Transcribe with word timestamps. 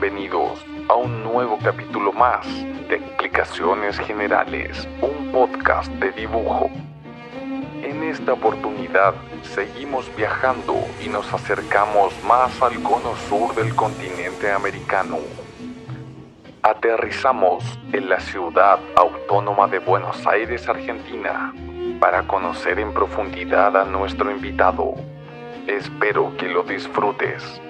Bienvenidos 0.00 0.64
a 0.88 0.94
un 0.94 1.24
nuevo 1.24 1.58
capítulo 1.58 2.12
más 2.12 2.46
de 2.88 2.96
Explicaciones 2.96 3.98
Generales, 3.98 4.86
un 5.02 5.32
podcast 5.32 5.90
de 5.94 6.12
dibujo. 6.12 6.70
En 7.82 8.04
esta 8.04 8.34
oportunidad 8.34 9.14
seguimos 9.42 10.08
viajando 10.16 10.76
y 11.04 11.08
nos 11.08 11.32
acercamos 11.34 12.14
más 12.22 12.62
al 12.62 12.80
cono 12.80 13.16
sur 13.28 13.56
del 13.56 13.74
continente 13.74 14.52
americano. 14.52 15.18
Aterrizamos 16.62 17.64
en 17.92 18.08
la 18.08 18.20
ciudad 18.20 18.78
autónoma 18.94 19.66
de 19.66 19.80
Buenos 19.80 20.24
Aires, 20.28 20.68
Argentina, 20.68 21.52
para 21.98 22.22
conocer 22.22 22.78
en 22.78 22.94
profundidad 22.94 23.76
a 23.76 23.84
nuestro 23.84 24.30
invitado. 24.30 24.94
Espero 25.66 26.36
que 26.36 26.46
lo 26.46 26.62
disfrutes. 26.62 27.60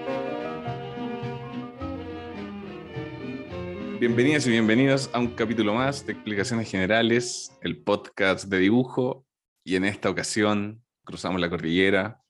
Bienvenidas 3.98 4.46
y 4.46 4.50
bienvenidos 4.50 5.10
a 5.12 5.18
un 5.18 5.34
capítulo 5.34 5.74
más 5.74 6.06
de 6.06 6.12
Explicaciones 6.12 6.70
Generales, 6.70 7.56
el 7.62 7.82
podcast 7.82 8.46
de 8.46 8.58
dibujo. 8.58 9.26
Y 9.64 9.76
en 9.76 9.84
esta 9.84 10.08
ocasión 10.10 10.82
cruzamos 11.04 11.40
la 11.40 11.50
cordillera 11.50 12.20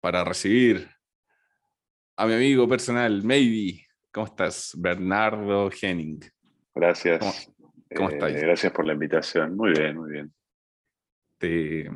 para 0.00 0.24
recibir 0.24 0.88
a 2.16 2.26
mi 2.26 2.34
amigo 2.34 2.68
personal, 2.68 3.22
Maybe. 3.22 3.86
¿Cómo 4.12 4.26
estás? 4.26 4.72
Bernardo 4.76 5.70
Henning. 5.80 6.20
Gracias. 6.74 7.20
¿Cómo, 7.20 7.72
cómo 7.94 8.10
Eh, 8.10 8.12
estás? 8.14 8.32
gracias 8.34 8.72
por 8.72 8.86
la 8.86 8.92
invitación. 8.94 9.56
Muy 9.56 9.72
bien, 9.72 9.96
muy 9.96 10.10
bien. 10.10 10.32
Te- 11.38 11.88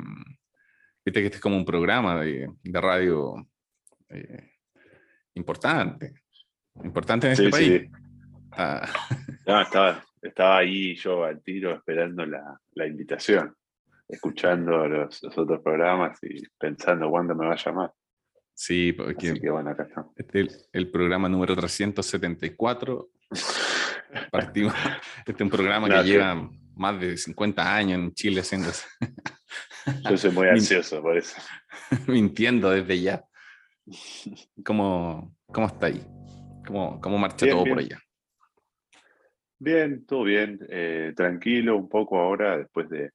Viste 1.05 1.19
que 1.19 1.25
este 1.25 1.35
es 1.37 1.41
como 1.41 1.55
un 1.57 1.65
programa 1.65 2.19
de, 2.21 2.49
de 2.63 2.81
radio 2.81 3.47
eh, 4.09 4.53
importante. 5.35 6.13
Importante 6.83 7.27
en 7.27 7.33
este 7.33 7.45
Sí, 7.45 7.51
país. 7.51 7.81
sí. 7.83 7.89
Ah, 8.57 8.87
No, 9.45 9.61
estaba, 9.61 10.03
estaba 10.21 10.57
ahí 10.57 10.95
yo 10.95 11.23
al 11.23 11.41
tiro 11.41 11.73
esperando 11.73 12.25
la, 12.25 12.59
la 12.73 12.87
invitación, 12.87 13.55
escuchando 14.07 14.87
los, 14.87 15.21
los 15.23 15.37
otros 15.37 15.61
programas 15.61 16.17
y 16.23 16.41
pensando 16.57 17.09
cuándo 17.09 17.35
me 17.35 17.47
va 17.47 17.53
a 17.53 17.57
llamar. 17.57 17.91
sí, 18.53 18.93
porque 18.93 19.31
Así 19.31 19.41
que 19.41 19.49
bueno, 19.49 19.69
acá 19.71 19.83
estamos. 19.83 20.13
Este 20.15 20.41
es 20.41 20.69
el, 20.73 20.81
el 20.83 20.91
programa 20.91 21.29
número 21.29 21.55
374. 21.55 23.09
Partimos. 24.31 24.73
Este 25.19 25.31
es 25.31 25.41
un 25.41 25.49
programa 25.49 25.89
que 25.89 26.03
lleva 26.03 26.49
más 26.75 26.99
de 26.99 27.17
50 27.17 27.75
años 27.75 27.99
en 27.99 28.13
Chile 28.13 28.41
haciéndose, 28.41 28.85
Yo 30.09 30.17
soy 30.17 30.31
muy 30.31 30.47
ansioso 30.49 31.01
por 31.01 31.17
eso. 31.17 31.35
mintiendo 32.07 32.69
desde 32.69 33.01
ya. 33.01 33.25
¿Cómo, 34.63 35.35
cómo 35.47 35.67
está 35.67 35.87
ahí? 35.87 36.05
¿Cómo, 36.65 36.99
cómo 36.99 37.17
marcha 37.17 37.45
Bien, 37.45 37.57
todo 37.57 37.65
por 37.67 37.79
allá? 37.79 37.99
Bien, 39.59 40.05
todo 40.05 40.23
bien. 40.23 40.59
eh, 40.69 41.13
tranquilo 41.15 41.77
un 41.77 41.89
poco 41.89 42.19
ahora, 42.19 42.57
después 42.57 42.89
de, 42.89 43.11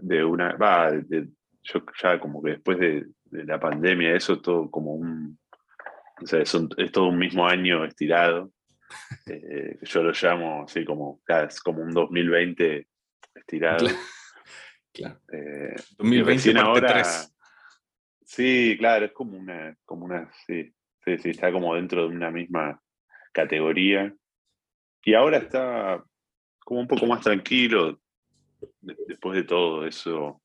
de 0.00 0.24
una. 0.24 0.56
Va, 0.56 0.90
de- 0.90 1.28
yo 1.62 1.82
ya 2.02 2.20
como 2.20 2.42
que 2.42 2.50
después 2.52 2.78
de, 2.78 3.06
de 3.24 3.44
la 3.44 3.58
pandemia, 3.58 4.14
eso 4.14 4.40
todo 4.40 4.70
como 4.70 4.94
un. 4.94 5.38
O 6.22 6.26
sea, 6.26 6.40
es, 6.40 6.54
un- 6.54 6.68
es 6.76 6.92
todo 6.92 7.08
un 7.08 7.18
mismo 7.18 7.46
año 7.46 7.84
estirado. 7.84 8.50
eh, 9.26 9.78
yo 9.82 10.02
lo 10.02 10.12
llamo 10.12 10.64
así 10.64 10.84
como, 10.84 11.20
es 11.26 11.60
como 11.60 11.82
un 11.82 11.90
2020 11.92 12.86
estirado. 13.34 13.78
Claro. 13.78 13.98
Claro. 14.92 15.20
eh, 15.32 15.74
y 15.74 15.96
2020 15.96 16.22
recién 16.24 16.54
parte 16.56 16.68
ahora. 16.68 17.02
3. 17.02 17.34
Sí, 18.26 18.76
claro, 18.78 19.06
es 19.06 19.12
como 19.12 19.36
una, 19.36 19.76
como 19.84 20.04
una, 20.06 20.30
sí, 20.46 20.72
sí, 21.04 21.18
sí, 21.18 21.30
está 21.30 21.50
como 21.52 21.74
dentro 21.74 22.02
de 22.08 22.14
una 22.14 22.30
misma 22.30 22.80
categoría. 23.32 24.14
Y 25.04 25.14
ahora 25.14 25.38
está 25.38 26.02
como 26.60 26.80
un 26.80 26.88
poco 26.88 27.06
más 27.06 27.20
tranquilo 27.22 27.98
de- 28.80 28.96
después 29.06 29.36
de 29.36 29.44
todo 29.44 29.86
eso. 29.86 30.40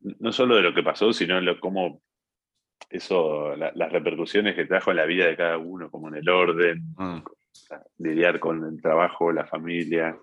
No 0.00 0.32
solo 0.32 0.56
de 0.56 0.62
lo 0.62 0.74
que 0.74 0.82
pasó, 0.82 1.12
sino 1.12 1.40
lo 1.40 1.58
cómo 1.60 2.00
eso, 2.88 3.54
la- 3.56 3.72
las 3.74 3.92
repercusiones 3.92 4.54
que 4.54 4.64
trajo 4.64 4.90
en 4.90 4.96
la 4.96 5.04
vida 5.06 5.26
de 5.26 5.36
cada 5.36 5.58
uno, 5.58 5.90
como 5.90 6.08
en 6.08 6.16
el 6.16 6.28
orden, 6.28 6.82
Ah, 7.70 7.82
lidiar 7.98 8.38
con 8.40 8.64
el 8.64 8.80
trabajo, 8.80 9.32
la 9.32 9.46
familia 9.46 10.16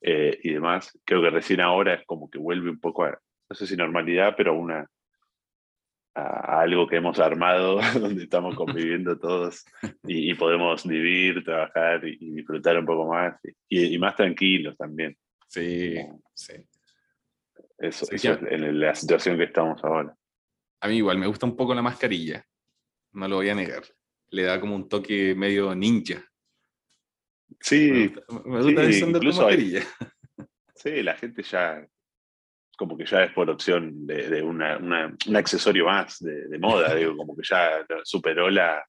eh, 0.00 0.38
y 0.42 0.52
demás. 0.52 0.96
Creo 1.04 1.20
que 1.22 1.30
recién 1.30 1.60
ahora 1.60 1.94
es 1.94 2.06
como 2.06 2.30
que 2.30 2.38
vuelve 2.38 2.70
un 2.70 2.78
poco 2.78 3.04
a, 3.04 3.10
no 3.10 3.56
sé 3.56 3.66
si 3.66 3.74
normalidad, 3.76 4.34
pero 4.36 4.52
a 4.52 4.54
una 4.54 4.86
a, 6.18 6.60
algo 6.62 6.86
que 6.86 6.96
hemos 6.96 7.18
armado, 7.18 7.78
donde 8.00 8.24
estamos 8.24 8.54
conviviendo 8.54 9.18
todos 9.18 9.64
y, 10.06 10.30
y 10.30 10.34
podemos 10.34 10.86
vivir, 10.86 11.44
trabajar 11.44 12.06
y, 12.06 12.16
y 12.20 12.30
disfrutar 12.32 12.78
un 12.78 12.86
poco 12.86 13.06
más 13.12 13.34
y, 13.68 13.94
y 13.94 13.98
más 13.98 14.16
tranquilos 14.16 14.76
también. 14.76 15.16
sí, 15.46 15.96
sí. 16.34 16.54
Eso, 17.78 18.06
Sí, 18.06 18.16
eso 18.16 18.32
es 18.32 18.42
en 18.52 18.80
la 18.80 18.94
situación 18.94 19.36
que 19.38 19.44
estamos 19.44 19.82
ahora. 19.84 20.14
A 20.80 20.88
mí 20.88 20.96
igual 20.96 21.18
me 21.18 21.26
gusta 21.28 21.46
un 21.46 21.56
poco 21.56 21.74
la 21.74 21.82
mascarilla. 21.82 22.44
No 23.12 23.28
lo 23.28 23.36
voy 23.36 23.48
a 23.48 23.54
negar. 23.54 23.82
Le 24.30 24.42
da 24.42 24.60
como 24.60 24.74
un 24.74 24.88
toque 24.88 25.34
medio 25.36 25.74
ninja. 25.74 26.16
Me 27.48 27.56
Sí, 27.60 28.08
gusta, 28.08 28.22
me 28.48 28.62
gusta 28.62 28.92
sí, 28.92 29.04
incluso 29.04 29.46
hay- 29.46 29.56
mascarilla. 29.56 29.82
Sí, 30.74 31.02
la 31.02 31.14
gente 31.16 31.42
ya, 31.42 31.86
como 32.78 32.96
que 32.96 33.04
ya 33.04 33.24
es 33.24 33.32
por 33.32 33.50
opción 33.50 34.06
de, 34.06 34.28
de 34.30 34.40
una- 34.40 34.78
una- 34.78 35.12
un 35.26 35.36
accesorio 35.36 35.86
más 35.86 36.20
de, 36.20 36.46
de 36.46 36.58
moda, 36.58 36.94
digo, 36.94 37.16
como 37.16 37.36
que 37.36 37.42
ya 37.44 37.84
superó 38.04 38.48
la, 38.48 38.82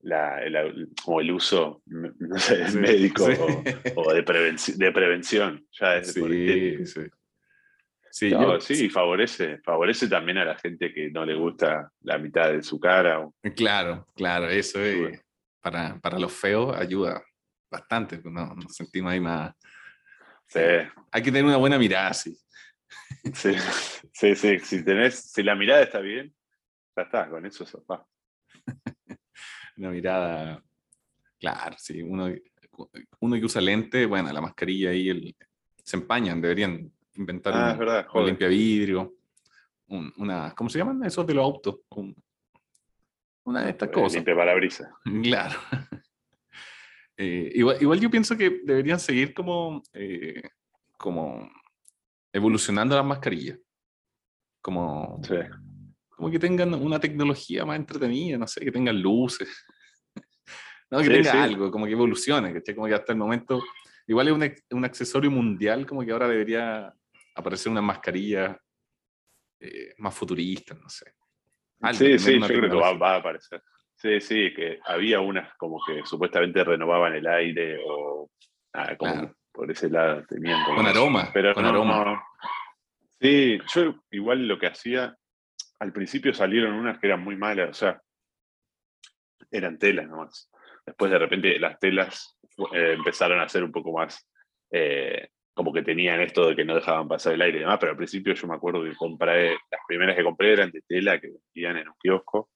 la, 0.00 0.42
el, 0.42 0.88
como 1.04 1.20
el 1.20 1.30
uso, 1.30 1.82
no 1.86 2.38
sé, 2.38 2.66
Sí, 2.68 2.78
médico 2.78 3.26
sí. 3.26 3.36
o, 3.38 4.02
o 4.02 4.12
de, 4.14 4.24
prevenci- 4.24 4.76
de 4.76 4.90
prevención. 4.92 5.66
Ya 5.78 5.96
es 5.96 6.14
por 6.18 6.30
Sí, 6.30 6.86
sí. 6.86 7.00
Sí, 8.10 8.30
No, 8.30 8.54
yo- 8.54 8.60
sí, 8.62 8.88
favorece, 8.88 9.58
favorece 9.62 10.08
también 10.08 10.38
a 10.38 10.44
la 10.46 10.56
gente 10.56 10.90
que 10.90 11.10
no 11.10 11.26
le 11.26 11.34
gusta 11.34 11.90
la 12.00 12.16
mitad 12.16 12.50
de 12.50 12.62
su 12.62 12.80
cara. 12.80 13.20
o- 13.20 13.34
Claro, 13.54 14.06
claro, 14.14 14.48
eso 14.48 14.80
es, 14.82 15.20
para, 15.60 15.98
para 16.00 16.18
los 16.18 16.32
feos 16.32 16.74
ayuda 16.74 17.22
bastante, 17.70 18.16
pues, 18.18 18.32
no, 18.32 18.54
nos 18.54 18.74
sentimos 18.74 19.12
ahí 19.12 19.20
más. 19.20 19.52
Sí, 20.48 20.60
Hay 21.10 21.22
que 21.22 21.30
tener 21.30 21.44
una 21.44 21.58
buena 21.58 21.76
mirada, 21.78 22.14
sí. 22.14 22.34
Sí, 23.34 23.52
sí, 24.12 24.34
sí, 24.34 24.58
Si, 24.60 24.84
tenés, 24.84 25.32
si 25.32 25.42
la 25.42 25.54
mirada 25.54 25.82
está 25.82 26.00
bien, 26.00 26.34
ya 26.96 27.02
está, 27.02 27.28
con 27.28 27.44
eso 27.46 27.64
sofá. 27.66 28.06
Una 29.76 29.90
mirada, 29.90 30.62
claro, 31.38 31.76
sí. 31.78 32.02
Uno, 32.02 32.32
uno 33.20 33.36
que 33.36 33.44
usa 33.44 33.60
lente, 33.60 34.06
bueno, 34.06 34.32
la 34.32 34.40
mascarilla 34.40 34.90
ahí 34.90 35.08
el- 35.08 35.36
se 35.82 35.96
empañan, 35.96 36.40
deberían 36.40 36.92
inventar 37.14 37.52
Ah, 37.54 37.72
un, 37.72 37.78
verdad, 37.78 38.06
un 38.12 38.26
limpia 38.26 38.48
vidrio, 38.48 39.14
una, 39.88 40.52
¿cómo 40.56 40.68
se 40.68 40.78
llaman 40.78 41.04
esos 41.04 41.24
de 41.26 41.34
los 41.34 41.44
autos? 41.44 41.76
Un- 41.90 42.14
una 43.44 43.62
de 43.62 43.70
estas 43.70 43.88
Eh, 43.88 43.92
cosas. 43.92 44.14
Limpia 44.14 44.34
parabrisas. 44.36 44.88
Claro. 45.22 45.58
Eh, 47.18 47.50
igual, 47.54 47.78
igual 47.80 48.00
yo 48.00 48.10
pienso 48.10 48.36
que 48.36 48.60
deberían 48.64 49.00
seguir 49.00 49.32
como, 49.32 49.82
eh, 49.94 50.42
como 50.98 51.48
evolucionando 52.36 52.94
las 52.96 53.04
mascarillas. 53.04 53.58
Como, 54.62 55.20
Sí. 55.22 55.36
como 56.08 56.30
que 56.30 56.38
tengan 56.38 56.74
una 56.74 56.98
tecnología 57.00 57.64
más 57.64 57.76
entretenida, 57.76 58.36
no 58.38 58.46
sé, 58.46 58.60
que 58.64 58.72
tengan 58.72 59.00
luces. 59.00 59.48
No, 60.88 60.98
que 60.98 61.04
Sí, 61.06 61.10
tenga 61.14 61.32
sí. 61.32 61.38
algo, 61.38 61.68
como 61.72 61.84
que 61.84 61.92
evolucione, 61.92 62.52
¿cachai? 62.52 62.76
Como 62.76 62.86
que 62.86 62.94
hasta 62.94 63.10
el 63.12 63.18
momento, 63.18 63.60
igual 64.06 64.28
es 64.28 64.34
un, 64.34 64.78
un 64.78 64.84
accesorio 64.84 65.32
mundial, 65.32 65.84
como 65.84 66.04
que 66.04 66.12
ahora 66.12 66.28
debería 66.28 66.94
aparecer 67.34 67.72
una 67.72 67.82
mascarilla 67.82 68.56
eh, 69.58 69.94
más 69.98 70.14
futurista, 70.14 70.74
no 70.74 70.88
sé. 70.88 71.12
Algo, 71.80 71.98
Sí, 71.98 72.16
sí, 72.20 72.38
yo 72.40 72.46
creo 72.46 72.70
que 72.70 72.76
va, 72.76 72.92
va 72.92 73.14
a 73.14 73.16
aparecer. 73.16 73.60
Sí, 73.96 74.20
sí, 74.20 74.54
que 74.54 74.78
había 74.84 75.18
unas 75.18 75.52
como 75.56 75.80
que 75.84 76.02
supuestamente 76.06 76.62
renovaban 76.62 77.14
el 77.14 77.26
aire 77.26 77.78
o 77.84 78.30
ah, 78.74 78.94
como 78.96 79.12
Claro. 79.12 79.36
Por 79.56 79.70
ese 79.70 79.88
lado 79.88 80.22
tenían 80.28 80.62
como... 80.64 80.76
Con 80.76 80.86
aroma, 80.86 81.30
Pero 81.32 81.54
con 81.54 81.62
no, 81.62 81.70
aroma. 81.70 82.04
no. 82.04 82.22
Sí, 83.20 83.58
yo 83.74 83.94
igual 84.10 84.46
lo 84.46 84.58
que 84.58 84.66
hacía, 84.66 85.16
al 85.80 85.92
principio 85.92 86.34
salieron 86.34 86.74
unas 86.74 86.98
que 86.98 87.06
eran 87.06 87.24
muy 87.24 87.36
malas, 87.36 87.70
o 87.70 87.74
sea, 87.74 88.00
eran 89.50 89.78
telas 89.78 90.06
nomás. 90.08 90.50
Después 90.84 91.10
de 91.10 91.18
repente 91.18 91.58
las 91.58 91.78
telas 91.80 92.38
eh, 92.74 92.92
empezaron 92.92 93.40
a 93.40 93.48
ser 93.48 93.64
un 93.64 93.72
poco 93.72 93.92
más, 93.92 94.28
eh, 94.70 95.28
como 95.54 95.72
que 95.72 95.82
tenían 95.82 96.20
esto 96.20 96.48
de 96.48 96.54
que 96.56 96.64
no 96.66 96.74
dejaban 96.74 97.08
pasar 97.08 97.32
el 97.32 97.40
aire 97.42 97.56
y 97.58 97.60
demás, 97.62 97.78
pero 97.80 97.92
al 97.92 97.96
principio 97.96 98.34
yo 98.34 98.46
me 98.46 98.54
acuerdo 98.56 98.84
que 98.84 98.94
compré, 98.94 99.52
las 99.70 99.80
primeras 99.88 100.14
que 100.16 100.22
compré 100.24 100.52
eran 100.52 100.70
de 100.70 100.82
tela 100.86 101.18
que 101.18 101.28
vendían 101.54 101.78
en 101.78 101.88
un 101.88 101.94
kiosco. 101.98 102.50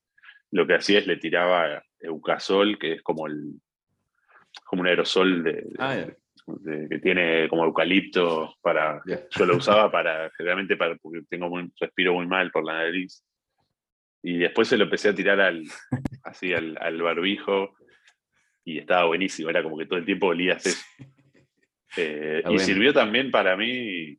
Lo 0.51 0.67
que 0.67 0.75
hacía 0.75 0.99
es 0.99 1.07
le 1.07 1.17
tiraba 1.17 1.83
Eucasol, 1.99 2.79
que 2.79 2.93
es 2.95 3.03
como 3.03 3.27
el 3.27 3.55
como 4.65 4.83
un 4.83 4.89
aerosol 4.89 5.43
de, 5.45 5.53
de- 5.53 5.75
Ah. 5.79 6.07
De- 6.61 6.89
que 6.89 6.99
tiene 6.99 7.49
como 7.49 7.65
eucalipto 7.65 8.55
para 8.63 9.01
Ya. 9.07 9.21
yo 9.31 9.47
lo 9.47 9.57
usaba 9.57 9.91
para 9.91 10.31
generalmente 10.37 10.77
para 10.77 10.97
porque 10.97 11.23
tengo 11.29 11.49
muy, 11.49 11.71
respiro 11.81 12.15
muy 12.15 12.27
mal 12.27 12.51
por 12.51 12.65
la 12.65 12.75
nariz 12.75 13.23
Y 14.23 14.39
después 14.39 14.69
se 14.69 14.77
lo 14.77 14.85
empecé 14.85 15.09
a 15.11 15.15
tirar 15.15 15.41
al, 15.41 15.63
así 16.25 16.53
al, 16.53 16.77
al 16.81 17.01
barbijo 17.01 17.75
y 18.65 18.79
estaba 18.79 19.07
buenísimo, 19.07 19.49
era 19.51 19.63
como 19.63 19.79
que 19.79 19.87
todo 19.87 19.99
el 19.99 20.05
tiempo 20.05 20.27
olías 20.29 20.65
eso. 20.67 20.85
Eh, 21.97 22.43
Ah, 22.45 22.49
y 22.51 22.53
bueno. 22.55 22.59
sirvió 22.67 22.93
también 22.93 23.31
para 23.31 23.57
mí, 23.57 24.17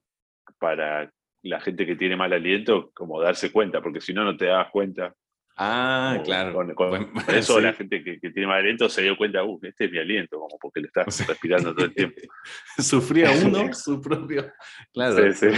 para 0.59 1.11
la 1.43 1.61
gente 1.61 1.85
que 1.85 1.95
tiene 1.95 2.15
mal 2.15 2.33
aliento, 2.33 2.91
como 2.93 3.21
darse 3.21 3.51
cuenta, 3.51 3.81
porque 3.81 4.01
si 4.01 4.13
no, 4.13 4.23
no 4.23 4.35
te 4.35 4.45
dabas 4.45 4.69
cuenta. 4.71 5.13
Ah, 5.63 6.13
Como 6.13 6.23
claro. 6.25 6.53
con- 6.55 6.73
con- 6.73 6.89
Buen- 6.89 7.13
Por 7.13 7.35
eso 7.35 7.57
sí. 7.57 7.61
la 7.61 7.73
gente 7.73 8.03
que, 8.03 8.19
que 8.19 8.31
tiene 8.31 8.47
mal 8.47 8.61
aliento 8.61 8.89
se 8.89 9.03
dio 9.03 9.15
cuenta, 9.15 9.43
uh, 9.43 9.59
este 9.61 9.85
es 9.85 9.91
mi 9.91 9.99
aliento, 9.99 10.39
como 10.39 10.57
porque 10.59 10.79
lo 10.79 10.87
estás 10.87 11.05
respirando 11.27 11.75
todo 11.75 11.85
el 11.85 11.93
tiempo. 11.93 12.19
Sufría 12.79 13.29
uno 13.45 13.71
su 13.73 14.01
propio. 14.01 14.51
Claro. 14.91 15.31
Sí, 15.33 15.49
sí. 15.51 15.57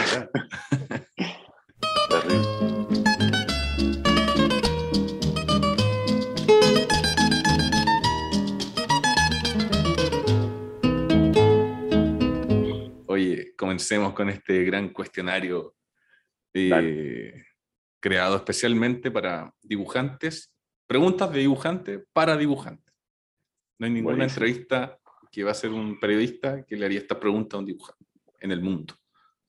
Terrible. 2.10 3.54
Oye, 13.08 13.54
comencemos 13.56 14.14
con 14.14 14.30
este 14.30 14.64
gran 14.64 14.90
cuestionario 14.90 15.76
eh, 16.54 17.44
creado 18.04 18.36
especialmente 18.36 19.10
para 19.12 19.54
dibujantes. 19.62 20.52
Preguntas 20.86 21.32
de 21.32 21.40
dibujante 21.40 22.00
para 22.12 22.36
dibujantes. 22.36 22.94
No 23.80 23.86
hay 23.86 23.94
ninguna 23.94 24.18
Buenísimo. 24.18 24.46
entrevista 24.46 25.00
que 25.32 25.44
va 25.46 25.52
a 25.52 25.54
hacer 25.54 25.70
un 25.72 25.98
periodista 26.02 26.66
que 26.66 26.76
le 26.76 26.86
haría 26.86 27.00
esta 27.00 27.18
pregunta 27.18 27.56
a 27.56 27.60
un 27.62 27.66
dibujante 27.66 28.06
en 28.42 28.52
el 28.52 28.62
mundo. 28.62 28.94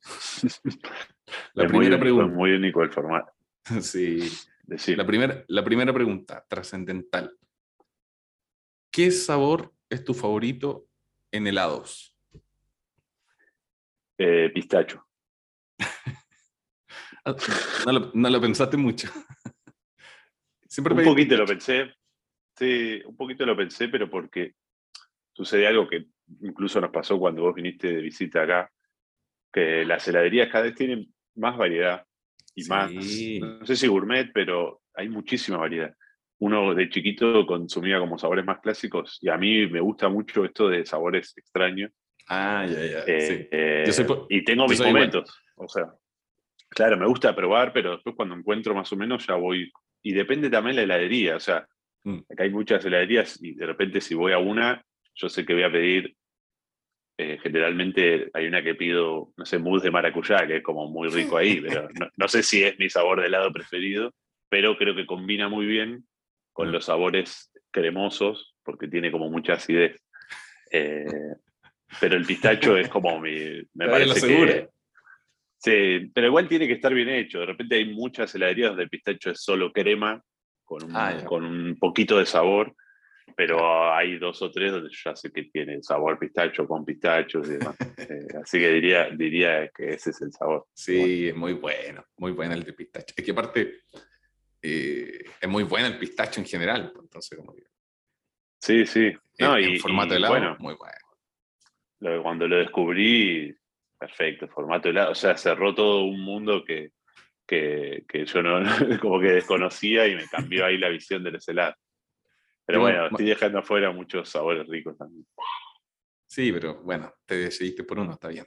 La 1.55 1.65
Es 1.65 1.73
muy 1.73 1.87
primera 1.87 1.97
único, 1.97 2.01
pregunta. 2.01 2.27
es 2.31 2.33
muy 2.33 2.53
único 2.53 2.83
el 2.85 2.93
formato. 2.93 3.33
Sí, 3.81 4.21
Decir, 4.67 4.97
la, 4.97 5.05
primera, 5.05 5.45
la 5.49 5.65
primera 5.65 5.93
pregunta, 5.93 6.47
trascendental. 6.49 7.37
¿Qué 8.93 9.11
sabor 9.11 9.75
es 9.91 10.05
tu 10.05 10.15
favorito 10.15 10.87
en 11.33 11.49
helados? 11.49 12.17
eh, 14.17 14.49
pistacho. 14.55 15.05
No 17.87 17.93
lo, 17.93 18.11
no 18.15 18.31
lo 18.31 18.41
pensaste 18.41 18.77
mucho. 18.77 19.09
Siempre 20.69 20.95
Un 20.95 21.05
poquito 21.05 21.37
lo 21.37 21.47
pensé, 21.47 21.93
sí, 22.59 23.01
un 23.05 23.17
poquito 23.17 23.47
lo 23.47 23.57
pensé, 23.57 23.89
pero 23.89 24.11
porque 24.11 24.55
sucede 25.33 25.67
algo 25.67 25.89
que 25.89 26.07
incluso 26.41 26.81
nos 26.81 26.91
pasó 26.91 27.19
cuando 27.19 27.43
vos 27.43 27.55
viniste 27.55 27.89
de 27.89 28.03
visita 28.03 28.43
acá, 28.43 28.71
que 29.53 29.85
las 29.85 30.07
heladerías 30.09 30.49
cada 30.51 30.65
vez 30.65 30.75
tienen 30.75 31.15
más 31.37 31.57
variedad 31.57 32.05
y 32.55 32.65
más, 32.65 32.91
Sí. 33.05 33.39
no 33.41 33.65
sé 33.67 33.77
si 33.77 33.87
gourmet, 33.87 34.31
pero 34.33 34.83
hay 34.95 35.09
muchísima 35.09 35.59
variedad. 35.59 35.95
Uno 36.41 36.75
de 36.75 36.89
chiquito 36.89 37.47
consumía 37.47 37.99
como 38.01 38.19
sabores 38.19 38.45
más 38.45 38.59
clásicos 38.61 39.19
y 39.21 39.29
a 39.29 39.37
mí 39.39 39.67
me 39.69 39.81
gusta 39.81 40.09
mucho 40.09 40.45
esto 40.45 40.69
de 40.69 40.85
sabores 40.85 41.33
extraños. 41.37 41.93
Ah, 42.29 42.67
ya, 42.67 42.85
ya. 42.85 43.05
Eh, 43.07 43.21
sí. 43.21 43.49
eh, 43.53 43.83
Yo 43.87 43.93
soy 43.93 44.07
y 44.31 44.45
tengo 44.45 44.65
yo 44.65 44.69
mis 44.69 44.79
soy 44.79 44.89
igual. 44.89 45.03
momentos. 45.07 45.41
O 45.57 45.69
sea, 45.69 45.93
claro, 46.75 46.97
me 46.99 47.07
gusta 47.07 47.35
probar, 47.35 47.73
pero 47.73 47.93
después 47.93 48.15
cuando 48.17 48.35
encuentro 48.35 48.75
más 48.75 48.93
o 48.93 48.97
menos 48.97 49.27
ya 49.27 49.35
voy. 49.35 49.71
Y 50.03 50.13
depende 50.13 50.51
también 50.51 50.77
la 50.77 50.83
heladería. 50.83 51.37
O 51.37 51.41
sea, 51.41 51.67
Mm. 52.07 52.19
acá 52.31 52.43
hay 52.43 52.51
muchas 52.51 52.85
heladerías 52.85 53.43
y 53.43 53.55
de 53.55 53.65
repente 53.65 53.99
si 54.03 54.15
voy 54.15 54.33
a 54.33 54.39
una, 54.39 54.85
yo 55.15 55.29
sé 55.31 55.47
que 55.47 55.55
voy 55.55 55.63
a 55.63 55.73
pedir. 55.73 56.15
eh, 57.17 57.39
generalmente 57.43 58.29
hay 58.35 58.47
una 58.49 58.61
que 58.63 58.75
pido, 58.75 59.31
no 59.37 59.47
sé, 59.47 59.59
mousse 59.59 59.85
de 59.85 59.91
maracuyá, 59.93 60.47
que 60.49 60.57
es 60.57 60.63
como 60.65 60.89
muy 60.91 61.09
rico 61.09 61.37
ahí, 61.37 61.61
pero 61.61 61.89
no, 61.95 62.11
no 62.17 62.29
sé 62.29 62.43
si 62.43 62.65
es 62.65 62.77
mi 62.77 62.91
sabor 62.91 63.21
de 63.21 63.29
helado 63.29 63.53
preferido, 63.53 64.13
pero 64.49 64.77
creo 64.77 64.97
que 64.97 65.07
combina 65.07 65.49
muy 65.49 65.65
bien 65.65 66.05
con 66.53 66.69
Mm. 66.69 66.73
los 66.73 66.85
sabores 66.87 67.53
cremosos, 67.71 68.57
porque 68.65 68.89
tiene 68.89 69.13
como 69.13 69.31
mucha 69.31 69.53
acidez. 69.55 69.97
Eh, 70.73 71.07
pero 72.01 72.17
el 72.17 72.25
pistacho 72.27 72.77
es 72.77 72.89
como 72.89 73.21
mi. 73.21 73.63
Me 73.75 73.89
parece 73.89 74.27
que. 74.27 74.69
Sí, 75.65 76.11
pero 76.13 76.27
igual 76.27 76.47
tiene 76.47 76.67
que 76.67 76.75
estar 76.75 76.93
bien 76.93 77.09
hecho. 77.09 77.41
De 77.41 77.47
repente 77.47 77.77
hay 77.77 77.87
muchas 77.95 78.35
heladerías 78.35 78.69
donde 78.73 78.83
el 78.83 78.91
pistacho 78.91 79.31
es 79.31 79.41
solo 79.43 79.73
crema, 79.73 80.23
con 80.63 80.85
un, 80.85 80.95
Ah, 80.95 81.25
con 81.25 81.43
un 81.43 81.79
poquito 81.79 82.19
de 82.19 82.27
sabor, 82.27 82.75
pero 83.35 83.91
hay 83.95 84.19
dos 84.19 84.43
o 84.43 84.51
tres 84.51 84.73
donde 84.73 84.91
ya 85.05 85.17
sé 85.17 85.33
que 85.33 85.45
tiene 85.45 85.83
sabor 85.83 86.19
pistacho 86.19 86.69
con 86.69 86.85
pistachos 86.85 87.49
y 87.49 87.53
demás. 87.53 87.77
Eh, 88.07 88.27
así 88.43 88.59
que 88.59 88.69
diría, 88.69 89.09
diría 89.09 89.71
que 89.75 89.95
ese 89.95 90.11
es 90.11 90.21
el 90.21 90.31
sabor. 90.31 90.67
Sí, 90.75 91.29
es 91.29 91.35
muy 91.35 91.55
bueno, 91.55 92.05
muy 92.19 92.33
bueno 92.33 92.53
el 92.53 92.63
de 92.63 92.75
pistacho. 92.75 93.15
Es 93.17 93.25
que 93.25 93.31
aparte 93.31 93.79
eh, 94.61 95.25
es 95.41 95.49
muy 95.49 95.63
bueno 95.63 95.87
el 95.87 95.99
pistacho 95.99 96.41
en 96.41 96.47
general, 96.47 96.91
pues, 96.93 97.05
entonces 97.05 97.39
como 97.39 97.55
Sí, 98.61 98.85
sí. 98.85 99.11
No, 99.39 99.57
en, 99.57 99.65
y, 99.65 99.75
en 99.77 99.81
formato 99.81 100.13
y, 100.13 100.17
helado, 100.19 100.35
bueno, 100.35 100.57
muy 100.59 100.75
bueno. 100.75 100.99
lo- 102.01 102.23
cuando 102.23 102.47
lo 102.47 102.57
descubrí, 102.59 103.57
perfecto, 103.99 104.49
formato 104.49 104.89
helado. 104.89 105.13
O 105.13 105.15
sea, 105.15 105.37
cerró 105.37 105.75
todo 105.75 106.05
un 106.05 106.21
mundo 106.21 106.65
que, 106.65 106.93
que, 107.47 108.05
que 108.09 108.25
yo 108.25 108.43
no, 108.43 108.61
como 109.01 109.21
que 109.21 109.33
desconocía 109.33 110.07
y 110.07 110.17
me 110.17 110.27
cambió 110.27 110.67
ahí 110.67 110.79
la 110.79 110.89
visión 110.89 111.23
de 111.25 111.33
los 111.33 111.49
helados. 111.49 111.77
Pero 112.67 112.81
bueno, 112.81 113.07
estoy 113.07 113.27
dejando 113.27 113.59
afuera 113.59 113.91
muchos 113.91 114.31
sabores 114.31 114.67
ricos 114.67 114.97
también. 114.97 115.27
Sí, 116.27 116.51
pero 116.51 116.83
bueno, 116.83 117.13
te 117.27 117.37
decidiste 117.37 117.85
por 117.85 117.99
uno, 117.99 118.13
está 118.13 118.29
bien. 118.29 118.47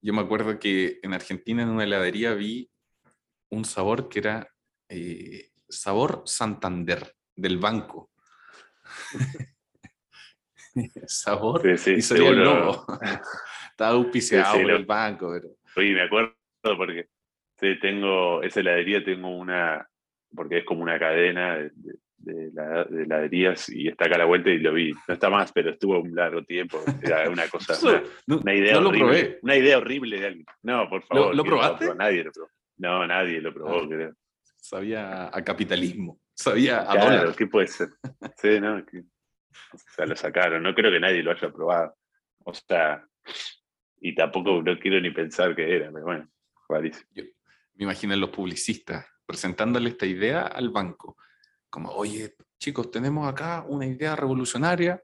Yo 0.00 0.14
me 0.14 0.22
acuerdo 0.22 0.58
que 0.58 0.98
en 1.02 1.12
Argentina 1.12 1.62
en 1.62 1.68
una 1.68 1.84
heladería 1.84 2.32
vi 2.32 2.70
un 3.50 3.66
sabor 3.66 4.08
que 4.08 4.20
era 4.20 4.48
eh, 4.88 5.50
sabor 5.68 6.22
Santander 6.24 7.14
del 7.36 7.58
banco. 7.58 8.10
sabor 11.06 11.62
Sí, 11.62 11.76
sí, 11.76 11.90
y 11.98 12.02
salía 12.02 12.30
el 12.30 12.36
seguro. 12.36 12.86
Estaba 13.80 13.94
auspiciado 13.96 14.44
Sí, 14.44 14.58
sí, 14.58 14.62
por 14.62 14.70
lo- 14.72 14.76
el 14.76 14.84
banco, 14.84 15.32
pero 15.32 15.48
Oye, 15.76 15.94
me 15.94 16.02
acuerdo 16.02 16.34
porque 16.76 17.08
tengo, 17.80 18.42
esa 18.42 18.60
heladería 18.60 19.02
tengo 19.02 19.28
una, 19.34 19.88
porque 20.34 20.58
es 20.58 20.64
como 20.66 20.82
una 20.82 20.98
cadena 20.98 21.56
de, 21.56 21.70
de- 21.74 21.94
de 22.18 22.50
la- 22.52 22.84
de 22.84 23.04
heladerías 23.04 23.70
y 23.70 23.88
está 23.88 24.04
acá 24.04 24.16
a 24.16 24.18
la 24.18 24.24
vuelta 24.26 24.50
y 24.50 24.58
lo 24.58 24.74
vi. 24.74 24.92
No 25.08 25.14
está 25.14 25.30
más, 25.30 25.50
pero 25.52 25.70
estuvo 25.70 25.98
un 25.98 26.14
largo 26.14 26.44
tiempo. 26.44 26.78
Era 27.02 27.30
una 27.30 27.48
cosa, 27.48 27.72
una, 27.88 28.02
no, 28.26 28.38
una 28.40 28.54
idea 28.54 28.74
no 28.74 28.80
lo 28.82 28.88
horrible. 28.90 29.06
probé. 29.08 29.38
Una 29.40 29.56
idea 29.56 29.78
horrible 29.78 30.20
de 30.20 30.26
alguien. 30.26 30.46
No, 30.62 30.86
por 30.90 31.02
favor. 31.04 31.34
lo 31.34 31.42
¿quién 31.42 31.54
probaste? 31.54 31.84
probó? 31.86 31.98
Nadie 31.98 32.24
lo 32.24 32.32
probó. 32.32 32.50
No, 32.76 33.06
nadie 33.06 33.40
lo 33.40 33.54
probó, 33.54 33.80
Ah. 33.80 33.86
creo. 33.88 34.12
Sabía 34.58 35.30
a 35.34 35.42
capitalismo, 35.42 36.20
sabía 36.34 36.82
a 36.82 36.92
Claro, 36.92 37.16
dólar. 37.20 37.34
¿qué 37.36 37.46
puede 37.46 37.66
ser? 37.68 37.88
Sí, 38.36 38.60
no, 38.60 38.76
o 38.76 39.78
sea, 39.96 40.04
lo 40.04 40.14
sacaron. 40.16 40.62
No 40.62 40.74
creo 40.74 40.90
que 40.92 41.00
nadie 41.00 41.22
lo 41.22 41.30
haya 41.30 41.50
probado. 41.50 41.94
O 42.44 42.52
sea, 42.52 43.02
y 44.00 44.14
tampoco 44.14 44.62
no 44.62 44.78
quiero 44.78 45.00
ni 45.00 45.10
pensar 45.10 45.54
que 45.54 45.76
era, 45.76 45.90
pero 45.92 46.04
bueno, 46.04 46.28
rarísimo. 46.68 47.06
Me 47.74 47.84
imagino 47.84 48.14
a 48.14 48.16
los 48.16 48.30
publicistas 48.30 49.06
presentándole 49.26 49.90
esta 49.90 50.06
idea 50.06 50.42
al 50.42 50.70
banco. 50.70 51.16
Como, 51.68 51.90
oye, 51.90 52.34
chicos, 52.58 52.90
tenemos 52.90 53.28
acá 53.28 53.64
una 53.68 53.86
idea 53.86 54.16
revolucionaria. 54.16 55.02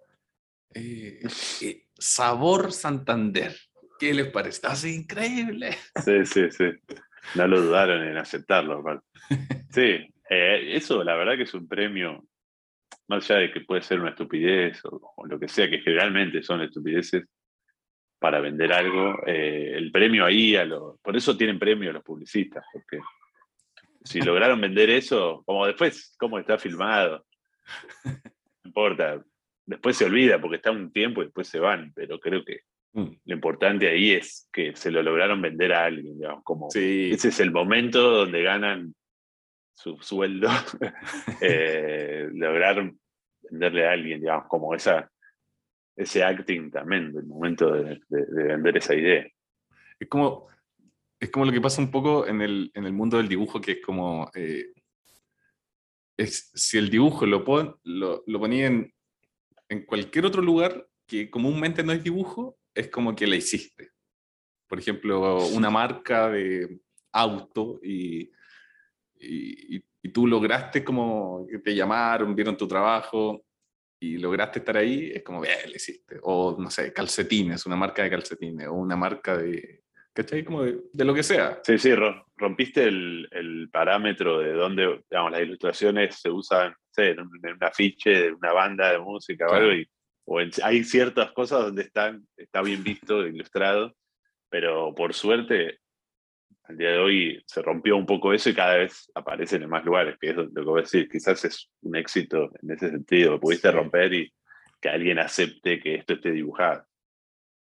eh, 0.75 1.21
eh, 1.63 1.87
sabor 1.99 2.73
Santander. 2.73 3.55
¿Qué 3.99 4.13
les 4.13 4.27
parece? 4.27 4.67
¡Así 4.67 4.95
increíble! 4.95 5.71
Sí, 6.05 6.27
sí, 6.27 6.51
sí. 6.51 6.65
No 7.35 7.47
lo 7.47 7.61
dudaron 7.63 8.03
en 8.03 8.17
aceptarlo. 8.17 8.79
aparte. 8.81 9.07
Sí, 9.71 10.13
eh, 10.31 10.75
eso 10.77 11.05
la 11.05 11.15
verdad 11.17 11.37
que 11.37 11.43
es 11.43 11.53
un 11.55 11.69
premio, 11.69 12.27
más 13.09 13.29
allá 13.31 13.41
de 13.41 13.53
que 13.53 13.61
puede 13.61 13.83
ser 13.83 14.01
una 14.01 14.11
estupidez 14.11 14.83
o, 14.87 15.13
o 15.17 15.27
lo 15.27 15.39
que 15.39 15.49
sea, 15.49 15.69
que 15.69 15.81
generalmente 15.81 16.43
son 16.43 16.63
estupideces 16.63 17.25
para 18.19 18.41
vender 18.41 18.73
algo, 18.73 19.23
eh, 19.27 19.73
el 19.75 19.91
premio 19.93 20.25
ahí, 20.25 20.57
a 20.57 20.65
los, 20.65 20.99
por 21.01 21.17
eso 21.17 21.37
tienen 21.37 21.59
premio 21.59 21.93
los 21.93 22.03
publicistas, 22.03 22.65
porque 22.73 22.99
si 24.05 24.21
lograron 24.21 24.61
vender 24.61 24.91
eso, 24.91 25.43
como 25.45 25.67
después, 25.67 26.15
cómo 26.19 26.39
está 26.39 26.59
filmado, 26.59 27.25
no 28.05 28.21
importa, 28.65 29.23
después 29.65 29.97
se 29.97 30.05
olvida 30.05 30.41
porque 30.41 30.57
está 30.57 30.71
un 30.71 30.93
tiempo 30.93 31.21
y 31.21 31.27
después 31.27 31.49
se 31.49 31.59
van, 31.59 31.93
pero 31.95 32.19
creo 32.19 32.45
que 32.45 32.61
Mm, 32.97 33.15
lo 33.27 33.35
importante 33.35 33.89
ahí 33.89 34.13
es 34.13 34.49
que 34.51 34.75
se 34.75 34.91
lo 34.91 35.03
lograron 35.03 35.43
vender 35.43 35.75
a 35.75 35.85
alguien, 35.85 36.17
digamos, 36.17 36.43
como 36.43 36.71
Sí, 36.71 37.11
ese 37.13 37.29
es 37.29 37.41
el 37.41 37.51
momento 37.51 38.01
donde 38.01 38.43
ganan 38.43 38.95
su 39.75 39.99
sueldo, 40.01 40.49
eh, 41.43 42.27
lograron 42.33 42.99
venderle 43.51 43.87
a 43.87 43.93
alguien, 43.93 44.21
digamos, 44.21 44.47
como 44.49 44.75
esa, 44.75 45.11
ese 45.97 46.23
acting 46.23 46.71
también 46.71 47.13
del 47.13 47.25
momento 47.27 47.73
de, 47.73 48.01
de- 48.09 48.27
de 48.27 48.43
vender 48.45 48.77
esa 48.77 48.95
idea. 48.95 49.27
es 49.99 50.09
como, 50.09 50.47
es 51.19 51.31
como 51.31 51.47
lo 51.47 51.53
que 51.53 51.61
pasa 51.61 51.81
un 51.81 51.91
poco 51.91 52.27
en 52.27 52.43
el, 52.43 52.71
en 52.75 52.85
el 52.85 52.93
mundo 52.93 53.17
del 53.17 53.29
dibujo, 53.29 53.61
que 53.61 53.73
es 53.73 53.81
como, 53.81 54.31
eh, 54.35 54.73
es, 56.19 56.51
si 56.55 56.79
el 56.79 56.91
dibujo 56.91 57.25
lo, 57.27 57.45
pon, 57.45 57.77
lo, 57.85 58.23
lo 58.27 58.39
ponía 58.39 58.67
en, 58.67 58.93
cualquier 59.87 60.27
otro 60.27 60.43
lugar 60.43 60.87
que 61.07 61.31
comúnmente 61.31 61.83
no 61.83 61.93
es 61.93 62.03
dibujo, 62.05 62.59
es 62.75 62.89
como 62.89 63.15
que 63.17 63.27
la 63.27 63.37
hiciste. 63.37 63.91
Por 64.69 64.79
ejemplo, 64.79 65.47
una 65.49 65.71
marca 65.71 66.29
de 66.29 66.81
auto 67.13 67.81
y, 67.83 68.31
y, 69.19 69.77
y, 70.03 70.09
tú 70.13 70.27
lograste 70.27 70.85
como 70.85 71.47
que 71.49 71.59
te 71.59 71.75
llamaron, 71.75 72.35
vieron 72.35 72.57
tu 72.57 72.69
trabajo 72.69 73.46
y 74.15 74.19
lograste 74.19 74.61
estar 74.61 74.77
ahí, 74.77 75.11
es 75.15 75.23
como, 75.23 75.41
bien, 75.41 75.57
le 75.67 75.77
hiciste. 75.77 76.19
O, 76.23 76.57
no 76.59 76.71
sé, 76.71 76.93
calcetines, 76.93 77.67
una 77.67 77.77
marca 77.77 78.03
de 78.03 78.11
calcetines, 78.11 78.69
o 78.69 78.75
una 78.75 78.97
marca 78.97 79.37
de, 79.37 79.83
¿cachai? 80.13 80.45
Como 80.45 80.63
de, 80.63 80.79
de, 80.93 81.05
lo 81.05 81.15
que 81.15 81.23
sea. 81.23 81.61
Sí, 81.63 81.79
sí, 81.79 81.93
rompiste 82.37 82.85
el, 82.85 83.29
el, 83.31 83.69
parámetro 83.71 84.39
de 84.39 84.53
donde, 84.53 85.03
digamos, 85.11 85.33
las 85.33 85.43
ilustraciones 85.43 86.21
se 86.21 86.31
usan, 86.31 86.71
no 86.71 86.77
sé, 86.91 87.11
en 87.11 87.21
un, 87.21 87.31
afiche 87.61 88.11
de 88.11 88.33
una 88.33 88.53
banda 88.53 88.93
de 88.93 88.99
música 88.99 89.47
o 89.47 89.53
algo, 89.53 89.73
y, 89.73 89.89
o 90.25 90.39
hay 90.63 90.85
ciertas 90.85 91.33
cosas 91.33 91.61
donde 91.61 91.83
están, 91.83 92.27
está 92.37 92.63
bien 92.63 92.83
visto, 92.83 93.27
ilustrado, 93.27 93.95
pero 94.49 94.95
por 94.95 95.15
suerte, 95.15 95.79
al 96.69 96.77
día 96.77 96.91
de 96.91 96.99
hoy 96.99 97.43
se 97.47 97.63
rompió 97.63 97.97
un 97.97 98.07
poco 98.07 98.33
eso 98.33 98.51
y 98.51 98.55
cada 98.55 98.77
vez 98.77 99.11
aparecen 99.15 99.63
en 99.63 99.71
más 99.71 99.85
lugares, 99.85 100.17
que 100.21 100.31
es 100.31 100.37
lo 100.37 100.51
que 100.53 100.61
voy 100.63 100.81
a 100.81 100.83
decir, 100.83 101.09
quizás 101.09 101.45
es 101.45 101.71
un 101.83 101.97
éxito 101.97 102.51
en 102.63 102.71
ese 102.71 102.91
sentido, 102.91 103.39
pudiste 103.39 103.71
romper 103.71 104.13
y 104.13 104.33
que 104.81 104.89
alguien 104.89 105.19
acepte 105.19 105.81
que 105.81 105.97
esto 105.97 106.15
esté 106.15 106.33
dibujado. 106.33 106.85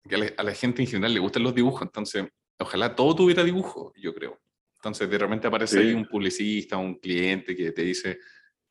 Que 0.08 0.34
a 0.36 0.42
la, 0.42 0.54
gente 0.54 0.82
en 0.82 0.88
general 0.88 1.14
le 1.14 1.20
gustan 1.20 1.42
los 1.42 1.54
dibujos, 1.54 1.82
entonces 1.82 2.26
ojalá 2.58 2.94
todo 2.94 3.14
tuviera 3.14 3.44
dibujo, 3.44 3.92
yo 3.96 4.14
creo. 4.14 4.40
Entonces 4.76 5.08
de 5.08 5.18
repente 5.18 5.46
aparece 5.46 5.80
ahí 5.80 5.92
un 5.92 6.06
publicista, 6.06 6.76
un 6.76 6.96
cliente 6.96 7.56
que 7.56 7.72
te 7.72 7.82
dice, 7.82 8.18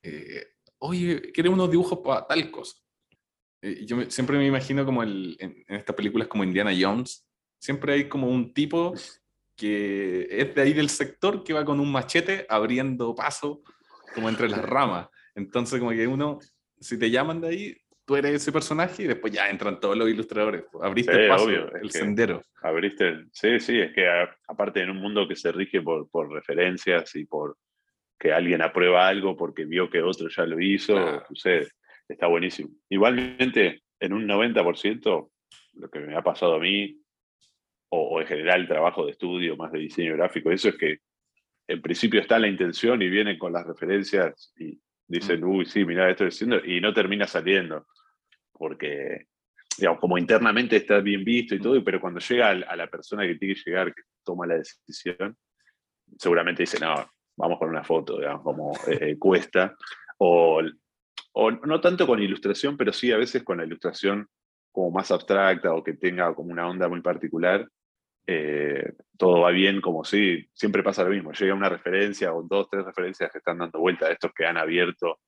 eh, 0.01 0.53
oye, 0.79 1.31
queremos 1.33 1.57
unos 1.57 1.71
dibujos 1.71 1.99
para 1.99 2.27
tal 2.27 2.51
cosa. 2.51 2.77
Eh, 3.61 3.85
yo 3.85 4.09
siempre 4.09 4.37
me 4.37 4.45
imagino 4.45 4.85
como 4.85 5.03
el, 5.03 5.35
en, 5.39 5.63
en, 5.67 5.75
estas 5.75 5.95
películas 5.95 6.27
como 6.27 6.43
Indiana 6.43 6.71
Jones, 6.77 7.25
siempre 7.57 7.93
hay 7.93 8.07
como 8.07 8.27
un 8.27 8.53
tipo 8.53 8.93
que 9.55 10.27
es 10.29 10.53
de 10.53 10.61
ahí 10.61 10.73
del 10.73 10.89
sector 10.89 11.43
que 11.43 11.53
va 11.53 11.65
con 11.65 11.79
un 11.79 11.91
machete 11.91 12.45
abriendo 12.49 13.15
paso 13.15 13.61
como 14.13 14.29
entre 14.29 14.49
las 14.49 14.63
ramas. 14.63 15.07
Entonces 15.35 15.79
como 15.79 15.91
que 15.91 16.07
uno, 16.07 16.39
si 16.79 16.97
te 16.97 17.09
llaman 17.09 17.41
de 17.41 17.47
ahí, 17.47 17.77
tú 18.05 18.15
eres 18.15 18.33
ese 18.33 18.51
personaje 18.51 19.03
y 19.03 19.07
después 19.07 19.33
ya 19.33 19.49
entran 19.49 19.79
todos 19.79 19.97
los 19.97 20.09
ilustradores. 20.09 20.63
Abriste 20.81 21.23
el 21.23 21.29
paso, 21.29 21.49
el 21.49 21.91
sendero. 21.91 22.41
Abriste, 22.61 23.25
sí, 23.31 23.59
sí, 23.59 23.79
es 23.79 23.93
que 23.93 24.07
aparte 24.47 24.81
en 24.81 24.91
un 24.91 24.97
mundo 24.97 25.27
que 25.27 25.35
se 25.35 25.51
rige 25.51 25.81
por, 25.81 26.09
por 26.09 26.31
referencias 26.31 27.15
y 27.15 27.25
por 27.25 27.57
que 28.19 28.31
alguien 28.31 28.61
aprueba 28.61 29.07
algo 29.07 29.35
porque 29.35 29.65
vio 29.65 29.89
que 29.89 30.01
otro 30.01 30.29
ya 30.29 30.45
lo 30.45 30.59
hizo, 30.59 31.23
sucede. 31.27 31.67
Está 32.07 32.27
buenísimo. 32.27 32.69
Igualmente, 32.89 33.83
en 33.99 34.13
un 34.13 34.27
90%, 34.27 35.31
lo 35.73 35.89
que 35.89 35.99
me 35.99 36.15
ha 36.15 36.21
pasado 36.21 36.55
a 36.55 36.59
mí, 36.59 36.97
o, 37.89 38.19
en 38.21 38.27
general 38.27 38.67
trabajo 38.67 39.05
de 39.05 39.11
estudio 39.11 39.55
más 39.55 39.71
de 39.71 39.79
diseño 39.79 40.13
gráfico, 40.13 40.51
eso 40.51 40.69
es 40.69 40.77
que 40.77 40.99
en 41.67 41.81
principio 41.81 42.19
está 42.19 42.37
la 42.39 42.47
intención 42.47 43.01
y 43.01 43.09
vienen 43.09 43.37
con 43.37 43.53
las 43.53 43.65
referencias 43.65 44.53
y 44.57 44.79
dicen, 45.07 45.43
uy, 45.43 45.65
sí, 45.65 45.85
mira, 45.85 46.09
esto 46.09 46.25
estoy 46.25 46.47
diciendo, 46.47 46.65
y 46.65 46.81
no 46.81 46.93
termina 46.93 47.27
saliendo, 47.27 47.87
porque, 48.51 49.27
digamos, 49.77 49.99
como 49.99 50.17
internamente 50.17 50.77
está 50.77 50.99
bien 50.99 51.23
visto 51.23 51.55
y 51.55 51.59
todo, 51.59 51.83
pero 51.83 51.99
cuando 51.99 52.19
llega 52.19 52.49
a 52.49 52.75
la 52.75 52.87
persona 52.87 53.23
que 53.23 53.35
tiene 53.35 53.55
que 53.55 53.61
llegar, 53.65 53.93
que 53.93 54.03
toma 54.23 54.47
la 54.47 54.55
decisión, 54.55 55.35
seguramente 56.17 56.63
dice, 56.63 56.79
no, 56.79 56.93
vamos 57.37 57.59
con 57.59 57.69
una 57.69 57.83
foto, 57.83 58.17
digamos, 58.17 58.43
como 58.43 58.73
eh, 58.87 58.97
eh, 59.01 59.17
cuesta, 59.17 59.75
o, 60.17 60.61
o 61.33 61.51
no 61.51 61.81
tanto 61.81 62.07
con 62.07 62.21
ilustración, 62.21 62.77
pero 62.77 62.93
sí 62.93 63.11
a 63.11 63.17
veces 63.17 63.43
con 63.43 63.57
la 63.57 63.65
ilustración 63.65 64.27
como 64.71 64.91
más 64.91 65.09
abstracta 65.11 65.73
o 65.73 65.83
que 65.83 65.93
tenga 65.93 66.33
como 66.35 66.51
una 66.51 66.67
onda 66.67 66.87
muy 66.87 67.01
particular, 67.01 67.67
eh, 68.27 68.93
todo 69.17 69.41
va 69.41 69.51
bien 69.51 69.81
como 69.81 70.03
si 70.03 70.49
siempre 70.53 70.83
pasa 70.83 71.03
lo 71.03 71.11
mismo, 71.11 71.31
llega 71.31 71.53
una 71.53 71.69
referencia 71.69 72.33
o 72.33 72.43
dos, 72.43 72.69
tres 72.69 72.85
referencias 72.85 73.31
que 73.31 73.37
están 73.37 73.59
dando 73.59 73.79
vuelta 73.79 74.07
a 74.07 74.11
estos 74.11 74.33
que 74.33 74.45
han 74.45 74.57
abierto 74.57 75.19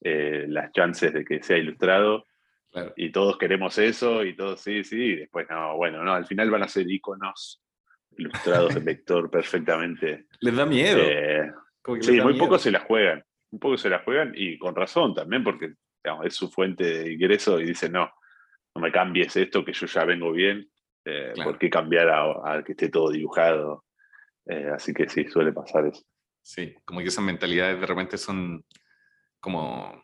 eh, 0.00 0.44
las 0.48 0.70
chances 0.72 1.12
de 1.12 1.24
que 1.24 1.42
sea 1.42 1.56
ilustrado. 1.56 2.26
Y 2.96 3.12
todos 3.12 3.38
queremos 3.38 3.78
eso, 3.78 4.24
y 4.24 4.34
todos 4.34 4.60
sí, 4.60 4.82
sí, 4.82 5.00
y 5.00 5.14
después 5.14 5.46
no, 5.48 5.76
bueno, 5.76 6.02
no, 6.02 6.12
al 6.12 6.26
final 6.26 6.50
van 6.50 6.64
a 6.64 6.68
ser 6.68 6.90
iconos 6.90 7.62
ilustrados 8.18 8.74
en 8.74 8.84
vector 8.84 9.30
perfectamente. 9.30 10.26
Les 10.40 10.56
da 10.56 10.66
miedo. 10.66 10.98
Eh, 11.00 11.52
sí, 12.00 12.20
muy 12.20 12.36
pocos 12.36 12.62
se 12.62 12.72
la 12.72 12.80
juegan, 12.80 13.24
un 13.50 13.60
poco 13.60 13.78
se 13.78 13.88
la 13.88 14.00
juegan, 14.00 14.32
y 14.34 14.58
con 14.58 14.74
razón 14.74 15.14
también, 15.14 15.44
porque 15.44 15.74
es 16.24 16.34
su 16.34 16.50
fuente 16.50 16.84
de 16.84 17.12
ingreso 17.12 17.60
y 17.60 17.66
dicen, 17.66 17.92
no, 17.92 18.12
no 18.74 18.82
me 18.82 18.90
cambies 18.90 19.36
esto, 19.36 19.64
que 19.64 19.72
yo 19.72 19.86
ya 19.86 20.04
vengo 20.04 20.32
bien, 20.32 20.68
eh, 21.04 21.32
¿por 21.42 21.58
qué 21.58 21.70
cambiar 21.70 22.08
a, 22.08 22.62
que 22.64 22.72
esté 22.72 22.88
todo 22.88 23.10
dibujado? 23.10 23.84
Eh, 24.46 24.68
así 24.74 24.92
que 24.92 25.08
sí, 25.08 25.26
suele 25.28 25.52
pasar 25.52 25.86
eso. 25.86 26.02
Sí, 26.42 26.74
como 26.84 27.00
que 27.00 27.06
esas 27.06 27.24
mentalidades 27.24 27.80
de 27.80 27.86
repente 27.86 28.18
son 28.18 28.64
como 29.40 30.02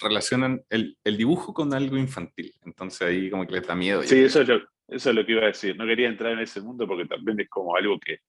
relacionan 0.00 0.62
el, 0.70 0.96
el, 1.04 1.16
dibujo 1.16 1.52
con 1.52 1.72
algo 1.74 1.96
infantil, 1.96 2.52
entonces 2.64 3.02
ahí 3.02 3.30
como 3.30 3.46
que 3.46 3.52
les 3.52 3.66
da 3.66 3.74
miedo. 3.74 4.02
Sí, 4.02 4.18
eso 4.22 4.42
es, 4.42 4.48
lo, 4.48 4.56
eso 4.88 5.10
es 5.10 5.16
lo 5.16 5.24
que 5.24 5.32
iba 5.32 5.42
a 5.42 5.46
decir. 5.46 5.76
No 5.76 5.86
quería 5.86 6.08
entrar 6.08 6.32
en 6.32 6.40
ese 6.40 6.60
mundo 6.60 6.86
porque 6.86 7.06
también 7.06 7.40
es 7.40 7.48
como 7.48 7.76
algo 7.76 7.98
que 7.98 8.20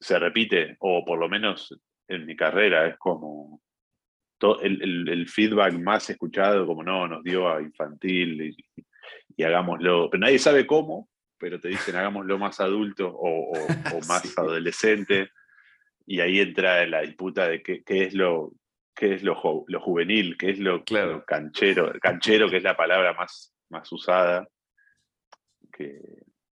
se 0.00 0.18
repite, 0.18 0.76
o 0.80 1.04
por 1.04 1.18
lo 1.18 1.28
menos 1.28 1.74
en 2.08 2.26
mi 2.26 2.36
carrera, 2.36 2.86
es 2.86 2.96
como 2.98 3.62
el, 4.62 5.08
el, 5.08 5.28
feedback 5.28 5.74
más 5.74 6.08
escuchado, 6.10 6.66
como 6.66 6.82
no, 6.82 7.08
nos 7.08 7.22
dio 7.22 7.52
a 7.52 7.60
infantil 7.60 8.40
y, 8.42 8.86
hagámoslo, 9.44 10.10
pero 10.10 10.20
nadie 10.20 10.38
sabe 10.38 10.66
cómo, 10.66 11.08
pero 11.38 11.60
te 11.60 11.68
dicen 11.68 11.96
hagámoslo 11.96 12.38
más 12.38 12.60
adulto 12.60 13.08
o, 13.08 13.52
más 14.08 14.36
adolescente, 14.36 15.30
y 16.06 16.20
ahí 16.20 16.40
entra 16.40 16.86
la 16.86 17.02
disputa 17.02 17.48
de 17.48 17.62
qué, 17.62 17.82
qué 17.84 18.04
es 18.04 18.14
lo 18.14 18.52
qué 18.94 19.14
es 19.14 19.22
lo, 19.22 19.64
lo, 19.68 19.80
juvenil, 19.80 20.36
qué 20.36 20.50
es 20.50 20.58
lo, 20.58 20.82
claro. 20.82 21.24
canchero, 21.24 21.92
canchero, 22.00 22.50
que 22.50 22.56
es 22.56 22.64
la 22.64 22.76
palabra 22.76 23.12
más, 23.12 23.54
más 23.70 23.92
usada, 23.92 24.48
que, 25.72 26.00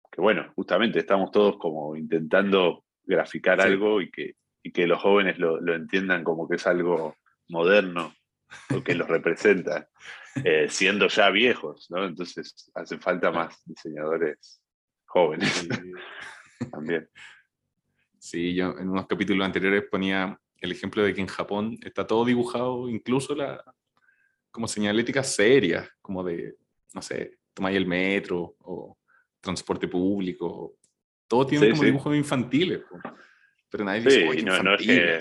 que, 0.09 0.21
bueno, 0.21 0.49
justamente 0.55 0.99
estamos 0.99 1.31
todos 1.31 1.57
como 1.57 1.97
intentando 1.97 2.85
graficar 3.03 3.59
algo 3.59 3.99
y 3.99 4.09
que, 4.09 4.35
y 4.63 4.71
que 4.71 4.87
los 4.87 5.01
jóvenes 5.01 5.37
lo, 5.37 5.59
lo 5.59 5.75
entiendan 5.75 6.23
como 6.23 6.47
que 6.47 6.55
es 6.55 6.65
algo 6.65 7.17
moderno 7.49 8.13
o 8.75 8.83
que 8.83 8.95
los 8.95 9.07
representa, 9.07 9.89
eh, 10.43 10.67
siendo 10.69 11.07
ya 11.07 11.29
viejos, 11.29 11.89
¿no? 11.89 12.05
Entonces 12.05 12.71
hace 12.73 12.97
falta 12.97 13.31
más 13.31 13.61
diseñadores 13.65 14.61
jóvenes. 15.05 15.67
También. 16.71 17.09
Sí, 18.19 18.53
yo 18.53 18.77
en 18.77 18.89
unos 18.89 19.07
capítulos 19.07 19.45
anteriores 19.45 19.85
ponía 19.89 20.37
el 20.57 20.71
ejemplo 20.71 21.03
de 21.03 21.13
que 21.13 21.21
en 21.21 21.27
Japón 21.27 21.77
está 21.83 22.05
todo 22.05 22.25
dibujado, 22.25 22.89
incluso 22.89 23.33
la, 23.33 23.63
como 24.51 24.67
señalética 24.67 25.23
seria, 25.23 25.89
como 26.01 26.23
de, 26.23 26.55
no 26.93 27.01
sé, 27.01 27.39
tomáis 27.53 27.77
el 27.77 27.85
metro 27.85 28.55
o 28.59 28.97
transporte 29.39 29.87
público, 29.87 30.75
todo 31.27 31.45
tiene 31.45 31.69
como 31.71 31.83
dibujos 31.83 32.15
infantiles, 32.15 32.81
pero 33.69 33.85
nadie 33.85 34.01
dice, 34.01 34.43
no, 34.43 34.63
no, 34.63 34.75
es 34.75 34.85
que, 34.85 35.19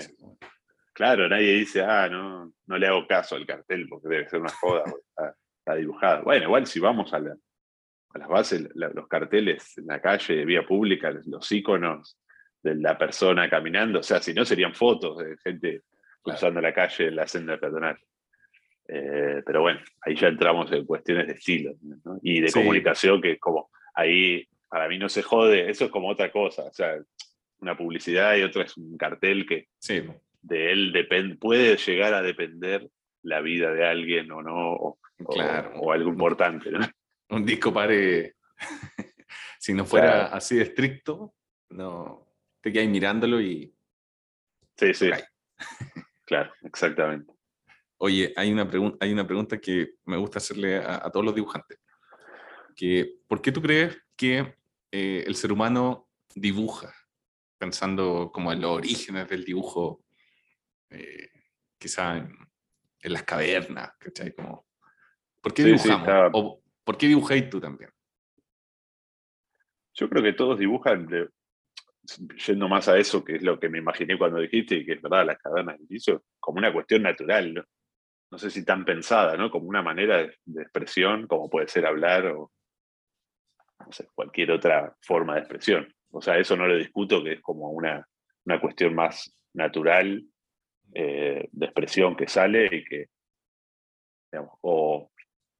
Claro, 0.99 1.29
nadie 1.29 1.53
dice, 1.53 1.81
ah, 1.81 2.09
no, 2.09 2.51
no 2.67 2.77
le 2.77 2.85
hago 2.85 3.07
caso 3.07 3.37
al 3.37 3.45
cartel 3.45 3.87
porque 3.87 4.09
debe 4.09 4.27
ser 4.27 4.41
una 4.41 4.49
joda, 4.49 4.83
está, 5.57 5.75
dibujado. 5.75 6.23
Bueno, 6.23 6.43
igual 6.43 6.67
si 6.67 6.81
vamos 6.81 7.13
a, 7.13 7.19
las 7.19 8.27
bases, 8.27 8.67
los 8.75 9.07
carteles 9.07 9.77
en 9.77 9.87
la 9.87 10.01
calle, 10.01 10.35
de 10.35 10.43
vía 10.43 10.67
pública, 10.67 11.09
los 11.25 11.49
iconos 11.53 12.19
de 12.61 12.75
la 12.75 12.97
persona 12.97 13.49
caminando, 13.49 13.99
o 13.99 14.03
sea, 14.03 14.21
si 14.21 14.33
no 14.33 14.43
serían 14.43 14.75
fotos 14.75 15.19
de 15.19 15.37
gente 15.37 15.83
cruzando 16.21 16.59
la 16.59 16.73
calle 16.73 17.07
en 17.07 17.15
la 17.15 17.27
senda 17.27 17.57
peatonal. 17.57 17.97
Eh, 18.89 19.41
pero 19.45 19.61
bueno, 19.61 19.79
ahí 20.01 20.17
ya 20.17 20.27
entramos 20.27 20.69
en 20.73 20.85
cuestiones 20.85 21.27
de 21.27 21.33
estilo 21.35 21.75
y 22.21 22.41
de 22.41 22.51
comunicación, 22.51 23.21
que 23.21 23.31
es 23.31 23.39
como, 23.39 23.69
ahí 23.93 24.45
para 24.67 24.89
mí 24.89 24.97
no 24.97 25.07
se 25.07 25.23
jode, 25.23 25.69
eso 25.69 25.85
es 25.85 25.91
como 25.91 26.09
otra 26.09 26.29
cosa, 26.29 26.63
o 26.63 26.73
sea, 26.73 27.01
una 27.59 27.77
publicidad 27.77 28.35
y 28.35 28.43
otra 28.43 28.63
es 28.63 28.75
un 28.75 28.97
cartel 28.97 29.45
que 29.45 29.69
sí 29.77 30.03
de 30.41 30.71
él 30.71 30.91
depende, 30.91 31.35
puede 31.35 31.77
llegar 31.77 32.13
a 32.13 32.21
depender 32.21 32.89
la 33.23 33.41
vida 33.41 33.73
de 33.73 33.85
alguien 33.85 34.31
o 34.31 34.41
no, 34.41 34.97
o, 35.25 35.91
algo 35.91 36.09
importante. 36.09 36.69
Un 37.29 37.45
disco 37.45 37.73
pare, 37.73 38.35
si 39.59 39.73
no 39.73 39.85
fuera 39.85 40.27
así 40.27 40.55
de 40.55 40.63
estricto, 40.63 41.33
no 41.69 42.27
te 42.61 42.71
quedas 42.71 42.87
mirándolo 42.87 43.41
y... 43.41 43.73
Sí, 44.77 44.93
sí. 44.93 45.09
claro, 46.25 46.51
exactamente. 46.63 47.33
Oye, 47.97 48.33
hay 48.35 48.51
una, 48.51 48.67
hay 49.01 49.11
una 49.11 49.27
pregunta 49.27 49.59
que 49.59 49.95
me 50.05 50.17
gusta 50.17 50.39
hacerle 50.39 50.77
a, 50.77 51.09
todos 51.11 51.25
los 51.25 51.35
dibujantes. 51.35 51.79
Que, 52.75 53.17
¿Por 53.27 53.41
qué 53.41 53.51
tú 53.51 53.61
crees 53.61 53.97
que 54.15 54.55
eh, 54.89 55.23
el 55.27 55.35
ser 55.35 55.51
humano 55.51 56.07
dibuja? 56.33 56.93
Pensando 57.57 58.31
como 58.33 58.53
en 58.53 58.61
los 58.61 58.71
orígenes 58.71 59.27
del 59.27 59.43
dibujo 59.43 60.01
eh, 60.89 61.29
quizá 61.77 62.17
en, 62.17 62.37
las 63.03 63.23
cavernas, 63.23 63.93
¿cachai? 63.97 64.33
Como, 64.33 64.67
¿Por 65.41 65.53
qué 65.53 65.63
dibujamos? 65.63 66.31
¿O 66.33 66.61
por 66.83 66.97
qué 66.97 67.07
dibujáis 67.07 67.49
tú 67.49 67.59
también? 67.61 67.91
Yo 69.93 70.09
creo 70.09 70.23
que 70.23 70.33
todos 70.33 70.59
dibujan, 70.59 71.07
yendo 72.45 72.67
más 72.67 72.87
a 72.87 72.97
eso, 72.97 73.23
que 73.23 73.35
es 73.35 73.43
lo 73.43 73.59
que 73.59 73.69
me 73.69 73.77
imaginé 73.77 74.17
cuando 74.17 74.39
dijiste, 74.39 74.75
y 74.75 74.85
que 74.85 74.93
es 74.93 75.01
verdad, 75.01 75.25
las 75.25 75.37
cavernas 75.37 75.77
del 75.77 75.87
inicio, 75.89 76.23
como 76.39 76.57
una 76.57 76.73
cuestión 76.73 77.03
natural, 77.03 77.53
¿no? 77.53 77.63
no 78.31 78.37
sé 78.37 78.49
si 78.49 78.63
tan 78.63 78.85
pensada, 78.85 79.35
¿no? 79.37 79.49
Como 79.49 79.67
una 79.67 79.81
manera 79.81 80.17
de, 80.17 80.61
expresión, 80.61 81.27
como 81.27 81.49
puede 81.49 81.67
ser 81.67 81.85
hablar 81.85 82.27
o 82.27 82.51
no 83.85 83.91
sé, 83.91 84.07
cualquier 84.13 84.51
otra 84.51 84.95
forma 85.01 85.35
de 85.35 85.39
expresión. 85.39 85.93
O 86.11 86.21
sea, 86.21 86.37
eso 86.37 86.55
no 86.55 86.67
lo 86.67 86.75
discuto, 86.75 87.23
que 87.23 87.33
es 87.33 87.41
como 87.41 87.71
una, 87.71 88.05
una 88.45 88.59
cuestión 88.59 88.93
más 88.93 89.33
natural 89.53 90.23
eh, 90.93 91.47
de 91.51 91.65
expresión 91.65 92.15
que 92.15 92.27
sale 92.27 92.65
y 92.71 92.83
que, 92.83 93.05
digamos, 94.31 94.57
o 94.61 95.11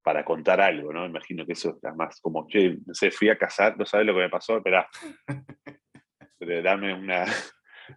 para 0.02 0.24
contar 0.26 0.62
algo, 0.62 0.92
¿no? 0.92 1.06
Imagino 1.06 1.46
que 1.46 1.54
eso 1.54 1.78
es 1.82 1.96
más 1.96 2.20
como, 2.22 2.48
che, 2.48 2.78
no 2.86 2.94
sé, 2.94 3.12
fui 3.12 3.30
a 3.30 3.38
cazar, 3.38 3.78
no 3.78 3.86
sabes 3.86 4.08
lo 4.08 4.14
que 4.14 4.22
me 4.22 4.30
pasó, 4.30 4.58
espera, 4.58 4.90
dame, 6.64 6.94
una, 6.94 7.26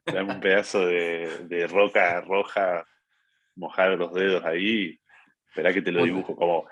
dame 0.05 0.35
un 0.35 0.41
pedazo 0.41 0.87
de, 0.87 1.47
de 1.49 1.67
roca 1.67 2.21
roja 2.21 2.85
mojar 3.57 3.91
los 3.99 4.13
dedos 4.13 4.45
ahí, 4.45 4.99
espera 5.49 5.73
que 5.73 5.83
te 5.83 5.93
lo 5.93 6.05
dibujo 6.05 6.35
como... 6.37 6.67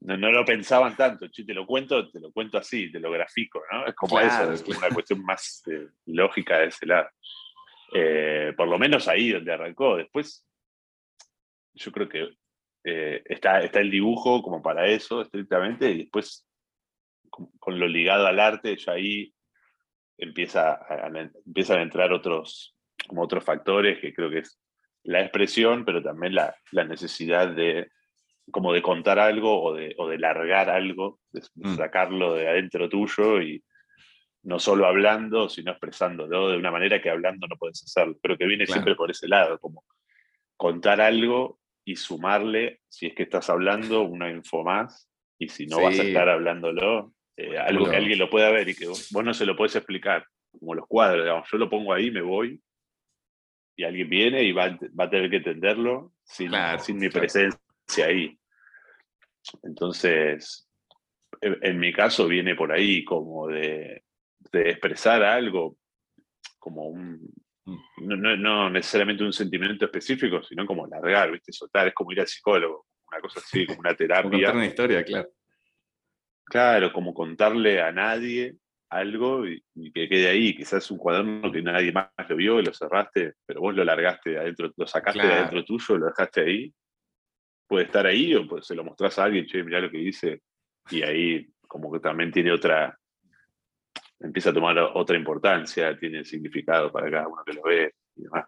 No, 0.00 0.16
lo 0.16 0.44
pensaban 0.44 0.94
tanto, 0.96 1.30
te 1.30 1.54
lo 1.54 1.64
cuento, 1.66 2.10
te 2.10 2.20
lo 2.20 2.30
cuento 2.30 2.58
así, 2.58 2.92
te 2.92 3.00
lo 3.00 3.10
grafico, 3.10 3.62
¿no? 3.72 3.86
Es 3.86 3.94
como 3.94 4.20
eso, 4.20 4.52
es 4.52 4.62
una 4.62 4.90
cuestión 4.90 5.24
más 5.24 5.62
eh, 5.66 5.88
lógica 6.04 6.58
de 6.58 6.66
ese 6.66 6.84
lado. 6.84 7.08
Eh, 7.92 8.52
por 8.56 8.68
lo 8.68 8.78
menos 8.78 9.08
ahí 9.08 9.30
donde 9.30 9.52
arrancó. 9.52 9.96
Después, 9.96 10.46
yo 11.74 11.92
creo 11.92 12.08
que 12.08 12.28
eh, 12.84 13.22
está, 13.24 13.60
está 13.60 13.80
el 13.80 13.90
dibujo 13.90 14.42
como 14.42 14.62
para 14.62 14.86
eso, 14.86 15.22
estrictamente, 15.22 15.90
y 15.90 15.98
después, 15.98 16.46
con, 17.30 17.78
lo 17.78 17.88
ligado 17.88 18.26
al 18.26 18.40
arte, 18.40 18.76
ya 18.76 18.92
ahí 18.92 19.32
empieza 20.16 20.80
empiezan 21.44 21.80
a 21.80 21.82
entrar 21.82 22.12
otros, 22.12 22.76
como 23.08 23.22
otros 23.22 23.44
factores 23.44 23.98
que 23.98 24.14
creo 24.14 24.30
que 24.30 24.38
es 24.38 24.60
la 25.02 25.20
expresión, 25.20 25.84
pero 25.84 26.02
también 26.02 26.34
la, 26.34 26.54
necesidad 26.72 27.48
de 27.48 27.90
como 28.50 28.72
de 28.74 28.82
contar 28.82 29.18
algo 29.18 29.62
o 29.62 29.74
de, 29.74 29.94
o 29.96 30.08
de 30.08 30.18
largar 30.18 30.68
algo, 30.68 31.20
de, 31.32 31.40
mm. 31.54 31.76
sacarlo 31.76 32.34
de 32.34 32.48
adentro 32.48 32.88
tuyo 32.90 33.40
y 33.40 33.64
no 34.44 34.58
solo 34.58 34.86
hablando, 34.86 35.48
sino 35.48 35.72
expresándolo 35.72 36.50
de 36.50 36.58
una 36.58 36.70
manera 36.70 37.00
que 37.00 37.10
hablando 37.10 37.46
no 37.46 37.56
puedes 37.56 37.82
hacerlo, 37.82 38.16
pero 38.22 38.36
que 38.36 38.46
viene 38.46 38.66
siempre 38.66 38.94
por 38.94 39.10
ese 39.10 39.26
lado, 39.26 39.58
como 39.58 39.84
contar 40.56 41.00
algo 41.00 41.58
y 41.84 41.96
sumarle, 41.96 42.80
si 42.88 43.06
es 43.06 43.14
que 43.14 43.24
estás 43.24 43.50
hablando, 43.50 44.02
una 44.02 44.30
info 44.30 44.62
más, 44.62 45.10
y 45.38 45.48
si 45.48 45.66
no 45.66 45.82
vas 45.82 45.98
a 45.98 46.02
estar 46.02 46.28
hablándolo, 46.28 47.12
eh, 47.36 47.58
algo 47.58 47.90
que 47.90 47.96
alguien 47.96 48.18
lo 48.18 48.30
pueda 48.30 48.50
ver 48.50 48.68
y 48.68 48.74
que 48.74 48.86
vos, 48.86 49.12
no 49.12 49.34
se 49.34 49.46
lo 49.46 49.56
puedes 49.56 49.76
explicar, 49.76 50.26
como 50.58 50.74
los 50.74 50.86
cuadros, 50.86 51.24
digamos, 51.24 51.48
yo 51.50 51.58
lo 51.58 51.68
pongo 51.68 51.92
ahí, 51.92 52.10
me 52.10 52.22
voy, 52.22 52.60
y 53.76 53.84
alguien 53.84 54.08
viene 54.08 54.42
y 54.42 54.52
va, 54.52 54.78
va 54.98 55.04
a 55.04 55.10
tener 55.10 55.28
que 55.28 55.36
entenderlo 55.36 56.12
sin, 56.22 56.52
sin 56.78 56.98
mi 56.98 57.08
presencia 57.08 58.06
ahí. 58.06 58.38
Entonces, 59.62 60.68
en, 61.40 61.78
mi 61.78 61.92
caso 61.92 62.26
viene 62.26 62.54
por 62.54 62.72
ahí 62.72 63.04
como 63.04 63.48
de, 63.48 64.03
de 64.52 64.70
expresar 64.70 65.22
algo, 65.22 65.76
como 66.58 66.88
un, 66.88 67.20
mm. 67.64 67.78
no, 68.02 68.36
no, 68.36 68.70
necesariamente 68.70 69.24
un 69.24 69.32
sentimiento 69.32 69.84
específico, 69.84 70.42
sino 70.42 70.66
como 70.66 70.86
largar, 70.86 71.30
¿viste? 71.32 71.52
Soltar, 71.52 71.88
es 71.88 71.94
como 71.94 72.12
ir 72.12 72.20
al 72.20 72.28
psicólogo, 72.28 72.86
una 73.10 73.20
cosa 73.20 73.40
así, 73.40 73.66
como 73.66 73.80
una 73.80 73.94
terapia. 73.96 74.30
contar 74.30 74.56
una 74.56 74.66
historia, 74.66 75.04
claro. 75.04 75.28
Claro, 76.46 76.92
como 76.92 77.14
contarle 77.14 77.80
a 77.80 77.90
nadie 77.90 78.56
algo 78.90 79.46
y, 79.46 79.62
que 79.92 80.08
quede 80.08 80.28
ahí. 80.28 80.54
Quizás 80.54 80.90
un 80.90 80.98
cuaderno 80.98 81.50
que 81.50 81.62
nadie 81.62 81.92
más 81.92 82.10
lo 82.28 82.36
vio 82.36 82.60
y 82.60 82.64
lo 82.64 82.72
cerraste, 82.72 83.34
pero 83.44 83.60
vos 83.60 83.74
lo 83.74 83.84
largaste 83.84 84.30
de 84.30 84.38
adentro, 84.38 84.72
lo 84.76 84.86
sacaste 84.86 85.26
de 85.26 85.32
adentro 85.32 85.64
tuyo, 85.64 85.98
lo 85.98 86.06
dejaste 86.06 86.40
ahí. 86.42 86.74
Puede 87.66 87.86
estar 87.86 88.06
ahí 88.06 88.34
o 88.34 88.46
pues, 88.46 88.66
se 88.66 88.74
lo 88.74 88.84
mostrás 88.84 89.18
a 89.18 89.24
alguien, 89.24 89.46
che, 89.46 89.64
mirá 89.64 89.80
lo 89.80 89.90
que 89.90 89.98
dice. 89.98 90.42
Y 90.90 91.02
ahí 91.02 91.48
como 91.66 91.90
que 91.90 91.98
también 91.98 92.30
tiene 92.30 92.52
otra, 92.52 92.96
empieza 94.20 94.50
a 94.50 94.54
tomar 94.54 94.78
otra 94.78 95.16
importancia, 95.16 95.98
tiene 95.98 96.24
significado 96.24 96.90
para 96.92 97.10
cada 97.10 97.28
uno 97.28 97.42
que 97.44 97.52
lo 97.52 97.62
ve 97.62 97.94
y 98.16 98.22
demás. 98.22 98.46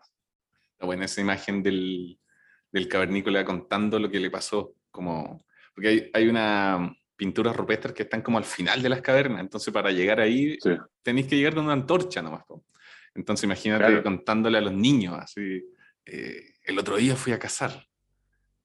Está 0.73 0.87
buena 0.87 1.05
esa 1.07 1.21
imagen 1.21 1.63
del, 1.63 2.19
del 2.71 2.89
cavernícola 2.89 3.45
contando 3.45 3.99
lo 3.99 4.11
que 4.11 4.21
le 4.21 4.31
pasó, 4.31 4.75
como, 4.91 5.45
porque 5.75 5.89
hay, 5.89 6.11
hay 6.13 6.29
una, 6.29 6.95
pinturas 7.17 7.57
rupestres 7.57 7.95
que 7.95 8.03
están 8.05 8.23
como 8.23 8.39
al 8.39 8.45
final 8.45 8.83
de 8.83 8.89
las 8.89 9.01
cavernas. 9.01 9.41
Entonces, 9.41 9.73
para 9.73 9.91
llegar 9.91 10.21
ahí, 10.21 10.59
tenéis 11.03 11.27
que 11.27 11.37
llegar 11.37 11.55
con 11.55 11.65
una 11.65 11.73
antorcha 11.73 12.23
nomás. 12.23 12.45
Entonces, 13.15 13.45
imagínate 13.45 14.03
contándole 14.03 14.59
a 14.59 14.61
los 14.61 14.75
niños, 14.75 15.17
así, 15.19 15.65
eh, 16.05 16.55
el 16.63 16.79
otro 16.79 16.97
día 16.97 17.17
fui 17.17 17.33
a 17.33 17.39
cazar. 17.39 17.87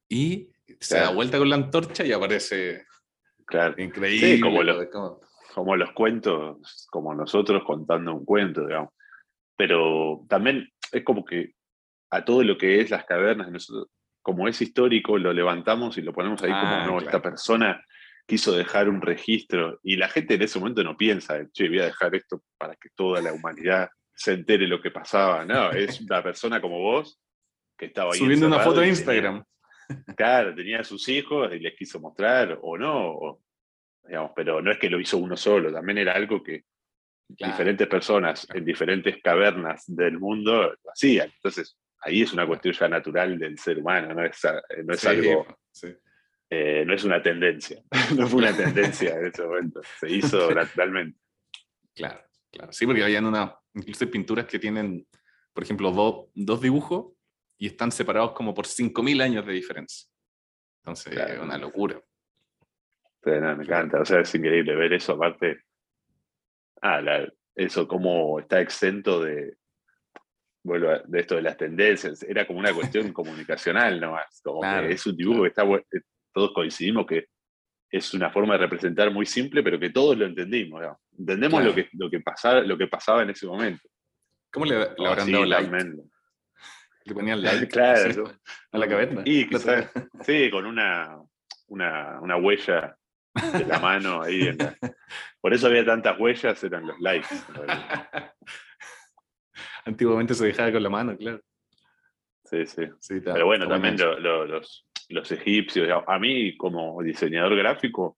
Y 0.09 0.49
se 0.79 0.97
da 0.97 1.09
vuelta 1.11 1.37
con 1.37 1.49
la 1.49 1.55
antorcha 1.55 2.05
y 2.05 2.11
aparece. 2.11 2.85
Claro. 3.45 3.81
Increíble. 3.81 4.41
como, 4.41 4.61
como... 4.91 5.21
los 5.55 5.91
cuentos, 5.93 6.87
como 6.89 7.13
nosotros 7.13 7.63
contando 7.63 8.13
un 8.13 8.25
cuento, 8.25 8.65
digamos. 8.65 8.93
Pero 9.55 10.25
también 10.27 10.69
es 10.91 11.03
como 11.03 11.23
que 11.23 11.53
a 12.09 12.25
todo 12.25 12.43
lo 12.43 12.57
que 12.57 12.81
es 12.81 12.89
las 12.89 13.05
cavernas, 13.05 13.51
nosotros, 13.51 13.87
como 14.21 14.47
es 14.47 14.61
histórico, 14.61 15.17
lo 15.17 15.33
levantamos 15.33 15.97
y 15.97 16.01
lo 16.01 16.13
ponemos 16.13 16.41
ahí 16.43 16.51
como, 16.51 16.63
ah, 16.63 16.85
no, 16.85 16.99
esta 16.99 17.21
persona 17.21 17.83
quiso 18.27 18.53
dejar 18.53 18.87
un 18.87 19.01
registro 19.01 19.79
y 19.83 19.97
la 19.97 20.07
gente 20.07 20.35
en 20.35 20.41
ese 20.41 20.59
momento 20.59 20.83
no 20.83 20.95
piensa, 20.95 21.39
che, 21.51 21.67
voy 21.67 21.79
a 21.79 21.85
dejar 21.85 22.15
esto 22.15 22.43
para 22.57 22.75
que 22.75 22.89
toda 22.95 23.21
la 23.21 23.33
humanidad 23.33 23.89
se 24.13 24.33
entere 24.33 24.67
lo 24.67 24.81
que 24.81 24.91
pasaba. 24.91 25.45
No, 25.45 25.71
es 25.71 25.99
una 26.01 26.21
persona 26.21 26.61
como 26.61 26.79
vos 26.79 27.19
que 27.77 27.87
estaba 27.87 28.13
ahí. 28.13 28.19
Subiendo 28.19 28.47
una 28.47 28.59
foto 28.59 28.81
de 28.81 28.89
Instagram. 28.89 29.43
claro, 30.15 30.53
tenía 30.53 30.81
a 30.81 30.83
sus 30.83 31.07
hijos 31.09 31.51
y 31.53 31.59
les 31.59 31.75
quiso 31.75 31.99
mostrar 31.99 32.59
o 32.61 32.77
no, 32.77 33.39
digamos, 34.07 34.31
pero 34.35 34.61
no 34.61 34.71
es 34.71 34.77
que 34.77 34.89
lo 34.89 34.99
hizo 34.99 35.17
uno 35.17 35.37
solo, 35.37 35.71
también 35.71 35.99
era 35.99 36.13
algo 36.13 36.43
que 36.43 36.63
diferentes 37.27 37.87
personas 37.87 38.47
en 38.53 38.65
diferentes 38.65 39.21
cavernas 39.21 39.83
del 39.87 40.19
mundo 40.19 40.73
lo 40.83 40.91
hacían. 40.91 41.31
Entonces, 41.33 41.77
ahí 42.01 42.21
es 42.21 42.33
una 42.33 42.45
cuestión 42.45 42.73
ya 42.73 42.87
natural 42.89 43.39
del 43.39 43.57
ser 43.57 43.79
humano, 43.79 44.13
no 44.13 44.25
es, 44.25 44.39
no 44.85 44.93
es 44.93 45.05
algo... 45.05 45.47
Eh, 46.53 46.83
no 46.85 46.93
es 46.93 47.05
una 47.05 47.21
tendencia, 47.21 47.81
no 48.17 48.27
fue 48.27 48.39
una 48.39 48.53
tendencia 48.57 49.17
en 49.17 49.27
ese 49.27 49.41
momento, 49.41 49.79
se 50.01 50.11
hizo 50.11 50.53
naturalmente. 50.53 51.17
Claro, 51.95 52.21
claro. 52.51 52.73
Sí, 52.73 52.85
porque 52.85 53.05
habían 53.05 53.25
una, 53.25 53.57
incluso 53.73 54.11
pinturas 54.11 54.45
que 54.47 54.59
tienen, 54.59 55.07
por 55.53 55.63
ejemplo, 55.63 55.91
dos 56.35 56.61
dibujos 56.61 57.13
y 57.57 57.67
están 57.67 57.89
separados 57.93 58.33
como 58.33 58.53
por 58.53 58.65
5.000 58.65 59.21
años 59.21 59.45
de 59.45 59.53
diferencia. 59.53 60.09
Entonces, 60.83 61.13
es 61.13 61.39
una 61.39 61.57
locura. 61.57 62.01
Me 63.23 63.63
encanta, 63.63 64.01
o 64.01 64.05
sea, 64.05 64.21
es 64.21 64.33
increíble 64.35 64.75
ver 64.75 64.93
eso, 64.93 65.13
aparte, 65.13 65.61
ah, 66.81 67.01
eso 67.55 67.87
como 67.87 68.39
está 68.39 68.61
exento 68.61 69.23
de, 69.23 69.55
vuelvo 70.63 70.89
de 71.05 71.19
esto 71.19 71.35
de 71.35 71.41
las 71.41 71.57
tendencias, 71.57 72.23
era 72.23 72.45
como 72.47 72.59
una 72.59 72.73
cuestión 72.73 73.13
comunicacional 73.13 73.99
nomás, 73.99 74.41
como 74.43 74.61
que 74.61 74.93
es 74.93 75.05
un 75.05 75.15
dibujo 75.15 75.43
que 75.43 75.49
está, 75.49 75.63
todos 76.33 76.51
coincidimos 76.53 77.05
que 77.05 77.27
es 77.91 78.13
una 78.13 78.31
forma 78.31 78.53
de 78.53 78.59
representar 78.59 79.11
muy 79.11 79.25
simple, 79.25 79.61
pero 79.61 79.77
que 79.77 79.89
todos 79.89 80.17
lo 80.17 80.25
entendimos. 80.25 80.81
Entendemos 81.17 81.61
lo, 81.61 81.75
que, 81.75 81.89
lo, 81.91 82.09
que 82.09 82.21
pasaba, 82.21 82.61
lo 82.61 82.77
que 82.77 82.87
pasaba 82.87 83.21
en 83.23 83.31
ese 83.31 83.45
momento. 83.45 83.83
¿Cómo 84.49 84.65
le, 84.65 84.75
habrán 84.75 85.31
dado? 85.31 85.45
Le 87.03 87.15
ponían 87.15 87.41
claro, 87.69 88.31
a 88.71 88.77
la 88.77 88.87
cabeza. 88.87 89.23
sí, 90.23 90.51
con 90.51 90.67
una, 90.67 91.19
una, 91.67 92.37
huella 92.37 92.95
de 93.33 93.65
la 93.65 93.79
mano 93.79 94.21
ahí. 94.21 94.55
por 95.41 95.53
eso 95.53 95.67
había 95.67 95.85
tantas 95.85 96.19
huellas, 96.19 96.63
eran 96.63 96.87
los 96.87 96.99
likes. 96.99 97.27
Antiguamente 99.85 100.33
se 100.33 100.45
dejaba 100.45 100.71
con 100.71 100.83
la 100.83 100.89
mano, 100.89 101.17
claro. 101.17 101.41
Sí, 102.45 102.65
sí. 102.65 103.21
Pero 103.23 103.45
bueno, 103.45 103.67
también 103.67 103.95
los, 103.97 104.85
los 105.09 105.31
egipcios. 105.31 106.03
A 106.05 106.19
mí, 106.19 106.57
como 106.57 107.01
diseñador 107.01 107.55
gráfico, 107.55 108.17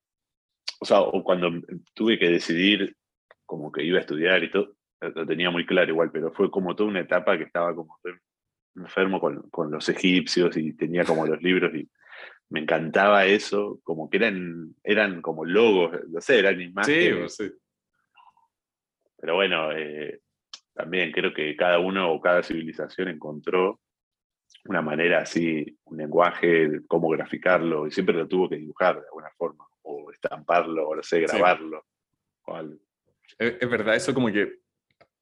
o 0.79 0.85
sea, 0.85 0.99
cuando 1.23 1.51
tuve 1.93 2.17
que 2.17 2.29
decidir 2.29 2.95
como 3.45 3.71
que 3.71 3.83
iba 3.83 3.99
a 3.99 4.01
estudiar 4.01 4.43
y 4.43 4.51
todo, 4.51 4.75
lo 4.99 5.25
tenía 5.25 5.51
muy 5.51 5.65
claro 5.65 5.91
igual, 5.91 6.11
pero 6.11 6.31
fue 6.31 6.49
como 6.49 6.75
toda 6.75 6.89
una 6.89 7.01
etapa 7.01 7.37
que 7.37 7.43
estaba 7.43 7.75
como 7.75 7.99
enfermo 8.75 9.19
con, 9.19 9.49
con 9.49 9.69
los 9.71 9.87
egipcios 9.89 10.57
y 10.57 10.73
tenía 10.73 11.05
como 11.05 11.27
los 11.27 11.41
libros 11.41 11.73
y 11.75 11.87
me 12.53 12.59
encantaba 12.59 13.25
eso, 13.25 13.79
como 13.83 14.11
que 14.11 14.17
eran, 14.17 14.75
eran 14.83 15.23
como 15.23 15.43
logos, 15.43 15.91
no 16.09 16.21
sé, 16.21 16.37
eran 16.37 16.61
imágenes. 16.61 17.35
Sí, 17.35 17.49
sí. 17.49 17.55
Pero 19.19 19.33
bueno, 19.33 19.71
eh, 19.71 20.21
también 20.71 21.11
creo 21.11 21.33
que 21.33 21.55
cada 21.55 21.79
uno 21.79 22.13
o 22.13 22.21
cada 22.21 22.43
civilización 22.43 23.07
encontró 23.07 23.81
una 24.65 24.83
manera 24.83 25.21
así, 25.21 25.65
un 25.85 25.97
lenguaje, 25.97 26.81
cómo 26.87 27.09
graficarlo, 27.09 27.87
y 27.87 27.91
siempre 27.91 28.15
lo 28.15 28.27
tuvo 28.27 28.47
que 28.47 28.57
dibujar 28.57 29.01
de 29.01 29.07
alguna 29.07 29.31
forma, 29.35 29.65
o 29.81 30.11
estamparlo, 30.11 30.89
o 30.89 30.95
no 30.95 31.01
sé, 31.01 31.21
grabarlo. 31.21 31.83
Es, 33.39 33.67
verdad, 33.67 33.95
eso 33.95 34.13
como 34.13 34.31
que 34.31 34.59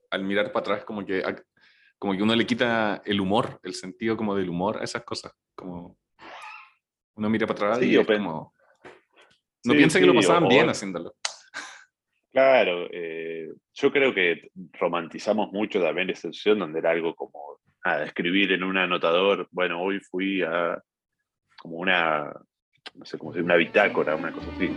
al 0.09 0.25
mirar 0.25 0.51
para 0.51 0.63
atrás 0.63 0.83
como 0.83 1.05
que, 1.05 1.23
como 1.97 2.11
que 2.11 2.23
uno 2.23 2.35
le 2.35 2.45
quita 2.45 3.01
el 3.05 3.21
humor, 3.21 3.61
el 3.63 3.73
sentido 3.73 4.17
como 4.17 4.35
del 4.35 4.49
humor 4.49 4.81
a 4.81 4.83
esas 4.83 5.05
cosas. 5.05 5.31
Como 5.55 6.00
uno 7.21 7.29
mira 7.29 7.45
para 7.45 7.73
atrás 7.73 7.83
y 7.83 7.95
es 7.95 8.07
como... 8.07 8.53
No 9.63 9.73
piensa 9.73 9.99
que 9.99 10.07
lo 10.07 10.15
pasaban 10.15 10.47
bien 10.47 10.67
haciéndolo. 10.69 11.13
Claro, 12.31 12.87
eh, 12.91 13.47
yo 13.73 13.91
creo 13.91 14.11
que 14.13 14.49
romantizamos 14.79 15.51
mucho 15.51 15.79
también 15.79 16.09
esa 16.09 16.31
sesión 16.31 16.57
donde 16.57 16.79
era 16.79 16.91
algo 16.91 17.13
como 17.13 17.59
a 17.83 18.03
escribir 18.03 18.53
en 18.53 18.63
un 18.63 18.77
anotador, 18.77 19.47
bueno, 19.51 19.81
hoy 19.81 19.99
fui 19.99 20.41
a 20.41 20.81
como 21.59 21.77
una, 21.77 22.33
no 22.95 23.05
sé 23.05 23.19
cómo 23.19 23.31
decir, 23.31 23.43
una 23.43 23.55
bitácora, 23.55 24.15
una 24.15 24.31
cosa 24.31 24.47
así. 24.55 24.71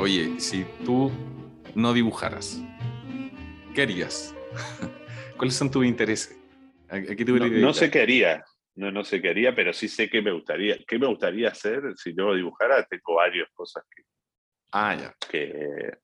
Oye, 0.00 0.40
si 0.40 0.64
tú 0.86 1.12
no 1.74 1.92
dibujaras, 1.92 2.58
¿qué 3.74 3.82
harías? 3.82 4.34
¿Cuáles 5.36 5.54
son 5.54 5.70
tus 5.70 5.84
intereses? 5.84 6.40
no, 6.90 7.74
sé 7.74 7.90
qué 7.90 8.00
haría, 8.00 8.42
no, 8.76 8.90
no 8.90 9.04
sé 9.04 9.20
qué 9.20 9.28
haría, 9.28 9.54
pero 9.54 9.74
sí 9.74 9.88
sé 9.88 10.08
qué 10.08 10.22
me 10.22 10.32
gustaría. 10.32 10.78
¿Qué 10.88 10.98
me 10.98 11.06
gustaría 11.06 11.50
hacer 11.50 11.82
si 11.96 12.14
yo 12.16 12.34
dibujara? 12.34 12.82
Tengo 12.84 13.16
varias 13.16 13.50
cosas 13.52 13.84
que, 13.94 14.02
ah, 14.72 15.14
que, 15.28 15.98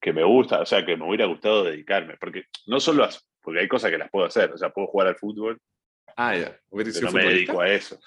que 0.00 0.12
me 0.12 0.24
gusta, 0.24 0.62
o 0.62 0.66
sea, 0.66 0.84
que 0.84 0.96
me 0.96 1.06
hubiera 1.06 1.26
gustado 1.26 1.62
dedicarme, 1.62 2.16
porque 2.18 2.46
no 2.66 2.80
solo, 2.80 3.08
porque 3.40 3.60
hay 3.60 3.68
cosas 3.68 3.92
que 3.92 3.98
las 3.98 4.10
puedo 4.10 4.26
hacer, 4.26 4.50
o 4.50 4.58
sea, 4.58 4.70
puedo 4.70 4.88
jugar 4.88 5.06
al 5.06 5.16
fútbol, 5.16 5.60
ah, 6.16 6.34
ya. 6.34 6.60
pero 6.68 6.90
no 7.02 7.12
me 7.12 7.24
dedico 7.24 7.60
a 7.60 7.70
eso. 7.70 8.00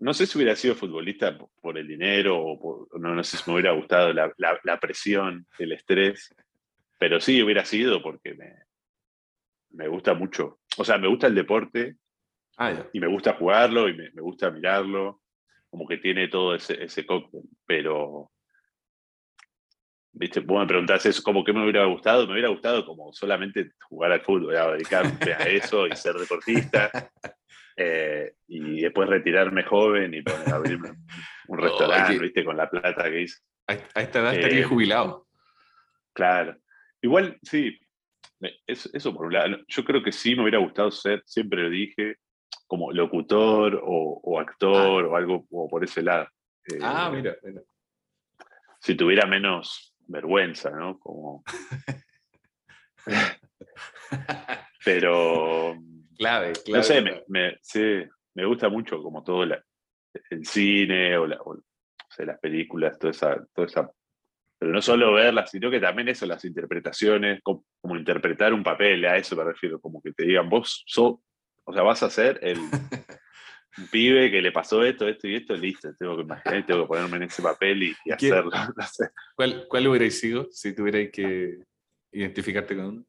No 0.00 0.14
sé 0.14 0.26
si 0.26 0.38
hubiera 0.38 0.56
sido 0.56 0.74
futbolista 0.74 1.36
por, 1.60 1.78
el 1.78 1.86
dinero 1.86 2.38
o 2.38 2.88
no, 2.98 3.14
no, 3.14 3.24
sé 3.24 3.36
si 3.36 3.44
me 3.46 3.54
hubiera 3.54 3.72
gustado 3.72 4.12
la, 4.12 4.32
la 4.36 4.80
presión, 4.80 5.46
el 5.58 5.72
estrés, 5.72 6.34
pero 6.98 7.20
sí 7.20 7.42
hubiera 7.42 7.64
sido 7.64 8.02
porque 8.02 8.34
me, 8.34 8.54
me 9.72 9.88
gusta 9.88 10.14
mucho. 10.14 10.60
O 10.76 10.84
sea, 10.84 10.98
me 10.98 11.08
gusta 11.08 11.26
el 11.26 11.34
deporte 11.34 11.96
ah, 12.58 12.84
y 12.92 13.00
me 13.00 13.06
gusta 13.06 13.34
jugarlo 13.34 13.88
y 13.88 13.96
me, 13.96 14.10
gusta 14.20 14.50
mirarlo. 14.50 15.20
Como 15.70 15.86
que 15.86 15.96
tiene 15.96 16.28
todo 16.28 16.54
ese, 16.54 16.82
ese 16.84 17.06
cóctel. 17.06 17.42
Pero, 17.66 18.30
viste, 20.12 20.40
vos 20.40 20.60
me 20.60 20.66
preguntás 20.66 21.06
eso, 21.06 21.22
como 21.22 21.42
que 21.44 21.52
me 21.52 21.62
hubiera 21.62 21.86
gustado. 21.86 22.26
Me 22.26 22.34
hubiera 22.34 22.48
gustado 22.48 22.84
como 22.84 23.12
solamente 23.12 23.72
jugar 23.88 24.12
al 24.12 24.22
fútbol, 24.22 24.54
dedicarme 24.54 25.32
a 25.32 25.44
eso 25.48 25.86
y 25.86 25.96
ser 25.96 26.14
deportista. 26.14 26.90
Eh, 27.76 28.34
y 28.48 28.82
después 28.82 29.08
retirarme 29.08 29.62
joven 29.64 30.14
y 30.14 30.22
poner, 30.22 30.52
abrirme 30.52 30.90
un 31.48 31.58
restaurante, 31.58 32.18
viste, 32.18 32.44
con 32.44 32.56
la 32.56 32.68
plata 32.68 33.04
que 33.04 33.22
hice. 33.22 33.40
A 33.66 33.74
esta 33.74 34.20
edad 34.20 34.34
estaría 34.34 34.60
eh, 34.60 34.64
jubilado. 34.64 35.28
Claro. 36.12 36.56
Igual, 37.00 37.38
sí, 37.42 37.78
eso, 38.66 39.14
por 39.14 39.26
un 39.26 39.32
lado. 39.32 39.56
Yo 39.68 39.84
creo 39.84 40.02
que 40.02 40.12
sí 40.12 40.34
me 40.34 40.42
hubiera 40.42 40.58
gustado 40.58 40.90
ser, 40.90 41.22
siempre 41.26 41.62
lo 41.62 41.70
dije, 41.70 42.16
como 42.66 42.92
locutor 42.92 43.80
o, 43.82 44.40
actor 44.40 45.04
ah. 45.04 45.08
o 45.08 45.16
algo 45.16 45.46
por 45.68 45.84
ese 45.84 46.02
lado. 46.02 46.28
ah, 46.82 47.10
eh, 47.12 47.16
mira, 47.16 47.36
Si 48.80 48.94
tuviera 48.94 49.26
menos 49.26 49.94
vergüenza, 50.06 50.70
¿no? 50.70 50.98
Como... 50.98 51.44
Pero... 54.84 55.76
Clave, 56.22 56.52
clave. 56.64 56.78
No 56.78 56.82
sé, 56.84 57.02
me, 57.28 57.58
me 58.34 58.46
gusta 58.46 58.68
mucho 58.68 59.02
como 59.02 59.24
todo 59.24 59.42
el 59.42 60.46
cine 60.46 61.16
o, 61.16 61.26
las 61.26 62.38
películas, 62.40 62.96
toda 62.98 63.10
esa, 63.10 63.44
toda 63.52 63.66
esa 63.66 63.90
pero 64.62 64.70
no 64.72 64.80
solo 64.80 65.14
verlas, 65.14 65.50
sino 65.50 65.72
que 65.72 65.80
también 65.80 66.06
eso, 66.08 66.24
las 66.24 66.44
interpretaciones, 66.44 67.40
como, 67.42 67.64
interpretar 67.96 68.54
un 68.54 68.62
papel, 68.62 69.04
a 69.06 69.16
eso 69.16 69.34
me 69.34 69.42
refiero, 69.42 69.80
como 69.80 70.00
que 70.00 70.12
te 70.12 70.24
digan, 70.24 70.48
vos 70.48 70.84
sos, 70.86 71.16
o 71.64 71.72
sea, 71.72 71.82
vas 71.82 72.04
a 72.04 72.10
ser 72.10 72.38
el 72.42 72.58
pibe 73.90 74.30
que 74.30 74.40
le 74.40 74.52
pasó 74.52 74.84
esto, 74.84 75.08
esto 75.08 75.26
y 75.26 75.34
esto, 75.34 75.56
listo, 75.56 75.92
tengo 75.98 76.14
que 76.14 76.22
imaginar, 76.22 76.64
tengo 76.64 76.82
que 76.82 76.86
ponerme 76.86 77.16
en 77.16 77.22
ese 77.24 77.42
papel 77.42 77.82
y, 77.82 78.12
hacerlo. 78.12 78.52
¿Cuál, 79.34 79.66
¿Cuál 79.68 79.88
hubierais 79.88 80.20
sido 80.20 80.46
si 80.52 80.72
tuvierais 80.72 81.10
que 81.10 81.58
identificarte 82.12 82.76
con 82.76 82.84
uno? 82.84 83.04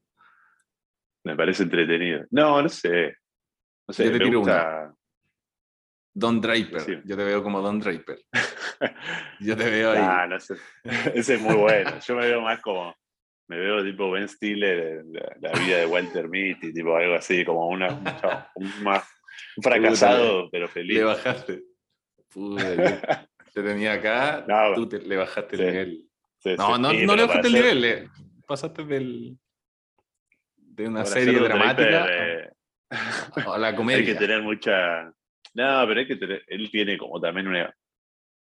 Me 1.24 1.36
parece 1.36 1.62
entretenido. 1.62 2.24
No, 2.30 2.62
no 2.62 2.68
sé. 2.68 3.16
No 3.86 3.94
sé, 3.94 4.10
me 4.10 4.36
gusta... 4.36 4.94
Don 6.14 6.40
Draper. 6.40 7.02
Yo 7.04 7.16
te 7.16 7.24
veo 7.24 7.42
como 7.42 7.60
Don 7.60 7.80
Draper. 7.80 8.20
Yo 9.40 9.56
te 9.56 9.68
veo 9.68 9.90
ahí. 9.90 9.98
Ah, 10.00 10.26
no 10.28 10.38
sé. 10.38 10.54
Ese 11.14 11.34
es 11.34 11.40
muy 11.40 11.56
bueno. 11.56 11.98
Yo 11.98 12.14
me 12.14 12.26
veo 12.26 12.40
más 12.40 12.60
como. 12.60 12.94
Me 13.48 13.58
veo 13.58 13.84
tipo 13.84 14.10
Ben 14.10 14.26
Stiller, 14.26 15.04
la, 15.40 15.52
vida 15.52 15.78
de 15.78 15.86
Walter 15.86 16.28
Mitty, 16.28 16.72
tipo 16.72 16.96
algo 16.96 17.14
así, 17.14 17.44
como 17.44 17.68
una, 17.68 17.88
un, 18.54 18.66
fracasado, 19.62 20.48
pero 20.50 20.66
feliz. 20.66 20.96
Le 20.96 21.04
bajaste. 21.04 21.62
te 23.52 23.62
tenía 23.62 23.92
acá, 23.94 24.46
tú 24.74 24.88
le 25.04 25.16
bajaste 25.18 25.56
el 25.56 25.66
nivel. 25.66 26.08
no, 26.56 26.78
no, 26.78 26.92
no 26.94 27.16
le 27.16 27.26
bajaste 27.26 27.48
el 27.48 27.52
nivel, 27.52 27.80
le 27.82 28.10
pasaste 28.46 28.84
del, 28.84 29.38
de 30.74 30.88
una 30.88 31.04
serie 31.04 31.38
dramática 31.38 32.06
a 32.90 32.90
la 33.58 33.74
comedia. 33.74 34.00
Hay 34.00 34.06
que 34.06 34.14
tener 34.14 34.42
mucha, 34.42 35.04
no, 35.54 35.84
pero 35.86 36.00
es 36.00 36.08
que 36.08 36.42
él 36.48 36.70
tiene 36.70 36.98
como 36.98 37.20
también 37.20 37.46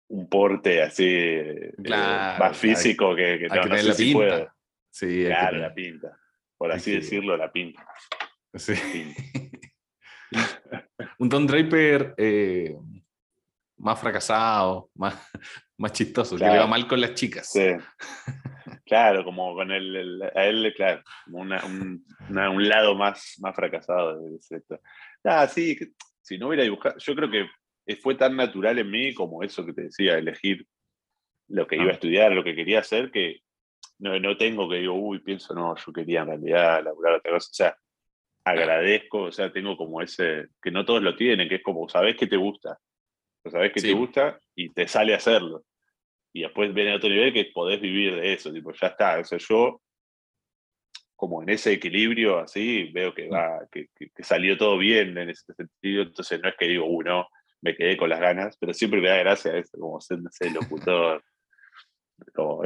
un 0.08 0.28
porte 0.28 0.82
así 0.82 1.04
eh, 1.06 1.72
más 1.88 2.56
físico 2.56 3.14
que, 3.14 3.38
que, 3.38 3.48
no, 3.48 3.62
no 3.64 3.76
sé 3.76 3.92
si 3.94 4.12
puede. 4.12 4.48
Sí, 4.90 5.24
claro, 5.26 5.58
la 5.58 5.74
pinta. 5.74 6.18
Por 6.56 6.72
así 6.72 6.92
decirlo, 6.92 7.36
la 7.36 7.52
pinta. 7.52 7.86
Sí. 8.54 9.14
un 11.18 11.28
Don 11.28 11.46
Draper 11.46 12.14
eh, 12.16 12.74
más 13.76 14.00
fracasado, 14.00 14.90
más, 14.94 15.14
más 15.76 15.92
chistoso, 15.92 16.36
que 16.36 16.44
le 16.44 16.58
va 16.58 16.66
mal 16.66 16.86
con 16.86 16.98
las 16.98 17.12
chicas. 17.12 17.50
Sí. 17.52 17.72
Claro, 18.86 19.24
como 19.24 19.52
con 19.54 19.72
el, 19.72 20.22
a 20.34 20.46
él, 20.46 20.72
claro, 20.76 21.02
como 21.24 21.40
una, 21.40 21.64
un, 21.64 22.06
un, 22.28 22.68
lado 22.68 22.94
más, 22.94 23.34
más 23.40 23.54
fracasado 23.54 24.22
del 24.22 24.40
sector. 24.40 24.80
Ah, 25.24 25.48
sí, 25.48 25.76
si 26.22 26.38
no 26.38 26.46
hubiera 26.46 26.62
dibujado, 26.62 26.96
yo 26.98 27.14
creo 27.16 27.28
que 27.28 27.96
fue 27.96 28.14
tan 28.14 28.36
natural 28.36 28.78
en 28.78 28.88
mí 28.88 29.12
como 29.12 29.42
eso 29.42 29.66
que 29.66 29.72
te 29.72 29.82
decía, 29.82 30.16
elegir 30.16 30.64
lo 31.48 31.66
que 31.66 31.76
iba 31.76 31.90
a 31.90 31.94
estudiar, 31.94 32.30
lo 32.30 32.44
que 32.44 32.54
quería 32.54 32.78
hacer, 32.78 33.10
que 33.10 33.40
no, 33.98 34.18
no 34.20 34.36
tengo 34.36 34.68
que 34.68 34.76
digo, 34.76 34.94
uy, 34.94 35.18
pienso, 35.18 35.52
no, 35.52 35.74
yo 35.76 35.92
quería 35.92 36.20
en 36.20 36.28
realidad 36.28 36.84
laburar 36.84 37.14
otra 37.14 37.32
cosa. 37.32 37.48
O 37.50 37.54
sea, 37.54 37.76
agradezco, 38.44 39.22
o 39.22 39.32
sea, 39.32 39.52
tengo 39.52 39.76
como 39.76 40.00
ese, 40.00 40.48
que 40.62 40.70
no 40.70 40.84
todos 40.84 41.02
lo 41.02 41.16
tienen, 41.16 41.48
que 41.48 41.56
es 41.56 41.62
como, 41.62 41.88
sabes 41.88 42.16
que 42.16 42.28
te 42.28 42.36
gusta, 42.36 42.78
sabes 43.50 43.72
que 43.72 43.80
te 43.80 43.92
gusta 43.92 44.38
y 44.54 44.72
te 44.72 44.86
sale 44.86 45.12
a 45.12 45.16
hacerlo. 45.16 45.64
Y 46.36 46.42
después 46.42 46.74
viene 46.74 46.94
otro 46.94 47.08
nivel 47.08 47.32
que 47.32 47.46
podés 47.46 47.80
vivir 47.80 48.14
de 48.14 48.34
eso, 48.34 48.52
tipo, 48.52 48.70
ya 48.70 48.88
está. 48.88 49.18
O 49.18 49.24
sea, 49.24 49.38
yo 49.38 49.80
como 51.14 51.42
en 51.42 51.48
ese 51.48 51.72
equilibrio 51.72 52.40
así, 52.40 52.90
veo 52.92 53.14
que, 53.14 53.26
va, 53.26 53.66
que, 53.72 53.88
salió 54.18 54.58
todo 54.58 54.76
bien 54.76 55.16
en 55.16 55.30
ese 55.30 55.54
sentido, 55.54 56.02
entonces 56.02 56.38
no 56.42 56.50
es 56.50 56.54
que 56.58 56.66
digo, 56.66 56.84
uno, 56.84 57.26
me 57.62 57.74
quedé 57.74 57.96
con 57.96 58.10
las 58.10 58.20
ganas, 58.20 58.58
pero 58.58 58.74
siempre 58.74 59.00
me 59.00 59.08
da 59.08 59.16
gracia 59.16 59.56
eso, 59.56 59.78
como 59.78 59.98
ser, 59.98 60.18
sé, 60.30 60.50
locutor, 60.50 61.24
como, 62.34 62.62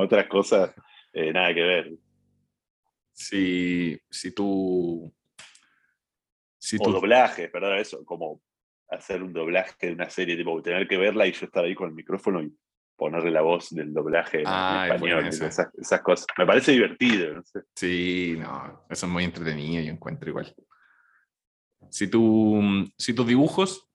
otras 0.00 0.26
cosas, 0.26 0.74
eh, 1.14 1.32
nada 1.32 1.54
que 1.54 1.62
ver. 1.62 1.92
Si, 3.14 3.98
si 4.10 4.32
tú... 4.32 5.10
Si 6.58 6.76
o 6.78 6.92
doblaje, 6.92 7.48
perdón, 7.48 7.78
eso, 7.78 8.04
como 8.04 8.42
hacer 8.90 9.22
un 9.22 9.32
doblaje 9.32 9.86
de 9.86 9.92
una 9.94 10.10
serie, 10.10 10.36
tipo, 10.36 10.60
tener 10.60 10.86
que 10.86 10.98
verla 10.98 11.26
y 11.26 11.32
yo 11.32 11.46
estar 11.46 11.64
ahí 11.64 11.74
con 11.74 11.88
el 11.88 11.94
micrófono 11.94 12.42
y 12.42 12.54
ponerle 12.98 13.30
la 13.30 13.42
voz 13.42 13.70
del 13.70 13.94
doblaje 13.94 14.38
en 14.38 14.46
español, 14.48 15.26
esas, 15.28 16.02
cosas. 16.02 16.26
Me 16.36 16.44
parece 16.44 16.72
divertido. 16.72 17.36
No 17.36 17.44
sé. 17.44 17.60
Sí, 17.74 18.36
no, 18.36 18.84
eso 18.90 19.06
es 19.06 19.12
muy 19.12 19.22
entretenido, 19.22 19.82
yo 19.82 19.92
encuentro 19.92 20.28
igual. 20.28 20.52
Si, 21.90 22.10
tu, 22.10 22.60
si 22.98 23.14
tus 23.14 23.26
dibujos 23.26 23.88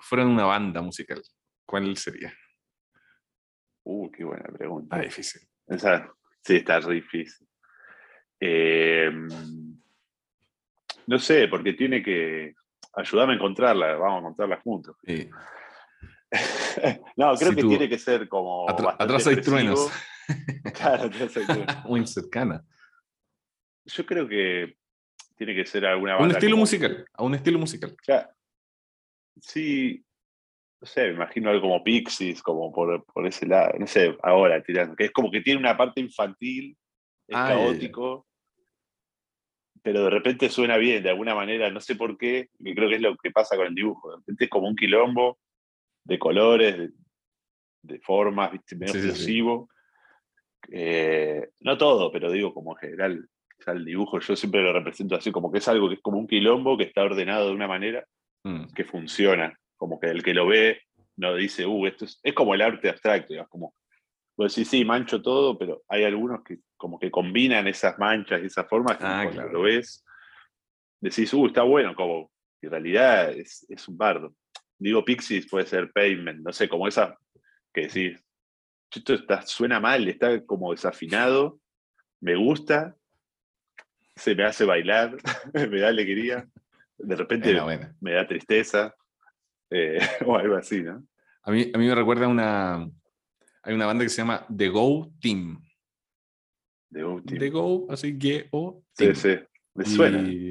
fueran 0.00 0.28
una 0.28 0.44
banda 0.44 0.80
musical, 0.80 1.20
¿cuál 1.66 1.96
sería? 1.96 2.32
Uh, 3.82 4.08
qué 4.12 4.22
buena 4.22 4.44
pregunta. 4.56 4.96
Ah, 4.96 5.00
difícil. 5.00 5.42
sí, 6.40 6.56
está 6.56 6.78
difícil. 6.78 7.48
Em, 8.38 9.26
no 11.08 11.18
sé, 11.18 11.48
porque 11.48 11.72
tiene 11.72 12.04
que 12.04 12.54
ayudarme 12.94 13.32
a 13.32 13.36
encontrarla, 13.36 13.96
vamos 13.96 14.14
a 14.14 14.18
encontrarla 14.20 14.60
juntos. 14.60 14.96
Sí. 15.04 15.28
no, 17.16 17.34
creo 17.36 17.54
que 17.54 17.62
tiene 17.64 17.88
que 17.88 17.98
ser 17.98 18.28
como. 18.28 18.68
atrás 18.68 19.26
hay 19.26 19.40
truenos. 19.40 19.90
claro, 20.74 21.04
atrás 21.04 21.36
hay 21.36 21.46
truenos. 21.46 21.76
Muy 21.86 22.06
cercana. 22.06 22.64
yo 23.84 24.04
creo 24.06 24.28
que 24.28 24.76
tiene 25.36 25.54
que 25.54 25.64
ser 25.64 25.86
alguna 25.86 26.14
Un 26.16 26.20
banda 26.22 26.34
estilo 26.34 26.52
como- 26.52 26.62
musical, 26.62 27.06
a 27.14 27.22
un 27.22 27.34
estilo 27.34 27.58
musical. 27.58 27.90
O 27.92 28.04
sea, 28.04 28.30
sí, 29.40 30.04
no 30.80 30.86
sé, 30.86 31.08
me 31.08 31.14
imagino 31.14 31.48
algo 31.50 31.62
como 31.62 31.82
Pixies, 31.84 32.42
como 32.42 32.72
por, 32.72 33.04
por 33.06 33.26
ese 33.26 33.46
lado, 33.46 33.72
no 33.78 33.86
sé, 33.86 34.16
ahora 34.22 34.62
tirando, 34.62 34.94
que 34.96 35.06
es 35.06 35.12
como 35.12 35.30
que 35.30 35.40
tiene 35.40 35.60
una 35.60 35.76
parte 35.76 36.00
infantil, 36.00 36.76
es 37.26 37.36
Ah, 37.36 37.48
ya, 37.50 37.54
ya. 37.54 37.60
caótico, 37.60 38.26
pero 39.82 40.04
de 40.04 40.10
repente 40.10 40.50
suena 40.50 40.76
bien, 40.76 41.02
de 41.02 41.10
alguna 41.10 41.34
manera, 41.34 41.70
no 41.70 41.80
sé 41.80 41.94
por 41.94 42.18
qué, 42.18 42.50
que 42.62 42.74
creo 42.74 42.88
que 42.88 42.96
es 42.96 43.00
lo 43.00 43.16
que 43.16 43.30
pasa 43.30 43.56
con 43.56 43.66
el 43.66 43.74
dibujo, 43.74 44.10
de 44.10 44.16
repente 44.18 44.44
es 44.44 44.50
como 44.50 44.68
un 44.68 44.76
quilombo 44.76 45.38
de 46.08 46.18
colores, 46.18 46.76
de, 46.78 46.90
de 47.82 48.00
formas, 48.00 48.50
medio 48.52 48.92
Sí, 48.94 49.00
sí, 49.00 49.02
sí. 49.02 49.08
explosivo. 49.10 49.68
Eh, 50.70 51.50
no 51.60 51.78
todo, 51.78 52.10
pero 52.10 52.30
digo 52.30 52.52
como 52.52 52.72
en 52.72 52.78
general, 52.78 53.28
ya 53.64 53.72
el 53.72 53.84
dibujo 53.84 54.18
yo 54.20 54.34
siempre 54.36 54.62
lo 54.62 54.72
represento 54.72 55.14
así, 55.14 55.30
como 55.30 55.50
que 55.52 55.58
es 55.58 55.68
algo 55.68 55.88
que 55.88 55.94
es 55.96 56.00
como 56.00 56.18
un 56.18 56.26
quilombo 56.26 56.76
que 56.76 56.84
está 56.84 57.02
ordenado 57.02 57.48
de 57.48 57.54
una 57.54 57.68
manera 57.68 58.04
Mm. 58.44 58.72
que 58.74 58.84
funciona. 58.84 59.58
Como 59.76 59.98
que 59.98 60.06
el 60.08 60.22
que 60.22 60.32
lo 60.32 60.46
ve 60.46 60.80
no 61.16 61.34
dice, 61.34 61.66
uh, 61.66 61.86
esto 61.86 62.04
es, 62.04 62.20
es 62.22 62.32
como 62.34 62.54
el 62.54 62.62
arte 62.62 62.88
abstracto, 62.88 63.32
digamos, 63.32 63.50
como, 63.50 63.74
pues 64.36 64.52
sí, 64.52 64.64
sí, 64.64 64.84
mancho 64.84 65.20
todo, 65.20 65.58
pero 65.58 65.82
hay 65.88 66.04
algunos 66.04 66.42
que 66.44 66.58
como 66.76 66.98
que 67.00 67.10
combinan 67.10 67.66
esas 67.66 67.98
manchas 67.98 68.40
y 68.40 68.46
esas 68.46 68.68
formas 68.68 68.96
que 68.96 69.04
Ah, 69.04 69.22
cuando 69.24 69.42
claro. 69.42 69.52
lo 69.52 69.62
ves, 69.62 70.04
decís, 71.00 71.32
uh, 71.34 71.46
está 71.46 71.62
bueno, 71.64 71.94
como, 71.96 72.30
en 72.62 72.70
realidad 72.70 73.32
es, 73.32 73.66
es 73.68 73.88
un 73.88 73.96
bardo. 73.98 74.32
Digo, 74.78 75.04
Pixies 75.04 75.48
puede 75.48 75.66
ser 75.66 75.92
Pavement, 75.92 76.40
no 76.44 76.52
sé, 76.52 76.68
como 76.68 76.86
esa 76.86 77.16
que 77.72 77.82
decís, 77.82 78.24
esto 78.94 79.14
está, 79.14 79.42
suena 79.42 79.80
mal, 79.80 80.08
está 80.08 80.44
como 80.44 80.72
desafinado, 80.72 81.60
me 82.20 82.36
gusta, 82.36 82.96
se 84.16 84.34
me 84.34 84.44
hace 84.44 84.64
bailar, 84.64 85.16
me 85.54 85.80
da 85.80 85.88
alegría, 85.88 86.48
de 86.96 87.16
repente 87.16 87.54
me 88.00 88.12
da 88.12 88.26
tristeza, 88.26 88.94
eh, 89.70 89.98
o 90.26 90.36
algo 90.36 90.56
así, 90.56 90.82
¿no? 90.82 91.06
A 91.42 91.50
mí, 91.50 91.70
a 91.72 91.78
mí 91.78 91.86
me 91.86 91.94
recuerda 91.94 92.28
una. 92.28 92.90
Hay 93.62 93.74
una 93.74 93.86
banda 93.86 94.04
que 94.04 94.10
se 94.10 94.18
llama 94.18 94.46
The 94.54 94.68
Go 94.68 95.10
Team. 95.20 95.62
De 96.90 97.04
último. 97.04 97.38
The 97.40 97.50
Go, 97.50 97.86
así 97.90 98.18
que 98.18 98.48
O 98.50 98.82
Sí, 98.92 99.04
Team. 99.04 99.14
sí, 99.14 99.38
me 99.74 99.84
suena. 99.84 100.18
Y- 100.28 100.50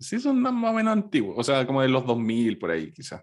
Sí, 0.00 0.18
son 0.18 0.40
más 0.40 0.52
o 0.52 0.72
menos 0.74 0.92
antiguos, 0.92 1.34
o 1.38 1.42
sea, 1.44 1.66
como 1.66 1.82
de 1.82 1.88
los 1.88 2.04
2000 2.06 2.58
por 2.58 2.70
ahí, 2.70 2.90
quizás. 2.92 3.22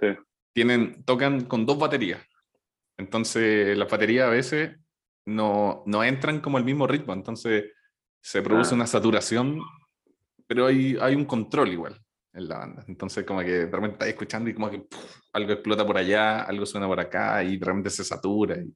Sí. 0.00 0.08
Tienen, 0.52 1.04
tocan 1.04 1.44
con 1.44 1.66
dos 1.66 1.78
baterías. 1.78 2.20
Entonces, 2.96 3.76
las 3.76 3.90
baterías 3.90 4.26
a 4.26 4.30
veces 4.30 4.76
no, 5.26 5.82
no 5.86 6.02
entran 6.02 6.40
como 6.40 6.56
el 6.58 6.64
mismo 6.64 6.86
ritmo, 6.86 7.12
entonces 7.12 7.72
se 8.20 8.40
produce 8.42 8.72
Ah. 8.72 8.76
una 8.76 8.86
saturación, 8.86 9.60
pero 10.46 10.66
hay, 10.66 10.96
hay 11.00 11.14
un 11.14 11.26
control 11.26 11.68
igual 11.72 12.00
en 12.32 12.48
la 12.48 12.58
banda. 12.58 12.84
Entonces, 12.88 13.24
como 13.24 13.40
que 13.40 13.50
de 13.50 13.66
repente 13.66 13.92
estás 13.94 14.08
escuchando 14.08 14.48
y 14.48 14.54
como 14.54 14.70
que 14.70 14.86
algo 15.34 15.52
explota 15.52 15.86
por 15.86 15.98
allá, 15.98 16.42
algo 16.44 16.64
suena 16.64 16.86
por 16.86 16.98
acá 17.00 17.42
y 17.44 17.58
de 17.58 17.66
repente 17.66 17.90
se 17.90 18.04
satura. 18.04 18.56
y- 18.56 18.72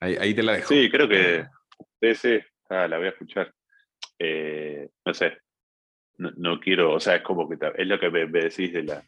Ahí, 0.00 0.16
ahí 0.16 0.34
te 0.34 0.42
la 0.42 0.52
dejo. 0.52 0.68
Sí, 0.68 0.88
creo 0.90 1.08
que. 1.08 1.46
Sí, 2.00 2.14
sí, 2.14 2.38
ah, 2.70 2.86
la 2.86 2.98
voy 2.98 3.06
a 3.06 3.10
escuchar. 3.10 3.52
Eh, 4.18 4.88
no 5.04 5.12
sé. 5.14 5.38
No, 6.18 6.30
no 6.36 6.60
quiero, 6.60 6.94
o 6.94 7.00
sea, 7.00 7.16
es 7.16 7.22
como 7.22 7.48
que 7.48 7.56
es 7.76 7.86
lo 7.86 7.98
que 7.98 8.10
me, 8.10 8.26
me 8.26 8.40
decís 8.40 8.72
de 8.72 8.82
la, 8.82 9.04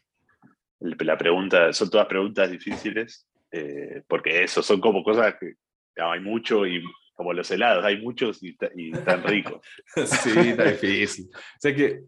la 0.79 1.17
pregunta, 1.17 1.71
son 1.73 1.89
todas 1.89 2.07
preguntas 2.07 2.49
difíciles, 2.49 3.27
eh, 3.51 4.03
porque 4.07 4.43
eso, 4.43 4.63
son 4.63 4.79
como 4.79 5.03
cosas 5.03 5.35
que 5.39 5.53
hay 6.01 6.19
mucho 6.21 6.65
y 6.65 6.81
como 7.13 7.33
los 7.33 7.51
helados, 7.51 7.83
hay 7.85 8.01
muchos 8.01 8.41
y, 8.41 8.57
y 8.75 8.91
tan 9.03 9.21
ricos. 9.23 9.61
Sí, 10.05 10.49
está 10.49 10.65
difícil. 10.65 11.29
O 11.35 11.39
sea, 11.59 11.75
que, 11.75 11.99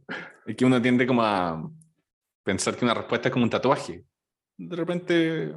es 0.45 0.55
que 0.55 0.65
uno 0.65 0.81
tiende 0.81 1.05
como 1.05 1.21
a 1.23 1.61
pensar 2.43 2.75
que 2.75 2.85
una 2.85 2.93
respuesta 2.95 3.27
es 3.27 3.33
como 3.33 3.43
un 3.43 3.49
tatuaje. 3.51 4.03
De 4.57 4.75
repente, 4.75 5.53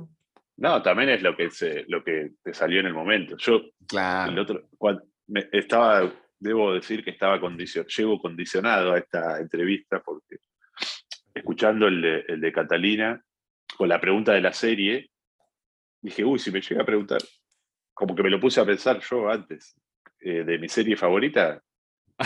No, 0.57 0.83
también 0.83 1.11
es 1.11 1.23
lo 1.23 1.37
que, 1.37 1.51
se, 1.51 1.85
lo 1.89 2.03
que 2.03 2.33
te 2.43 2.53
salió 2.53 2.81
en 2.81 2.87
el 2.87 2.95
momento. 2.95 3.37
Yo 3.39 3.55
El 3.57 3.73
claro. 3.87 4.43
otro, 4.43 4.69
cuan- 4.77 5.03
me- 5.29 5.49
estaba, 5.53 6.13
debo 6.39 6.75
decir 6.75 7.05
que 7.05 7.11
estaba 7.11 7.41
condicio- 7.41 7.87
llevo 7.87 8.21
condicionado 8.21 8.93
a 8.93 8.99
esta 8.99 9.41
entrevista 9.41 10.03
porque 10.03 10.39
escuchando 11.35 11.87
el 11.89 12.01
de, 12.03 12.25
el 12.29 12.41
de 12.41 12.53
Catalina 12.53 13.23
con 13.77 13.89
la 13.89 14.01
pregunta 14.01 14.33
de 14.33 14.41
la 14.41 14.53
serie, 14.53 15.11
dije, 16.01 16.25
uy, 16.25 16.39
si 16.39 16.51
me 16.51 16.61
llega 16.61 16.83
a 16.83 16.87
preguntar, 16.87 17.21
como 17.93 18.15
que 18.15 18.23
me 18.23 18.31
lo 18.31 18.41
puse 18.41 18.61
a 18.61 18.65
pensar 18.65 19.01
yo 19.01 19.29
antes, 19.29 19.75
eh, 20.21 20.45
de 20.45 20.59
mi 20.59 20.69
serie 20.69 20.97
favorita, 20.97 21.63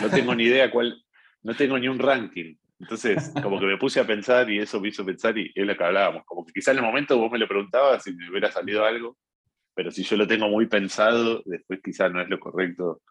no 0.01 0.11
tengo 0.11 0.35
ni 0.35 0.44
idea 0.44 0.70
cuál, 0.70 1.03
no 1.42 1.55
tengo 1.55 1.79
ni 1.79 1.88
un 1.88 1.99
ranking. 1.99 2.57
Entonces, 2.79 3.33
como 3.42 3.61
que 3.61 3.66
me 3.66 3.77
puse 3.79 4.01
a 4.01 4.07
pensar 4.07 4.49
y 4.51 4.59
eso 4.59 4.81
me 4.81 4.88
hizo 4.88 5.05
pensar 5.05 5.37
y 5.37 5.53
es 5.55 5.66
lo 5.66 5.77
que 5.77 5.85
hablábamos. 5.85 6.25
Como 6.25 6.46
que 6.46 6.53
quizá 6.53 6.70
en 6.73 6.79
el 6.79 6.85
momento 6.85 7.18
vos 7.18 7.31
me 7.31 7.38
lo 7.38 7.46
preguntabas 7.46 8.07
y 8.07 8.14
me 8.14 8.31
hubiera 8.31 8.51
salido 8.51 8.85
algo, 8.85 9.18
pero 9.75 9.90
si 9.90 10.03
yo 10.03 10.16
lo 10.16 10.27
tengo 10.27 10.49
muy 10.49 10.66
pensado, 10.66 11.42
después 11.44 11.81
quizás 11.83 12.11
no 12.12 12.20
es 12.23 12.29
lo 12.29 12.38
correcto. 12.40 13.03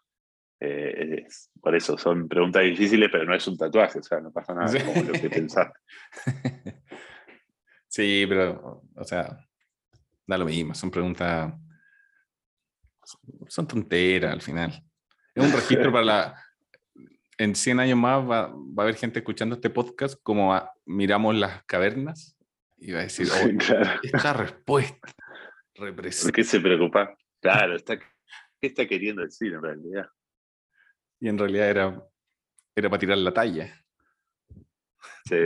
Eh, 0.60 1.24
es- 1.26 1.50
por 1.60 1.74
eso 1.74 1.96
son 1.96 2.28
preguntas 2.28 2.62
difíciles, 2.62 3.08
pero 3.10 3.24
no 3.24 3.34
es 3.34 3.46
un 3.48 3.56
tatuaje, 3.56 3.98
o 3.98 4.02
sea, 4.02 4.20
no 4.20 4.30
pasa 4.30 4.52
nada 4.54 4.68
Sí. 4.68 4.78
como 4.84 5.02
lo 5.02 5.12
que 5.12 5.30
pensaste. 5.30 5.78
Sí, 7.88 8.24
pero, 8.28 8.82
o 8.94 9.04
sea, 9.04 9.36
da 10.24 10.38
lo 10.38 10.44
mismo. 10.44 10.74
Son 10.74 10.92
preguntas. 10.92 11.52
Son 13.48 13.66
tonteras 13.66 14.32
al 14.32 14.40
final. 14.42 14.70
Es 15.34 15.44
un 15.44 15.52
registro 15.52 15.90
para 15.92 16.04
la. 16.04 16.34
En 17.38 17.54
100 17.54 17.80
años 17.80 17.96
más 17.98 18.18
va, 18.20 18.48
va 18.48 18.54
a 18.76 18.82
haber 18.82 18.96
gente 18.96 19.20
escuchando 19.20 19.54
este 19.54 19.70
podcast 19.70 20.20
como 20.22 20.54
a- 20.54 20.70
miramos 20.84 21.34
las 21.34 21.64
cavernas 21.64 22.36
y 22.76 22.92
va 22.92 22.98
a 22.98 23.02
decir, 23.04 23.28
"Oh, 23.32 23.48
Claro. 23.58 24.00
esta 24.02 24.32
respuesta 24.34 25.08
¿Por 25.74 25.86
representa. 25.86 26.32
qué 26.32 26.44
se 26.44 26.60
preocupa? 26.60 27.16
Claro, 27.40 27.76
está, 27.76 27.96
¿qué 27.98 28.66
está 28.66 28.86
queriendo 28.86 29.22
decir 29.22 29.54
en 29.54 29.62
realidad? 29.62 30.06
Y 31.20 31.28
en 31.28 31.38
realidad 31.38 31.68
era, 31.68 32.08
era 32.74 32.88
para 32.88 33.00
tirar 33.00 33.18
la 33.18 33.32
talla. 33.32 33.84
Sí. 35.26 35.36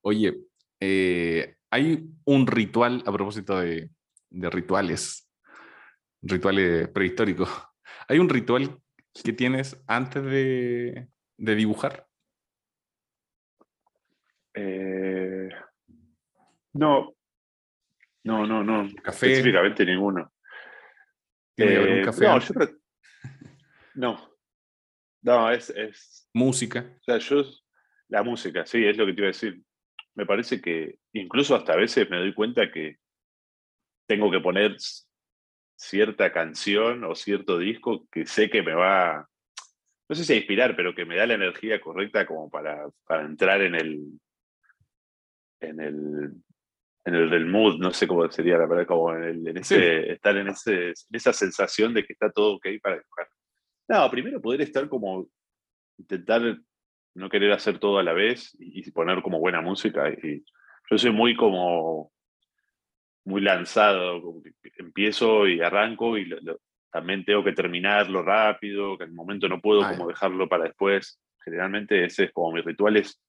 Oye, 0.00 0.34
eh, 0.80 1.56
hay 1.70 2.08
un 2.24 2.46
ritual 2.46 3.02
a 3.06 3.12
propósito 3.12 3.58
de, 3.60 3.90
de 4.30 4.50
rituales, 4.50 5.30
rituales 6.22 6.88
prehistóricos. 6.88 7.48
Hay 8.08 8.18
un 8.18 8.28
ritual 8.28 8.80
que 9.22 9.32
tienes 9.32 9.82
antes 9.86 10.22
de, 10.24 11.08
de 11.36 11.54
dibujar. 11.54 12.06
Eh, 14.54 15.48
no, 16.72 17.14
no, 18.24 18.46
no, 18.46 18.64
no. 18.64 18.88
Café. 19.02 19.26
Específicamente 19.26 19.84
ninguno. 19.84 20.32
Eh, 21.56 22.02
café 22.04 22.24
no, 22.24 22.38
yo 22.38 22.54
no. 23.94 24.27
No, 25.22 25.50
es, 25.50 25.70
es, 25.70 26.28
música. 26.32 26.96
o 27.00 27.04
sea, 27.04 27.18
yo, 27.18 27.42
la 28.08 28.22
música, 28.22 28.64
sí, 28.66 28.84
es 28.84 28.96
lo 28.96 29.04
que 29.06 29.12
te 29.12 29.20
iba 29.20 29.26
a 29.28 29.32
decir. 29.32 29.60
Me 30.14 30.26
parece 30.26 30.60
que 30.60 30.98
incluso 31.12 31.54
hasta 31.54 31.72
a 31.74 31.76
veces 31.76 32.08
me 32.10 32.16
doy 32.18 32.32
cuenta 32.34 32.70
que 32.70 32.96
tengo 34.06 34.30
que 34.30 34.40
poner 34.40 34.76
cierta 35.76 36.32
canción 36.32 37.04
o 37.04 37.14
cierto 37.14 37.58
disco 37.58 38.08
que 38.10 38.26
sé 38.26 38.48
que 38.50 38.62
me 38.62 38.74
va, 38.74 39.28
no 40.08 40.16
sé 40.16 40.24
si 40.24 40.32
a 40.32 40.36
inspirar, 40.36 40.74
pero 40.74 40.94
que 40.94 41.04
me 41.04 41.16
da 41.16 41.26
la 41.26 41.34
energía 41.34 41.80
correcta 41.80 42.26
como 42.26 42.50
para, 42.50 42.88
para 43.06 43.24
entrar 43.24 43.60
en 43.62 43.74
el, 43.74 44.20
en 45.60 45.80
el, 45.80 46.32
en 47.04 47.14
el 47.14 47.30
del 47.30 47.46
mood, 47.46 47.78
no 47.78 47.92
sé 47.92 48.06
cómo 48.08 48.28
sería 48.30 48.54
la 48.58 48.64
palabra, 48.66 48.86
como 48.86 49.14
en, 49.14 49.22
el- 49.24 49.48
en 49.48 49.64
Sí. 49.64 49.74
ese, 49.76 50.12
estar 50.12 50.36
en, 50.36 50.48
ese, 50.48 50.88
en 50.88 50.94
esa 51.12 51.32
sensación 51.32 51.94
de 51.94 52.04
que 52.04 52.12
está 52.12 52.30
todo 52.30 52.54
ok 52.56 52.66
para 52.82 52.96
dibujar. 52.96 53.28
No, 53.88 54.10
primero 54.10 54.40
poder 54.40 54.60
estar 54.62 54.88
como, 54.88 55.28
intentar 55.98 56.58
no 57.14 57.28
querer 57.28 57.52
hacer 57.52 57.78
todo 57.78 57.98
a 57.98 58.02
la 58.02 58.12
vez 58.12 58.56
y, 58.60 58.88
poner 58.90 59.22
como 59.22 59.38
buena 59.40 59.60
música. 59.60 60.08
Y 60.10 60.44
yo 60.90 60.98
soy 60.98 61.10
muy 61.10 61.34
como, 61.34 62.12
muy 63.24 63.40
lanzado, 63.40 64.22
como 64.22 64.42
que 64.42 64.52
empiezo 64.78 65.46
y 65.48 65.60
arranco 65.60 66.16
y 66.16 66.24
lo- 66.26 66.40
lo- 66.40 66.60
también 66.90 67.24
tengo 67.24 67.44
que 67.44 67.52
terminarlo 67.52 68.22
rápido, 68.22 68.96
que 68.96 69.04
en 69.04 69.10
el 69.10 69.16
momento 69.16 69.48
no 69.48 69.60
puedo 69.60 69.82
Ah, 69.82 69.90
como 69.90 70.08
dejarlo 70.08 70.48
para 70.48 70.64
después. 70.64 71.20
Generalmente 71.44 72.04
ese 72.04 72.24
es 72.24 72.32
como 72.32 72.52
mi 72.52 72.60
ritual 72.62 72.96
es 72.96 73.20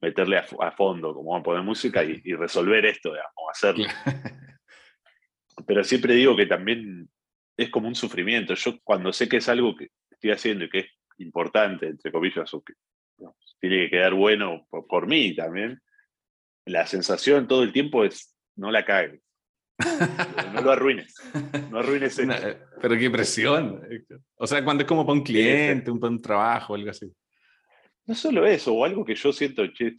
meterle 0.00 0.38
a, 0.38 0.44
fo- 0.46 0.64
a 0.64 0.72
fondo, 0.72 1.14
como 1.14 1.36
a 1.36 1.42
poner 1.42 1.62
música 1.62 2.02
y, 2.04 2.20
y 2.24 2.34
resolver 2.34 2.84
esto, 2.86 3.10
digamos, 3.10 3.32
hacerlo. 3.50 3.84
Pero 5.66 5.84
siempre 5.84 6.14
digo 6.14 6.36
que 6.36 6.46
también 6.46 7.08
es 7.56 7.70
como 7.70 7.86
un 7.88 7.94
sufrimiento. 7.94 8.54
Yo 8.54 8.78
cuando 8.82 9.12
sé 9.12 9.28
que 9.28 9.36
es 9.36 9.48
algo 9.48 9.76
que 9.76 9.88
estoy 10.24 10.30
haciendo 10.32 10.64
y 10.64 10.70
que 10.70 10.78
es 10.80 10.86
importante, 11.18 11.86
entre 11.86 12.10
comillas, 12.10 12.52
o 12.54 12.62
que 12.62 12.74
digamos, 13.18 13.56
tiene 13.60 13.84
que 13.84 13.90
quedar 13.90 14.14
bueno 14.14 14.66
por, 14.70 14.86
por 14.86 15.06
mí 15.06 15.34
también, 15.34 15.80
la 16.66 16.86
sensación 16.86 17.46
todo 17.46 17.62
el 17.62 17.72
tiempo 17.72 18.04
es 18.04 18.34
no 18.56 18.70
la 18.70 18.84
cagues. 18.84 19.20
no 20.54 20.60
lo 20.62 20.70
arruines. 20.70 21.14
No 21.70 21.78
arruines 21.78 22.18
esto. 22.18 22.22
Una- 22.22 22.56
pero 22.80 22.96
qué 22.96 23.10
presión. 23.10 23.82
O 24.36 24.46
sea, 24.46 24.64
cuando 24.64 24.82
es 24.82 24.88
como 24.88 25.04
para 25.04 25.18
un 25.18 25.24
cliente, 25.24 25.90
un, 25.90 26.00
para 26.00 26.12
un 26.12 26.22
trabajo, 26.22 26.74
algo 26.74 26.90
así. 26.90 27.12
No 28.06 28.14
solo 28.14 28.46
eso, 28.46 28.72
o 28.74 28.84
algo 28.84 29.04
que 29.04 29.14
yo 29.14 29.32
siento, 29.32 29.66
che, 29.68 29.94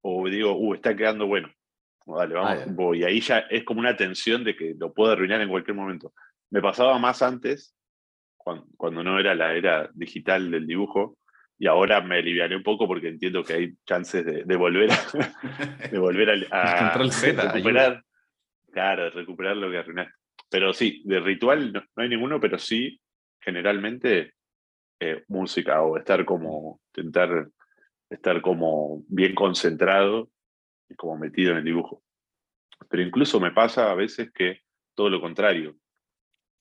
o 0.00 0.28
digo, 0.28 0.56
uh, 0.56 0.74
está 0.74 0.96
quedando 0.96 1.26
bueno. 1.26 1.52
Vale, 2.06 2.34
vamos. 2.34 2.62
Ah, 2.62 2.70
voy. 2.70 3.00
Y 3.00 3.04
ahí 3.04 3.20
ya 3.20 3.40
es 3.50 3.64
como 3.64 3.80
una 3.80 3.96
tensión 3.96 4.42
de 4.42 4.56
que 4.56 4.74
lo 4.78 4.94
puedo 4.94 5.12
arruinar 5.12 5.40
en 5.42 5.50
cualquier 5.50 5.76
momento. 5.76 6.14
Me 6.50 6.62
pasaba 6.62 6.98
más 6.98 7.20
antes, 7.20 7.76
cuando, 8.48 8.66
cuando 8.78 9.04
no 9.04 9.18
era 9.18 9.34
la 9.34 9.54
era 9.54 9.90
digital 9.92 10.50
del 10.50 10.66
dibujo, 10.66 11.18
y 11.58 11.66
ahora 11.66 12.00
me 12.00 12.16
aliviaré 12.16 12.56
un 12.56 12.62
poco 12.62 12.86
porque 12.86 13.08
entiendo 13.08 13.44
que 13.44 13.52
hay 13.52 13.72
chances 13.84 14.24
de, 14.24 14.44
de 14.44 14.56
volver 14.56 14.90
a, 14.90 14.96
de 15.90 15.98
volver 15.98 16.48
a, 16.50 16.70
a 16.72 16.78
control 16.90 17.12
Z 17.12 17.52
recuperar. 17.52 18.02
Claro, 18.72 19.04
de 19.04 19.10
recuperar 19.10 19.56
lo 19.56 19.70
que 19.70 19.78
arruinaste. 19.78 20.14
Pero 20.48 20.72
sí, 20.72 21.02
de 21.04 21.20
ritual 21.20 21.72
no, 21.72 21.82
no 21.94 22.02
hay 22.02 22.08
ninguno, 22.08 22.40
pero 22.40 22.58
sí, 22.58 22.98
generalmente, 23.38 24.32
eh, 24.98 25.24
música 25.28 25.82
o 25.82 25.98
estar 25.98 26.24
como, 26.24 26.80
intentar 26.94 27.48
estar 28.08 28.40
como 28.40 29.02
bien 29.08 29.34
concentrado 29.34 30.30
y 30.88 30.94
como 30.94 31.18
metido 31.18 31.52
en 31.52 31.58
el 31.58 31.64
dibujo. 31.64 32.02
Pero 32.88 33.02
incluso 33.02 33.40
me 33.40 33.50
pasa 33.50 33.90
a 33.90 33.94
veces 33.94 34.30
que 34.32 34.60
todo 34.94 35.10
lo 35.10 35.20
contrario. 35.20 35.76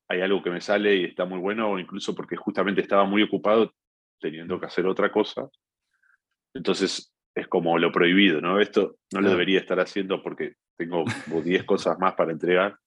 Hay 0.09 0.21
algo 0.21 0.41
que 0.41 0.49
me 0.49 0.61
sale 0.61 0.95
y 0.95 1.03
está 1.05 1.25
muy 1.25 1.39
bueno, 1.39 1.71
o 1.71 1.79
incluso 1.79 2.15
porque 2.15 2.35
justamente 2.37 2.81
estaba 2.81 3.05
muy 3.05 3.23
ocupado 3.23 3.73
teniendo 4.19 4.59
que 4.59 4.65
hacer 4.67 4.85
otra 4.87 5.11
cosa. 5.11 5.49
Entonces 6.53 7.13
es 7.35 7.47
como 7.47 7.77
lo 7.77 7.91
prohibido, 7.91 8.41
¿no? 8.41 8.59
Esto 8.59 8.97
no 9.13 9.21
lo 9.21 9.29
debería 9.29 9.59
estar 9.59 9.79
haciendo 9.79 10.23
porque 10.23 10.55
tengo 10.77 11.03
como 11.25 11.41
10 11.41 11.63
cosas 11.65 11.97
más 11.99 12.13
para 12.15 12.31
entregar. 12.31 12.77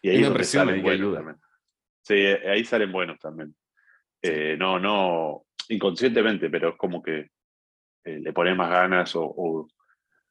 Y 0.00 0.08
ahí 0.10 0.22
donde 0.22 0.38
presión 0.38 0.66
salen 0.66 0.82
buenos 0.82 1.00
ayuda. 1.06 1.16
también. 1.18 1.36
Sí, 2.04 2.14
eh, 2.16 2.48
ahí 2.50 2.64
salen 2.64 2.90
buenos 2.90 3.18
también. 3.20 3.54
Eh, 4.22 4.56
no, 4.58 4.78
no, 4.80 5.44
inconscientemente, 5.68 6.50
pero 6.50 6.70
es 6.70 6.76
como 6.76 7.02
que 7.02 7.30
eh, 8.04 8.18
le 8.18 8.32
pones 8.32 8.56
más 8.56 8.70
ganas 8.70 9.14
o, 9.14 9.22
o- 9.24 9.68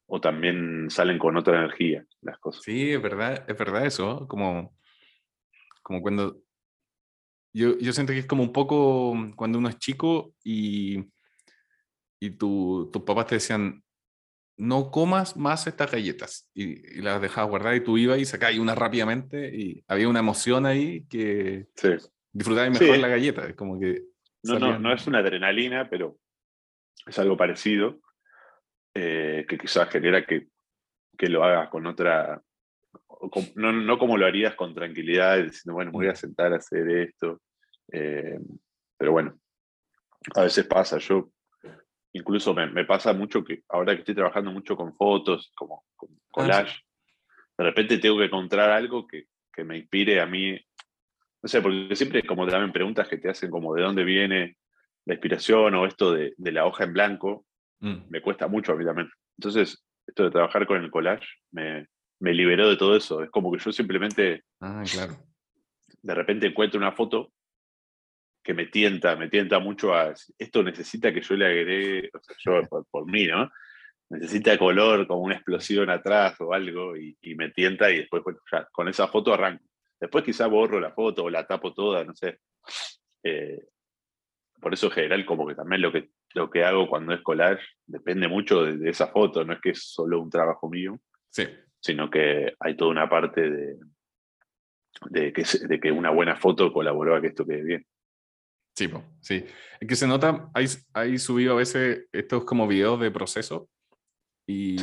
o 0.06 0.20
también 0.20 0.90
salen 0.90 1.18
con 1.18 1.36
otra 1.38 1.56
energía 1.58 2.04
las 2.20 2.38
cosas. 2.38 2.62
Sí, 2.62 2.92
es 2.92 3.00
verdad, 3.00 3.44
es 3.48 3.56
verdad 3.56 3.86
eso. 3.86 4.28
Como, 4.28 4.76
como 5.82 6.00
cuando. 6.02 6.40
Yo, 7.54 7.76
yo 7.78 7.92
siento 7.92 8.12
que 8.14 8.20
es 8.20 8.26
como 8.26 8.42
un 8.42 8.52
poco 8.52 9.14
cuando 9.36 9.58
uno 9.58 9.68
es 9.68 9.78
chico 9.78 10.34
y, 10.42 11.04
y 12.20 12.30
tu, 12.30 12.88
tus 12.92 13.02
papás 13.02 13.26
te 13.26 13.34
decían, 13.34 13.84
no 14.56 14.90
comas 14.90 15.36
más 15.36 15.66
estas 15.66 15.90
galletas. 15.90 16.48
Y, 16.54 16.98
y 16.98 17.02
las 17.02 17.20
dejabas 17.20 17.50
guardar 17.50 17.74
y 17.74 17.80
tú 17.84 17.98
ibas 17.98 18.18
y 18.18 18.24
sacabas 18.24 18.56
una 18.58 18.74
rápidamente 18.74 19.54
y 19.54 19.84
había 19.86 20.08
una 20.08 20.20
emoción 20.20 20.64
ahí 20.64 21.04
que 21.08 21.66
Sí. 21.74 21.90
disfrutabas 22.32 22.78
Sí. 22.78 22.84
mejor 22.84 22.98
la 23.00 23.08
galleta. 23.08 23.46
Es 23.46 23.54
como 23.54 23.78
que. 23.78 24.02
No, 24.44 24.54
no, 24.54 24.60
salían- 24.60 24.82
no 24.82 24.92
es 24.94 25.06
una 25.06 25.18
adrenalina, 25.18 25.88
pero 25.90 26.18
es 27.06 27.18
algo 27.18 27.36
parecido 27.36 28.00
eh, 28.94 29.44
que 29.48 29.58
quizás 29.58 29.88
genera 29.90 30.24
que, 30.24 30.48
que 31.18 31.28
lo 31.28 31.44
hagas 31.44 31.68
con 31.68 31.86
otra, 31.86 32.42
no, 33.56 33.72
no 33.72 33.98
como 33.98 34.16
lo 34.16 34.26
harías 34.26 34.54
con 34.54 34.74
tranquilidad, 34.74 35.38
diciendo, 35.42 35.74
bueno, 35.74 35.90
me 35.90 35.98
voy 35.98 36.08
a 36.08 36.14
sentar 36.14 36.52
a 36.52 36.56
hacer 36.56 36.88
esto. 36.88 37.40
eh, 37.92 38.38
pero 38.98 39.12
bueno, 39.12 39.38
a 40.36 40.42
veces 40.42 40.64
pasa, 40.66 40.98
yo 40.98 41.30
incluso 42.12 42.54
me, 42.54 42.66
me 42.68 42.84
pasa 42.84 43.12
mucho 43.12 43.42
que 43.42 43.62
ahora 43.68 43.94
que 43.94 44.00
estoy 44.00 44.14
trabajando 44.14 44.52
mucho 44.52 44.76
con 44.76 44.94
fotos, 44.94 45.52
como 45.56 45.84
con 45.96 46.10
collage, 46.30 46.80
de 47.58 47.64
repente 47.64 47.98
tengo 47.98 48.18
que 48.18 48.26
encontrar 48.26 48.70
algo 48.70 49.06
que, 49.06 49.24
que 49.52 49.64
me 49.64 49.78
inspire 49.78 50.20
a 50.20 50.26
mí 50.26 50.58
no 51.42 51.48
sé, 51.48 51.60
porque 51.60 51.96
siempre 51.96 52.22
como 52.22 52.46
te 52.46 52.52
dan 52.52 52.70
preguntas 52.72 53.08
que 53.08 53.18
te 53.18 53.28
hacen 53.28 53.50
como 53.50 53.74
de 53.74 53.82
dónde 53.82 54.04
viene 54.04 54.56
la 55.04 55.14
inspiración 55.14 55.74
o 55.74 55.86
esto 55.86 56.12
de, 56.12 56.34
de 56.36 56.52
la 56.52 56.66
hoja 56.66 56.84
en 56.84 56.92
blanco, 56.92 57.44
Mm. 57.82 58.04
me 58.10 58.22
cuesta 58.22 58.46
mucho 58.46 58.70
a 58.72 58.76
mí 58.76 58.84
también. 58.84 59.10
Entonces, 59.36 59.84
esto 60.06 60.22
de 60.22 60.30
trabajar 60.30 60.68
con 60.68 60.80
el 60.84 60.88
collage 60.88 61.26
me, 61.50 61.88
me 62.22 62.32
liberó 62.32 62.68
de 62.70 62.76
todo 62.76 62.96
eso. 62.96 63.22
Es 63.22 63.30
como 63.30 63.50
que 63.52 63.58
yo 63.58 63.72
simplemente 63.72 64.44
Ah, 64.60 64.84
claro. 64.90 65.16
de 66.02 66.14
repente 66.14 66.46
encuentro 66.46 66.78
una 66.78 66.92
foto 66.92 67.32
que 68.44 68.54
me 68.54 68.66
tienta, 68.66 69.16
me 69.16 69.28
tienta 69.28 69.58
mucho 69.58 69.92
a 69.94 70.14
esto 70.38 70.62
necesita 70.62 71.12
que 71.12 71.20
yo 71.20 71.34
le 71.34 71.46
agregue, 71.46 72.10
o 72.14 72.20
sea, 72.22 72.36
yo 72.44 72.62
por, 72.70 72.86
por 72.86 73.06
mí, 73.10 73.26
¿no? 73.26 73.50
Necesita 74.08 74.56
color, 74.58 75.06
como 75.06 75.22
una 75.22 75.34
explosión 75.34 75.90
atrás 75.90 76.40
o 76.40 76.52
algo, 76.52 76.96
y, 76.96 77.16
y 77.22 77.34
me 77.34 77.50
tienta 77.50 77.90
y 77.90 77.98
después, 77.98 78.22
bueno, 78.22 78.38
ya, 78.50 78.68
con 78.70 78.88
esa 78.88 79.08
foto 79.08 79.32
arranco. 79.34 79.64
Después 79.98 80.24
quizá 80.24 80.46
borro 80.48 80.78
la 80.80 80.92
foto 80.92 81.24
o 81.24 81.30
la 81.30 81.46
tapo 81.46 81.72
toda, 81.72 82.04
no 82.04 82.14
sé. 82.14 82.38
Eh, 83.24 83.58
por 84.60 84.74
eso 84.74 84.86
en 84.86 84.92
general 84.92 85.24
como 85.26 85.46
que 85.46 85.54
también 85.54 85.80
lo 85.82 85.90
que, 85.92 86.10
lo 86.34 86.50
que 86.50 86.62
hago 86.64 86.88
cuando 86.88 87.14
es 87.14 87.22
collage 87.22 87.64
depende 87.86 88.28
mucho 88.28 88.62
de, 88.64 88.76
de 88.76 88.90
esa 88.90 89.08
foto, 89.08 89.44
no 89.44 89.54
es 89.54 89.60
que 89.60 89.70
es 89.70 89.82
solo 89.92 90.20
un 90.20 90.30
trabajo 90.30 90.68
mío, 90.70 91.00
Sí. 91.30 91.44
Sino 91.82 92.08
que 92.08 92.54
hay 92.60 92.76
toda 92.76 92.90
una 92.92 93.08
parte 93.08 93.50
de, 93.50 93.76
de, 95.10 95.32
que, 95.32 95.44
de 95.66 95.80
que 95.80 95.90
una 95.92 96.10
buena 96.10 96.36
foto 96.36 96.72
colaboró 96.72 97.16
a 97.16 97.20
que 97.20 97.26
esto 97.28 97.44
quede 97.44 97.62
bien. 97.64 97.86
Sí, 98.74 98.88
sí. 99.20 99.44
Es 99.80 99.88
que 99.88 99.96
se 99.96 100.06
nota, 100.06 100.48
hay, 100.54 100.66
hay 100.94 101.18
subido 101.18 101.52
a 101.54 101.56
veces 101.56 102.06
estos 102.12 102.44
como 102.44 102.66
videos 102.66 103.00
de 103.00 103.10
proceso 103.10 103.68
y 104.46 104.78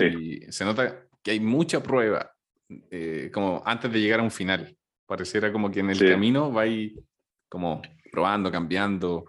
se 0.50 0.66
nota 0.66 1.08
que 1.24 1.32
hay 1.32 1.40
mucha 1.40 1.82
prueba 1.82 2.32
eh, 2.92 3.32
como 3.34 3.64
antes 3.66 3.92
de 3.92 4.00
llegar 4.00 4.20
a 4.20 4.24
un 4.24 4.32
final. 4.32 4.76
Pareciera 5.08 5.52
como 5.52 5.72
que 5.72 5.80
en 5.80 5.90
el 5.90 5.96
Sí. 5.98 6.06
camino 6.06 6.54
va 6.54 6.64
ahí 6.64 6.96
como 7.50 7.82
probando, 8.12 8.52
cambiando, 8.52 9.26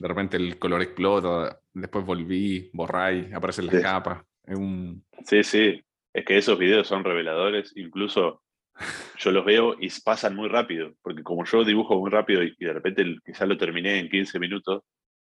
de 0.00 0.08
repente 0.08 0.36
el 0.36 0.58
color 0.58 0.82
explota, 0.82 1.60
después 1.72 2.04
volví, 2.04 2.68
borráis, 2.72 3.32
aparecen 3.32 3.66
las 3.66 3.76
Sí. 3.76 3.82
capas. 3.82 4.24
Es 4.44 4.56
un... 4.58 5.04
Sí, 5.24 5.44
sí, 5.44 5.84
es 6.12 6.24
que 6.24 6.38
esos 6.38 6.58
videos 6.58 6.86
son 6.86 7.04
reveladores, 7.04 7.72
incluso 7.76 8.42
yo 9.18 9.30
los 9.30 9.44
veo 9.44 9.76
y 9.78 9.88
pasan 10.02 10.34
muy 10.34 10.48
rápido, 10.48 10.94
porque 11.02 11.22
como 11.22 11.44
yo 11.44 11.64
dibujo 11.64 11.98
muy 11.98 12.10
rápido 12.10 12.42
y, 12.42 12.54
de 12.58 12.72
repente 12.72 13.02
el- 13.02 13.20
quizá 13.24 13.46
lo 13.46 13.56
terminé 13.56 13.98
en 13.98 14.08
15 14.08 14.38
minutos, 14.38 14.82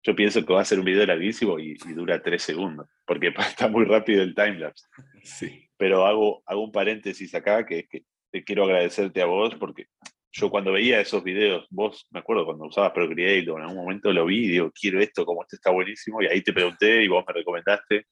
yo 0.04 0.16
pienso 0.16 0.44
que 0.46 0.54
va 0.54 0.62
a 0.62 0.66
ser 0.66 0.80
un 0.80 0.86
video 0.86 1.06
larguísimo 1.06 1.60
y, 1.60 1.78
y 1.86 1.94
dura 1.94 2.22
3 2.22 2.42
segundos, 2.42 2.88
porque 3.06 3.34
está 3.58 3.68
muy 3.68 3.86
rápido 3.86 4.24
el 4.24 4.34
timelapse. 4.34 4.88
Sí. 5.24 5.70
Pero 5.78 6.06
hago, 6.06 6.44
hago 6.46 6.64
un 6.64 6.72
paréntesis 6.72 7.34
acá, 7.36 7.66
que 7.66 7.80
es 7.80 7.90
que 7.90 8.04
te 8.32 8.44
quiero 8.44 8.64
agradecerte 8.64 9.22
a 9.22 9.26
vos, 9.26 9.54
porque 9.56 9.88
yo 10.32 10.50
cuando 10.50 10.72
veía 10.72 11.02
esos 11.02 11.24
videos, 11.24 11.68
vos, 11.70 12.08
me 12.10 12.20
acuerdo 12.20 12.46
cuando 12.46 12.66
usabas 12.66 12.92
Procreate 12.94 13.40
en 13.40 13.62
algún 13.62 13.76
momento 13.76 14.14
lo 14.14 14.26
vi 14.26 14.46
y 14.46 14.48
digo, 14.50 14.72
quiero 14.72 15.02
esto, 15.02 15.26
como 15.26 15.42
esto 15.42 15.58
está 15.58 15.72
buenísimo, 15.72 16.22
y 16.22 16.28
ahí 16.28 16.42
te 16.42 16.54
pregunté 16.54 17.04
y 17.04 17.08
vos 17.10 17.26
me 17.28 17.34
recomendaste, 17.34 18.06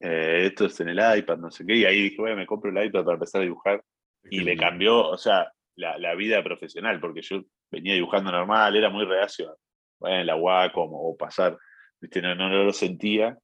eh, 0.00 0.42
esto 0.46 0.66
es 0.66 0.78
en 0.80 0.88
el 0.90 1.18
iPad, 1.18 1.38
no 1.38 1.50
sé 1.50 1.64
qué, 1.66 1.76
y 1.76 1.84
ahí 1.84 2.02
dije, 2.04 2.16
bueno, 2.18 2.36
me 2.36 2.46
compro 2.46 2.70
el 2.70 2.86
iPad 2.86 3.04
para 3.04 3.14
empezar 3.14 3.40
a 3.40 3.44
dibujar, 3.44 3.82
y 4.30 4.38
me 4.44 4.56
cambió, 4.56 5.08
o 5.08 5.16
sea, 5.18 5.50
la, 5.76 5.96
la 5.98 6.14
vida 6.14 6.42
profesional, 6.42 7.00
porque 7.00 7.22
yo 7.22 7.42
venía 7.70 7.94
dibujando 7.94 8.30
normal, 8.32 8.76
era 8.76 8.90
muy 8.90 9.04
reacio, 9.04 9.56
bueno, 10.00 10.20
en 10.20 10.26
la 10.26 10.36
Wacom 10.36 10.90
o 10.92 11.16
pasar, 11.16 11.56
¿viste? 12.00 12.20
No, 12.22 12.34
no, 12.34 12.48
no 12.48 12.64
lo 12.64 12.72
sentía, 12.72 13.36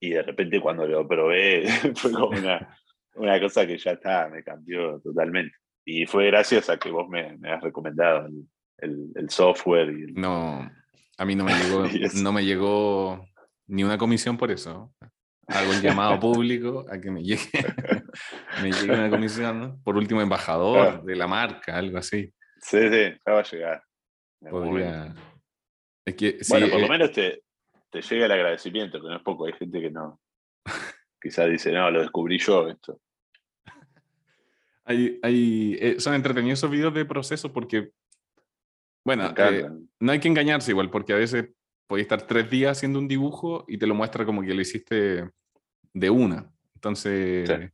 y 0.00 0.10
de 0.10 0.22
repente 0.22 0.60
cuando 0.60 0.86
lo 0.86 1.06
probé 1.06 1.64
fue 1.96 2.12
como 2.12 2.28
una, 2.28 2.76
una 3.14 3.40
cosa 3.40 3.66
que 3.66 3.78
ya 3.78 3.92
está, 3.92 4.28
me 4.28 4.42
cambió 4.42 5.00
totalmente. 5.00 5.56
Y 5.84 6.06
fue 6.06 6.26
gracias 6.26 6.70
a 6.70 6.78
que 6.78 6.90
vos 6.90 7.08
me, 7.08 7.36
me 7.38 7.50
has 7.52 7.62
recomendado 7.62 8.26
el, 8.26 8.44
el- 8.78 9.10
el 9.16 9.30
software 9.30 9.90
y 9.90 10.02
el- 10.04 10.14
No, 10.14 10.70
a 11.18 11.24
mí 11.24 11.34
no 11.34 11.44
me 11.44 11.52
llegó, 11.54 11.84
no 12.22 12.32
me 12.32 12.44
llegó 12.44 13.24
ni 13.66 13.82
una 13.84 13.98
comisión 13.98 14.36
por 14.36 14.50
eso. 14.50 14.92
Hago 15.48 15.72
el 15.72 15.82
llamado 15.82 16.20
público 16.20 16.86
a 16.88 17.00
que 17.00 17.10
me 17.10 17.22
llegue, 17.22 17.42
me 18.62 18.70
llegue 18.70 18.92
una 18.92 19.10
comisión, 19.10 19.60
¿no? 19.60 19.80
por 19.82 19.96
último 19.96 20.20
embajador 20.20 20.88
Claro. 20.88 21.02
de 21.04 21.16
la 21.16 21.26
marca, 21.26 21.76
algo 21.76 21.98
así. 21.98 22.32
Sí, 22.60 22.78
sí, 22.88 23.12
ya 23.26 23.32
va 23.32 23.40
a 23.40 23.42
llegar. 23.42 23.82
Podría... 24.48 25.14
Es 26.04 26.14
que 26.14 26.38
sí, 26.44 26.52
Bueno, 26.52 26.68
por 26.68 26.80
lo 26.80 26.86
eh, 26.86 26.88
menos 26.88 27.12
te, 27.12 27.42
te 27.90 28.02
llega 28.02 28.26
el 28.26 28.32
agradecimiento, 28.32 29.00
que 29.00 29.08
no 29.08 29.16
es 29.16 29.22
poco. 29.22 29.46
Hay 29.46 29.52
gente 29.52 29.80
que 29.80 29.90
no. 29.90 30.20
Quizás 31.20 31.48
dice, 31.50 31.72
no, 31.72 31.90
lo 31.90 32.00
descubrí 32.00 32.38
yo 32.38 32.68
esto. 32.68 33.00
hay, 34.84 35.18
hay, 35.22 35.76
eh, 35.80 36.00
son 36.00 36.14
entretenidos 36.14 36.58
esos 36.58 36.70
videos 36.70 36.94
de 36.94 37.04
proceso 37.04 37.52
porque, 37.52 37.90
bueno, 39.04 39.32
eh, 39.36 39.68
no 40.00 40.12
hay 40.12 40.20
que 40.20 40.28
engañarse 40.28 40.70
igual, 40.70 40.90
porque 40.90 41.12
a 41.12 41.16
veces 41.16 41.50
podéis 41.86 42.04
estar 42.06 42.22
tres 42.26 42.48
días 42.50 42.78
haciendo 42.78 42.98
un 42.98 43.08
dibujo 43.08 43.64
y 43.68 43.78
te 43.78 43.86
lo 43.86 43.94
muestra 43.94 44.24
como 44.24 44.42
que 44.42 44.54
lo 44.54 44.60
hiciste 44.60 45.30
de 45.92 46.10
una. 46.10 46.50
Entonces, 46.74 47.48
Sí. 47.48 47.68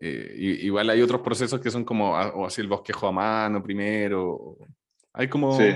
eh, 0.00 0.34
igual 0.62 0.88
hay 0.90 1.02
otros 1.02 1.20
procesos 1.20 1.60
que 1.60 1.70
son 1.70 1.84
como, 1.84 2.16
ah, 2.16 2.32
o 2.34 2.46
así 2.46 2.60
el 2.60 2.68
bosquejo 2.68 3.06
a 3.08 3.12
mano 3.12 3.62
primero. 3.62 4.56
Hay 5.12 5.28
como... 5.28 5.52
Sí. 5.52 5.74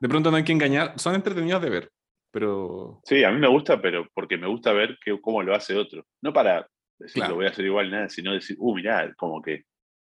De 0.00 0.08
pronto 0.08 0.30
no 0.30 0.36
hay 0.36 0.44
que 0.44 0.52
engañar, 0.52 0.94
son 0.98 1.16
entretenidos 1.16 1.60
de 1.60 1.70
ver, 1.70 1.90
pero... 2.30 3.00
Sí, 3.04 3.24
a 3.24 3.32
mí 3.32 3.38
me 3.38 3.48
gusta, 3.48 3.82
pero 3.82 4.08
porque 4.14 4.36
me 4.38 4.46
gusta 4.46 4.72
ver 4.72 4.96
que, 5.04 5.20
cómo 5.20 5.42
lo 5.42 5.54
hace 5.56 5.74
otro. 5.76 6.06
No 6.22 6.32
para 6.32 6.68
decir 6.98 7.14
Claro. 7.14 7.30
lo 7.30 7.36
voy 7.38 7.46
a 7.46 7.50
hacer 7.50 7.64
igual, 7.64 7.90
nada, 7.90 8.08
sino 8.08 8.32
decir, 8.32 8.56
uh, 8.60 8.74
mirá, 8.76 9.12
como 9.16 9.42
que 9.42 9.64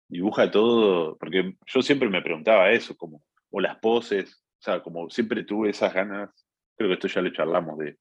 dibuja 0.09 0.49
todo, 0.51 1.17
porque 1.19 1.57
yo 1.67 1.83
siempre 1.83 2.09
me 2.09 2.23
preguntaba 2.23 2.71
eso, 2.71 2.97
como, 2.97 3.21
o 3.51 3.61
las 3.61 3.77
poses, 3.79 4.40
o 4.61 4.63
sea, 4.63 4.83
como 4.83 5.09
siempre 5.09 5.43
tuve 5.45 5.71
esas 5.71 5.95
ganas, 5.95 6.31
creo 6.77 6.91
que 6.91 6.95
esto 6.95 7.09
ya 7.09 7.23
lo 7.23 7.31
charlamos, 7.31 7.79
de, 7.79 7.97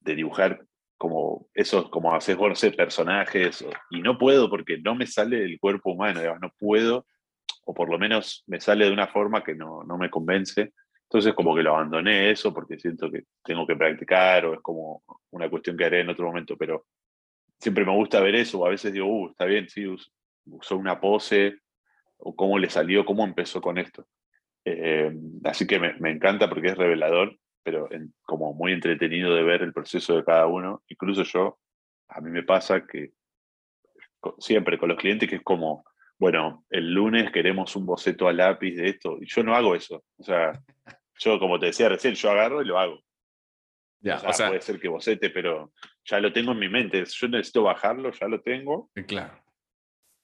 de 0.00 0.14
dibujar 0.16 0.60
como 0.96 1.48
esos, 1.54 1.88
como 1.88 2.12
haces 2.12 2.36
vos, 2.36 2.48
no 2.48 2.56
sé, 2.56 2.72
personajes, 2.72 3.64
y 3.90 4.02
no 4.02 4.18
puedo 4.18 4.50
porque 4.50 4.78
no 4.78 4.96
me 4.96 5.06
sale 5.06 5.44
el 5.44 5.60
cuerpo 5.60 5.92
humano, 5.92 6.18
digamos, 6.18 6.40
no 6.40 6.52
puedo, 6.58 7.06
o 7.64 7.72
por 7.72 7.88
lo 7.88 7.96
menos 7.96 8.42
me 8.48 8.60
sale 8.60 8.86
de 8.86 8.92
una 8.92 9.06
forma 9.06 9.44
que 9.44 9.54
no, 9.54 9.84
no 9.84 9.96
me 9.96 10.10
convence. 10.10 10.72
Entonces 11.04 11.32
como 11.34 11.54
que 11.54 11.62
lo 11.62 11.74
abandoné 11.74 12.30
eso 12.30 12.52
porque 12.52 12.78
siento 12.78 13.10
que 13.10 13.22
tengo 13.44 13.66
que 13.66 13.76
practicar 13.76 14.44
o 14.46 14.54
es 14.54 14.60
como 14.60 15.02
una 15.30 15.48
cuestión 15.48 15.76
que 15.76 15.84
haré 15.84 16.00
en 16.00 16.10
otro 16.10 16.26
momento, 16.26 16.56
pero 16.56 16.86
siempre 17.58 17.84
me 17.84 17.94
gusta 17.94 18.20
ver 18.20 18.34
eso, 18.34 18.58
o 18.58 18.66
a 18.66 18.70
veces 18.70 18.92
digo, 18.92 19.06
uh, 19.06 19.30
está 19.30 19.44
bien, 19.44 19.68
sí, 19.68 19.86
usó 19.86 20.76
una 20.76 21.00
pose, 21.00 21.60
o 22.18 22.34
cómo 22.34 22.58
le 22.58 22.68
salió, 22.68 23.04
cómo 23.04 23.24
empezó 23.24 23.60
con 23.60 23.78
esto. 23.78 24.06
Eh, 24.70 25.12
así 25.44 25.66
que 25.66 25.78
me, 25.78 25.94
me, 25.94 26.10
encanta 26.10 26.48
porque 26.48 26.68
es 26.68 26.76
revelador, 26.76 27.36
pero 27.62 27.88
como 28.22 28.54
muy 28.54 28.72
entretenido 28.72 29.34
de 29.34 29.42
ver 29.42 29.62
el 29.62 29.72
proceso 29.72 30.16
de 30.16 30.24
cada 30.24 30.46
uno. 30.46 30.82
Incluso 30.88 31.22
yo, 31.22 31.58
a 32.08 32.20
mí 32.20 32.30
me 32.30 32.42
pasa 32.42 32.86
que 32.86 33.12
siempre 34.38 34.78
con 34.78 34.88
los 34.88 34.98
clientes 34.98 35.28
que 35.28 35.36
es 35.36 35.42
como, 35.42 35.84
bueno, 36.18 36.64
el 36.70 36.92
lunes 36.92 37.30
queremos 37.30 37.76
un 37.76 37.86
boceto 37.86 38.28
a 38.28 38.32
lápiz 38.32 38.74
de 38.74 38.88
esto, 38.88 39.18
y 39.20 39.26
yo 39.26 39.42
no 39.42 39.54
hago 39.54 39.74
eso. 39.74 40.04
O 40.16 40.22
sea, 40.22 40.52
yo 41.18 41.38
como 41.38 41.58
te 41.58 41.66
decía 41.66 41.88
recién, 41.88 42.14
yo 42.14 42.30
agarro 42.30 42.62
y 42.62 42.66
lo 42.66 42.78
hago. 42.78 43.00
Ya, 44.00 44.16
o 44.16 44.32
sea, 44.32 44.48
puede 44.48 44.60
ser 44.60 44.78
que 44.78 44.88
bocete, 44.88 45.30
pero 45.30 45.72
ya 46.04 46.20
lo 46.20 46.32
tengo 46.32 46.52
en 46.52 46.58
mi 46.58 46.68
mente. 46.68 47.04
Yo 47.04 47.28
necesito 47.28 47.64
bajarlo, 47.64 48.12
ya 48.12 48.28
lo 48.28 48.40
tengo. 48.40 48.90
Claro. 49.06 49.42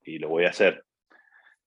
Y 0.02 0.18
lo 0.18 0.28
voy 0.28 0.44
a 0.44 0.50
hacer. 0.50 0.84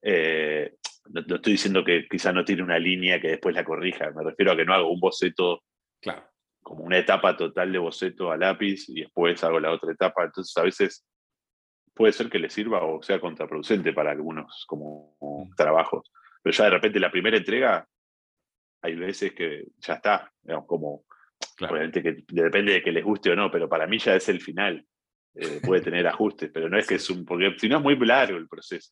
Eh, 0.02 0.74
no, 1.10 1.36
estoy 1.36 1.54
diciendo 1.54 1.84
que 1.84 2.08
quizá 2.10 2.32
no 2.32 2.46
tiene 2.46 2.64
una 2.64 2.80
línea 2.80 3.20
que 3.20 3.30
después 3.30 3.56
la 3.56 3.66
corrija. 3.66 4.12
Me 4.12 4.24
refiero 4.24 4.52
a 4.52 4.56
que 4.56 4.66
no 4.66 4.74
hago 4.74 4.92
un 4.92 5.00
boceto 5.00 5.64
claro. 6.02 6.24
como 6.62 6.84
una 6.84 6.98
etapa 6.98 7.36
total 7.36 7.72
de 7.72 7.80
boceto 7.80 8.32
a 8.32 8.38
lápiz 8.38 8.90
y 8.90 9.02
después 9.02 9.44
hago 9.44 9.60
la 9.60 9.72
otra 9.72 9.92
etapa. 9.92 10.24
Entonces 10.24 10.56
a 10.58 10.64
veces 10.64 11.06
puede 11.94 12.14
ser 12.14 12.30
que 12.30 12.40
le 12.40 12.50
sirva 12.50 12.84
o 12.84 13.02
sea 13.02 13.20
contraproducente 13.20 13.94
para 13.94 14.12
algunos 14.12 14.66
como 14.68 15.16
mm. 15.20 15.56
trabajos. 15.56 16.12
Pero 16.44 16.56
ya 16.56 16.66
de 16.66 16.70
repente 16.72 17.00
la 17.00 17.12
primera 17.12 17.38
entrega, 17.38 17.88
hay 18.82 18.96
veces 18.96 19.34
que 19.34 19.66
ya 19.80 19.96
está, 19.96 20.32
digamos, 20.44 20.68
como 20.68 21.04
Obviamente 21.60 22.04
que 22.04 22.24
depende 22.28 22.74
de 22.74 22.84
que 22.84 22.92
les 22.92 23.04
guste 23.04 23.32
o 23.32 23.36
no, 23.36 23.50
pero 23.50 23.68
para 23.68 23.88
mí 23.88 23.98
ya 23.98 24.16
es 24.16 24.30
el 24.30 24.42
final. 24.42 24.86
Eh, 25.34 25.60
puede 25.64 25.82
tener 25.82 26.08
ajustes, 26.08 26.50
pero 26.54 26.70
no 26.70 26.78
es 26.78 26.88
que 26.88 26.96
es 26.96 27.10
un. 27.10 27.26
Porque 27.26 27.56
si 27.58 27.68
no 27.68 27.78
es 27.78 27.84
muy 27.84 27.96
largo 27.96 28.38
el 28.38 28.48
proceso. 28.48 28.92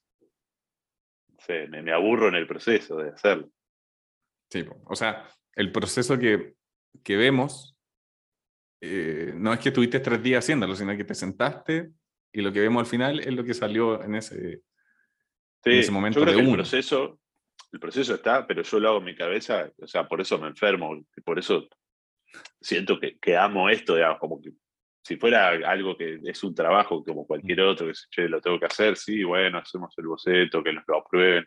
Me, 1.47 1.91
aburro 1.91 2.27
en 2.27 2.35
el 2.35 2.47
proceso 2.47 2.97
de 2.97 3.09
hacerlo. 3.09 3.49
Sí, 4.49 4.65
o 4.85 4.95
sea, 4.95 5.27
el 5.53 5.71
proceso 5.71 6.17
que, 6.17 6.53
que 7.03 7.17
vemos 7.17 7.75
eh, 8.81 9.33
no 9.35 9.53
es 9.53 9.59
que 9.59 9.69
estuviste 9.69 9.99
tres 9.99 10.21
días 10.21 10.43
haciéndolo, 10.43 10.75
sino 10.75 10.95
que 10.95 11.03
te 11.03 11.15
sentaste 11.15 11.91
y 12.31 12.41
lo 12.41 12.51
que 12.51 12.59
vemos 12.59 12.81
al 12.81 12.85
final 12.85 13.19
es 13.19 13.33
lo 13.33 13.43
que 13.43 13.53
salió 13.53 14.03
en 14.03 14.15
ese, 14.15 14.61
en 15.63 15.73
ese 15.79 15.91
momento 15.91 16.19
yo 16.19 16.25
creo 16.25 16.37
de 16.37 16.43
que 16.43 16.49
El 16.49 16.55
proceso, 16.55 17.19
el 17.71 17.79
proceso 17.79 18.15
está, 18.15 18.45
pero 18.45 18.61
yo 18.61 18.79
lo 18.79 18.89
hago 18.89 18.97
en 18.99 19.05
mi 19.05 19.15
cabeza, 19.15 19.71
o 19.77 19.87
sea, 19.87 20.07
por 20.07 20.21
eso 20.21 20.37
me 20.37 20.47
enfermo, 20.47 21.01
por 21.23 21.39
eso 21.39 21.67
siento 22.59 22.99
que, 22.99 23.17
que, 23.17 23.37
amo 23.37 23.69
esto, 23.69 23.95
digamos, 23.95 24.19
como 24.19 24.41
que 24.41 24.51
si 25.05 25.17
fuera 25.17 25.49
algo 25.49 25.95
que 25.95 26.19
es 26.23 26.43
un 26.43 26.55
trabajo 26.55 27.03
como 27.03 27.27
cualquier 27.27 27.61
otro, 27.61 27.85
que 27.85 27.93
che, 28.09 28.27
lo 28.27 28.41
tengo 28.41 28.59
que 28.59 28.65
hacer, 28.65 28.97
sí, 28.97 29.23
bueno, 29.23 29.59
hacemos 29.59 29.93
el 29.97 30.07
boceto, 30.07 30.63
que 30.63 30.73
nos 30.73 30.83
lo 30.87 30.97
aprueben. 30.97 31.45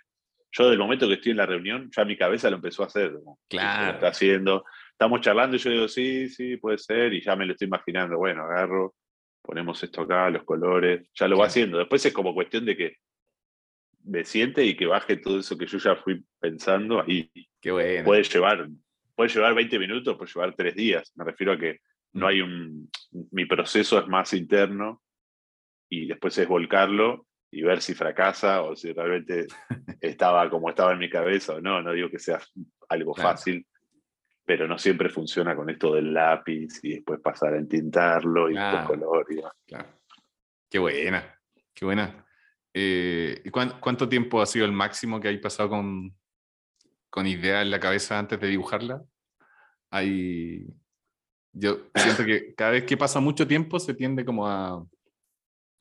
Yo 0.53 0.71
del 0.71 0.79
momento 0.79 1.09
que 1.09 1.15
estoy 1.15 1.33
en 1.33 1.39
la 1.39 1.47
reunión, 1.47 1.91
ya 1.95 2.05
mi 2.05 2.17
cabeza 2.17 2.51
lo 2.51 2.57
empezó 2.57 2.85
a 2.85 2.87
hacer. 2.87 3.13
claro. 3.49 3.87
Lo 3.87 3.93
está 3.95 4.09
haciendo. 4.09 4.65
Estamos 4.93 5.21
charlando 5.23 5.57
y 5.57 5.59
yo 5.59 5.71
digo, 5.71 5.89
sí, 5.89 6.29
sí, 6.29 6.57
puede 6.57 6.79
ser, 6.79 7.13
y 7.13 7.21
ya 7.21 7.35
me 7.35 7.47
lo 7.47 7.53
estoy 7.53 7.67
imaginando. 7.67 8.17
Bueno, 8.17 8.45
agarro, 8.45 8.95
ponemos 9.43 9.83
esto 9.83 10.03
acá, 10.03 10.31
los 10.31 10.45
colores, 10.45 11.09
ya 11.13 11.27
lo 11.27 11.39
va 11.39 11.47
haciendo. 11.47 11.79
Después 11.79 12.07
es 12.07 12.13
como 12.13 12.35
cuestión 12.35 12.65
de 12.65 12.77
que 12.77 12.97
me 14.05 14.25
siente 14.25 14.65
y 14.65 14.77
que 14.77 14.87
baje 14.87 15.17
todo 15.17 15.41
eso 15.41 15.59
que 15.59 15.67
yo 15.67 15.79
ya 15.79 15.97
fui 15.97 16.25
pensando 16.39 17.03
ahí. 17.03 17.29
Qué 17.61 17.73
bueno. 17.73 18.05
Puede 18.05 18.23
llevar 18.23 18.69
puede 19.17 19.31
llevar 19.31 19.53
20 19.53 19.79
minutos, 19.81 20.17
puede 20.17 20.31
llevar 20.33 20.55
tres 20.55 20.77
días. 20.77 21.13
Me 21.17 21.25
refiero 21.25 21.55
a 21.55 21.59
que 21.59 21.81
no 22.19 22.27
hay 22.27 22.41
un. 22.41 22.91
Mi 23.31 23.47
proceso 23.47 23.99
es 23.99 24.07
más 24.07 24.33
interno 24.35 25.03
y 25.89 26.07
después 26.07 26.37
es 26.39 26.47
volcarlo 26.47 27.27
y 27.51 27.63
ver 27.63 27.81
si 27.81 27.95
fracasa 27.95 28.63
o 28.63 28.77
si 28.77 28.93
realmente 28.93 29.47
estaba 30.01 30.49
como 30.51 30.69
estaba 30.69 30.93
en 30.93 30.99
mi 30.99 31.09
cabeza 31.09 31.55
o 31.55 31.61
no. 31.61 31.83
No 31.83 31.93
digo 31.93 32.11
que 32.11 32.19
sea 32.19 32.41
algo 32.89 33.15
fácil, 33.15 33.67
pero 34.45 34.67
no 34.67 34.79
siempre 34.79 35.09
funciona 35.09 35.57
con 35.57 35.71
esto 35.71 35.95
del 35.95 36.13
lápiz 36.13 36.81
y 36.83 36.95
después 36.95 37.21
pasar 37.21 37.55
a 37.55 37.59
entintarlo 37.59 38.51
y 38.51 38.55
después 38.55 38.85
color. 38.87 39.27
Y 39.31 39.41
claro. 39.67 39.89
Qué 40.71 40.79
buena, 40.79 41.41
qué 41.75 41.85
buena. 41.85 42.27
Eh, 42.75 43.43
¿Cuánto 43.51 44.09
tiempo 44.09 44.43
ha 44.43 44.47
sido 44.47 44.67
el 44.67 44.73
máximo 44.73 45.21
que 45.21 45.29
hay 45.29 45.39
pasado 45.39 45.71
con, 45.71 46.15
con 47.11 47.27
idea 47.27 47.63
en 47.63 47.71
la 47.71 47.81
cabeza 47.81 48.19
antes 48.19 48.39
de 48.41 48.49
dibujarla, 48.49 49.03
hay... 49.91 50.67
Yo 51.59 51.91
siento 51.95 52.25
que 52.25 52.55
cada 52.55 52.73
vez 52.73 52.85
que 52.85 52.97
pasa 52.97 53.19
mucho 53.21 53.47
tiempo 53.47 53.81
se 53.81 53.95
tiende 53.95 54.25
como 54.25 54.47
a, 54.47 54.85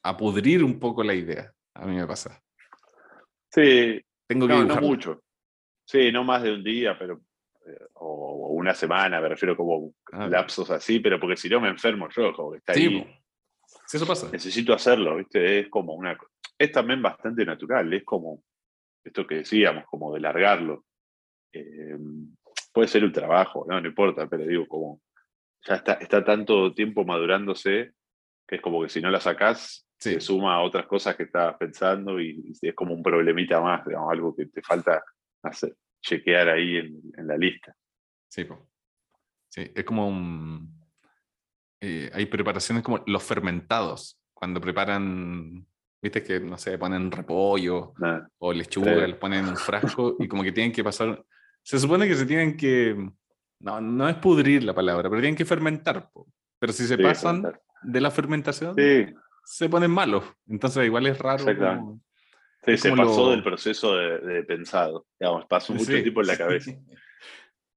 a 0.03 0.17
pudrir 0.17 0.63
un 0.63 0.79
poco 0.79 1.03
la 1.03 1.13
idea. 1.13 1.53
A 1.75 1.85
mí 1.85 1.95
me 1.95 2.07
pasa. 2.07 2.41
Sí. 3.51 4.01
Tengo 4.27 4.47
que 4.47 4.53
no, 4.53 4.63
no 4.63 4.81
mucho. 4.81 5.21
Sí, 5.85 6.11
no 6.11 6.23
más 6.23 6.43
de 6.43 6.53
un 6.53 6.63
día, 6.63 6.97
pero 6.97 7.21
eh, 7.65 7.87
o 7.93 8.49
una 8.53 8.73
semana, 8.73 9.21
me 9.21 9.29
refiero 9.29 9.55
como 9.55 9.93
ah, 10.11 10.27
lapsos 10.27 10.69
así, 10.71 10.99
pero 10.99 11.19
porque 11.19 11.37
si 11.37 11.47
no 11.47 11.61
me 11.61 11.69
enfermo 11.69 12.09
yo, 12.09 12.33
como 12.33 12.51
que 12.51 12.57
está 12.57 12.73
sí, 12.73 12.87
ahí. 12.87 13.21
Eso 13.93 14.07
pasa. 14.07 14.29
Necesito 14.31 14.73
hacerlo, 14.73 15.15
¿viste? 15.17 15.59
Es 15.59 15.69
como 15.69 15.93
una. 15.93 16.17
Es 16.57 16.71
también 16.71 17.01
bastante 17.01 17.45
natural, 17.45 17.93
es 17.93 18.03
como 18.03 18.43
esto 19.03 19.25
que 19.27 19.35
decíamos, 19.35 19.85
como 19.85 20.13
de 20.13 20.19
largarlo. 20.19 20.85
Eh, 21.53 21.97
puede 22.73 22.87
ser 22.87 23.03
un 23.03 23.11
trabajo, 23.11 23.65
no, 23.69 23.79
no 23.79 23.87
importa, 23.87 24.27
pero 24.27 24.45
digo, 24.45 24.67
como 24.67 25.01
ya 25.67 25.75
está, 25.75 25.93
está 25.93 26.23
tanto 26.23 26.73
tiempo 26.73 27.03
madurándose 27.03 27.93
que 28.47 28.55
es 28.55 28.61
como 28.61 28.81
que 28.81 28.89
si 28.89 29.01
no 29.01 29.09
la 29.09 29.19
sacás, 29.19 29.85
se 29.99 30.21
suma 30.21 30.55
a 30.55 30.61
otras 30.61 30.85
cosas 30.85 31.15
que 31.15 31.23
estabas 31.23 31.57
pensando 31.57 32.21
y, 32.21 32.53
es 32.61 32.73
como 32.73 32.93
un 32.93 33.03
problemita 33.03 33.59
más, 33.59 33.85
digamos, 33.85 34.11
algo 34.11 34.33
que 34.33 34.45
te 34.45 34.61
falta 34.61 35.03
hacer, 35.43 35.75
chequear 36.01 36.49
ahí 36.49 36.77
en, 36.77 37.27
la 37.27 37.35
lista. 37.35 37.75
Sí, 38.29 38.47
sí, 39.49 39.69
es 39.75 39.83
como 39.83 40.07
un... 40.07 40.77
Eh, 41.81 42.09
hay 42.13 42.25
preparaciones 42.27 42.83
como 42.83 43.03
los 43.05 43.23
fermentados, 43.23 44.19
cuando 44.33 44.61
preparan 44.61 45.67
Viste 45.99 46.23
que, 46.23 46.39
no 46.39 46.59
sé, 46.59 46.77
ponen 46.77 47.11
repollo 47.11 47.93
ah, 48.03 48.25
o 48.37 48.53
lechuga, 48.53 49.07
les 49.07 49.15
ponen 49.15 49.47
un 49.47 49.57
frasco 49.57 50.15
y 50.19 50.27
como 50.27 50.43
que 50.43 50.51
tienen 50.51 50.71
que 50.71 50.83
pasar 50.83 51.25
se 51.67 51.79
supone 51.79 52.07
que 52.07 52.15
se 52.15 52.25
tienen 52.25 52.55
que, 52.55 52.95
no, 53.59 53.81
no 53.81 54.07
es 54.07 54.15
pudrir 54.15 54.63
la 54.63 54.73
palabra, 54.73 55.09
pero 55.09 55.21
tienen 55.21 55.35
que 55.35 55.45
fermentar. 55.45 56.09
Pero 56.59 56.73
si 56.73 56.85
se 56.85 56.97
pasan 56.97 57.43
de 57.83 58.01
la 58.01 58.11
fermentación, 58.11 58.75
se 59.43 59.69
ponen 59.69 59.91
malos. 59.91 60.23
Entonces 60.47 60.85
igual 60.85 61.07
es 61.07 61.17
raro. 61.17 61.45
sí, 62.65 62.77
se 62.77 62.91
pasó 62.95 63.31
del 63.31 63.43
proceso 63.43 63.95
de, 63.95 64.43
pensado. 64.43 65.07
Digamos, 65.19 65.45
pasó 65.45 65.73
mucho 65.73 65.91
tiempo 65.91 66.21
en 66.21 66.27
la 66.27 66.37
cabeza. 66.37 66.71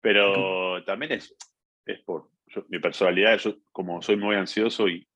Pero 0.01 0.83
también 0.85 1.13
es, 1.13 1.35
es 1.85 2.01
por 2.01 2.31
mi 2.69 2.79
personalidad, 2.79 3.39
yo 3.39 3.57
como 3.71 4.03
soy 4.03 4.17
muy 4.17 4.35
ansioso 4.35 4.89
y 4.89 5.07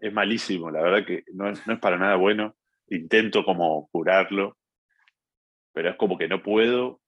es, 0.00 0.12
malísimo, 0.12 0.70
la 0.70 0.82
verdad 0.82 1.06
que 1.06 1.24
no 1.32 1.48
es, 1.48 1.66
no 1.66 1.74
es 1.74 1.80
para 1.80 1.98
nada 1.98 2.16
bueno. 2.16 2.54
Intento 2.90 3.44
como 3.44 3.88
curarlo, 3.90 4.56
pero 5.72 5.90
es 5.90 5.96
como 5.96 6.16
que 6.16 6.28
no 6.28 6.42
puedo 6.42 7.00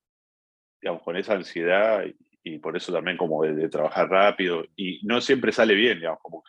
digamos, 0.80 1.02
con 1.02 1.16
esa 1.16 1.34
ansiedad 1.34 2.04
y, 2.04 2.16
por 2.60 2.76
eso 2.76 2.92
también 2.92 3.16
como 3.16 3.42
de, 3.42 3.68
trabajar 3.68 4.08
rápido 4.08 4.64
y 4.76 5.00
no 5.04 5.20
siempre 5.20 5.52
sale 5.52 5.74
bien, 5.74 5.98
digamos, 5.98 6.20
como, 6.22 6.42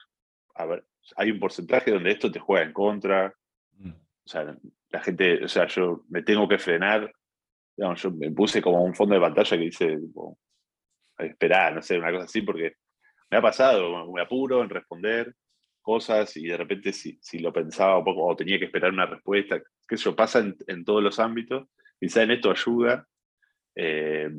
a 0.56 0.66
ver, 0.66 0.86
hay 1.16 1.32
un 1.32 1.40
porcentaje 1.40 1.92
donde 1.92 2.12
esto 2.12 2.32
te 2.32 2.40
juega 2.40 2.66
en 2.66 2.74
contra, 2.74 3.34
mm. 3.74 3.90
o 3.90 4.28
sea, 4.28 4.56
la 4.90 5.02
gente, 5.02 5.44
o 5.44 5.48
sea, 5.48 5.68
yo 5.68 6.06
me 6.10 6.24
tengo 6.24 6.48
que 6.48 6.58
frenar, 6.58 7.12
digamos, 7.76 8.02
yo 8.02 8.12
me 8.12 8.32
puse 8.32 8.62
como 8.62 8.84
un 8.84 8.96
fondo 8.96 9.16
de 9.16 9.22
pantalla 9.22 9.58
que 9.58 9.64
dice, 9.64 10.00
esperar, 11.18 11.76
no 11.76 11.82
sé, 11.82 11.98
una 11.98 12.12
cosa 12.12 12.26
así, 12.26 12.42
porque 12.42 12.76
me 13.30 13.38
ha 13.38 13.42
pasado, 13.42 14.12
me 14.12 14.22
apuro 14.22 14.64
en 14.64 14.70
responder 14.70 15.34
cosas 15.82 16.38
y 16.38 16.48
de 16.48 16.58
repente 16.58 16.94
si, 16.94 17.18
si 17.22 17.40
lo 17.40 17.52
pensaba 17.52 17.98
un 17.98 18.06
poco 18.06 18.26
o 18.26 18.36
tenía 18.36 18.60
que 18.60 18.66
esperar 18.66 18.92
una 18.92 19.08
respuesta, 19.08 19.62
que 19.88 19.96
eso 19.96 20.16
pasa 20.16 20.40
en, 20.40 20.56
en 20.68 20.86
todos 20.86 21.02
los 21.02 21.20
ámbitos, 21.20 21.68
quizá 22.00 22.24
en 22.24 22.32
esto 22.32 22.52
ayuda 22.52 23.08
eh, 23.76 24.30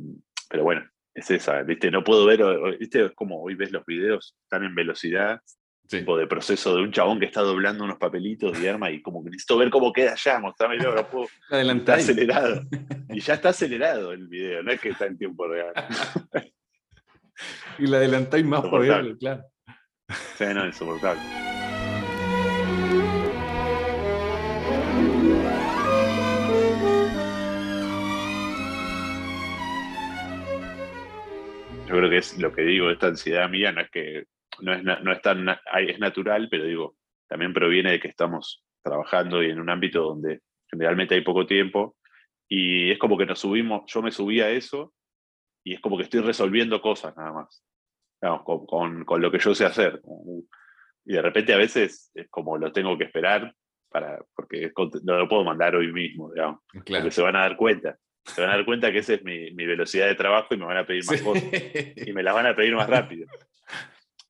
pero 0.49 0.65
bueno, 0.65 0.89
es 1.15 1.31
esa, 1.31 1.63
¿viste? 1.63 1.91
No 1.91 2.03
puedo 2.05 2.27
ver, 2.27 2.43
¿viste? 2.79 3.07
Es 3.07 3.13
como 3.13 3.43
hoy 3.43 3.55
ves 3.55 3.73
los 3.73 3.85
videos, 3.85 4.37
están 4.45 4.65
en 4.65 4.75
velocidad 4.75 5.41
tipo 5.99 6.17
de 6.17 6.27
proceso 6.27 6.75
de 6.75 6.83
un 6.83 6.93
chabón 6.93 7.21
que 7.21 7.27
está 7.27 7.43
doblando 7.43 7.85
unos 7.85 7.99
papelitos 7.99 8.61
de 8.61 8.69
arma 8.69 8.91
y 8.91 9.03
como 9.03 9.23
que 9.23 9.31
necesito 9.31 9.59
ver 9.59 9.71
cómo 9.71 9.93
queda 9.93 10.15
ya, 10.15 10.39
mostrármelo, 10.39 10.95
no 10.95 11.09
puedo. 11.09 11.27
Está 11.51 11.95
acelerado. 11.95 12.63
Y 13.15 13.21
ya 13.21 13.35
está 13.35 13.51
acelerado 13.51 14.13
el 14.13 14.27
video, 14.27 14.63
no 14.63 14.73
es 14.73 14.81
que 14.81 14.89
está 14.89 15.05
en 15.05 15.19
tiempo 15.19 15.47
real. 15.47 15.73
Y 17.79 17.87
la 17.87 17.97
adelantáis 17.97 18.45
más 18.45 18.61
por 18.63 18.87
verlo, 18.87 19.17
claro. 19.19 19.43
Sí, 20.37 20.45
no, 20.55 20.67
insoportable. 20.67 21.52
Yo 31.93 31.99
creo 31.99 32.11
que 32.11 32.17
es 32.19 32.39
lo 32.39 32.53
que 32.55 32.63
digo, 32.63 32.91
esta 32.91 33.09
ansiedad 33.09 33.49
mía 33.51 33.71
no 33.71 33.83
es 33.83 33.91
que 33.91 34.25
no 34.61 34.73
es, 34.73 34.83
no 34.83 35.13
es 35.13 35.21
tan 35.23 35.47
es 35.79 35.99
natural, 35.99 36.49
pero 36.51 36.65
digo, 36.65 36.97
también 37.29 37.53
proviene 37.53 37.93
de 37.93 38.01
que 38.01 38.09
estamos 38.09 38.65
trabajando 38.83 39.43
y 39.43 39.51
en 39.51 39.61
un 39.61 39.69
ámbito 39.71 40.03
donde 40.03 40.41
generalmente 40.71 41.15
hay 41.15 41.21
poco 41.21 41.47
tiempo 41.47 41.97
y 42.49 42.91
es 42.91 42.99
como 42.99 43.17
que 43.19 43.27
nos 43.27 43.39
subimos, 43.41 43.83
yo 43.87 44.03
me 44.03 44.11
subí 44.11 44.41
a 44.41 44.51
eso 44.51 44.95
y 45.65 45.75
es 45.75 45.81
como 45.81 45.97
que 45.97 46.05
estoy 46.05 46.21
resolviendo 46.21 46.81
cosas 46.81 47.17
nada 47.17 47.33
más, 47.33 47.63
digamos, 48.21 48.43
con, 48.45 48.67
con- 48.67 49.05
con 49.05 49.21
lo 49.23 49.31
que 49.31 49.39
yo 49.39 49.55
sé 49.55 49.65
hacer. 49.67 50.01
Y 51.05 51.13
de 51.15 51.23
repente 51.23 51.53
a 51.53 51.59
veces 51.59 52.11
es 52.15 52.29
como 52.31 52.57
lo 52.59 52.73
tengo 52.73 52.97
que 52.99 53.05
esperar 53.05 53.55
para, 53.91 54.19
porque 54.35 54.73
no 55.05 55.19
lo 55.19 55.29
puedo 55.29 55.45
mandar 55.45 55.77
hoy 55.77 55.93
mismo, 55.93 56.33
digamos, 56.33 56.61
Claro. 56.85 57.03
porque 57.05 57.11
se 57.11 57.23
van 57.23 57.37
a 57.37 57.41
dar 57.41 57.57
cuenta. 57.57 57.97
Se 58.25 58.41
van 58.41 58.51
a 58.51 58.57
dar 58.57 58.65
cuenta 58.65 58.93
que 58.93 58.99
esa 58.99 59.15
es 59.15 59.25
mi, 59.25 59.51
mi 59.53 59.67
velocidad 59.67 60.07
de 60.07 60.15
trabajo 60.15 60.55
y 60.55 60.57
me 60.59 60.65
van 60.67 60.77
a 60.79 60.87
pedir 60.87 61.05
más 61.07 61.19
Sí. 61.19 61.25
cosas 61.25 61.45
y 62.07 62.13
me 62.13 62.23
las 62.23 62.35
van 62.35 62.47
a 62.47 62.55
pedir 62.57 62.75
más 62.75 62.89
rápido. 62.89 63.27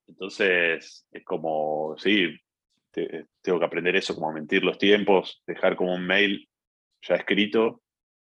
Entonces, 0.09 1.07
es 1.11 1.24
como, 1.24 1.95
sí, 1.99 2.36
te- 2.90 3.26
tengo 3.40 3.59
que 3.59 3.64
aprender 3.64 3.97
eso, 3.97 4.14
como 4.14 4.32
mentir 4.32 4.62
los 4.64 4.78
tiempos, 4.78 5.43
dejar 5.47 5.76
como 5.76 5.95
un 5.95 6.07
mail 6.07 6.49
ya 7.03 7.16
escrito 7.16 7.82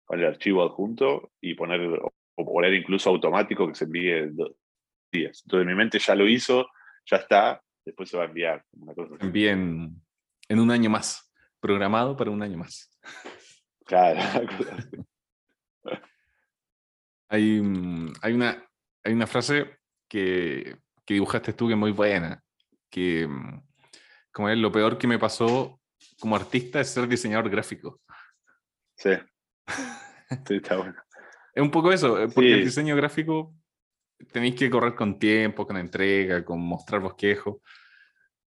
con 0.06 0.20
el 0.20 0.26
archivo 0.26 0.64
adjunto 0.64 1.32
y 1.42 1.54
poner, 1.56 1.82
o 2.36 2.46
poner 2.46 2.74
incluso 2.74 3.10
automático 3.10 3.68
que 3.68 3.76
se 3.76 3.86
envíe 3.86 4.12
en 4.12 4.36
dos 4.36 4.52
días. 5.12 5.42
Entonces, 5.46 5.68
mi 5.68 5.76
mente 5.76 6.00
ya 6.00 6.16
lo 6.16 6.28
hizo, 6.28 6.68
ya 7.06 7.18
está, 7.18 7.62
después 7.86 8.10
se 8.10 8.18
va 8.18 8.24
a 8.24 8.28
enviar. 8.28 8.64
Una 8.74 8.94
cosa. 8.94 9.16
Envíen 9.20 9.96
en 10.48 10.60
un 10.60 10.72
año 10.72 10.90
más. 10.90 11.26
Programado 11.60 12.16
para 12.16 12.32
un 12.32 12.42
año 12.42 12.58
más. 12.58 12.90
Claro. 13.86 14.20
Hay, 17.30 17.62
mm, 17.62 18.14
hay, 18.22 18.34
una, 18.34 18.64
hay 19.04 19.14
una 19.14 19.28
frase 19.28 19.80
que, 20.10 20.78
que 21.06 21.14
dibujaste 21.14 21.54
tú 21.54 21.68
que 21.68 21.74
es 21.74 21.80
muy 21.80 21.92
buena. 21.92 22.44
Que, 22.90 23.28
mm, 23.28 23.62
como 24.32 24.50
es, 24.50 24.58
lo 24.58 24.72
peor 24.72 24.98
que 24.98 25.08
me 25.08 25.20
pasó 25.20 25.80
como 26.20 26.36
artista 26.36 26.80
es 26.82 26.90
ser 26.90 27.08
diseñador 27.08 27.50
gráfico. 27.50 28.02
sí. 28.96 29.12
Sí, 30.48 30.58
está 30.58 30.78
bueno. 30.78 30.96
Es 31.56 31.64
un 31.64 31.72
poco 31.72 31.92
eso, 31.92 32.22
eh, 32.22 32.28
porque 32.28 32.54
el 32.54 32.60
Sí. 32.60 32.66
diseño 32.66 32.96
gráfico 32.96 33.56
tenéis 34.32 34.54
que 34.54 34.70
correr 34.70 34.94
con 34.94 35.18
tiempo, 35.18 35.66
con 35.66 35.76
entrega, 35.78 36.46
con 36.46 36.60
mostrar 36.60 37.02
bosquejo. 37.02 37.64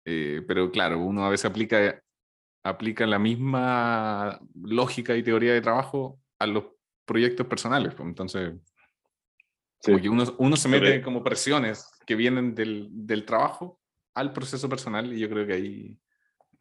Eh, 0.06 0.42
pero 0.48 0.72
claro, 0.72 1.00
uno 1.00 1.26
a 1.26 1.30
veces 1.30 1.46
aplica, 1.52 2.02
aplica 2.64 3.06
la 3.06 3.20
misma 3.20 4.40
lógica 4.56 5.18
y 5.18 5.24
teoría 5.24 5.52
de 5.54 5.60
trabajo 5.62 6.18
a 6.40 6.46
los 6.48 6.64
proyectos 7.06 7.48
personales. 7.48 7.94
pues, 7.96 8.08
Entonces, 8.08 8.54
como 9.84 9.98
Sí. 9.98 10.04
que 10.04 10.10
uno, 10.10 10.24
uno 10.40 10.56
se 10.58 10.68
mete 10.70 11.02
como 11.02 11.24
presiones 11.24 11.90
que 12.06 12.16
vienen 12.16 12.56
del, 12.56 12.88
del 12.92 13.26
trabajo 13.26 13.80
al 14.16 14.34
proceso 14.34 14.68
personal 14.70 15.14
y 15.14 15.20
yo 15.20 15.30
creo 15.30 15.46
que 15.46 15.54
ahí, 15.54 15.98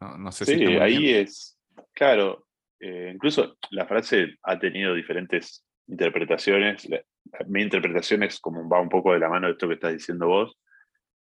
no, 0.01 0.19
no 0.19 0.33
sé 0.33 0.45
si... 0.45 0.59
Sí, 0.59 0.65
muy 0.67 0.77
ahí 0.77 0.99
bien. 0.99 1.23
es, 1.23 1.59
claro, 1.95 2.47
eh, 2.81 3.13
incluso 3.15 3.57
la 3.71 3.87
frase 3.87 4.37
ha 4.43 4.59
tenido 4.59 4.95
diferentes 4.95 5.65
interpretaciones. 5.87 6.89
La- 6.89 7.03
mi 7.47 7.63
interpretación 7.63 8.23
es 8.23 8.39
como 8.41 8.69
va 8.69 8.81
un 8.81 8.89
poco 8.91 9.13
de 9.15 9.19
la 9.21 9.29
mano 9.31 9.47
de 9.47 9.53
esto 9.55 9.67
que 9.69 9.75
estás 9.75 9.93
diciendo 9.95 10.27
vos, 10.27 10.59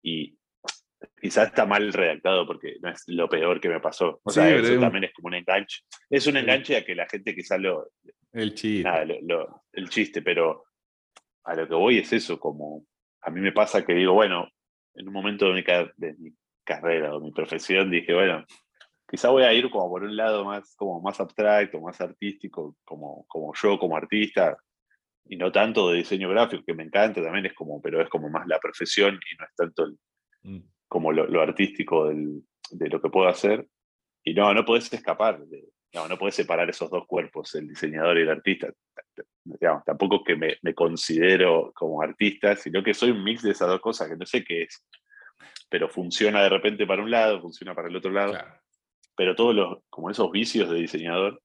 y 0.03 0.37
quizás 1.19 1.47
está 1.47 1.65
mal 1.65 1.91
redactado 1.91 2.45
porque 2.45 2.77
no 2.81 2.89
es 2.89 3.03
lo 3.07 3.27
peor 3.27 3.59
que 3.59 3.69
me 3.69 3.79
pasó. 3.79 4.19
O 4.23 4.29
Sí, 4.31 4.35
sea, 4.39 4.55
eso 4.55 4.79
también 4.79 5.05
es 5.05 5.13
como 5.13 5.27
un 5.27 5.33
enganche. 5.35 5.81
Es 6.09 6.27
un 6.27 6.37
enganche 6.37 6.77
a 6.77 6.85
que 6.85 6.93
la 6.95 7.07
gente 7.07 7.33
quizás 7.35 7.59
lo, 7.59 7.89
El 8.33 8.53
chiste. 8.53 8.83
nada, 8.83 9.05
lo- 9.05 9.21
lo- 9.21 9.63
el 9.73 9.89
chiste, 9.89 10.21
pero 10.21 10.65
a 11.45 11.55
lo 11.55 11.67
que 11.67 11.75
voy 11.75 11.97
es 11.99 12.11
eso, 12.13 12.39
como 12.39 12.85
a 13.21 13.29
mí 13.31 13.41
me 13.41 13.51
pasa 13.51 13.85
que 13.85 13.93
digo, 13.93 14.13
bueno, 14.13 14.47
en 14.95 15.07
un 15.07 15.13
momento 15.13 15.45
de 15.47 15.53
mi, 15.53 15.61
de 15.63 16.13
mi 16.19 16.31
carrera 16.65 17.15
o 17.15 17.19
mi 17.19 17.31
profesión 17.31 17.89
dije, 17.91 18.13
bueno, 18.13 18.45
quizá 19.09 19.29
voy 19.29 19.43
a 19.43 19.53
ir 19.53 19.69
como 19.69 19.89
por 19.89 20.03
un 20.03 20.15
lado 20.15 20.43
más, 20.45 20.75
como 20.75 21.01
más 21.01 21.19
abstracto, 21.19 21.79
más 21.81 21.99
artístico, 22.01 22.75
como, 22.83 23.25
como 23.27 23.53
yo 23.55 23.77
como 23.79 23.95
artista, 23.95 24.57
y 25.29 25.35
no 25.37 25.51
tanto 25.51 25.89
de 25.89 25.97
diseño 25.97 26.29
gráfico, 26.29 26.63
que 26.65 26.73
me 26.73 26.83
encanta 26.83 27.21
también, 27.21 27.45
es 27.47 27.53
como, 27.53 27.81
pero 27.81 28.01
es 28.01 28.09
como 28.09 28.29
más 28.29 28.47
la 28.47 28.59
profesión 28.59 29.15
y 29.15 29.35
no 29.37 29.45
es 29.45 29.55
tanto 29.55 29.83
el- 29.85 29.97
Mm. 30.43 30.63
como 30.87 31.11
lo, 31.11 31.25
lo 31.27 31.41
artístico 31.41 32.07
del- 32.07 32.43
de 32.71 32.89
lo 32.89 33.01
que 33.01 33.09
puedo 33.09 33.27
hacer. 33.27 33.67
Y 34.23 34.33
no, 34.33 34.53
no 34.53 34.63
podés 34.65 34.91
escapar, 34.93 35.39
de- 35.45 35.67
no, 35.97 36.07
no 36.07 36.17
podés 36.17 36.35
separar 36.35 36.69
esos 36.69 36.91
dos 36.91 37.07
cuerpos, 37.07 37.55
el 37.55 37.67
diseñador 37.67 38.19
y 38.19 38.21
el 38.21 38.29
artista. 38.29 38.71
Digamos, 39.43 39.83
tampoco 39.83 40.23
que 40.23 40.35
me, 40.35 40.57
me 40.61 40.75
considero 40.75 41.71
como 41.73 42.01
artista, 42.01 42.55
sino 42.55 42.83
que 42.83 42.93
soy 42.93 43.11
un 43.11 43.23
mix 43.23 43.41
de 43.41 43.51
esas 43.51 43.67
dos 43.67 43.81
cosas 43.81 44.07
que 44.07 44.15
no 44.15 44.25
sé 44.25 44.43
qué 44.43 44.63
es. 44.63 44.85
Pero 45.69 45.89
funciona 45.89 46.43
de 46.43 46.49
repente 46.49 46.85
para 46.85 47.01
un 47.01 47.09
lado, 47.09 47.41
funciona 47.41 47.73
para 47.73 47.87
el 47.87 47.95
otro 47.95 48.11
lado. 48.11 48.33
Claro. 48.33 48.61
Pero 49.15 49.35
todos 49.35 49.55
los, 49.55 49.79
como 49.89 50.11
esos 50.11 50.31
vicios 50.31 50.69
de 50.69 50.77
diseñador, 50.77 51.41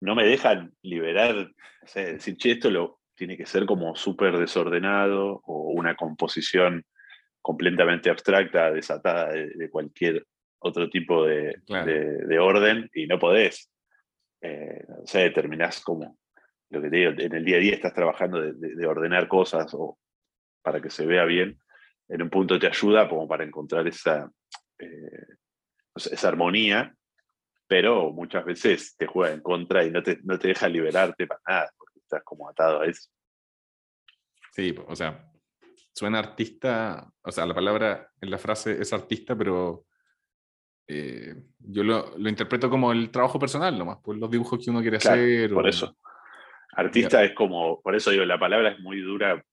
no 0.00 0.14
me 0.14 0.26
dejan 0.26 0.74
liberar, 0.82 1.50
decir, 1.94 2.36
che, 2.36 2.52
esto 2.52 2.70
lo, 2.70 3.00
tiene 3.14 3.38
que 3.38 3.46
ser 3.46 3.64
como 3.64 3.96
súper 3.96 4.36
desordenado 4.36 5.40
o 5.46 5.70
una 5.70 5.96
composición 5.96 6.84
completamente 7.40 8.10
abstracta, 8.10 8.70
desatada 8.70 9.30
de, 9.30 9.48
de 9.54 9.70
cualquier 9.70 10.26
otro 10.64 10.88
tipo 10.88 11.24
de, 11.24 11.60
Claro. 11.66 11.86
de- 11.86 12.26
de 12.26 12.38
orden 12.38 12.90
y 12.94 13.06
no 13.06 13.18
podés. 13.18 13.70
Eh, 14.40 14.84
no 14.88 15.06
sé, 15.06 15.30
terminás 15.30 15.80
como, 15.82 16.18
lo 16.70 16.82
que 16.82 16.90
te 16.90 16.96
digo, 16.96 17.12
en 17.16 17.34
el 17.34 17.44
día 17.44 17.56
a 17.56 17.60
día 17.60 17.74
estás 17.74 17.94
trabajando 17.94 18.40
de, 18.40 18.52
de- 18.54 18.74
de 18.74 18.86
ordenar 18.86 19.28
cosas 19.28 19.72
o 19.74 19.98
para 20.62 20.80
que 20.80 20.90
se 20.90 21.06
vea 21.06 21.24
bien. 21.24 21.58
En 22.08 22.22
un 22.22 22.30
punto 22.30 22.58
te 22.58 22.66
ayuda 22.66 23.08
como 23.08 23.26
para 23.28 23.44
encontrar 23.44 23.86
esa, 23.86 24.30
eh, 24.78 25.26
o 25.94 25.98
sea, 26.00 26.14
esa 26.14 26.28
armonía, 26.28 26.94
pero 27.66 28.10
muchas 28.12 28.44
veces 28.44 28.96
te 28.96 29.06
juega 29.06 29.34
en 29.34 29.40
contra 29.40 29.84
y 29.84 29.90
no 29.90 30.02
te, 30.02 30.18
no 30.24 30.38
te 30.38 30.48
deja 30.48 30.68
liberarte 30.68 31.26
para 31.26 31.40
nada, 31.46 31.70
porque 31.78 31.98
estás 32.00 32.22
como 32.24 32.48
atado 32.48 32.80
a 32.80 32.86
eso. 32.86 33.08
Sí, 34.52 34.74
o 34.86 34.94
sea, 34.94 35.30
suena 35.92 36.18
artista, 36.18 37.10
o 37.22 37.32
sea, 37.32 37.46
la 37.46 37.54
palabra 37.54 38.10
en 38.20 38.30
la 38.30 38.38
frase 38.38 38.80
es 38.80 38.92
artista, 38.92 39.34
pero 39.36 39.86
eh, 40.86 41.34
yo 41.58 41.82
lo, 41.82 42.16
lo 42.18 42.28
interpreto 42.28 42.68
como 42.68 42.92
el 42.92 43.10
trabajo 43.10 43.38
personal 43.38 43.76
nomás, 43.78 43.98
por 43.98 44.16
los 44.16 44.30
dibujos 44.30 44.62
que 44.62 44.70
uno 44.70 44.80
quiere 44.82 44.98
Claro, 44.98 45.20
hacer. 45.22 45.50
por 45.52 45.64
o- 45.66 45.68
eso. 45.68 45.96
Artista 46.76 47.22
es 47.24 47.32
como, 47.34 47.80
por 47.82 47.94
eso 47.94 48.10
digo, 48.10 48.24
la 48.24 48.38
palabra 48.38 48.70
es 48.72 48.80
muy 48.80 49.00
dura, 49.00 49.44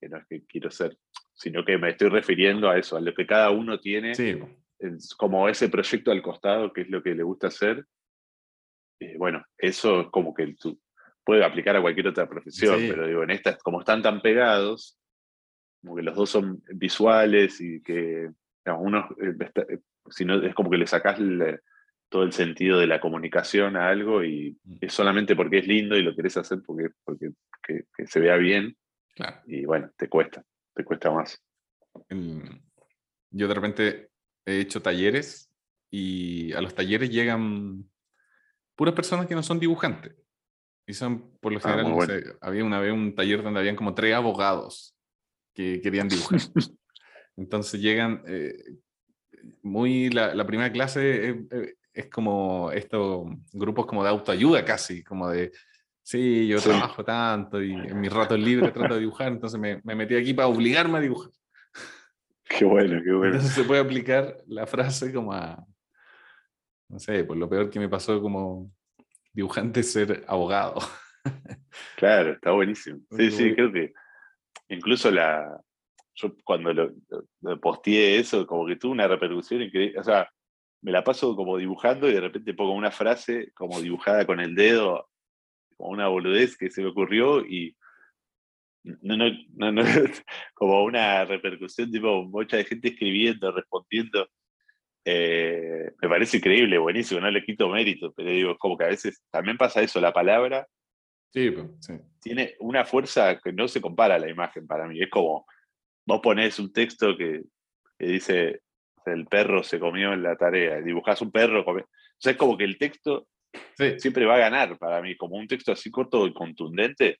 que 0.00 0.08
no 0.08 0.18
es 0.18 0.26
que 0.26 0.44
quiero 0.44 0.70
ser, 0.70 0.98
sino 1.32 1.64
que 1.64 1.78
me 1.78 1.90
estoy 1.90 2.08
refiriendo 2.08 2.68
a 2.68 2.76
eso, 2.78 2.96
a 2.96 3.00
lo 3.00 3.14
que 3.14 3.26
cada 3.26 3.50
uno 3.50 3.78
tiene, 3.78 4.14
Sí, 4.14 4.36
es 4.80 5.14
como 5.14 5.48
ese 5.48 5.68
proyecto 5.68 6.10
al 6.10 6.20
costado, 6.20 6.72
que 6.72 6.80
es 6.82 6.90
lo 6.90 7.02
que 7.02 7.14
le 7.14 7.22
gusta 7.22 7.46
hacer. 7.46 7.86
Eh, 9.00 9.16
bueno, 9.18 9.44
eso 9.56 10.00
es 10.02 10.06
como 10.08 10.34
que 10.34 10.54
tú 10.54 10.78
puede 11.24 11.44
aplicar 11.44 11.76
a 11.76 11.80
cualquier 11.80 12.08
otra 12.08 12.28
profesión, 12.28 12.80
Sí. 12.80 12.86
pero 12.88 13.06
digo, 13.06 13.22
en 13.22 13.30
estas, 13.30 13.62
como 13.62 13.80
están 13.80 14.02
tan 14.02 14.20
pegados, 14.20 14.98
como 15.80 15.96
que 15.96 16.02
los 16.02 16.16
dos 16.16 16.28
son 16.30 16.62
visuales 16.74 17.60
y 17.60 17.82
que 17.82 18.30
digamos, 18.64 18.84
uno, 18.86 19.08
eh, 19.20 19.78
si 20.10 20.24
no, 20.24 20.42
es 20.42 20.54
como 20.54 20.70
que 20.70 20.78
le 20.78 20.86
sacás 20.86 21.18
el- 21.18 21.60
todo 22.08 22.22
el 22.22 22.32
sentido 22.32 22.78
de 22.78 22.86
la 22.86 23.00
comunicación 23.00 23.76
a 23.76 23.88
algo 23.88 24.22
y 24.22 24.56
Mm. 24.64 24.76
es 24.82 24.92
solamente 24.92 25.34
porque 25.34 25.58
es 25.58 25.66
lindo 25.66 25.96
y 25.96 26.02
lo 26.02 26.14
querés 26.14 26.36
hacer 26.36 26.60
porque, 26.64 26.90
porque 27.04 27.30
que, 27.66 27.84
que 27.96 28.06
se 28.06 28.20
vea 28.20 28.36
bien 28.36 28.76
claro. 29.14 29.40
y 29.46 29.64
bueno, 29.64 29.90
te 29.96 30.08
cuesta, 30.08 30.44
te 30.74 30.84
cuesta 30.84 31.10
más. 31.10 31.42
El- 32.08 32.60
yo 33.30 33.48
de 33.48 33.54
repente 33.54 34.10
he 34.46 34.60
hecho 34.60 34.80
talleres 34.82 35.50
y 35.90 36.52
a 36.52 36.60
los 36.60 36.74
talleres 36.74 37.10
llegan 37.10 37.84
puras 38.76 38.94
personas 38.94 39.26
que 39.26 39.34
no 39.34 39.42
son 39.42 39.58
dibujantes. 39.58 40.14
Y 40.86 40.92
son, 40.92 41.36
por 41.38 41.50
lo 41.52 41.58
Ah, 41.58 41.62
general, 41.62 41.86
muy 41.86 42.06
no 42.06 42.06
sé, 42.06 42.22
había 42.42 42.62
una 42.64 42.78
vez 42.78 42.92
un 42.92 43.14
taller 43.14 43.42
donde 43.42 43.58
habían 43.60 43.74
como 43.76 43.94
tres 43.94 44.14
abogados 44.14 44.94
que 45.54 45.80
querían 45.80 46.08
dibujar. 46.08 46.38
Entonces 47.36 47.80
llegan, 47.80 48.22
eh, 48.26 48.54
muy, 49.62 50.10
la, 50.10 50.34
la 50.34 50.46
primera 50.46 50.70
clase 50.72 51.28
es, 51.30 51.36
es- 51.50 51.76
es 51.92 52.06
como 52.10 52.72
estos 52.72 53.24
grupos 53.52 53.86
como 53.86 54.02
de 54.02 54.10
autoayuda 54.10 54.64
casi, 54.64 55.04
como 55.04 55.30
de, 55.30 55.52
sí, 56.02 56.48
yo 56.48 56.58
Sí. 56.58 56.68
trabajo 56.70 57.04
tanto 57.04 57.62
y 57.62 57.72
en 57.72 58.00
mis 58.00 58.12
ratos 58.12 58.36
libres 58.40 58.72
trato 58.72 58.94
de 58.94 59.00
dibujar, 59.00 59.28
entonces 59.28 59.60
me, 59.60 59.80
me 59.84 59.94
metí 59.94 60.16
aquí 60.16 60.34
para 60.34 60.48
obligarme 60.48 60.98
a 60.98 61.00
dibujar. 61.00 61.30
Qué 62.48 62.64
bueno, 62.64 63.00
qué 63.04 63.12
bueno. 63.12 63.34
Entonces 63.36 63.52
se 63.54 63.62
puede 63.64 63.80
aplicar 63.80 64.38
la 64.48 64.66
frase 64.66 65.12
como 65.12 65.32
a, 65.32 65.64
no 66.88 66.98
sé, 66.98 67.22
por 67.24 67.36
lo 67.36 67.48
peor 67.48 67.70
que 67.70 67.78
me 67.78 67.88
pasó 67.88 68.20
como 68.20 68.70
dibujante 69.32 69.80
es 69.80 69.92
ser 69.92 70.24
abogado. 70.26 70.80
Claro, 71.96 72.32
está 72.32 72.50
buenísimo. 72.50 72.98
Sí, 73.16 73.30
sí, 73.30 73.54
creo 73.54 73.72
que 73.72 73.92
incluso 74.68 75.10
la, 75.10 75.60
yo 76.14 76.34
cuando 76.44 76.72
lo, 76.72 76.92
lo 77.40 77.60
posteé 77.60 78.18
eso, 78.18 78.46
como 78.46 78.66
que 78.66 78.76
tuvo 78.76 78.92
una 78.92 79.08
repercusión 79.08 79.62
increíble. 79.62 79.98
O 79.98 80.04
sea, 80.04 80.28
me 80.82 80.92
la 80.92 81.02
paso 81.02 81.34
como 81.34 81.56
dibujando 81.56 82.08
y 82.08 82.12
de 82.12 82.20
repente 82.20 82.54
pongo 82.54 82.72
una 82.72 82.90
frase 82.90 83.52
como 83.54 83.80
dibujada 83.80 84.26
con 84.26 84.40
el 84.40 84.54
dedo, 84.54 85.08
como 85.76 85.90
una 85.90 86.08
boludez 86.08 86.56
que 86.56 86.70
se 86.70 86.82
me 86.82 86.88
ocurrió 86.88 87.40
y 87.40 87.76
no, 88.84 89.16
no, 89.16 89.30
no, 89.54 89.72
no 89.72 89.82
como 90.54 90.84
una 90.84 91.24
repercusión, 91.24 91.90
tipo 91.90 92.24
mucha 92.24 92.58
de 92.58 92.64
gente 92.64 92.88
escribiendo, 92.88 93.50
respondiendo. 93.50 94.28
Eh, 95.06 95.90
me 96.00 96.08
parece 96.08 96.38
increíble, 96.38 96.78
buenísimo, 96.78 97.20
no 97.20 97.30
le 97.30 97.44
quito 97.44 97.68
mérito, 97.68 98.12
pero 98.14 98.30
digo, 98.30 98.56
como 98.56 98.76
que 98.76 98.84
a 98.84 98.88
veces 98.88 99.22
también 99.30 99.58
pasa 99.58 99.82
eso, 99.82 100.00
la 100.00 100.12
palabra 100.12 100.66
Sí, 101.34 101.52
sí. 101.80 101.94
tiene 102.22 102.54
una 102.60 102.84
fuerza 102.84 103.40
que 103.42 103.52
no 103.52 103.66
se 103.66 103.80
compara 103.80 104.14
a 104.14 104.18
la 104.20 104.30
imagen 104.30 104.68
para 104.68 104.86
mí. 104.86 105.02
Es 105.02 105.10
como, 105.10 105.46
vos 106.06 106.20
ponés 106.22 106.58
un 106.58 106.72
texto 106.72 107.16
que, 107.16 107.42
que 107.98 108.06
dice, 108.06 108.60
el 109.06 109.26
perro 109.26 109.62
se 109.62 109.78
comió 109.78 110.12
en 110.12 110.22
la 110.22 110.36
tarea, 110.36 110.80
dibujás 110.80 111.20
un 111.22 111.30
perro, 111.30 111.64
come... 111.64 111.82
o 111.82 111.86
sea, 112.18 112.32
es 112.32 112.38
como 112.38 112.56
que 112.56 112.64
el 112.64 112.78
texto 112.78 113.26
Sí, 113.76 113.98
siempre 114.00 114.24
va 114.26 114.34
a 114.34 114.38
ganar 114.38 114.76
para 114.78 115.00
mí, 115.00 115.16
como 115.16 115.36
un 115.36 115.46
texto 115.46 115.70
así 115.72 115.90
corto 115.90 116.26
y 116.26 116.34
contundente, 116.34 117.18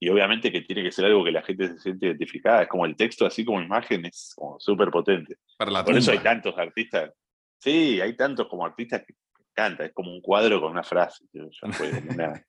y 0.00 0.08
obviamente 0.08 0.50
que 0.50 0.62
tiene 0.62 0.82
que 0.82 0.90
ser 0.92 1.04
algo 1.04 1.24
que 1.24 1.30
la 1.32 1.42
gente 1.42 1.68
se 1.68 1.78
siente 1.78 2.06
identificada, 2.06 2.62
es 2.62 2.68
como 2.68 2.86
el 2.86 2.96
texto 2.96 3.24
así 3.24 3.44
como 3.44 3.60
imagen 3.62 4.04
es 4.06 4.32
como 4.36 4.58
súper 4.58 4.90
potente. 4.90 5.36
Por 5.84 5.96
eso 5.98 6.10
hay 6.10 6.18
tantos 6.18 6.58
artistas, 6.58 7.12
sí, 7.60 8.00
hay 8.00 8.16
tantos 8.16 8.48
como 8.48 8.66
artistas 8.66 9.04
que 9.06 9.14
cantan, 9.52 9.86
es 9.86 9.92
como 9.92 10.12
un 10.12 10.20
cuadro 10.20 10.60
con 10.60 10.72
una 10.72 10.82
frase, 10.82 11.24
yo- 11.32 11.48
fue 11.72 11.92
una, 11.92 12.44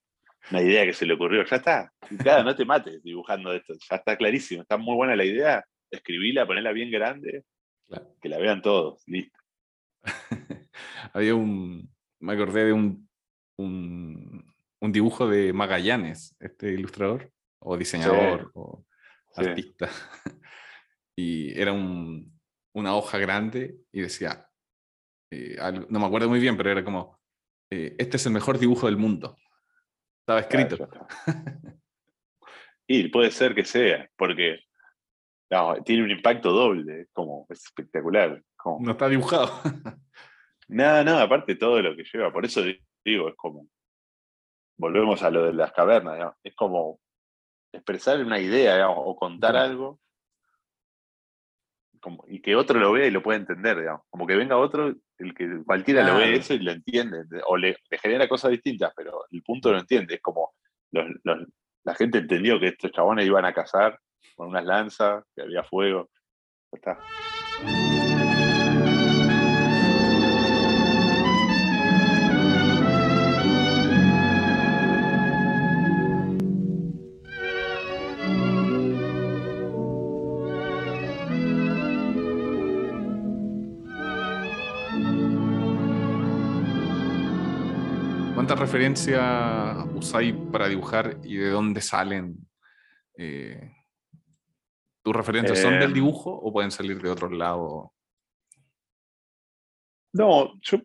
una 0.51 0.61
idea 0.61 0.85
que 0.85 0.93
se 0.93 1.05
le 1.05 1.13
ocurrió, 1.13 1.43
ya 1.45 1.55
está, 1.57 1.91
claro, 2.19 2.43
no 2.43 2.55
te 2.55 2.65
mates 2.65 3.01
dibujando 3.03 3.51
esto, 3.53 3.73
ya 3.89 3.95
está 3.97 4.15
clarísimo, 4.15 4.61
está 4.61 4.77
muy 4.77 4.95
buena 4.95 5.15
la 5.15 5.25
idea, 5.25 5.65
escribíla, 5.91 6.45
ponerla 6.45 6.71
bien 6.71 6.91
grande, 6.91 7.43
Claro. 7.87 8.15
que 8.21 8.29
la 8.29 8.37
vean 8.39 8.61
todos, 8.61 9.03
listo. 9.07 9.37
Había 11.13 11.35
un, 11.35 11.89
me 12.19 12.33
acordé 12.33 12.65
de 12.65 12.73
un, 12.73 13.07
un, 13.57 14.53
un 14.81 14.91
dibujo 14.91 15.27
de 15.27 15.53
Magallanes, 15.53 16.35
este 16.39 16.71
ilustrador, 16.73 17.31
o 17.59 17.77
diseñador, 17.77 18.51
o 18.53 18.85
Sí. 19.37 19.41
artista. 19.45 19.89
Y 21.17 21.57
era 21.57 21.71
un, 21.71 22.37
una 22.73 22.93
hoja 22.95 23.17
grande 23.17 23.77
y 23.93 24.01
decía, 24.01 24.47
eh, 25.31 25.55
algo- 25.61 25.87
no 25.89 25.99
me 25.99 26.05
acuerdo 26.05 26.27
muy 26.27 26.39
bien, 26.41 26.57
pero 26.57 26.69
era 26.71 26.83
como, 26.83 27.17
eh, 27.71 27.95
este 27.97 28.17
es 28.17 28.25
el 28.25 28.33
mejor 28.33 28.59
dibujo 28.59 28.87
del 28.87 28.97
mundo. 28.97 29.37
Estaba 30.27 30.39
escrito. 30.39 30.89
Y 32.87 33.09
puede 33.09 33.29
ser 33.29 33.53
que 33.53 33.63
sea, 33.63 34.09
porque 34.17 34.59
no, 35.51 35.75
tiene 35.83 36.03
un 36.03 36.09
impacto 36.11 36.51
doble, 36.51 37.01
es 37.01 37.09
como 37.13 37.45
es 37.49 37.63
espectacular. 37.63 38.41
como- 38.55 38.83
No 38.83 38.91
está 38.93 39.07
dibujado. 39.07 39.51
Nada, 40.67 41.03
nada, 41.03 41.21
aparte 41.23 41.55
todo 41.55 41.79
lo 41.79 41.95
que 41.95 42.03
lleva, 42.11 42.31
por 42.33 42.43
eso 42.43 42.63
digo, 43.03 43.29
es 43.29 43.35
como, 43.35 43.67
volvemos 44.79 45.21
a 45.21 45.29
lo 45.29 45.45
de 45.45 45.53
las 45.53 45.71
cavernas, 45.71 46.15
digamos, 46.15 46.35
es 46.43 46.55
como 46.55 46.99
expresar 47.71 48.19
una 48.19 48.39
idea 48.39 48.73
digamos, 48.73 48.97
o 48.99 49.15
contar 49.15 49.55
algo 49.55 49.99
como, 52.05 52.23
y 52.27 52.39
que 52.39 52.55
otro 52.55 52.79
lo 52.79 52.91
vea 52.91 53.07
y 53.07 53.11
lo 53.11 53.23
pueda 53.23 53.39
entender, 53.39 53.79
digamos. 53.79 54.03
como 54.11 54.27
que 54.27 54.35
venga 54.35 54.57
otro, 54.57 54.93
el 55.17 55.33
que 55.33 55.63
cualquiera 55.65 56.03
lo 56.03 56.19
ve 56.19 56.35
eso 56.35 56.53
y 56.53 56.59
lo 56.59 56.71
entiende, 56.71 57.23
o 57.47 57.57
le, 57.57 57.75
le 57.89 57.97
genera 57.97 58.27
cosas 58.29 58.51
distintas, 58.51 58.93
pero 58.95 59.25
el 59.31 59.41
punto 59.41 59.71
lo 59.71 59.79
entiende, 59.79 60.13
es 60.13 60.21
como 60.21 60.53
los- 60.91 61.07
los- 61.23 61.47
la 61.83 61.95
gente 61.95 62.19
entendió 62.19 62.59
que 62.59 62.67
estos 62.67 62.91
chabones 62.91 63.25
iban 63.25 63.43
a 63.45 63.53
cazar 63.53 63.99
con 64.35 64.49
unas 64.49 64.65
lanzas, 64.65 65.23
que 65.35 65.41
había 65.41 65.63
fuego, 65.63 66.11
está. 66.71 66.99
¿Cuántas 88.55 88.71
referencias 88.71 89.85
usáis 89.95 90.33
para 90.49 90.69
dibujar 90.69 91.17
y 91.25 91.35
de 91.35 91.49
dónde 91.49 91.81
salen? 91.81 92.37
eh, 93.17 93.69
¿Tus 95.03 95.13
referencias 95.13 95.61
son 95.61 95.73
del 95.73 95.89
Em. 95.89 95.93
dibujo 95.93 96.29
o 96.31 96.53
pueden 96.53 96.71
salir 96.71 97.01
de 97.01 97.09
otros 97.09 97.33
lados? 97.33 97.89
No, 100.13 100.53
yo 100.61 100.77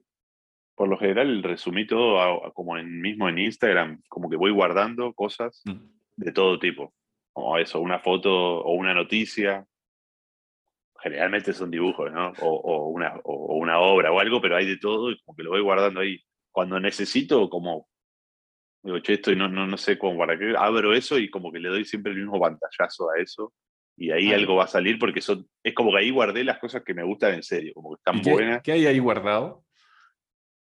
por 0.74 0.88
lo 0.88 0.98
general 0.98 1.44
resumí 1.44 1.86
todo 1.86 2.20
a- 2.20 2.48
a 2.48 2.50
como 2.50 2.76
en, 2.76 3.00
mismo 3.00 3.28
en 3.28 3.38
Instagram, 3.38 4.02
como 4.08 4.28
que 4.28 4.36
voy 4.36 4.50
guardando 4.50 5.12
cosas 5.14 5.62
Mm. 5.64 5.78
de 6.16 6.32
todo 6.32 6.58
tipo. 6.58 6.92
Como 7.32 7.56
eso, 7.56 7.80
una 7.80 8.00
foto 8.00 8.32
o 8.32 8.72
una 8.72 8.94
noticia. 8.94 9.64
Generalmente 11.00 11.52
son 11.52 11.70
dibujos, 11.70 12.10
¿no? 12.10 12.32
O, 12.40 12.48
o 12.48 12.88
una, 12.88 13.14
o- 13.22 13.54
o 13.54 13.54
una 13.58 13.78
obra 13.78 14.10
o 14.10 14.18
algo, 14.18 14.40
pero 14.40 14.56
hay 14.56 14.66
de 14.66 14.76
todo 14.78 15.12
y 15.12 15.20
como 15.20 15.36
que 15.36 15.44
lo 15.44 15.50
voy 15.50 15.62
guardando 15.62 16.00
ahí. 16.00 16.18
Cuando 16.52 16.78
necesito, 16.80 17.48
como, 17.48 17.88
digo, 18.82 18.98
che, 19.00 19.14
esto 19.14 19.30
y 19.32 19.36
no, 19.36 19.48
no, 19.48 19.66
no 19.66 19.76
sé 19.76 19.98
cómo 19.98 20.18
para 20.18 20.38
qué, 20.38 20.54
abro 20.56 20.92
eso 20.94 21.18
y 21.18 21.30
como 21.30 21.52
que 21.52 21.58
le 21.60 21.68
doy 21.68 21.84
siempre 21.84 22.12
el 22.12 22.18
mismo 22.18 22.40
pantallazo 22.40 23.10
a 23.10 23.18
eso. 23.20 23.52
Y 23.96 24.10
ahí 24.10 24.32
Ah, 24.32 24.36
algo 24.36 24.56
va 24.56 24.64
a 24.64 24.68
salir 24.68 24.98
porque 24.98 25.20
son, 25.20 25.46
es 25.62 25.74
como 25.74 25.90
que 25.92 25.98
ahí 25.98 26.10
guardé 26.10 26.42
las 26.44 26.58
cosas 26.58 26.82
que 26.82 26.94
me 26.94 27.02
gustan 27.04 27.34
en 27.34 27.42
serio, 27.42 27.72
como 27.74 27.90
que 27.90 28.00
están 28.00 28.16
¿Y 28.18 28.22
qué, 28.22 28.32
buenas. 28.32 28.62
qué 28.62 28.72
hay 28.72 28.86
ahí 28.86 28.98
guardado? 28.98 29.64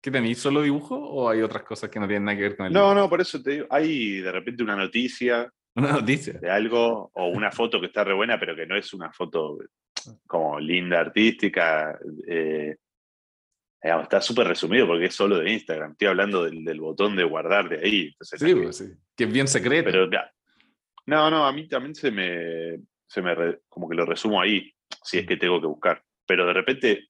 ¿Qué 0.01 0.11
tenéis? 0.11 0.39
¿Solo 0.39 0.61
dibujo 0.61 0.95
o 0.97 1.29
hay 1.29 1.41
otras 1.41 1.63
cosas 1.63 1.89
que 1.89 1.99
no 1.99 2.07
tienen 2.07 2.25
nada 2.25 2.37
que 2.37 2.43
ver 2.43 2.57
con 2.57 2.65
el 2.67 2.73
No, 2.73 2.79
dibujo? 2.81 2.95
no, 2.95 3.09
por 3.09 3.21
eso 3.21 3.41
te 3.41 3.51
digo, 3.51 3.67
hay 3.69 4.19
de 4.21 4.31
repente 4.31 4.63
una 4.63 4.75
noticia 4.75 5.51
Una 5.75 5.91
noticia. 5.91 6.33
de 6.33 6.49
algo 6.49 7.11
o 7.13 7.27
una 7.27 7.51
foto 7.51 7.79
que 7.79 7.87
está 7.87 8.03
re 8.03 8.13
buena, 8.15 8.39
pero 8.39 8.55
que 8.55 8.65
no 8.65 8.75
es 8.75 8.91
una 8.93 9.11
foto 9.11 9.59
como 10.25 10.59
linda, 10.59 10.99
artística. 10.99 11.99
eh, 12.27 12.77
digamos, 13.81 14.03
está 14.03 14.21
súper 14.21 14.47
resumido 14.47 14.87
porque 14.87 15.05
es 15.05 15.15
solo 15.15 15.37
de 15.39 15.51
Instagram. 15.51 15.91
Estoy 15.91 16.07
hablando 16.07 16.43
del, 16.43 16.63
del 16.63 16.79
botón 16.81 17.15
de 17.15 17.23
guardar 17.23 17.69
de 17.69 17.77
ahí. 17.85 18.07
entonces 18.07 18.39
Sí, 18.39 18.49
es 18.51 18.55
pues, 18.55 18.77
sí. 18.77 18.85
Que 19.15 19.23
es 19.25 19.31
bien 19.33 19.47
secreto. 19.47 19.85
que- 19.85 19.91
pero 19.91 20.09
ya. 20.11 20.31
no, 21.05 21.29
no, 21.29 21.45
a 21.45 21.51
mí 21.53 21.67
también 21.67 21.95
se 21.95 22.11
me, 22.11 22.79
se 23.07 23.21
me 23.21 23.33
re- 23.35 23.59
como 23.69 23.87
que 23.87 23.95
lo 23.95 24.05
resumo 24.05 24.41
ahí, 24.41 24.73
si 25.03 25.19
es 25.19 25.27
que 25.27 25.37
tengo 25.37 25.61
que 25.61 25.67
buscar. 25.67 26.03
Pero 26.25 26.45
de 26.45 26.53
repente 26.53 27.07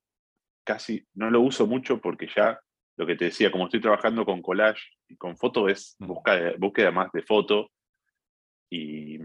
casi 0.66 1.04
no 1.16 1.30
lo 1.32 1.42
uso 1.42 1.66
mucho 1.66 2.00
porque 2.02 2.28
ya 2.36 2.60
lo 2.98 3.06
que 3.06 3.16
te 3.16 3.26
decía, 3.26 3.52
como 3.52 3.66
estoy 3.66 3.80
trabajando 3.80 4.26
con 4.26 4.42
collage 4.42 4.82
y 5.08 5.16
con 5.16 5.38
foto, 5.38 5.70
es 5.70 5.96
Mm. 6.00 6.08
busca- 6.08 6.54
búsqueda 6.58 6.92
más 6.92 7.12
de 7.14 7.22
foto 7.24 7.72
y, 8.70 9.18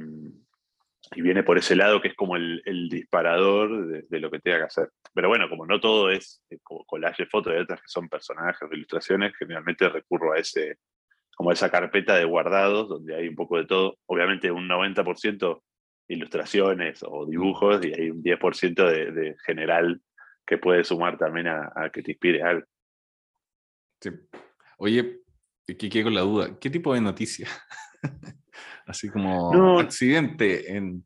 y 1.15 1.23
viene 1.23 1.43
por 1.43 1.59
ese 1.59 1.77
lado 1.77 2.01
que 2.01 2.09
es 2.09 2.15
como 2.15 2.37
el, 2.37 2.89
disparador 2.91 4.07
de, 4.09 4.21
lo 4.21 4.31
que 4.31 4.41
tenga 4.41 4.59
que 4.59 4.65
hacer. 4.65 4.91
Pero 5.15 5.29
bueno, 5.29 5.49
como 5.49 5.67
no 5.67 5.81
todo 5.81 6.11
es 6.11 6.43
eh, 6.51 6.59
collage 6.63 7.25
de 7.25 7.29
foto, 7.29 7.51
hay 7.51 7.59
otras 7.59 7.81
que 7.81 7.89
son 7.89 8.09
personajes 8.09 8.63
o 8.63 8.75
ilustraciones, 8.75 9.37
generalmente 9.37 9.89
recurro 9.89 10.33
a 10.33 10.39
ese 10.39 10.79
como 11.35 11.51
a 11.51 11.55
esa 11.55 11.71
carpeta 11.71 12.17
de 12.17 12.25
guardados 12.25 12.89
donde 12.89 13.17
hay 13.17 13.27
un 13.29 13.35
poco 13.35 13.57
de 13.57 13.65
todo. 13.65 13.99
Obviamente 14.07 14.51
un 14.51 14.69
90% 14.69 15.63
ilustraciones 16.09 17.03
o 17.03 17.27
dibujos 17.27 17.85
y 17.85 17.93
hay 17.93 18.11
un 18.11 18.23
10% 18.23 18.87
de, 18.87 19.13
de 19.13 19.37
general 19.45 20.01
que 20.47 20.59
puede 20.59 20.85
sumar 20.85 21.17
también 21.17 21.49
a, 21.49 21.91
que 21.93 22.03
te 22.03 22.13
inspire 22.13 22.43
algo. 22.43 22.67
Sí. 24.01 24.11
Oye, 24.79 25.21
que 25.67 25.77
quedé 25.77 26.03
con 26.03 26.15
la 26.15 26.23
duda. 26.23 26.59
¿Qué 26.59 26.71
tipo 26.71 26.93
de 26.95 27.01
noticia? 27.01 27.49
Así 28.93 29.09
como 29.09 29.51
No. 29.55 29.78
accidente 29.78 30.76
en... 30.76 31.03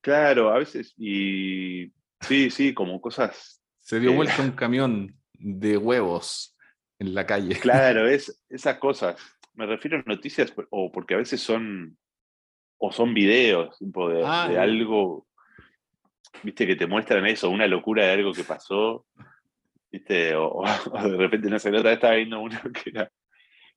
Claro, 0.00 0.50
a 0.50 0.58
veces, 0.58 0.94
y 0.96 1.92
sí, 2.20 2.50
sí, 2.50 2.72
como 2.72 3.00
cosas, 3.00 3.60
Se 3.80 3.98
dio 3.98 4.12
Eh. 4.12 4.16
vuelta 4.16 4.42
un 4.42 4.52
camión 4.52 5.16
de 5.32 5.76
huevos 5.76 6.56
en 7.00 7.14
la 7.16 7.26
calle. 7.26 7.58
claro, 7.58 8.06
es 8.14 8.44
esas 8.48 8.78
cosas. 8.78 9.16
Me 9.54 9.66
refiero 9.66 9.98
a 9.98 10.02
noticias, 10.06 10.54
o 10.70 10.92
porque 10.92 11.14
a 11.14 11.16
veces 11.18 11.40
son, 11.40 11.98
o 12.78 12.92
son 12.92 13.12
videos, 13.12 13.76
tipo 13.78 14.08
de, 14.08 14.22
Ah, 14.24 14.46
de 14.48 14.56
algo, 14.60 15.26
viste, 16.44 16.64
que 16.64 16.76
te 16.76 16.86
muestran 16.86 17.26
eso, 17.26 17.50
una 17.50 17.66
locura 17.66 18.04
de 18.06 18.12
algo 18.12 18.32
que 18.32 18.44
pasó, 18.44 19.04
viste, 19.90 20.36
o, 20.36 20.46
o 20.46 20.64
de 21.10 21.16
repente, 21.16 21.50
no 21.50 21.58
sé, 21.58 21.72
la 21.72 21.78
otra 21.80 21.90
vez 21.90 21.96
estaba 21.98 22.14
viendo 22.14 22.40
uno 22.40 22.56
que 22.72 22.90
era 22.90 23.10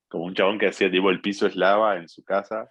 como 0.07 0.25
un 0.25 0.35
chabón 0.35 0.59
que 0.59 0.67
hacía 0.67 0.91
tipo 0.91 1.09
el 1.09 1.21
piso 1.21 1.47
es 1.47 1.55
lava 1.55 1.97
en 1.97 2.07
su 2.07 2.23
casa, 2.23 2.69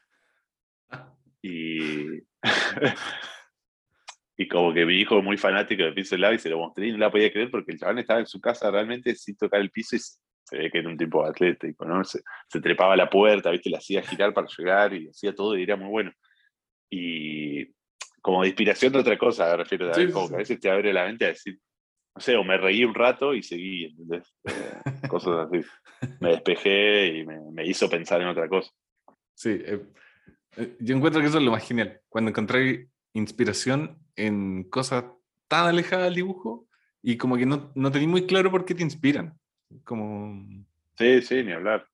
y 1.43 2.21
y 4.37 4.49
como 4.49 4.73
que 4.75 4.85
mi 4.85 4.97
hijo 4.97 5.23
muy 5.23 5.37
fanático 5.37 5.85
de 5.85 5.93
Pixel 5.93 6.21
Lab 6.21 6.35
y 6.35 6.39
se 6.39 6.49
lo 6.49 6.59
mostré 6.59 6.89
y 6.89 6.93
no 6.93 6.99
la 6.99 7.11
podía 7.11 7.33
creer 7.33 7.51
porque 7.51 7.73
el 7.73 7.79
chabón 7.79 7.99
estaba 7.99 8.21
en 8.21 8.27
su 8.27 8.41
casa 8.41 8.71
realmente 8.71 9.15
sin 9.15 9.37
tocar 9.37 9.61
el 9.61 9.71
piso 9.71 9.97
y 9.97 10.01
se 10.01 10.59
ve 10.59 10.71
que 10.71 10.79
era 10.79 10.89
un 10.89 10.97
tipo 10.97 11.25
atlético, 11.25 11.85
¿no? 11.85 12.03
Se, 12.05 12.21
trepaba 12.61 12.95
a 12.95 12.97
la 12.97 13.09
puerta, 13.09 13.51
¿viste? 13.51 13.71
Le 13.71 13.77
hacía 13.77 14.03
girar 14.03 14.35
para 14.35 14.47
llegar 14.47 14.93
y 14.93 15.09
hacía 15.09 15.35
todo 15.35 15.57
y 15.57 15.63
era 15.63 15.77
muy 15.77 15.89
bueno. 15.89 16.13
Y 16.91 17.67
como 18.21 18.43
de 18.43 18.49
inspiración 18.49 18.93
de 18.93 18.99
otra 18.99 19.17
cosa, 19.17 19.51
me 19.51 19.59
refiero, 19.59 19.91
a, 19.91 20.13
como 20.13 20.29
que 20.29 20.35
a 20.35 20.39
veces 20.39 20.61
te 20.61 20.71
abre 20.71 20.93
la 20.93 21.07
mente 21.07 21.25
a 21.25 21.29
decir, 21.29 21.59
no 22.15 22.21
sé, 22.21 22.37
o 22.37 22.45
me 22.45 22.57
reí 22.57 22.85
un 22.85 22.95
rato 22.95 23.35
y 23.35 23.43
seguí, 23.43 23.87
¿entendés? 23.87 24.33
Eh, 24.45 25.09
cosas 25.09 25.49
así. 25.49 25.67
Me 26.21 26.31
despejé 26.31 27.09
y 27.09 27.27
me, 27.27 27.67
hizo 27.67 27.89
pensar 27.89 28.21
en 28.21 28.29
otra 28.29 28.47
cosa. 28.47 28.71
Sí, 29.35 29.51
eh, 29.65 29.83
eh, 30.57 30.77
yo 30.81 30.95
encuentro 30.95 31.21
que 31.21 31.29
eso 31.29 31.39
es 31.39 31.45
lo 31.45 31.51
más 31.51 31.67
genial. 31.67 32.01
Cuando 32.09 32.31
encontré 32.31 32.89
inspiración 33.15 33.99
en 34.17 34.65
cosas 34.65 35.05
tan 35.49 35.67
alejadas 35.67 36.05
del 36.05 36.17
dibujo 36.17 36.69
y 37.03 37.17
como 37.17 37.37
que 37.37 37.47
no, 37.47 37.73
no 37.75 37.91
muy 37.91 38.27
claro 38.27 38.51
por 38.51 38.65
qué 38.65 38.75
te 38.75 38.83
inspiran. 38.83 39.39
Como... 39.83 40.47
Sí, 40.99 41.23
sí, 41.23 41.43
ni 41.43 41.53
hablar. 41.53 41.87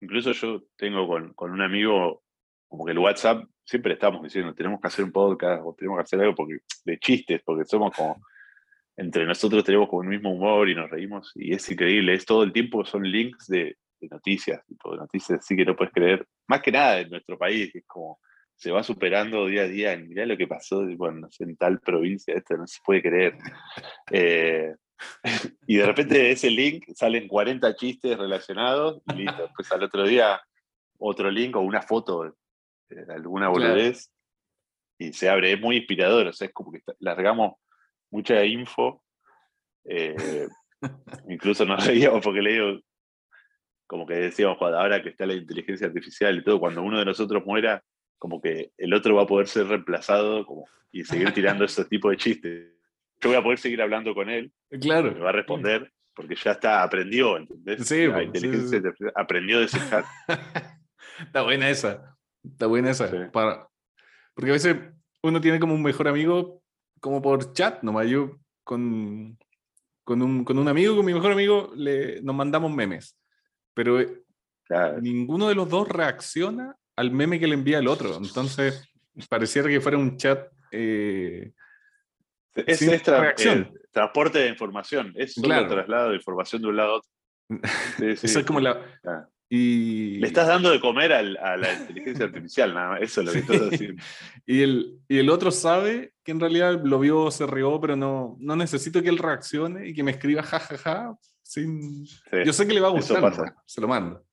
Incluso 0.00 0.32
yo 0.32 0.62
tengo 0.76 1.08
con, 1.08 1.32
con 1.32 1.50
un 1.50 1.62
amigo, 1.62 2.22
como 2.68 2.84
que 2.84 2.92
el 2.92 2.98
WhatsApp, 2.98 3.44
siempre 3.64 3.94
estamos 3.94 4.22
diciendo, 4.22 4.54
tenemos 4.54 4.80
que 4.80 4.88
hacer 4.88 5.04
un 5.04 5.12
podcast 5.12 5.62
o 5.64 5.74
tenemos 5.74 5.98
que 5.98 6.02
hacer 6.02 6.20
algo 6.20 6.34
porque, 6.34 6.58
de 6.84 6.98
chistes, 6.98 7.40
porque 7.44 7.64
somos 7.64 7.94
como, 7.96 8.20
entre 8.96 9.26
nosotros 9.26 9.64
tenemos 9.64 9.88
como 9.88 10.02
el 10.02 10.08
mismo 10.08 10.32
humor 10.32 10.68
y 10.68 10.74
nos 10.74 10.90
reímos 10.90 11.32
y 11.34 11.52
es 11.54 11.70
increíble, 11.70 12.14
es 12.14 12.24
todo 12.24 12.42
el 12.42 12.52
tiempo, 12.52 12.84
son 12.84 13.02
links 13.02 13.46
de, 13.48 13.76
de 14.00 14.08
noticias, 14.08 14.64
tipo 14.66 14.92
de 14.92 14.98
noticias 14.98 15.40
así 15.40 15.56
que 15.56 15.64
no 15.64 15.76
puedes 15.76 15.92
creer, 15.92 16.26
más 16.46 16.62
que 16.62 16.72
nada 16.72 17.00
en 17.00 17.10
nuestro 17.10 17.36
país, 17.36 17.74
es 17.74 17.84
como, 17.86 18.20
se 18.56 18.70
va 18.70 18.82
superando 18.82 19.46
día 19.46 19.62
a 19.62 19.68
día, 19.68 19.96
mirá 19.96 20.26
lo 20.26 20.36
que 20.36 20.46
pasó 20.46 20.86
bueno, 20.96 21.28
en 21.38 21.56
tal 21.56 21.80
provincia, 21.80 22.34
esto 22.34 22.56
no 22.56 22.66
se 22.66 22.78
puede 22.84 23.02
creer. 23.02 23.36
Eh, 24.10 24.74
y 25.66 25.76
de 25.76 25.86
repente 25.86 26.14
de 26.14 26.30
ese 26.30 26.50
link 26.50 26.84
salen 26.94 27.28
40 27.28 27.74
chistes 27.76 28.16
relacionados 28.16 29.02
y 29.12 29.22
listo. 29.22 29.50
Pues 29.56 29.70
al 29.72 29.82
otro 29.82 30.04
día 30.04 30.40
otro 30.98 31.30
link 31.30 31.56
o 31.56 31.60
una 31.60 31.82
foto 31.82 32.34
de 32.88 33.12
alguna 33.12 33.48
boludez 33.48 34.10
y 34.98 35.12
se 35.12 35.28
abre. 35.28 35.52
Es 35.52 35.60
muy 35.60 35.78
inspirador, 35.78 36.28
o 36.28 36.32
sea, 36.32 36.46
es 36.46 36.54
como 36.54 36.72
que 36.72 36.80
largamos 37.00 37.54
mucha 38.14 38.44
info. 38.44 39.02
Eh, 39.84 40.48
incluso 41.28 41.64
nos 41.64 41.86
reíamos 41.86 42.22
porque 42.24 42.42
le 42.42 42.52
digo, 42.52 42.80
como 43.86 44.06
que 44.06 44.14
decíamos, 44.14 44.56
ahora 44.60 45.02
que 45.02 45.10
está 45.10 45.26
la 45.26 45.34
inteligencia 45.34 45.86
artificial 45.86 46.38
y 46.38 46.44
todo, 46.44 46.60
cuando 46.60 46.82
uno 46.82 46.98
de 46.98 47.04
nosotros 47.04 47.44
muera, 47.44 47.82
como 48.18 48.40
que 48.40 48.70
el 48.78 48.94
otro 48.94 49.16
va 49.16 49.22
a 49.22 49.26
poder 49.26 49.48
ser 49.48 49.66
reemplazado 49.66 50.46
como, 50.46 50.66
y 50.92 51.04
seguir 51.04 51.32
tirando 51.32 51.64
ese 51.66 51.84
tipo 51.84 52.10
de 52.10 52.16
chistes 52.16 52.74
yo 53.20 53.30
voy 53.30 53.38
a 53.38 53.42
poder 53.42 53.58
seguir 53.58 53.80
hablando 53.80 54.14
con 54.14 54.28
él. 54.28 54.52
Claro. 54.80 55.12
Me 55.12 55.20
va 55.20 55.30
a 55.30 55.32
responder 55.32 55.90
porque 56.14 56.36
ya 56.36 56.52
está, 56.52 56.82
aprendió, 56.82 57.36
¿entendés? 57.36 57.86
Sí, 57.86 58.06
la 58.06 58.22
inteligencia 58.22 58.80
aprendió 59.14 59.58
de 59.58 59.64
ese 59.64 59.78
chat. 59.88 60.04
está 61.20 61.42
buena 61.42 61.70
esa. 61.70 62.16
Está 62.42 62.66
buena 62.66 62.90
esa. 62.90 63.30
Para, 63.32 63.66
porque 64.34 64.50
a 64.50 64.54
veces 64.54 64.76
uno 65.22 65.40
tiene 65.40 65.58
como 65.58 65.74
un 65.74 65.82
mejor 65.82 66.06
amigo 66.06 66.62
como 67.00 67.20
por 67.22 67.52
chat, 67.52 67.82
nomás. 67.82 68.08
Yo 68.08 68.38
con, 68.62 69.38
con, 70.04 70.22
un, 70.22 70.44
con 70.44 70.58
un 70.58 70.68
amigo, 70.68 70.96
con 70.96 71.04
mi 71.04 71.14
mejor 71.14 71.32
amigo, 71.32 71.72
le, 71.76 72.20
nos 72.22 72.34
mandamos 72.34 72.72
memes. 72.72 73.18
Pero 73.74 74.00
eh, 74.00 74.08
ninguno 75.00 75.48
de 75.48 75.54
los 75.54 75.68
dos 75.68 75.88
reacciona 75.88 76.76
al 76.96 77.10
meme 77.10 77.40
que 77.40 77.46
le 77.46 77.54
envía 77.54 77.78
el 77.78 77.88
otro. 77.88 78.16
Entonces, 78.16 78.88
pareciera 79.28 79.68
que 79.68 79.80
fuera 79.80 79.98
un 79.98 80.16
chat 80.16 80.48
eh, 80.70 81.52
es, 82.54 82.82
es 82.82 83.02
transporte 83.92 84.38
de 84.38 84.48
información, 84.48 85.12
es 85.16 85.34
solo 85.34 85.66
traslado 85.68 86.10
de 86.10 86.16
información 86.16 86.62
de 86.62 86.68
un 86.68 86.76
lado 86.76 86.90
a 86.90 86.96
otro. 86.96 87.10
Eso 88.22 88.38
es 88.40 88.46
como 88.46 88.60
la... 88.60 89.30
Y... 89.48 90.18
Le 90.18 90.26
estás 90.26 90.48
dando 90.48 90.70
de 90.70 90.80
comer 90.80 91.12
a 91.12 91.56
la 91.56 91.72
inteligencia 91.72 92.24
artificial, 92.24 92.74
nada 92.74 92.90
más. 92.90 93.02
Eso 93.02 93.20
es 93.20 93.26
lo 93.26 93.32
que 93.32 93.38
estás 93.38 93.60
haciendo. 93.72 94.02
y, 94.46 94.62
el, 94.62 94.98
y 95.08 95.18
el 95.18 95.30
otro 95.30 95.50
sabe 95.50 96.14
que 96.24 96.32
en 96.32 96.40
realidad 96.40 96.80
lo 96.82 96.98
vio, 96.98 97.30
se 97.30 97.46
rió, 97.46 97.80
pero 97.80 97.96
no, 97.96 98.36
no 98.40 98.56
necesito 98.56 99.02
que 99.02 99.10
él 99.10 99.18
reaccione 99.18 99.88
y 99.88 99.94
que 99.94 100.02
me 100.02 100.12
escriba 100.12 100.42
jajaja. 100.42 100.76
Ja, 100.76 100.94
ja, 100.94 101.18
sin... 101.42 102.06
Yo 102.44 102.52
sé 102.52 102.66
que 102.66 102.74
le 102.74 102.80
va 102.80 102.88
a 102.88 102.92
gustar, 102.92 103.54
se 103.66 103.80
lo 103.80 103.88
mando. 103.88 104.24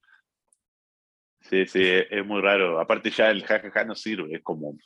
Sí, 1.41 1.65
sí, 1.65 1.81
es, 1.83 2.25
muy 2.25 2.41
raro. 2.41 2.79
Aparte 2.79 3.09
ya 3.09 3.29
el 3.29 3.43
jajaja 3.43 3.83
no 3.83 3.95
sirve, 3.95 4.35
es 4.35 4.41
como 4.41 4.77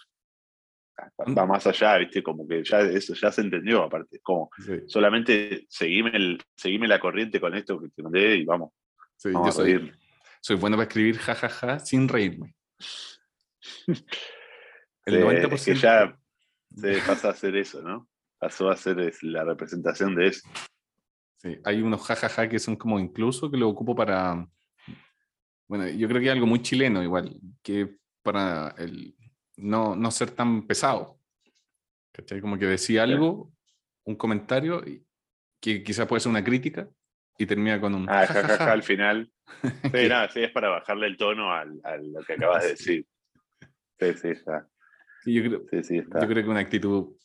va 1.37 1.45
más 1.45 1.67
allá, 1.67 1.97
¿viste? 1.97 2.23
Como 2.23 2.47
que 2.47 2.63
ya 2.63 2.79
eso 2.79 3.13
ya 3.13 3.31
se 3.31 3.41
entendió, 3.41 3.83
aparte. 3.83 4.19
Como 4.21 4.49
solamente 4.87 5.65
seguime, 5.69 6.11
el, 6.13 6.41
seguime 6.55 6.87
la 6.87 6.99
corriente 6.99 7.39
con 7.39 7.53
esto 7.53 7.79
que 7.79 7.89
te 7.89 8.01
mandé 8.01 8.37
y 8.37 8.45
vamos. 8.45 8.71
yo 9.23 9.51
soy, 9.51 9.91
soy, 10.45 10.57
bueno 10.57 10.77
para 10.77 10.87
escribir 10.87 11.17
jajaja 11.17 11.79
sin 11.79 12.07
reírme. 12.07 12.55
El 15.05 15.23
90%. 15.23 15.65
que 15.65 15.75
ya 15.75 16.19
se 16.75 17.01
pasa 17.01 17.29
a 17.29 17.31
hacer 17.31 17.55
eso, 17.55 17.81
¿no? 17.81 18.07
Pasó 18.37 18.69
a 18.69 18.77
ser 18.77 19.11
la 19.23 19.43
representación 19.43 20.13
de 20.13 20.27
eso. 20.27 20.47
Sí, 21.37 21.57
hay 21.63 21.81
unos 21.81 22.03
jajaja 22.03 22.47
que 22.47 22.59
son 22.59 22.75
como 22.75 22.99
incluso 22.99 23.49
que 23.49 23.57
lo 23.57 23.67
ocupo 23.67 23.95
para. 23.95 24.47
Bueno, 25.67 25.89
yo 25.89 26.07
creo 26.07 26.21
que 26.21 26.29
hay 26.29 26.35
algo 26.35 26.45
muy 26.45 26.61
chileno 26.61 27.01
igual, 27.01 27.39
que 27.63 27.97
para 28.21 28.75
el, 28.77 29.15
no, 29.57 29.95
no 29.95 30.11
ser 30.11 30.29
tan 30.29 30.67
pesado. 30.67 31.19
¿Cachai? 32.11 32.39
Como 32.39 32.59
que 32.59 32.67
decía 32.67 33.01
algo, 33.01 33.51
un 34.03 34.15
comentario, 34.15 34.83
que 35.59 35.83
quizás 35.83 36.07
puede 36.07 36.19
ser 36.19 36.29
una 36.29 36.43
crítica, 36.43 36.87
y 37.37 37.45
termina 37.45 37.79
con 37.79 37.95
un... 37.95 38.09
Ah, 38.09 38.25
jajaja, 38.25 38.71
al 38.71 38.83
final. 38.83 39.31
Sí, 39.93 40.09
nada, 40.09 40.27
sí, 40.29 40.43
es 40.43 40.51
para 40.51 40.69
bajarle 40.69 41.07
el 41.07 41.17
tono 41.17 41.53
al, 41.53 41.79
a 41.83 41.97
lo 41.97 42.21
que 42.23 42.33
acabas 42.33 42.63
de 42.63 42.69
decir. 42.71 43.05
Sí, 43.99 44.13
sí, 44.13 44.27
está. 44.29 44.67
yo, 45.25 45.43
creo, 45.43 45.65
yo 45.71 46.27
creo 46.27 46.43
que 46.43 46.49
una 46.49 46.59
actitud 46.59 47.15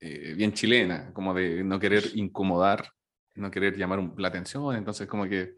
eh, 0.00 0.34
bien 0.34 0.52
chilena, 0.52 1.12
como 1.12 1.34
de 1.34 1.64
no 1.64 1.80
querer 1.80 2.04
incomodar, 2.14 2.88
no 3.34 3.50
querer 3.50 3.76
llamar 3.76 4.00
la 4.16 4.28
atención, 4.28 4.76
entonces 4.76 5.06
como 5.06 5.26
que 5.28 5.54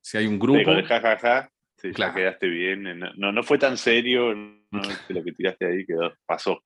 si 0.00 0.18
hay 0.18 0.26
un 0.26 0.38
grupo... 0.38 0.58
Sí, 0.58 0.64
con 0.64 0.76
el 0.76 0.86
jajaja, 0.86 1.50
sí, 1.76 1.92
claro. 1.92 2.14
quedaste 2.14 2.48
bien, 2.48 3.00
no, 3.16 3.32
no 3.32 3.42
fue 3.42 3.58
tan 3.58 3.76
serio, 3.76 4.34
lo 4.34 5.24
que 5.24 5.32
tiraste 5.32 5.66
ahí 5.66 5.86
quedó, 5.86 6.12
pasó. 6.26 6.62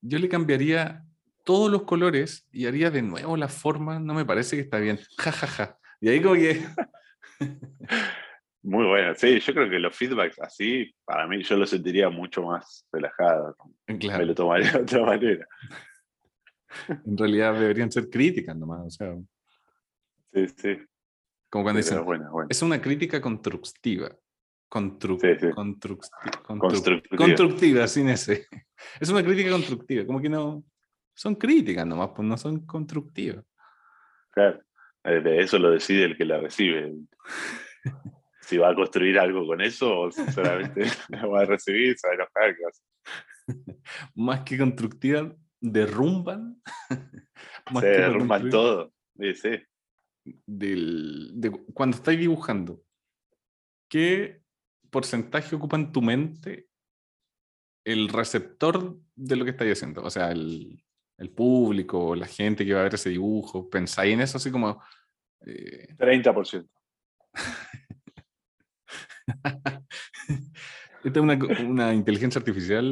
Yo 0.00 0.18
le 0.18 0.28
cambiaría 0.28 1.04
todos 1.44 1.70
los 1.70 1.82
colores 1.82 2.46
y 2.52 2.66
haría 2.66 2.90
de 2.90 3.02
nuevo 3.02 3.36
la 3.36 3.48
forma, 3.48 3.98
no 3.98 4.14
me 4.14 4.24
parece 4.24 4.56
que 4.56 4.62
está 4.62 4.78
bien. 4.78 4.98
Ja, 5.18 5.32
ja, 5.32 5.46
ja. 5.46 5.78
Y 6.00 6.08
ahí 6.08 6.22
como 6.22 6.34
que... 6.34 6.64
Muy 8.64 8.86
bueno, 8.86 9.12
sí, 9.16 9.40
yo 9.40 9.54
creo 9.54 9.68
que 9.68 9.80
los 9.80 9.96
feedbacks 9.96 10.40
así, 10.40 10.94
para 11.04 11.26
mí 11.26 11.42
yo 11.42 11.56
lo 11.56 11.66
sentiría 11.66 12.08
mucho 12.10 12.44
más 12.44 12.86
relajado. 12.92 13.56
Claro. 13.98 14.20
Me 14.20 14.26
lo 14.26 14.34
tomaría 14.36 14.70
de 14.70 14.82
otra 14.82 15.04
manera. 15.04 15.46
En 17.04 17.18
realidad 17.18 17.52
deberían 17.52 17.92
ser 17.92 18.08
críticas 18.08 18.56
nomás, 18.56 18.86
o 18.86 18.90
sea. 18.90 19.14
Sí, 20.32 20.48
sí. 20.48 20.78
Como 21.50 21.64
cuando 21.64 21.78
dicen, 21.78 22.02
es 22.48 22.62
una 22.62 22.80
crítica 22.80 23.20
constructiva. 23.20 24.10
constructiva, 27.18 27.86
sin 27.86 28.08
ese. 28.08 28.46
Es 28.98 29.10
una 29.10 29.22
crítica 29.22 29.50
constructiva, 29.50 30.06
como 30.06 30.22
que 30.22 30.30
no. 30.30 30.64
Son 31.14 31.34
críticas 31.34 31.86
nomás, 31.86 32.10
pues 32.14 32.26
no 32.26 32.36
son 32.36 32.66
constructivas. 32.66 33.44
Claro, 34.30 34.62
eh, 35.04 35.36
eso 35.38 35.58
lo 35.58 35.70
decide 35.70 36.04
el 36.04 36.16
que 36.16 36.24
la 36.24 36.40
recibe. 36.40 36.94
si 38.40 38.58
va 38.58 38.70
a 38.70 38.74
construir 38.74 39.18
algo 39.18 39.46
con 39.46 39.60
eso 39.60 40.00
o 40.00 40.10
solamente 40.10 40.84
la 41.08 41.26
va 41.26 41.42
a 41.42 41.44
recibir, 41.44 41.96
se 41.96 42.08
va 42.08 42.12
a 42.12 42.16
enojar. 42.16 42.56
Más 44.14 44.40
que 44.40 44.58
constructiva, 44.58 45.34
derrumban. 45.60 46.60
se 47.80 47.86
derrumban 47.86 48.50
todo. 48.50 48.92
Sí, 49.18 49.34
sí. 49.34 49.50
Del, 50.46 51.30
de, 51.34 51.50
cuando 51.72 51.96
estáis 51.96 52.18
dibujando, 52.18 52.82
¿qué 53.88 54.42
porcentaje 54.90 55.56
ocupa 55.56 55.76
en 55.76 55.90
tu 55.90 56.00
mente 56.00 56.68
el 57.84 58.08
receptor 58.08 58.96
de 59.16 59.36
lo 59.36 59.44
que 59.44 59.50
estáis 59.50 59.72
haciendo? 59.72 60.02
O 60.02 60.10
sea, 60.10 60.30
el, 60.30 60.84
el 61.18 61.30
público, 61.30 62.14
la 62.14 62.26
gente 62.26 62.64
que 62.64 62.74
va 62.74 62.80
a 62.80 62.84
ver 62.84 62.94
ese 62.94 63.10
dibujo. 63.10 63.68
¿Pensáis 63.68 64.14
en 64.14 64.20
eso 64.20 64.38
así 64.38 64.50
como... 64.50 64.82
Eh... 65.46 65.88
30%. 65.96 66.68
Esta 71.04 71.18
es 71.18 71.22
una, 71.22 71.38
una, 71.66 71.94
inteligencia 71.94 72.38
artificial 72.38 72.84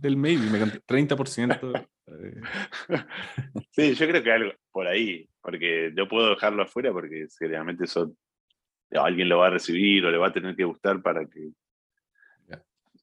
del 0.00 0.16
maybe, 0.16 0.50
me 0.50 0.60
30%. 0.60 1.86
Eh. 2.06 2.40
Sí, 3.72 3.94
yo 3.94 4.08
creo 4.08 4.22
que 4.22 4.32
algo 4.32 4.52
por 4.72 4.86
ahí, 4.86 5.28
porque 5.40 5.90
no 5.94 6.08
puedo 6.08 6.30
dejarlo 6.30 6.62
afuera 6.62 6.92
porque 6.92 7.26
seguramente 7.28 7.86
son 7.86 8.16
alguien 8.92 9.28
lo 9.28 9.38
va 9.38 9.46
a 9.46 9.50
recibir 9.50 10.04
o 10.04 10.10
le 10.10 10.18
va 10.18 10.28
a 10.28 10.32
tener 10.32 10.56
que 10.56 10.64
gustar 10.64 11.00
para 11.00 11.24
que 11.26 11.50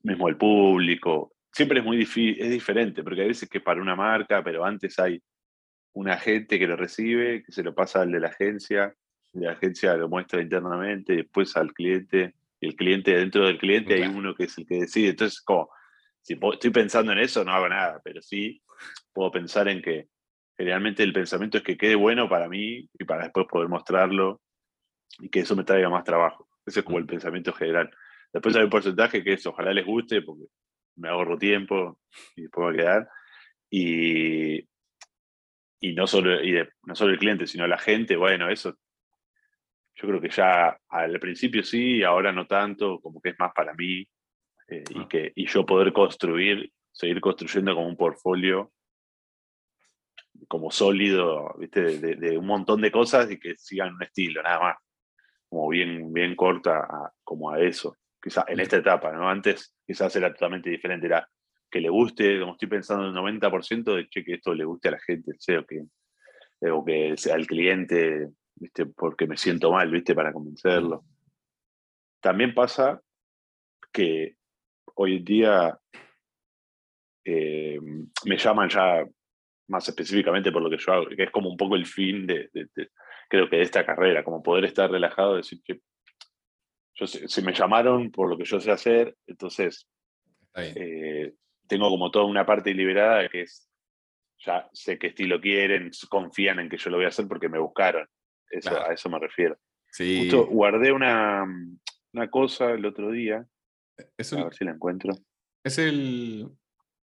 mismo 0.03 0.29
el 0.29 0.37
público. 0.37 1.33
Siempre 1.57 1.79
es 1.79 1.85
muy 1.85 1.97
difícil, 1.97 2.39
es 2.39 2.51
diferente, 2.51 3.01
porque 3.01 3.21
hay 3.21 3.29
veces 3.29 3.49
que 3.49 3.59
para 3.59 3.81
una 3.81 3.95
marca, 3.95 4.43
pero 4.43 4.63
antes 4.63 4.99
hay 4.99 5.19
un 5.93 6.07
agente 6.07 6.59
que 6.59 6.67
lo 6.67 6.75
recibe, 6.75 7.41
que 7.41 7.51
se 7.51 7.63
lo 7.63 7.73
pasa 7.73 8.01
al 8.01 8.11
de 8.11 8.19
la 8.19 8.27
agencia, 8.27 8.93
la 9.33 9.53
agencia 9.53 9.97
lo 9.97 10.07
muestra 10.07 10.39
internamente, 10.39 11.15
después 11.15 11.57
al 11.57 11.73
cliente, 11.73 12.35
y 12.59 12.67
el 12.67 12.75
cliente 12.75 13.17
dentro 13.17 13.47
del 13.47 13.57
cliente 13.57 13.95
hay 13.95 14.03
uno 14.03 14.35
que 14.35 14.43
es 14.43 14.55
el 14.59 14.67
que 14.67 14.81
decide. 14.81 15.09
Entonces, 15.09 15.41
como, 15.41 15.71
si 16.21 16.37
estoy 16.39 16.69
pensando 16.69 17.11
en 17.11 17.17
eso, 17.17 17.43
no 17.43 17.51
hago 17.53 17.67
nada, 17.67 18.01
pero 18.03 18.21
sí 18.21 18.61
puedo 19.11 19.31
pensar 19.31 19.67
en 19.67 19.81
que 19.81 20.09
generalmente 20.55 21.01
el 21.01 21.13
pensamiento 21.13 21.57
es 21.57 21.63
que 21.63 21.75
quede 21.75 21.95
bueno 21.95 22.29
para 22.29 22.47
mí 22.47 22.87
y 22.93 23.03
para 23.03 23.23
después 23.23 23.47
poder 23.49 23.67
mostrarlo 23.67 24.41
y 25.19 25.29
que 25.29 25.39
eso 25.39 25.55
me 25.55 25.63
traiga 25.63 25.89
más 25.89 26.03
trabajo. 26.03 26.47
Ese 26.67 26.81
es 26.81 26.85
como 26.85 26.99
el 26.99 27.07
pensamiento 27.07 27.51
general. 27.51 27.89
Después 28.31 28.55
hay 28.55 28.63
un 28.65 28.69
porcentaje 28.69 29.23
que 29.23 29.33
es 29.33 29.45
ojalá 29.47 29.73
les 29.73 29.85
guste 29.87 30.21
porque 30.21 30.45
me 30.97 31.09
ahorro 31.09 31.37
tiempo 31.37 31.99
y 32.35 32.43
después 32.43 32.67
va 32.67 32.71
a 32.71 32.75
quedar. 32.75 33.09
Y, 33.69 34.59
y 35.79 35.93
no 35.93 36.07
solo, 36.07 36.43
y 36.43 36.55
no 36.83 36.95
solo 36.95 37.13
el 37.13 37.19
cliente, 37.19 37.47
sino 37.47 37.67
la 37.67 37.77
gente, 37.77 38.15
bueno, 38.15 38.49
eso 38.49 38.77
yo 39.99 40.07
creo 40.07 40.21
que 40.21 40.29
ya 40.29 40.79
al 40.89 41.19
principio 41.19 41.63
sí, 41.63 42.03
ahora 42.03 42.31
no 42.31 42.45
tanto, 42.45 42.99
como 42.99 43.19
que 43.19 43.29
es 43.29 43.39
más 43.39 43.51
para 43.53 43.73
mí 43.73 44.07
eh, 44.67 44.83
y, 44.89 44.99
ah. 44.99 45.07
que, 45.09 45.31
y 45.35 45.47
yo 45.47 45.65
poder 45.65 45.91
construir, 45.91 46.71
seguir 46.91 47.19
construyendo 47.19 47.73
como 47.73 47.87
un 47.87 47.97
portfolio 47.97 48.71
como 50.47 50.69
sólido, 50.69 51.55
¿viste? 51.57 51.99
De, 51.99 52.37
un 52.37 52.45
montón 52.45 52.79
de 52.81 52.91
cosas 52.91 53.29
y 53.31 53.39
que 53.39 53.55
sigan 53.57 53.95
un 53.95 54.03
estilo, 54.03 54.43
nada 54.43 54.59
más. 54.59 54.77
Como 55.49 55.67
bien, 55.69 56.13
bien 56.13 56.35
corta 56.35 56.87
como 57.23 57.49
a 57.49 57.59
eso. 57.59 57.95
Quizás 58.27 58.43
en 58.49 58.59
esta 58.59 58.75
etapa, 58.75 59.13
¿no? 59.13 59.29
Antes 59.29 59.73
quizás 59.85 60.13
era 60.17 60.33
totalmente 60.33 60.69
diferente, 60.69 61.07
era 61.07 61.25
que 61.71 61.79
le 61.79 61.87
guste, 61.87 62.41
como 62.41 62.53
estoy 62.53 62.67
pensando 62.67 63.07
en 63.07 63.15
el 63.15 63.39
90% 63.39 63.95
de 63.95 64.09
che, 64.09 64.23
que 64.23 64.33
esto 64.33 64.53
le 64.53 64.65
guste 64.65 64.89
a 64.89 64.91
la 64.91 64.99
gente, 64.99 65.31
o 65.31 65.65
que, 65.65 65.85
o 66.69 66.83
que 66.83 67.13
sea 67.15 67.35
al 67.35 67.47
cliente, 67.47 68.27
¿viste? 68.55 68.85
porque 68.87 69.27
me 69.27 69.37
siento 69.37 69.71
mal, 69.71 69.89
¿viste? 69.89 70.13
para 70.13 70.33
convencerlo. 70.33 71.05
También 72.19 72.53
pasa 72.53 73.01
que 73.93 74.35
hoy 74.95 75.15
en 75.15 75.23
día 75.23 75.79
eh, 77.23 77.79
me 78.25 78.37
llaman 78.37 78.67
ya 78.67 79.05
más 79.69 79.87
específicamente 79.87 80.51
por 80.51 80.61
lo 80.61 80.69
que 80.69 80.77
yo 80.77 80.91
hago, 80.91 81.07
que 81.07 81.23
es 81.23 81.31
como 81.31 81.49
un 81.49 81.57
poco 81.57 81.75
el 81.75 81.85
fin 81.85 82.27
de, 82.27 82.49
creo 83.29 83.49
que 83.49 83.55
de 83.55 83.61
esta 83.61 83.85
carrera, 83.85 84.21
como 84.23 84.43
poder 84.43 84.65
estar 84.65 84.91
relajado, 84.91 85.37
decir 85.37 85.61
que 85.63 85.79
yo, 86.97 87.07
si 87.07 87.41
me 87.41 87.53
llamaron 87.53 88.11
por 88.11 88.29
lo 88.29 88.37
que 88.37 88.45
yo 88.45 88.59
sé 88.59 88.71
hacer, 88.71 89.15
entonces 89.27 89.87
eh, 90.55 91.33
tengo 91.67 91.89
como 91.89 92.09
toda 92.09 92.25
una 92.25 92.45
parte 92.45 92.73
liberada 92.73 93.29
que 93.29 93.41
es, 93.43 93.69
ya 94.39 94.67
sé 94.73 94.97
qué 94.97 95.07
estilo 95.07 95.39
quieren, 95.39 95.91
confían 96.09 96.59
en 96.59 96.69
que 96.69 96.77
yo 96.77 96.89
lo 96.89 96.97
voy 96.97 97.05
a 97.05 97.09
hacer 97.09 97.27
porque 97.27 97.49
me 97.49 97.59
buscaron. 97.59 98.07
Eso, 98.49 98.81
A 98.81 98.93
eso 98.93 99.09
me 99.09 99.19
refiero. 99.19 99.57
Sí. 99.91 100.21
Justo 100.21 100.47
guardé 100.47 100.91
una, 100.91 101.45
una 102.13 102.29
cosa 102.29 102.71
el 102.71 102.85
otro 102.85 103.11
día. 103.11 103.45
a 103.97 104.43
ver 104.43 104.55
si 104.55 104.65
la 104.65 104.71
encuentro. 104.71 105.13
Es 105.63 105.77
el. 105.77 106.47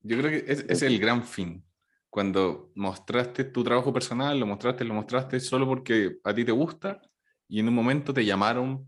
Yo 0.02 0.18
creo 0.18 0.32
que 0.32 0.52
es, 0.52 0.66
es, 0.68 0.82
el 0.82 1.00
gran 1.00 1.24
fin. 1.24 1.64
Cuando 2.10 2.72
mostraste 2.76 3.44
tu 3.44 3.64
trabajo 3.64 3.94
personal, 3.94 4.40
lo 4.40 4.48
mostraste, 4.48 4.84
lo 4.84 4.94
mostraste 4.94 5.40
solo 5.40 5.68
porque 5.68 6.18
a 6.24 6.34
ti 6.34 6.44
te 6.44 6.52
gusta 6.52 7.02
y 7.48 7.60
en 7.60 7.68
un 7.68 7.76
momento 7.76 8.14
te 8.14 8.26
llamaron 8.26 8.88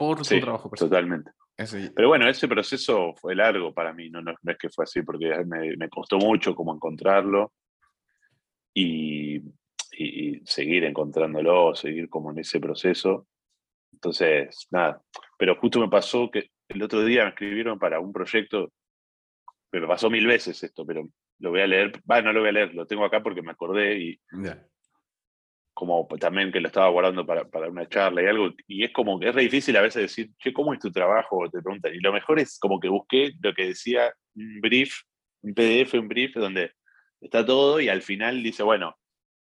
por 0.00 0.22
tu 0.22 0.40
trabajo 0.40 0.70
personal. 0.70 0.90
Totalmente. 0.90 1.30
Pero 1.94 2.08
bueno, 2.08 2.26
ese 2.26 2.48
proceso 2.48 3.12
fue 3.20 3.34
largo 3.34 3.74
para 3.74 3.92
mí, 3.92 4.08
no, 4.08 4.22
no, 4.22 4.30
es 4.30 4.58
que 4.58 4.70
fue 4.70 4.84
así, 4.84 5.02
porque 5.02 5.44
me, 5.44 5.76
me 5.76 5.90
costó 5.90 6.16
mucho 6.16 6.54
como 6.54 6.74
encontrarlo. 6.74 7.52
Y, 8.72 9.42
y, 9.92 10.40
seguir 10.46 10.84
encontrándolo, 10.84 11.74
seguir 11.74 12.08
como 12.08 12.30
en 12.30 12.38
ese 12.38 12.60
proceso. 12.60 13.26
Entonces, 13.92 14.68
nada, 14.70 15.02
pero 15.36 15.56
justo 15.56 15.78
me 15.78 15.88
pasó 15.88 16.30
que 16.30 16.48
el 16.68 16.82
otro 16.82 17.04
día 17.04 17.24
me 17.24 17.30
escribieron 17.30 17.78
para 17.78 18.00
un 18.00 18.10
proyecto, 18.10 18.72
me 19.70 19.86
pasó 19.86 20.08
mil 20.08 20.26
veces 20.26 20.62
esto, 20.62 20.86
pero 20.86 21.06
lo 21.40 21.50
voy 21.50 21.60
a 21.60 21.66
leer, 21.66 21.92
va, 22.10 22.22
no 22.22 22.32
lo 22.32 22.40
voy 22.40 22.48
a 22.48 22.52
leer, 22.52 22.74
lo 22.74 22.86
tengo 22.86 23.04
acá 23.04 23.22
porque 23.22 23.42
me 23.42 23.50
acordé 23.50 23.98
y 23.98 24.20
como 25.74 26.06
también 26.18 26.52
que 26.52 26.60
lo 26.60 26.68
estaba 26.68 26.88
guardando 26.88 27.24
para, 27.24 27.44
para, 27.44 27.68
una 27.68 27.88
charla 27.88 28.22
y 28.22 28.26
algo, 28.26 28.50
y 28.66 28.84
es 28.84 28.92
como 28.92 29.18
que 29.18 29.28
es 29.28 29.34
re 29.34 29.42
difícil 29.42 29.76
a 29.76 29.82
veces 29.82 30.02
decir, 30.02 30.30
che, 30.38 30.52
¿cómo 30.52 30.74
es 30.74 30.80
tu 30.80 30.90
trabajo? 30.90 31.48
Te 31.50 31.62
preguntan, 31.62 31.94
y 31.94 32.00
lo 32.00 32.12
mejor 32.12 32.38
es 32.38 32.58
como 32.58 32.80
que 32.80 32.88
busqué 32.88 33.32
lo 33.40 33.54
que 33.54 33.68
decía 33.68 34.12
un 34.34 34.60
brief, 34.60 34.94
un 35.42 35.54
PDF, 35.54 35.94
un 35.94 36.08
brief, 36.08 36.34
donde 36.34 36.72
está 37.20 37.44
todo 37.44 37.80
y 37.80 37.88
al 37.88 38.02
final 38.02 38.42
dice, 38.42 38.62
bueno, 38.62 38.96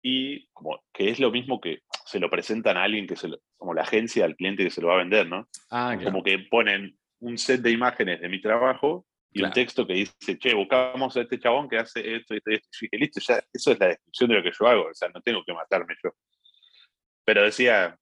y 0.02 0.46
como 0.52 0.82
que 0.92 1.10
es 1.10 1.18
lo 1.18 1.30
mismo 1.30 1.60
que 1.60 1.80
se 2.04 2.20
lo 2.20 2.30
presentan 2.30 2.76
a 2.76 2.84
alguien 2.84 3.06
que 3.06 3.16
se 3.16 3.28
lo, 3.28 3.38
como 3.56 3.74
la 3.74 3.82
agencia 3.82 4.24
al 4.24 4.36
cliente 4.36 4.64
que 4.64 4.70
se 4.70 4.80
lo 4.80 4.88
va 4.88 4.94
a 4.94 4.98
vender, 4.98 5.28
¿no? 5.28 5.48
Ah, 5.70 5.96
como 6.02 6.22
que 6.22 6.38
ponen 6.38 6.96
un 7.20 7.38
set 7.38 7.60
de 7.60 7.72
imágenes 7.72 8.20
de 8.20 8.28
mi 8.28 8.40
trabajo 8.40 9.06
y 9.36 9.42
un 9.42 9.50
texto 9.52 9.86
que 9.86 9.92
dice, 9.92 10.38
che, 10.38 10.54
buscamos 10.54 11.14
a 11.16 11.20
este 11.20 11.38
chabón 11.38 11.68
que 11.68 11.76
hace 11.76 12.16
esto 12.16 12.34
y 12.34 12.38
esto 12.38 12.50
y 12.50 12.54
esto. 12.54 12.68
Y 12.90 12.98
listo, 12.98 13.20
ya, 13.20 13.44
eso 13.52 13.72
es 13.72 13.78
la 13.78 13.88
descripción 13.88 14.30
de 14.30 14.36
lo 14.36 14.42
que 14.42 14.52
yo 14.58 14.66
hago, 14.66 14.86
o 14.86 14.94
sea, 14.94 15.10
no 15.10 15.20
tengo 15.20 15.44
que 15.44 15.52
matarme 15.52 15.94
yo. 16.02 16.10
Pero 17.24 17.42
decía, 17.42 17.98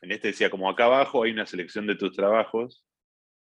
en 0.00 0.12
este 0.12 0.28
decía, 0.28 0.48
como 0.48 0.70
acá 0.70 0.84
abajo 0.84 1.24
hay 1.24 1.32
una 1.32 1.46
selección 1.46 1.86
de 1.88 1.96
tus 1.96 2.14
trabajos 2.14 2.84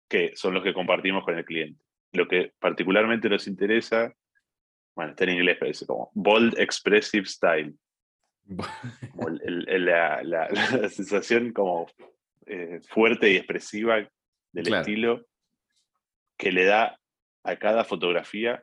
que 0.08 0.36
son 0.36 0.54
los 0.54 0.62
que 0.62 0.72
compartimos 0.72 1.24
con 1.24 1.36
el 1.36 1.44
cliente. 1.44 1.82
Lo 2.12 2.28
que 2.28 2.52
particularmente 2.60 3.28
nos 3.28 3.48
interesa, 3.48 4.14
bueno, 4.94 5.10
está 5.10 5.24
en 5.24 5.30
inglés, 5.30 5.56
pero 5.58 5.68
dice 5.68 5.86
como 5.86 6.12
Bold 6.14 6.56
Expressive 6.60 7.26
Style 7.26 7.74
la, 9.66 10.88
sensación 10.90 11.52
como 11.52 11.88
eh, 12.46 12.78
fuerte 12.88 13.32
y 13.32 13.36
expresiva 13.36 14.08
del 14.52 14.74
estilo 14.74 15.26
que 16.36 16.52
le 16.52 16.64
da 16.64 16.96
a 17.46 17.56
cada 17.56 17.84
fotografía, 17.84 18.62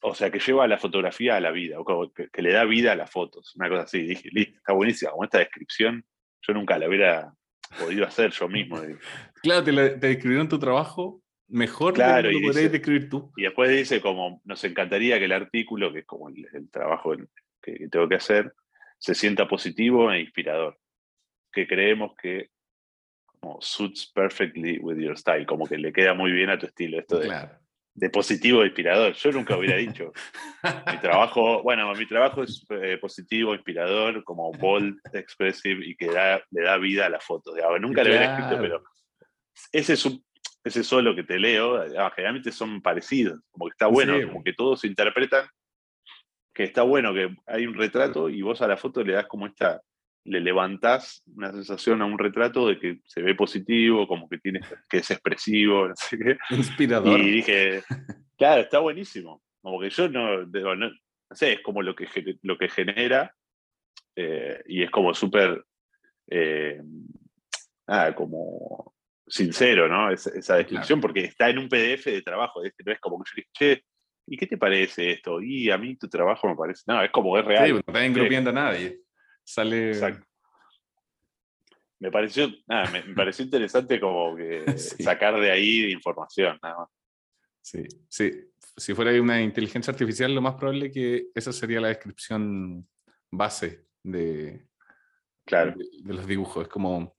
o 0.00 0.14
sea, 0.14 0.30
que 0.30 0.38
lleva 0.38 0.64
a 0.64 0.68
la 0.68 0.78
fotografía 0.78 1.36
a 1.36 1.40
la 1.40 1.50
vida, 1.50 1.78
o 1.78 2.12
que, 2.12 2.42
le 2.42 2.52
da 2.52 2.64
vida 2.64 2.92
a 2.92 2.96
las 2.96 3.10
fotos, 3.10 3.54
una 3.56 3.68
cosa 3.68 3.82
así. 3.82 4.02
Dije, 4.02 4.28
listo, 4.32 4.58
está 4.58 4.72
buenísima, 4.72 5.12
con 5.12 5.24
esta 5.24 5.38
descripción 5.38 6.04
yo 6.42 6.54
nunca 6.54 6.78
la 6.78 6.88
hubiera 6.88 7.34
podido 7.78 8.06
hacer 8.06 8.30
yo 8.30 8.48
mismo. 8.48 8.80
Claro, 9.42 9.62
te, 9.62 9.72
describieron 9.72 10.48
tu 10.48 10.58
trabajo 10.58 11.22
mejor 11.48 11.94
claro, 11.94 12.30
lo 12.30 12.40
podrías 12.40 12.72
describir 12.72 13.08
tú. 13.08 13.32
Y 13.36 13.42
después 13.42 13.70
dice 13.70 14.00
como, 14.00 14.40
nos 14.44 14.62
encantaría 14.64 15.18
que 15.18 15.26
el 15.26 15.32
artículo, 15.32 15.92
que 15.92 16.00
es 16.00 16.06
como 16.06 16.28
el, 16.28 16.70
trabajo 16.70 17.14
que, 17.62 17.88
tengo 17.88 18.08
que 18.08 18.16
hacer, 18.16 18.52
se 18.98 19.14
sienta 19.14 19.46
positivo 19.46 20.10
e 20.10 20.20
inspirador. 20.20 20.78
Que 21.52 21.66
creemos 21.66 22.14
que 22.20 22.50
como 23.38 23.60
suits 23.60 24.10
perfectly 24.12 24.78
with 24.78 24.98
your 24.98 25.16
style, 25.16 25.46
como 25.46 25.66
que 25.66 25.78
le 25.78 25.92
queda 25.92 26.14
muy 26.14 26.32
bien 26.32 26.50
a 26.50 26.58
tu 26.58 26.66
estilo 26.66 26.98
esto 26.98 27.18
de, 27.18 27.28
de 27.96 28.10
positivo 28.10 28.62
e 28.62 28.66
inspirador. 28.66 29.14
Yo 29.14 29.32
nunca 29.32 29.56
hubiera 29.56 29.76
dicho. 29.76 30.12
mi 30.92 30.98
trabajo, 31.00 31.62
bueno, 31.62 31.92
mi 31.94 32.06
trabajo 32.06 32.42
es 32.42 32.64
eh, 32.70 32.98
positivo, 33.00 33.54
inspirador, 33.54 34.22
como 34.22 34.52
bold, 34.52 34.98
expressive 35.12 35.84
y 35.84 35.96
que 35.96 36.08
le 36.50 36.62
da 36.62 36.76
vida 36.76 37.06
a 37.06 37.08
la 37.08 37.20
foto. 37.20 37.52
nunca 37.80 38.04
le 38.04 38.10
hubiera 38.10 38.36
escrito, 38.36 38.60
pero 38.60 38.84
ese 39.72 39.94
es 39.94 40.08
ese 40.64 40.82
solo 40.82 41.14
que 41.14 41.22
te 41.22 41.38
leo, 41.38 41.80
generalmente 42.14 42.50
son 42.50 42.82
parecidos, 42.82 43.40
como 43.52 43.66
que 43.66 43.72
está 43.72 43.86
bueno, 43.86 44.14
como 44.26 44.42
que 44.42 44.52
todos 44.52 44.84
interpretan 44.84 45.46
que 46.56 46.64
está 46.64 46.82
bueno 46.82 47.12
que 47.12 47.36
hay 47.46 47.66
un 47.66 47.74
retrato 47.74 48.30
y 48.30 48.40
vos 48.40 48.62
a 48.62 48.66
la 48.66 48.78
foto 48.78 49.04
le 49.04 49.12
das 49.12 49.26
como 49.26 49.46
esta, 49.46 49.82
le 50.26 50.40
levantás 50.40 51.22
una 51.34 51.52
sensación 51.52 52.02
a 52.02 52.06
un 52.06 52.18
retrato 52.18 52.68
de 52.68 52.78
que 52.78 53.00
se 53.04 53.22
ve 53.22 53.34
positivo, 53.34 54.06
como 54.06 54.28
que 54.28 54.38
tiene, 54.38 54.60
que 54.88 54.98
es 54.98 55.10
expresivo, 55.10 55.88
no 55.88 55.94
sé 55.96 56.18
qué. 56.18 56.36
Inspirador. 56.50 57.20
Y 57.20 57.30
dije, 57.30 57.82
claro, 58.36 58.62
está 58.62 58.80
buenísimo. 58.80 59.42
Como 59.62 59.80
que 59.80 59.90
yo 59.90 60.08
no, 60.08 60.44
no, 60.44 60.90
sé, 61.30 61.54
es 61.54 61.60
como 61.62 61.82
lo 61.82 61.94
que, 61.94 62.06
lo 62.42 62.58
que 62.58 62.68
genera 62.68 63.32
eh, 64.14 64.62
y 64.66 64.82
es 64.82 64.90
como 64.90 65.14
súper, 65.14 65.64
eh, 66.28 66.80
como 68.14 68.94
sincero, 69.26 69.88
¿no? 69.88 70.10
esa 70.10 70.56
descripción, 70.56 71.00
porque 71.00 71.24
está 71.24 71.50
en 71.50 71.58
un 71.58 71.68
PDF 71.68 72.04
de 72.06 72.22
trabajo, 72.22 72.62
no 72.62 72.92
es 72.92 73.00
como 73.00 73.18
que 73.18 73.30
yo 73.30 73.34
dije, 73.36 73.48
che, 73.52 73.84
¿y 74.26 74.36
qué 74.36 74.46
te 74.46 74.56
parece 74.56 75.12
esto? 75.12 75.40
Y 75.40 75.70
a 75.70 75.78
mí 75.78 75.96
tu 75.96 76.08
trabajo 76.08 76.48
me 76.48 76.56
parece. 76.56 76.82
No, 76.86 77.02
es 77.02 77.10
como 77.10 77.36
es 77.38 77.44
real. 77.44 77.66
Sí, 77.66 77.72
no 77.72 77.78
está 77.78 78.04
engrupiendo 78.04 78.50
a 78.50 78.52
nadie. 78.52 79.00
Sale. 79.46 79.90
Exacto. 79.90 80.26
Me 81.98 82.10
pareció, 82.10 82.50
nada, 82.66 82.90
me, 82.90 83.14
pareció 83.14 83.44
interesante 83.44 83.98
como 84.00 84.36
que 84.36 84.64
sacar 84.78 85.40
de 85.40 85.50
ahí 85.50 85.92
información, 85.92 86.58
nada 86.62 86.78
más. 86.78 86.88
Sí, 87.62 87.84
sí. 88.08 88.30
Si 88.76 88.92
fuera 88.92 89.18
una 89.20 89.40
inteligencia 89.40 89.92
artificial, 89.92 90.34
lo 90.34 90.42
más 90.42 90.54
probable 90.56 90.86
es 90.86 90.92
que 90.92 91.26
esa 91.34 91.52
sería 91.52 91.80
la 91.80 91.88
descripción 91.88 92.86
base 93.30 93.86
de, 94.02 94.66
claro. 95.46 95.74
de, 95.76 96.14
los 96.14 96.26
dibujos. 96.26 96.64
Es 96.64 96.68
como, 96.68 97.16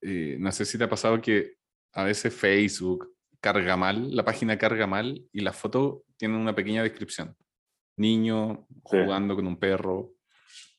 eh, 0.00 0.36
no 0.40 0.50
sé 0.52 0.64
si 0.64 0.78
te 0.78 0.84
ha 0.84 0.88
pasado 0.88 1.20
que 1.20 1.56
a 1.92 2.04
veces 2.04 2.34
Facebook 2.34 3.14
carga 3.40 3.76
mal, 3.76 4.14
la 4.14 4.24
página 4.24 4.56
carga 4.56 4.86
mal 4.86 5.22
y 5.32 5.40
la 5.40 5.52
foto 5.52 6.04
tiene 6.16 6.36
una 6.36 6.54
pequeña 6.54 6.82
descripción. 6.82 7.36
Niño 7.96 8.66
Sí. 8.68 8.96
jugando 9.04 9.36
con 9.36 9.46
un 9.46 9.58
perro. 9.58 10.14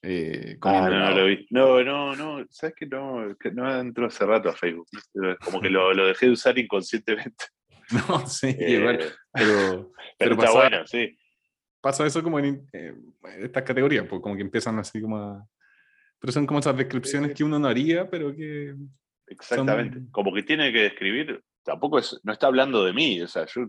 Eh, 0.03 0.57
Ah, 0.61 0.89
no, 0.89 0.99
no 0.99 1.11
lo 1.11 1.25
vi. 1.25 1.47
No, 1.51 1.83
no, 1.83 2.15
no. 2.15 2.45
¿Sabes 2.49 2.75
que 2.75 2.85
no? 2.87 3.35
Que 3.39 3.51
no 3.51 3.79
entro 3.79 4.07
hace 4.07 4.25
rato 4.25 4.49
a 4.49 4.53
Facebook. 4.53 4.87
Como 5.43 5.61
que 5.61 5.69
lo, 5.69 5.93
lo 5.93 6.07
dejé 6.07 6.27
de 6.27 6.31
usar 6.33 6.57
inconscientemente. 6.57 7.45
No, 8.07 8.25
sí, 8.25 8.47
Eh, 8.57 8.71
igual, 8.79 8.99
pero, 8.99 9.11
pero 9.33 9.91
pero 10.17 10.31
está 10.35 10.45
pasa- 10.45 10.57
bueno, 10.59 10.87
sí. 10.87 11.17
pasa 11.81 12.05
eso 12.05 12.23
como 12.23 12.39
en, 12.39 12.65
eh, 12.71 12.93
en 13.23 13.43
estas 13.43 13.63
categorías, 13.63 14.05
pues 14.07 14.21
como 14.21 14.33
que 14.37 14.43
empiezan 14.43 14.79
así 14.79 15.01
como 15.01 15.17
a... 15.17 15.45
Pero 16.17 16.31
son 16.31 16.45
como 16.45 16.59
esas 16.61 16.77
descripciones 16.77 17.33
que 17.33 17.43
uno 17.43 17.59
no 17.59 17.67
haría, 17.67 18.09
pero 18.09 18.33
que... 18.33 18.75
Exactamente. 19.27 19.95
Son- 19.97 20.07
Como 20.11 20.33
que 20.33 20.43
tiene 20.43 20.71
que 20.71 20.83
describir, 20.83 21.43
tampoco 21.65 21.99
es, 21.99 22.17
no 22.23 22.31
está 22.31 22.47
hablando 22.47 22.85
de 22.85 22.93
mí, 22.93 23.21
o 23.21 23.27
sea, 23.27 23.45
yo, 23.47 23.67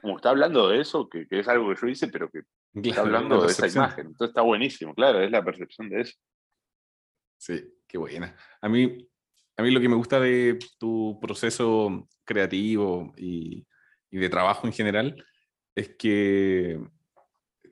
como 0.00 0.16
está 0.16 0.30
hablando 0.30 0.68
de 0.70 0.80
eso, 0.80 1.08
que, 1.08 1.28
que 1.28 1.38
es 1.38 1.46
algo 1.46 1.68
que 1.72 1.80
yo 1.80 1.86
hice, 1.86 2.08
pero 2.08 2.28
que 2.30 2.40
está 2.74 3.02
claro, 3.02 3.16
hablando 3.16 3.36
la 3.36 3.46
de 3.46 3.52
esa 3.52 3.66
imagen. 3.68 4.06
Entonces 4.08 4.28
está 4.30 4.42
buenísimo, 4.42 4.94
claro, 4.94 5.20
es 5.20 5.30
la 5.30 5.44
percepción 5.44 5.88
de 5.88 6.00
eso. 6.02 6.14
Sí, 7.38 7.62
qué 7.86 7.98
buena. 7.98 8.34
A 8.60 8.68
mí, 8.68 9.08
a 9.56 9.62
mí 9.62 9.70
lo 9.70 9.80
que 9.80 9.88
me 9.88 9.96
gusta 9.96 10.18
de 10.20 10.58
tu 10.78 11.18
proceso 11.20 12.08
creativo 12.24 13.12
y, 13.16 13.66
y 14.10 14.18
de 14.18 14.28
trabajo 14.28 14.66
en 14.66 14.72
general 14.72 15.24
es 15.74 15.90
que 15.96 16.80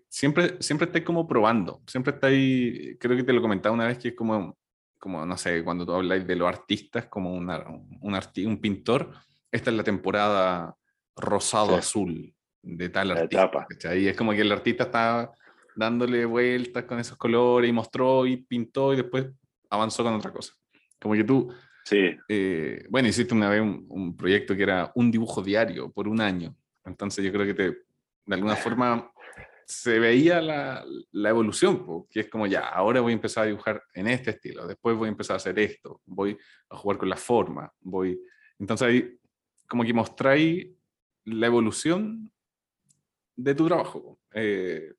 siempre, 0.09 0.57
siempre 0.61 0.87
estáis 0.87 1.05
como 1.05 1.27
probando, 1.27 1.83
siempre 1.87 2.13
estáis, 2.15 2.97
creo 3.01 3.17
que 3.17 3.25
te 3.25 3.33
lo 3.33 3.41
comentaba 3.41 3.75
una 3.75 3.87
vez, 3.87 3.99
que 3.99 4.09
es 4.09 4.15
como, 4.15 4.59
como 4.99 5.25
no 5.25 5.37
sé, 5.37 5.65
cuando 5.65 5.87
tú 5.87 5.93
habláis 5.93 6.27
de 6.27 6.37
los 6.37 6.49
artistas, 6.49 7.07
como 7.07 7.33
una- 7.33 7.65
un, 7.69 8.15
arti- 8.15 8.47
un 8.47 8.61
pintor, 8.61 9.13
esta 9.51 9.71
es 9.71 9.77
la 9.77 9.85
temporada 9.85 10.77
rosado-azul 11.17 12.35
de 12.63 12.89
tal 12.89 13.09
La 13.09 13.15
artista. 13.15 13.97
Y 13.97 14.09
es 14.09 14.17
como 14.17 14.33
que 14.33 14.41
el 14.41 14.53
artista 14.53 14.85
está 14.85 15.33
dándole 15.75 16.25
vueltas 16.25 16.85
con 16.85 16.99
esos 16.99 17.17
colores 17.17 17.69
y 17.69 17.73
mostró 17.73 18.27
y 18.27 18.37
pintó 18.37 18.93
y 18.93 18.97
después 18.97 19.27
avanzó 19.71 20.05
con 20.05 20.15
otra 20.15 20.33
cosa. 20.33 20.53
Como 21.01 21.15
que 21.15 21.25
tú, 21.25 21.53
Sí, 21.85 22.17
eh, 22.29 22.87
bueno, 22.91 23.09
hiciste 23.09 23.35
una 23.35 23.49
vez 23.49 23.61
un, 23.61 23.87
un 23.89 24.17
proyecto 24.17 24.55
que 24.55 24.63
era 24.63 24.93
un 24.95 25.11
dibujo 25.11 25.43
diario 25.43 25.91
por 25.91 26.07
un 26.07 26.21
año. 26.21 26.55
Entonces 26.85 27.25
yo 27.25 27.33
creo 27.33 27.47
que 27.47 27.55
te, 27.55 27.71
de 28.27 28.35
alguna 28.35 28.57
forma 28.57 29.11
se 29.67 29.99
veía 29.99 30.41
la, 30.41 30.85
la 31.13 31.31
evolución, 31.31 31.85
po, 31.85 32.07
que 32.11 32.21
es 32.21 32.29
como 32.29 32.47
ya, 32.47 32.69
ahora 32.69 33.01
voy 33.01 33.13
a 33.13 33.15
empezar 33.15 33.45
a 33.45 33.47
dibujar 33.47 33.83
en 33.95 34.09
este 34.09 34.31
estilo, 34.31 34.67
después 34.67 34.97
voy 34.97 35.07
a 35.07 35.13
empezar 35.13 35.35
a 35.35 35.37
hacer 35.39 35.59
esto, 35.59 36.01
voy 36.05 36.37
a 36.69 36.77
jugar 36.77 36.99
con 36.99 37.09
la 37.09 37.17
forma, 37.17 37.73
voy... 37.81 38.21
Entonces 38.59 38.89
ahí 38.89 39.19
como 39.69 39.85
que 39.85 39.95
mostráis 39.95 40.69
la 41.25 41.47
evolución 41.47 42.31
de 43.37 43.55
tu 43.55 43.67
trabajo. 43.67 44.19
Eh, 44.35 44.93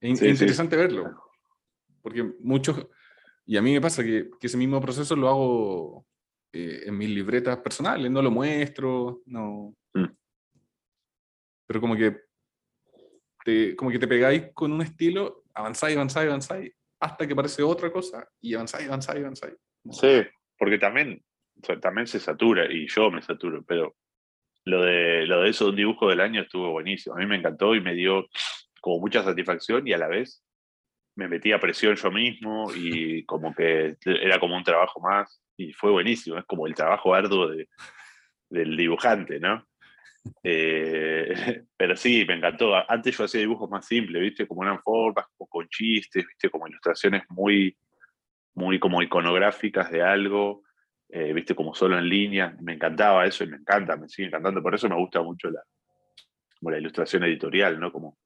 es 0.00 0.10
in- 0.10 0.16
Sí, 0.16 0.24
sí. 0.26 0.30
interesante 0.32 0.76
verlo, 0.76 1.14
porque 2.02 2.22
muchos, 2.40 2.86
y 3.46 3.56
a 3.56 3.62
mí 3.62 3.72
me 3.72 3.80
pasa 3.80 4.02
que, 4.02 4.30
que 4.40 4.46
ese 4.46 4.56
mismo 4.56 4.80
proceso 4.80 5.14
lo 5.16 5.28
hago 5.28 6.06
eh, 6.52 6.82
en 6.86 6.96
mis 6.96 7.08
libretas 7.10 7.58
personales, 7.58 8.10
no 8.10 8.22
lo 8.22 8.30
muestro, 8.30 9.22
no. 9.26 9.74
Mm. 9.94 10.04
Pero 11.66 11.80
como 11.80 11.96
que 11.96 12.16
te, 13.44 13.74
como 13.76 13.90
que 13.90 13.98
te 13.98 14.08
pegáis 14.08 14.50
con 14.54 14.72
un 14.72 14.82
estilo, 14.82 15.44
avanzáis, 15.54 15.96
avanzáis, 15.96 16.28
avanzáis, 16.28 16.72
hasta 17.00 17.26
que 17.26 17.32
aparece 17.32 17.62
otra 17.62 17.90
cosa 17.92 18.26
y 18.40 18.54
avanzáis, 18.54 18.86
avanzáis, 18.88 19.20
avanzáis. 19.20 19.54
sí, 19.90 20.22
porque 20.58 20.78
también, 20.78 21.22
o 21.62 21.66
sea, 21.66 21.78
también 21.80 22.06
se 22.06 22.20
satura, 22.20 22.70
y 22.72 22.86
yo 22.88 23.10
me 23.10 23.20
saturo, 23.22 23.62
pero 23.64 23.96
lo 24.64 24.82
de, 24.82 25.26
lo 25.26 25.42
de 25.42 25.50
eso, 25.50 25.68
un 25.68 25.76
dibujo 25.76 26.08
del 26.08 26.20
año 26.20 26.42
estuvo 26.42 26.70
buenísimo. 26.72 27.14
A 27.16 27.18
mí 27.18 27.26
me 27.26 27.36
encantó 27.36 27.74
y 27.74 27.80
me 27.80 27.94
dio 27.94 28.26
como 28.80 29.00
mucha 29.00 29.22
satisfacción 29.22 29.86
y 29.86 29.92
a 29.92 29.98
la 29.98 30.08
vez 30.08 30.42
me 31.16 31.28
metía 31.28 31.60
presión 31.60 31.94
yo 31.96 32.10
mismo 32.10 32.72
y 32.74 33.24
como 33.26 33.54
que 33.54 33.96
era 34.04 34.38
como 34.40 34.56
un 34.56 34.64
trabajo 34.64 35.00
más 35.00 35.40
y 35.56 35.72
fue 35.72 35.90
buenísimo. 35.90 36.38
Es 36.38 36.44
como 36.46 36.66
el 36.66 36.74
trabajo 36.74 37.14
arduo 37.14 37.48
de- 37.48 37.68
del 38.50 38.76
dibujante, 38.76 39.40
¿no? 39.40 39.66
Eh, 40.42 41.34
pero 41.76 41.96
sí, 41.96 42.24
me 42.26 42.34
encantó. 42.34 42.74
Antes 42.90 43.16
yo 43.16 43.24
hacía 43.24 43.40
dibujos 43.40 43.70
más 43.70 43.86
simples, 43.86 44.22
¿viste? 44.22 44.46
Como 44.46 44.62
eran 44.62 44.80
formas, 44.80 45.26
como 45.36 45.48
con 45.48 45.68
chistes, 45.68 46.26
¿viste? 46.26 46.50
Como 46.50 46.66
ilustraciones 46.68 47.22
muy, 47.28 47.76
muy 48.54 48.78
como 48.78 49.02
iconográficas 49.02 49.90
de 49.90 50.02
algo, 50.02 50.63
eh, 51.16 51.32
¿viste? 51.32 51.54
Como 51.54 51.74
solo 51.74 51.96
en 51.96 52.08
línea. 52.08 52.56
Me 52.60 52.72
encantaba 52.74 53.24
eso 53.24 53.44
y 53.44 53.46
me 53.46 53.56
encanta, 53.58 53.96
me 53.96 54.08
sigue 54.08 54.28
encantando. 54.28 54.60
Por 54.60 54.74
eso 54.74 54.88
me 54.88 54.96
gusta 54.96 55.22
mucho 55.22 55.48
la, 55.48 55.62
como 56.58 56.72
la 56.72 56.78
ilustración 56.78 57.22
editorial, 57.22 57.78
¿no? 57.78 57.92
Como 57.92 58.18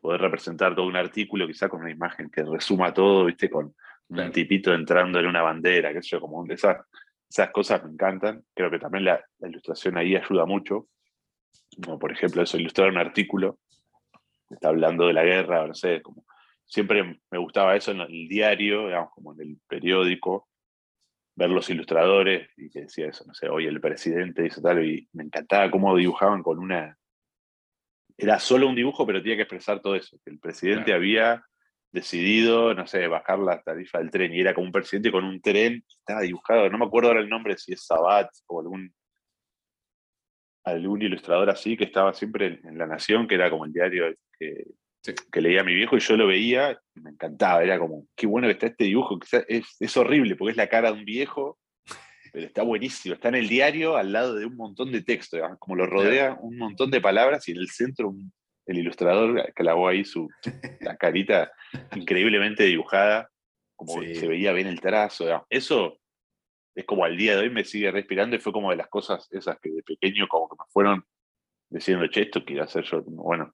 poder 0.00 0.20
representar 0.20 0.74
todo 0.74 0.86
un 0.86 0.96
artículo 0.96 1.46
quizá 1.46 1.68
con 1.68 1.82
una 1.82 1.92
imagen 1.92 2.28
que 2.30 2.42
resuma 2.42 2.92
todo, 2.92 3.24
¿viste? 3.26 3.48
Con 3.48 3.74
Claro. 4.08 4.26
un 4.26 4.32
tipito 4.32 4.74
entrando 4.74 5.20
en 5.20 5.26
una 5.26 5.40
bandera, 5.40 5.92
qué 5.92 6.02
sé 6.02 6.08
yo, 6.10 6.20
como 6.20 6.38
un- 6.38 6.50
esas, 6.50 6.84
esas 7.30 7.50
cosas 7.50 7.82
me 7.84 7.92
encantan. 7.92 8.42
Creo 8.54 8.70
que 8.70 8.78
también 8.80 9.04
la, 9.04 9.24
la 9.38 9.48
ilustración 9.48 9.96
ahí 9.96 10.16
ayuda 10.16 10.44
mucho. 10.44 10.88
Como 11.82 11.98
por 11.98 12.12
ejemplo 12.12 12.42
eso, 12.42 12.58
ilustrar 12.58 12.90
un 12.90 12.98
artículo 12.98 13.58
que 14.48 14.56
está 14.56 14.68
hablando 14.68 15.06
de 15.06 15.12
la 15.14 15.24
guerra, 15.24 15.66
no 15.66 15.74
sé, 15.74 16.02
como 16.02 16.26
siempre 16.66 17.20
me 17.30 17.38
gustaba 17.38 17.74
eso 17.76 17.92
en 17.92 18.00
el 18.00 18.28
diario, 18.28 18.86
digamos, 18.88 19.10
como 19.14 19.32
en 19.34 19.40
el 19.40 19.58
periódico, 19.68 20.48
ver 21.42 21.50
los 21.50 21.68
ilustradores 21.70 22.48
y 22.56 22.70
que 22.70 22.82
decía 22.82 23.08
eso, 23.08 23.24
no 23.26 23.34
sé, 23.34 23.48
hoy 23.48 23.66
el 23.66 23.80
presidente 23.80 24.46
hizo 24.46 24.60
tal, 24.62 24.84
y 24.84 25.08
me 25.12 25.24
encantaba 25.24 25.70
cómo 25.70 25.96
dibujaban 25.96 26.42
con 26.42 26.58
una... 26.58 26.96
Era 28.16 28.38
solo 28.38 28.68
un 28.68 28.76
dibujo, 28.76 29.06
pero 29.06 29.20
tenía 29.20 29.36
que 29.36 29.42
expresar 29.42 29.80
todo 29.80 29.94
eso, 29.96 30.18
que 30.24 30.30
el 30.30 30.38
presidente 30.38 30.86
Claro. 30.86 30.98
había 30.98 31.44
decidido, 31.90 32.74
no 32.74 32.86
sé, 32.86 33.06
bajar 33.06 33.38
la 33.38 33.60
tarifa 33.62 33.98
del 33.98 34.10
tren, 34.10 34.32
y 34.34 34.40
era 34.40 34.54
como 34.54 34.66
un 34.66 34.72
presidente 34.72 35.10
con 35.10 35.24
un 35.24 35.40
tren, 35.40 35.84
estaba 35.88 36.20
dibujado, 36.22 36.70
no 36.70 36.78
me 36.78 36.86
acuerdo 36.86 37.08
ahora 37.08 37.20
el 37.20 37.28
nombre, 37.28 37.56
si 37.58 37.72
es 37.72 37.84
Sabat 37.84 38.30
o 38.46 38.60
algún, 38.60 38.94
algún 40.64 41.02
ilustrador 41.02 41.50
así, 41.50 41.76
que 41.76 41.84
estaba 41.84 42.14
siempre 42.14 42.46
en, 42.46 42.66
en 42.66 42.78
La 42.78 42.86
Nación, 42.86 43.26
que 43.26 43.34
era 43.34 43.50
como 43.50 43.64
el 43.64 43.72
diario 43.72 44.14
que, 44.38 44.64
Sí. 45.02 45.14
que 45.32 45.40
leía 45.40 45.64
mi 45.64 45.74
viejo, 45.74 45.96
y 45.96 46.00
yo 46.00 46.16
lo 46.16 46.26
veía 46.28 46.78
y 46.94 47.00
me 47.00 47.10
encantaba, 47.10 47.62
era 47.64 47.78
como, 47.78 48.06
qué 48.16 48.26
bueno 48.26 48.46
que 48.46 48.52
está 48.52 48.66
este 48.68 48.84
dibujo, 48.84 49.18
es, 49.48 49.76
es 49.80 49.96
horrible, 49.96 50.36
porque 50.36 50.52
es 50.52 50.56
la 50.56 50.68
cara 50.68 50.92
de 50.92 50.98
un 50.98 51.04
viejo, 51.04 51.58
pero 52.32 52.46
está 52.46 52.62
buenísimo, 52.62 53.14
está 53.14 53.28
en 53.28 53.34
el 53.34 53.48
diario 53.48 53.96
al 53.96 54.12
lado 54.12 54.34
de 54.36 54.46
un 54.46 54.56
montón 54.56 54.92
de 54.92 55.02
texto, 55.02 55.36
digamos, 55.36 55.58
como 55.58 55.76
lo 55.76 55.86
rodea 55.86 56.36
un 56.40 56.56
montón 56.56 56.90
de 56.90 57.00
palabras 57.00 57.46
y 57.48 57.52
en 57.52 57.58
el 57.58 57.68
centro 57.68 58.14
el 58.64 58.78
ilustrador 58.78 59.52
clavó 59.54 59.88
ahí 59.88 60.04
su 60.04 60.28
la 60.80 60.96
carita 60.96 61.50
increíblemente 61.96 62.62
dibujada, 62.64 63.28
como 63.76 64.00
Sí. 64.02 64.14
se 64.14 64.28
veía 64.28 64.52
bien 64.52 64.68
el 64.68 64.80
trazo. 64.80 65.24
digamos. 65.24 65.46
Eso 65.50 65.98
es 66.76 66.84
como 66.84 67.04
al 67.04 67.16
día 67.16 67.36
de 67.36 67.42
hoy 67.42 67.50
me 67.50 67.64
sigue 67.64 67.90
respirando 67.90 68.36
y 68.36 68.38
fue 68.38 68.52
como 68.52 68.70
de 68.70 68.76
las 68.76 68.88
cosas 68.88 69.26
esas 69.32 69.58
que 69.60 69.70
de 69.70 69.82
pequeño 69.82 70.28
como 70.28 70.48
que 70.48 70.54
me 70.58 70.64
fueron 70.70 71.04
diciendo, 71.68 72.06
che, 72.06 72.22
esto 72.22 72.44
quiero 72.44 72.62
hacer 72.62 72.84
yo. 72.84 73.02
Bueno, 73.04 73.52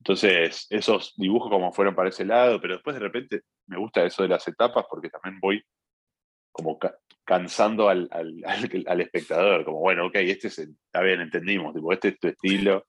entonces 0.00 0.66
esos 0.70 1.14
dibujos 1.16 1.50
como 1.50 1.72
fueron 1.72 1.94
para 1.94 2.08
ese 2.08 2.24
lado, 2.24 2.60
pero 2.60 2.74
después 2.74 2.94
de 2.94 3.00
repente 3.00 3.42
me 3.66 3.78
gusta 3.78 4.02
eso 4.04 4.22
de 4.22 4.30
las 4.30 4.46
etapas 4.48 4.86
porque 4.88 5.10
también 5.10 5.38
voy 5.40 5.62
como 6.50 6.78
ca- 6.78 6.96
cansando 7.24 7.88
al, 7.88 8.08
al, 8.10 8.42
al- 8.46 8.84
al 8.88 9.00
espectador, 9.02 9.64
como 9.64 9.78
bueno, 9.80 10.06
ok, 10.06 10.16
este 10.16 10.48
es 10.48 10.58
el- 10.58 10.74
está 10.86 11.02
bien, 11.02 11.20
entendimos, 11.20 11.74
tipo, 11.74 11.92
este 11.92 12.08
es 12.08 12.18
tu 12.18 12.28
estilo, 12.28 12.86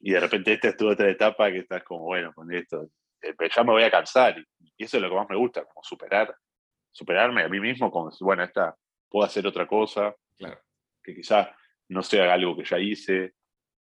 y 0.00 0.12
de 0.12 0.20
repente 0.20 0.52
esta 0.52 0.68
es 0.68 0.76
tu 0.76 0.88
otra 0.88 1.10
etapa 1.10 1.50
que 1.50 1.58
estás 1.60 1.82
como, 1.84 2.04
bueno, 2.04 2.32
con 2.34 2.52
esto, 2.52 2.88
eh, 3.22 3.34
pero 3.36 3.50
ya 3.54 3.64
me 3.64 3.72
voy 3.72 3.82
a 3.84 3.90
cansar, 3.90 4.38
y, 4.38 4.84
eso 4.84 4.96
es 4.98 5.02
lo 5.02 5.08
que 5.08 5.16
más 5.16 5.28
me 5.30 5.36
gusta, 5.36 5.64
como 5.64 5.82
superar, 5.82 6.34
superarme 6.92 7.42
a 7.44 7.48
mí 7.48 7.60
mismo, 7.60 7.90
como 7.90 8.10
bueno, 8.20 8.44
esta, 8.44 8.76
puedo 9.08 9.24
hacer 9.26 9.46
otra 9.46 9.66
cosa, 9.66 10.14
Claro. 10.36 10.60
que 11.02 11.14
quizás 11.14 11.48
no 11.88 12.02
sea 12.02 12.32
algo 12.32 12.56
que 12.56 12.64
ya 12.64 12.78
hice, 12.78 13.32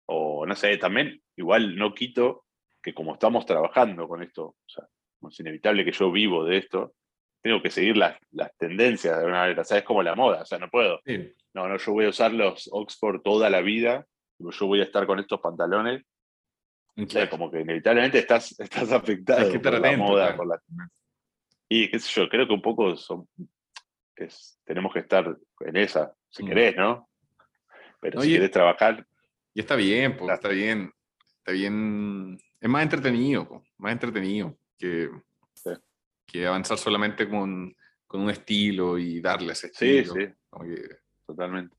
o 0.06 0.44
no 0.44 0.54
sé, 0.54 0.76
también 0.76 1.20
igual 1.42 1.76
no 1.76 1.92
quito 1.94 2.44
que 2.82 2.94
como 2.94 3.12
estamos 3.14 3.44
trabajando 3.46 4.08
con 4.08 4.22
esto, 4.22 4.44
o 4.44 4.56
sea, 4.66 4.84
es 5.28 5.40
inevitable 5.40 5.84
que 5.84 5.92
yo 5.92 6.10
vivo 6.10 6.44
de 6.44 6.58
esto, 6.58 6.94
tengo 7.42 7.60
que 7.62 7.70
seguir 7.70 7.96
las, 7.96 8.16
las 8.30 8.56
tendencias 8.56 9.14
de 9.14 9.20
alguna 9.20 9.40
manera, 9.40 9.62
o 9.62 9.64
sea, 9.64 9.78
es 9.78 9.84
como 9.84 10.02
la 10.02 10.14
moda, 10.14 10.42
o 10.42 10.46
sea, 10.46 10.58
no 10.58 10.68
puedo, 10.70 11.00
Sí, 11.04 11.32
no, 11.54 11.68
no, 11.68 11.76
yo 11.76 11.92
voy 11.92 12.06
a 12.06 12.08
usar 12.10 12.32
los 12.32 12.68
Oxford 12.72 13.20
toda 13.22 13.50
la 13.50 13.60
vida, 13.60 14.06
yo 14.38 14.66
voy 14.66 14.80
a 14.80 14.84
estar 14.84 15.06
con 15.06 15.18
estos 15.20 15.40
pantalones, 15.40 16.02
o 16.96 17.08
sea, 17.08 17.28
como 17.30 17.50
que 17.50 17.60
inevitablemente 17.60 18.18
estás, 18.18 18.58
estás 18.60 18.90
afectado 18.92 19.50
que 19.50 19.58
por 19.60 19.80
la 19.80 19.96
moda, 19.96 20.22
claro. 20.24 20.36
por 20.38 20.46
la 20.48 20.58
tendencia. 20.58 20.96
Y 21.68 21.90
qué 21.90 21.98
sé 21.98 22.20
yo, 22.20 22.28
creo 22.28 22.46
que 22.46 22.52
un 22.54 22.62
poco 22.62 22.96
son, 22.96 23.26
es- 24.16 24.60
tenemos 24.64 24.92
que 24.92 24.98
estar 25.00 25.36
en 25.60 25.76
esa, 25.76 26.12
si 26.28 26.42
Mm. 26.42 26.46
querés, 26.48 26.76
¿no? 26.76 27.08
Pero 28.00 28.20
si 28.20 28.32
querés 28.32 28.50
trabajar, 28.50 29.06
Y 29.54 29.60
está 29.60 29.76
bien, 29.76 30.12
pues, 30.12 30.22
Claro. 30.24 30.34
está 30.34 30.48
bien. 30.48 30.90
Está 31.42 31.52
bien. 31.52 32.38
Es 32.60 32.68
más 32.70 32.84
entretenido, 32.84 33.48
po, 33.48 33.64
más 33.78 33.92
entretenido 33.92 34.56
que, 34.78 35.10
Sí. 35.54 35.70
que 36.24 36.46
avanzar 36.46 36.78
solamente 36.78 37.28
con, 37.28 37.74
con 38.06 38.20
un 38.20 38.30
estilo 38.30 38.96
y 38.96 39.20
darle 39.20 39.52
ese 39.52 39.68
sí, 39.74 39.98
estilo. 39.98 40.14
sí, 40.14 40.32
Como 40.48 40.64
que- 40.66 40.96
totalmente. 41.26 41.76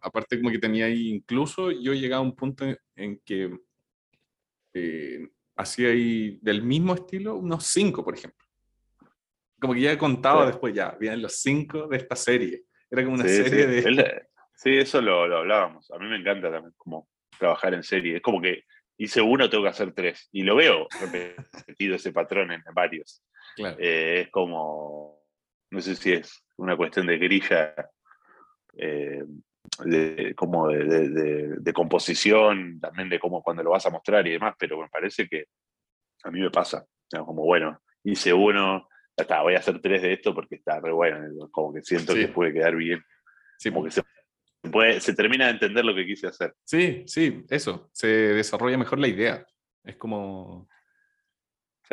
aparte 0.00 0.38
como 0.38 0.50
que 0.52 0.58
tenía 0.60 0.86
ahí, 0.86 1.08
incluso 1.08 1.72
yo 1.72 1.92
llegaba 1.92 2.20
a 2.20 2.26
un 2.26 2.36
punto 2.36 2.64
en, 2.94 3.20
que 3.24 3.58
eh, 4.74 5.28
hacía 5.56 5.88
ahí 5.88 6.38
del 6.40 6.62
mismo 6.62 6.94
estilo 6.94 7.34
unos 7.34 7.66
cinco, 7.66 8.04
por 8.04 8.14
ejemplo. 8.14 8.46
Como 9.60 9.74
que 9.74 9.80
ya 9.80 9.92
he 9.92 9.98
contado 9.98 10.46
después, 10.46 10.72
ya, 10.72 10.96
vienen 11.00 11.22
los 11.22 11.34
cinco 11.40 11.88
de 11.88 11.96
esta 11.96 12.14
serie. 12.14 12.64
Era 12.88 13.02
como 13.02 13.16
una 13.16 13.26
serie 13.26 13.66
de... 13.66 14.22
Sí, 14.54 14.76
eso 14.76 15.00
lo, 15.00 15.26
lo, 15.26 15.38
hablábamos. 15.38 15.90
A 15.90 15.98
mí 15.98 16.06
me 16.08 16.16
encanta 16.16 16.50
también 16.50 16.74
como 16.76 17.08
trabajar 17.38 17.74
en 17.74 17.82
serie. 17.82 18.16
Es 18.16 18.22
como 18.22 18.40
que 18.40 18.64
hice 18.98 19.20
uno, 19.20 19.48
tengo 19.48 19.64
que 19.64 19.70
hacer 19.70 19.92
tres. 19.92 20.28
Y 20.32 20.42
lo 20.42 20.56
veo 20.56 20.88
repetido 21.54 21.96
ese 21.96 22.12
patrón 22.12 22.52
en 22.52 22.62
varios. 22.74 23.22
Eh, 23.78 24.22
es 24.22 24.30
como, 24.30 25.22
no 25.70 25.80
sé 25.80 25.96
si 25.96 26.12
es 26.12 26.44
una 26.56 26.76
cuestión 26.76 27.06
de 27.06 27.18
grilla, 27.18 27.74
eh, 28.76 29.24
de, 29.84 30.34
como 30.34 30.68
de, 30.68 31.72
composición, 31.74 32.80
también 32.80 33.08
de 33.08 33.18
cómo 33.18 33.42
cuando 33.42 33.62
lo 33.62 33.70
vas 33.70 33.86
a 33.86 33.90
mostrar 33.90 34.26
y 34.26 34.32
demás, 34.32 34.54
pero 34.58 34.80
me 34.80 34.88
parece 34.88 35.28
que 35.28 35.46
a 36.24 36.30
mí 36.30 36.40
me 36.40 36.50
pasa. 36.50 36.86
Como, 37.10 37.44
bueno, 37.44 37.80
hice 38.04 38.32
uno, 38.32 38.88
ya 39.16 39.22
está, 39.22 39.42
voy 39.42 39.54
a 39.54 39.58
hacer 39.58 39.80
tres 39.80 40.02
de 40.02 40.12
esto 40.14 40.34
porque 40.34 40.56
está 40.56 40.80
re 40.80 40.92
bueno, 40.92 41.48
como 41.50 41.72
que 41.72 41.82
siento 41.82 42.14
que 42.14 42.28
puede 42.28 42.52
quedar 42.52 42.76
bien. 42.76 43.02
Sí. 43.58 43.70
Como 43.70 43.84
que 43.84 43.90
se 44.62 45.00
se 45.00 45.14
termina 45.14 45.46
de 45.46 45.52
entender 45.52 45.84
lo 45.84 45.94
que 45.94 46.06
quise 46.06 46.26
hacer. 46.26 46.54
Sí, 46.64 47.04
sí, 47.06 47.44
eso. 47.48 47.88
Se 47.92 48.06
desarrolla 48.06 48.78
mejor 48.78 48.98
la 48.98 49.08
idea. 49.08 49.46
Es 49.84 49.96
como. 49.96 50.68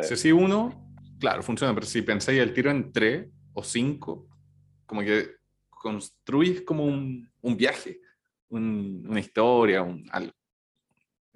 Si 0.02 0.14
así 0.14 0.32
uno, 0.32 0.94
claro, 1.20 1.42
funciona, 1.42 1.74
pero 1.74 1.86
si 1.86 2.02
pensáis 2.02 2.40
el 2.40 2.54
tiro 2.54 2.70
en 2.70 2.92
tres 2.92 3.30
o 3.54 3.64
cinco, 3.64 4.28
como 4.86 5.02
que 5.02 5.36
construís 5.70 6.62
como 6.64 6.84
un, 6.84 7.30
viaje, 7.56 8.02
una 8.50 9.20
historia, 9.20 9.84
un, 9.84 10.06
algo. 10.12 10.34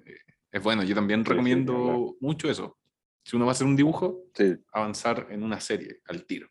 Eh, 0.04 0.16
es 0.52 0.62
bueno, 0.62 0.82
yo 0.82 0.94
también 0.94 1.24
recomiendo 1.24 2.16
mucho 2.20 2.50
eso. 2.50 2.76
Si 3.22 3.36
uno 3.36 3.46
va 3.46 3.52
a 3.52 3.54
hacer 3.54 3.66
un 3.66 3.76
dibujo, 3.76 4.24
avanzar 4.72 5.28
en 5.30 5.42
una 5.42 5.60
serie 5.60 6.00
al 6.06 6.26
tiro. 6.26 6.48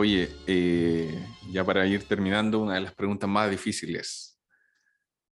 Oye, 0.00 0.28
eh, 0.46 1.26
ya 1.50 1.64
para 1.64 1.84
ir 1.84 2.04
terminando, 2.04 2.60
una 2.60 2.74
de 2.74 2.82
las 2.82 2.94
preguntas 2.94 3.28
más 3.28 3.50
difíciles 3.50 4.40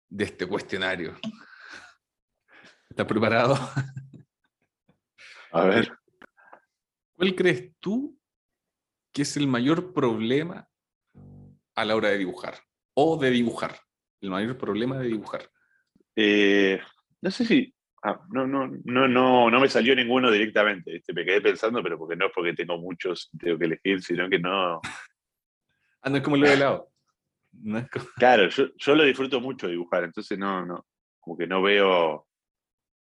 de 0.08 0.24
este 0.24 0.46
cuestionario. 0.46 1.14
¿Estás 2.88 3.06
preparado? 3.06 3.58
A 5.52 5.64
ver. 5.64 5.92
¿Cuál 7.14 7.34
crees 7.34 7.72
tú 7.78 8.18
que 9.12 9.20
es 9.20 9.36
el 9.36 9.46
mayor 9.48 9.92
problema 9.92 10.66
a 11.74 11.84
la 11.84 11.94
hora 11.94 12.08
de 12.08 12.16
dibujar? 12.16 12.58
O 12.94 13.18
de 13.18 13.30
dibujar. 13.32 13.78
El 14.22 14.30
mayor 14.30 14.56
problema 14.56 14.96
de 14.98 15.08
dibujar. 15.08 15.46
Eh, 16.16 16.80
no 17.20 17.30
sé 17.30 17.44
si 17.44 17.73
Ah, 18.06 18.20
no, 18.28 18.46
no, 18.46 18.70
no, 18.84 19.08
no, 19.08 19.50
no 19.50 19.60
me 19.60 19.68
salió 19.68 19.96
ninguno 19.96 20.30
directamente. 20.30 20.96
Este, 20.96 21.14
me 21.14 21.24
quedé 21.24 21.40
pensando, 21.40 21.82
pero 21.82 21.96
porque 21.98 22.16
no 22.16 22.26
es 22.26 22.32
porque 22.34 22.52
tengo 22.52 22.76
muchos, 22.76 23.30
tengo 23.38 23.58
que 23.58 23.64
elegir, 23.64 24.02
sino 24.02 24.28
que 24.28 24.38
no. 24.38 24.80
Ah, 26.06 26.10
no 26.10 26.18
es 26.18 26.22
como 26.22 26.36
lo 26.36 26.46
de 26.46 26.58
lado. 26.58 26.90
Claro, 28.16 28.50
yo, 28.50 28.66
yo, 28.76 28.94
lo 28.94 29.04
disfruto 29.04 29.40
mucho 29.40 29.68
dibujar, 29.68 30.04
entonces 30.04 30.38
no, 30.38 30.66
no, 30.66 30.84
como 31.18 31.38
que 31.38 31.46
no 31.46 31.62
veo, 31.62 32.26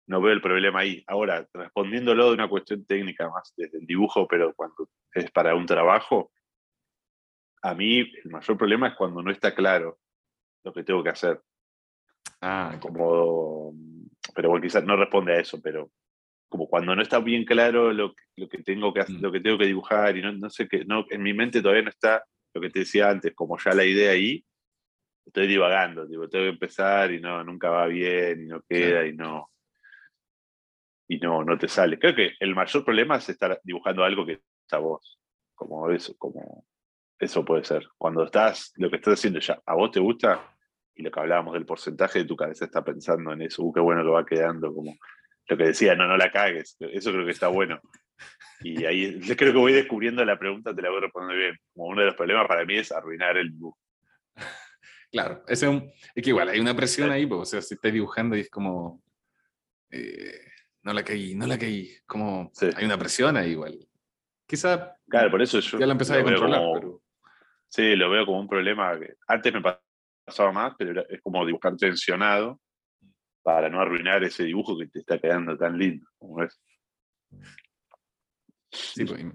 no 0.05 0.21
veo 0.21 0.33
el 0.33 0.41
problema 0.41 0.81
ahí. 0.81 1.03
Ahora, 1.07 1.47
respondiéndolo 1.51 2.27
de 2.27 2.33
una 2.35 2.47
cuestión 2.47 2.85
técnica 2.85 3.27
más 3.27 3.51
desde 3.57 3.79
el 3.79 3.87
dibujo, 3.87 4.27
pero 4.27 4.53
cuando 4.53 4.87
es 5.15 5.31
para 5.31 5.55
un 5.55 5.65
trabajo, 5.65 6.31
a 7.63 7.73
mí 7.73 8.01
el 8.01 8.29
mayor 8.29 8.55
problema 8.55 8.89
es 8.89 8.93
cuando 8.93 9.23
no 9.23 9.31
está 9.31 9.55
claro 9.55 9.97
lo 10.63 10.71
que 10.71 10.83
tengo 10.83 11.03
que 11.03 11.09
hacer. 11.09 11.41
Ah, 12.39 12.77
como 12.79 13.73
pero 14.31 14.49
bueno, 14.49 14.63
quizás 14.63 14.83
no 14.83 14.95
responde 14.95 15.33
a 15.33 15.39
eso, 15.39 15.61
pero 15.61 15.91
como 16.49 16.67
cuando 16.67 16.95
no 16.95 17.01
está 17.01 17.19
bien 17.19 17.45
claro 17.45 17.93
lo, 17.93 18.13
lo 18.35 18.49
que, 18.49 18.57
tengo 18.63 18.93
que, 18.93 19.01
mm. 19.01 19.21
lo 19.21 19.31
que 19.31 19.39
tengo 19.39 19.57
que 19.57 19.67
dibujar 19.67 20.17
y 20.17 20.21
no, 20.21 20.33
no 20.33 20.49
sé 20.49 20.67
qué, 20.67 20.83
no, 20.85 21.05
en 21.09 21.23
mi 21.23 21.33
mente 21.33 21.61
todavía 21.61 21.83
no 21.83 21.89
está 21.89 22.23
lo 22.53 22.61
que 22.61 22.69
te 22.69 22.79
decía 22.79 23.09
antes, 23.09 23.33
como 23.33 23.57
ya 23.57 23.73
la 23.73 23.85
idea 23.85 24.11
ahí, 24.11 24.43
estoy 25.25 25.47
divagando, 25.47 26.07
tengo 26.07 26.27
que 26.29 26.47
empezar 26.49 27.11
y 27.11 27.21
no, 27.21 27.43
nunca 27.43 27.69
va 27.69 27.87
bien 27.87 28.43
y 28.43 28.47
no 28.47 28.61
queda 28.61 29.05
y 29.05 29.13
no 29.13 29.51
y 31.11 31.19
no, 31.19 31.43
no 31.43 31.57
te 31.57 31.67
sale. 31.67 31.99
Creo 31.99 32.15
que 32.15 32.31
el 32.39 32.55
mayor 32.55 32.85
problema 32.85 33.17
es 33.17 33.27
estar 33.27 33.59
dibujando 33.65 34.05
algo 34.05 34.25
que 34.25 34.39
está 34.61 34.77
vos, 34.77 35.19
como 35.53 35.89
eso, 35.89 36.15
como 36.17 36.65
eso 37.19 37.43
puede 37.43 37.65
ser. 37.65 37.85
Cuando 37.97 38.23
estás, 38.23 38.71
lo 38.77 38.89
que 38.89 38.95
estás 38.95 39.15
haciendo 39.15 39.39
ya, 39.39 39.61
a 39.65 39.75
vos 39.75 39.91
te 39.91 39.99
gusta, 39.99 40.55
y 40.95 41.03
lo 41.03 41.11
que 41.11 41.19
hablábamos 41.19 41.53
del 41.53 41.65
porcentaje 41.65 42.19
de 42.19 42.25
tu 42.25 42.35
cabeza 42.35 42.65
está 42.65 42.83
pensando 42.83 43.31
en 43.33 43.41
eso, 43.41 43.63
uh, 43.63 43.73
qué 43.73 43.79
bueno 43.79 44.03
lo 44.03 44.13
va 44.13 44.25
quedando, 44.25 44.73
como 44.73 44.97
lo 45.47 45.57
que 45.57 45.63
decía, 45.63 45.95
no, 45.95 46.07
no 46.07 46.17
la 46.17 46.31
cagues, 46.31 46.77
eso 46.79 47.11
creo 47.11 47.25
que 47.25 47.31
está 47.31 47.47
bueno. 47.47 47.79
Y 48.63 48.85
ahí 48.85 49.19
creo 49.35 49.51
que 49.51 49.59
voy 49.59 49.73
descubriendo 49.73 50.23
la 50.23 50.37
pregunta, 50.37 50.75
te 50.75 50.81
la 50.81 50.89
voy 50.89 50.99
a 50.99 51.01
responder 51.01 51.37
bien. 51.37 51.57
Como 51.73 51.87
uno 51.87 52.01
de 52.01 52.07
los 52.07 52.15
problemas 52.15 52.47
para 52.47 52.63
mí 52.63 52.77
es 52.77 52.91
arruinar 52.91 53.37
el 53.37 53.51
dibujo. 53.51 53.77
Claro, 55.11 55.43
es, 55.47 55.61
es 55.61 56.23
que 56.23 56.29
igual 56.29 56.47
hay 56.49 56.59
una 56.59 56.75
presión 56.75 57.11
ahí, 57.11 57.27
o 57.29 57.43
sea, 57.43 57.61
si 57.61 57.73
estás 57.73 57.91
dibujando 57.91 58.37
y 58.37 58.41
es 58.41 58.49
como, 58.49 59.03
eh, 59.89 60.39
no 60.83 60.93
la 60.93 61.03
caí, 61.03 61.35
no 61.35 61.47
la 61.47 61.57
caí, 61.57 61.91
como 62.05 62.51
hay 62.77 62.85
una 62.85 62.97
presión 62.97 63.35
ahí 63.35 63.51
igual. 63.51 63.77
Quizá 64.47 64.95
claro, 65.09 65.31
por 65.31 65.41
eso 65.41 65.59
yo 65.59 65.79
ya 65.79 65.85
la 65.85 65.93
empecé 65.93 66.13
a 66.13 66.23
controlar. 66.23 66.61
pero... 66.75 67.01
Sí, 67.67 67.95
lo 67.95 68.09
veo 68.09 68.25
como 68.25 68.39
un 68.39 68.47
problema 68.47 68.97
que 68.99 69.15
antes 69.27 69.53
me 69.53 69.61
pasaba 69.61 69.83
más, 70.53 70.73
pero 70.77 71.05
es 71.07 71.21
como 71.21 71.45
dibujar 71.45 71.75
tensionado 71.77 72.59
para 73.43 73.69
no 73.69 73.79
arruinar 73.79 74.23
ese 74.23 74.43
dibujo 74.43 74.77
que 74.77 74.87
te 74.87 74.99
está 74.99 75.19
quedando 75.19 75.57
tan 75.57 75.77
lindo 75.77 76.07
como 76.17 76.43
es. 76.43 76.59
Sí, 78.71 79.05
pues, 79.05 79.25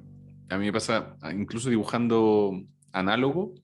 a 0.49 0.59
mí 0.59 0.67
me 0.67 0.73
pasa, 0.73 1.17
ah, 1.21 1.33
incluso 1.33 1.69
dibujando 1.69 2.53
análogo 2.93 3.55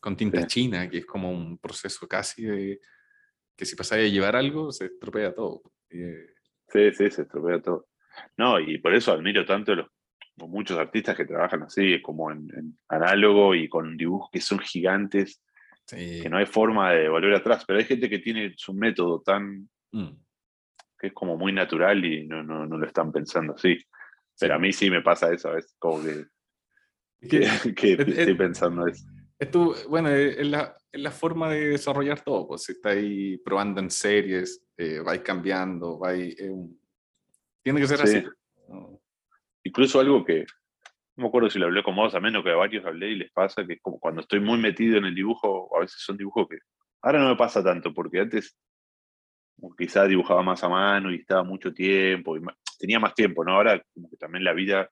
con 0.00 0.16
tinta 0.16 0.46
china, 0.46 0.88
que 0.88 0.98
es 0.98 1.06
como 1.06 1.30
un 1.30 1.58
proceso 1.58 2.06
casi 2.06 2.44
de 2.44 2.80
que 3.56 3.64
si 3.64 3.76
pasáis 3.76 4.10
a 4.10 4.12
llevar 4.12 4.36
algo, 4.36 4.70
se 4.72 4.86
estropea 4.86 5.34
todo. 5.34 5.62
Eh, 5.90 6.26
sí, 6.68 6.92
sí, 6.92 7.10
se 7.10 7.22
estropea 7.22 7.60
todo. 7.60 7.88
No, 8.36 8.60
y 8.60 8.78
por 8.78 8.94
eso 8.94 9.12
admiro 9.12 9.44
tanto 9.44 9.74
los 9.74 9.88
muchos 10.36 10.78
artistas 10.78 11.16
que 11.16 11.24
trabajan 11.24 11.62
así, 11.62 12.00
como 12.02 12.30
en, 12.30 12.48
en 12.56 12.78
análogo 12.88 13.54
y 13.54 13.68
con 13.68 13.96
dibujos 13.96 14.30
que 14.32 14.40
son 14.40 14.58
gigantes 14.58 15.43
que 15.88 16.28
no 16.30 16.38
hay 16.38 16.46
forma 16.46 16.92
de 16.92 17.08
volver 17.08 17.34
atrás, 17.34 17.64
pero 17.66 17.78
hay 17.78 17.84
gente 17.84 18.08
que 18.08 18.18
tiene 18.18 18.54
su 18.56 18.74
método 18.74 19.20
tan... 19.22 19.68
Mm. 19.92 20.10
que 20.98 21.08
es 21.08 21.12
como 21.12 21.36
muy 21.36 21.52
natural 21.52 22.04
y 22.04 22.26
no, 22.26 22.42
no, 22.42 22.66
no 22.66 22.78
lo 22.78 22.86
están 22.86 23.12
pensando 23.12 23.54
así. 23.54 23.78
Pero 24.38 24.54
a 24.54 24.58
mí 24.58 24.72
sí 24.72 24.90
me 24.90 25.02
pasa 25.02 25.32
eso, 25.32 25.56
es 25.56 25.76
como 25.78 26.02
que, 26.02 26.26
que, 27.28 27.92
estoy 28.18 28.34
pensando 28.34 28.86
eso. 28.86 29.06
bueno, 29.88 30.08
es 30.10 30.46
la, 30.46 30.76
es 30.90 31.00
la, 31.00 31.10
forma 31.10 31.50
de 31.50 31.68
desarrollar 31.70 32.20
todo, 32.22 32.48
pues 32.48 32.62
si 32.64 32.72
estáis 32.72 33.40
probando 33.44 33.80
en 33.80 33.90
series, 33.90 34.66
eh, 34.76 35.00
vais 35.00 35.20
cambiando, 35.22 35.98
vais... 35.98 36.38
Eh, 36.40 36.52
tiene 37.62 37.80
que 37.80 37.86
ser 37.86 38.02
así. 38.02 38.24
Incluso 39.62 40.00
algo 40.00 40.24
que, 40.24 40.44
no 41.16 41.22
me 41.22 41.28
acuerdo 41.28 41.50
si 41.50 41.58
lo 41.58 41.66
hablé 41.66 41.82
con 41.82 41.94
vos, 41.94 42.14
a 42.14 42.20
menos 42.20 42.42
que 42.42 42.50
a 42.50 42.56
varios 42.56 42.84
hablé 42.84 43.10
y 43.10 43.16
les 43.16 43.30
pasa 43.30 43.64
que 43.64 43.74
es 43.74 43.80
como 43.80 43.98
cuando 43.98 44.20
estoy 44.20 44.40
muy 44.40 44.58
metido 44.58 44.98
en 44.98 45.04
el 45.04 45.14
dibujo, 45.14 45.70
a 45.76 45.80
veces 45.80 46.00
son 46.00 46.16
dibujos 46.16 46.48
que 46.48 46.58
ahora 47.02 47.20
no 47.20 47.28
me 47.28 47.36
pasa 47.36 47.62
tanto, 47.62 47.92
porque 47.94 48.20
antes 48.20 48.56
quizás 49.78 50.08
dibujaba 50.08 50.42
más 50.42 50.64
a 50.64 50.68
mano 50.68 51.12
y 51.12 51.16
estaba 51.16 51.44
mucho 51.44 51.72
tiempo, 51.72 52.36
y 52.36 52.40
tenía 52.78 52.98
más 52.98 53.14
tiempo, 53.14 53.44
¿no? 53.44 53.52
Ahora 53.52 53.80
como 53.94 54.10
que 54.10 54.16
también 54.16 54.42
la 54.44 54.52
vida 54.52 54.90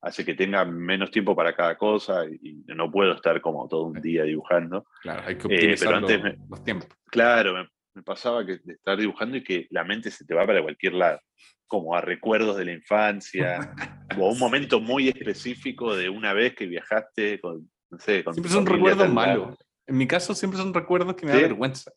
hace 0.00 0.24
que 0.24 0.34
tenga 0.34 0.64
menos 0.64 1.10
tiempo 1.10 1.34
para 1.34 1.56
cada 1.56 1.76
cosa 1.76 2.24
y, 2.26 2.62
no 2.66 2.90
puedo 2.90 3.14
estar 3.14 3.40
como 3.40 3.66
todo 3.68 3.84
un 3.84 4.00
día 4.00 4.24
dibujando. 4.24 4.86
Claro, 5.02 5.22
hay 5.26 5.36
que 5.36 5.48
eh, 5.48 5.74
optimizar 5.74 6.02
los 6.48 6.64
tiempos. 6.64 6.88
Claro, 7.06 7.54
me, 7.54 7.68
me, 7.94 8.02
pasaba 8.02 8.44
que 8.44 8.58
de 8.58 8.74
estar 8.74 8.98
dibujando 8.98 9.36
y 9.36 9.42
que 9.42 9.66
la 9.70 9.82
mente 9.82 10.10
se 10.10 10.24
te 10.24 10.34
va 10.34 10.46
para 10.46 10.62
cualquier 10.62 10.92
lado 10.92 11.20
como 11.66 11.96
a 11.96 12.00
recuerdos 12.00 12.56
de 12.56 12.66
la 12.66 12.72
infancia, 12.72 13.74
o 14.18 14.30
un 14.30 14.38
momento 14.38 14.80
muy 14.80 15.08
específico 15.08 15.94
de 15.94 16.08
una 16.08 16.32
vez 16.32 16.54
que 16.54 16.66
viajaste 16.66 17.40
con, 17.40 17.70
no 17.90 17.98
sé, 17.98 18.24
con 18.24 18.34
Siempre 18.34 18.52
son 18.52 18.66
recuerdos 18.66 19.08
malos. 19.12 19.56
En 19.86 19.96
mi 19.96 20.06
caso 20.06 20.34
siempre 20.34 20.58
son 20.58 20.72
recuerdos 20.72 21.14
que 21.14 21.26
me 21.26 21.32
da 21.32 21.38
vergüenza. 21.38 21.92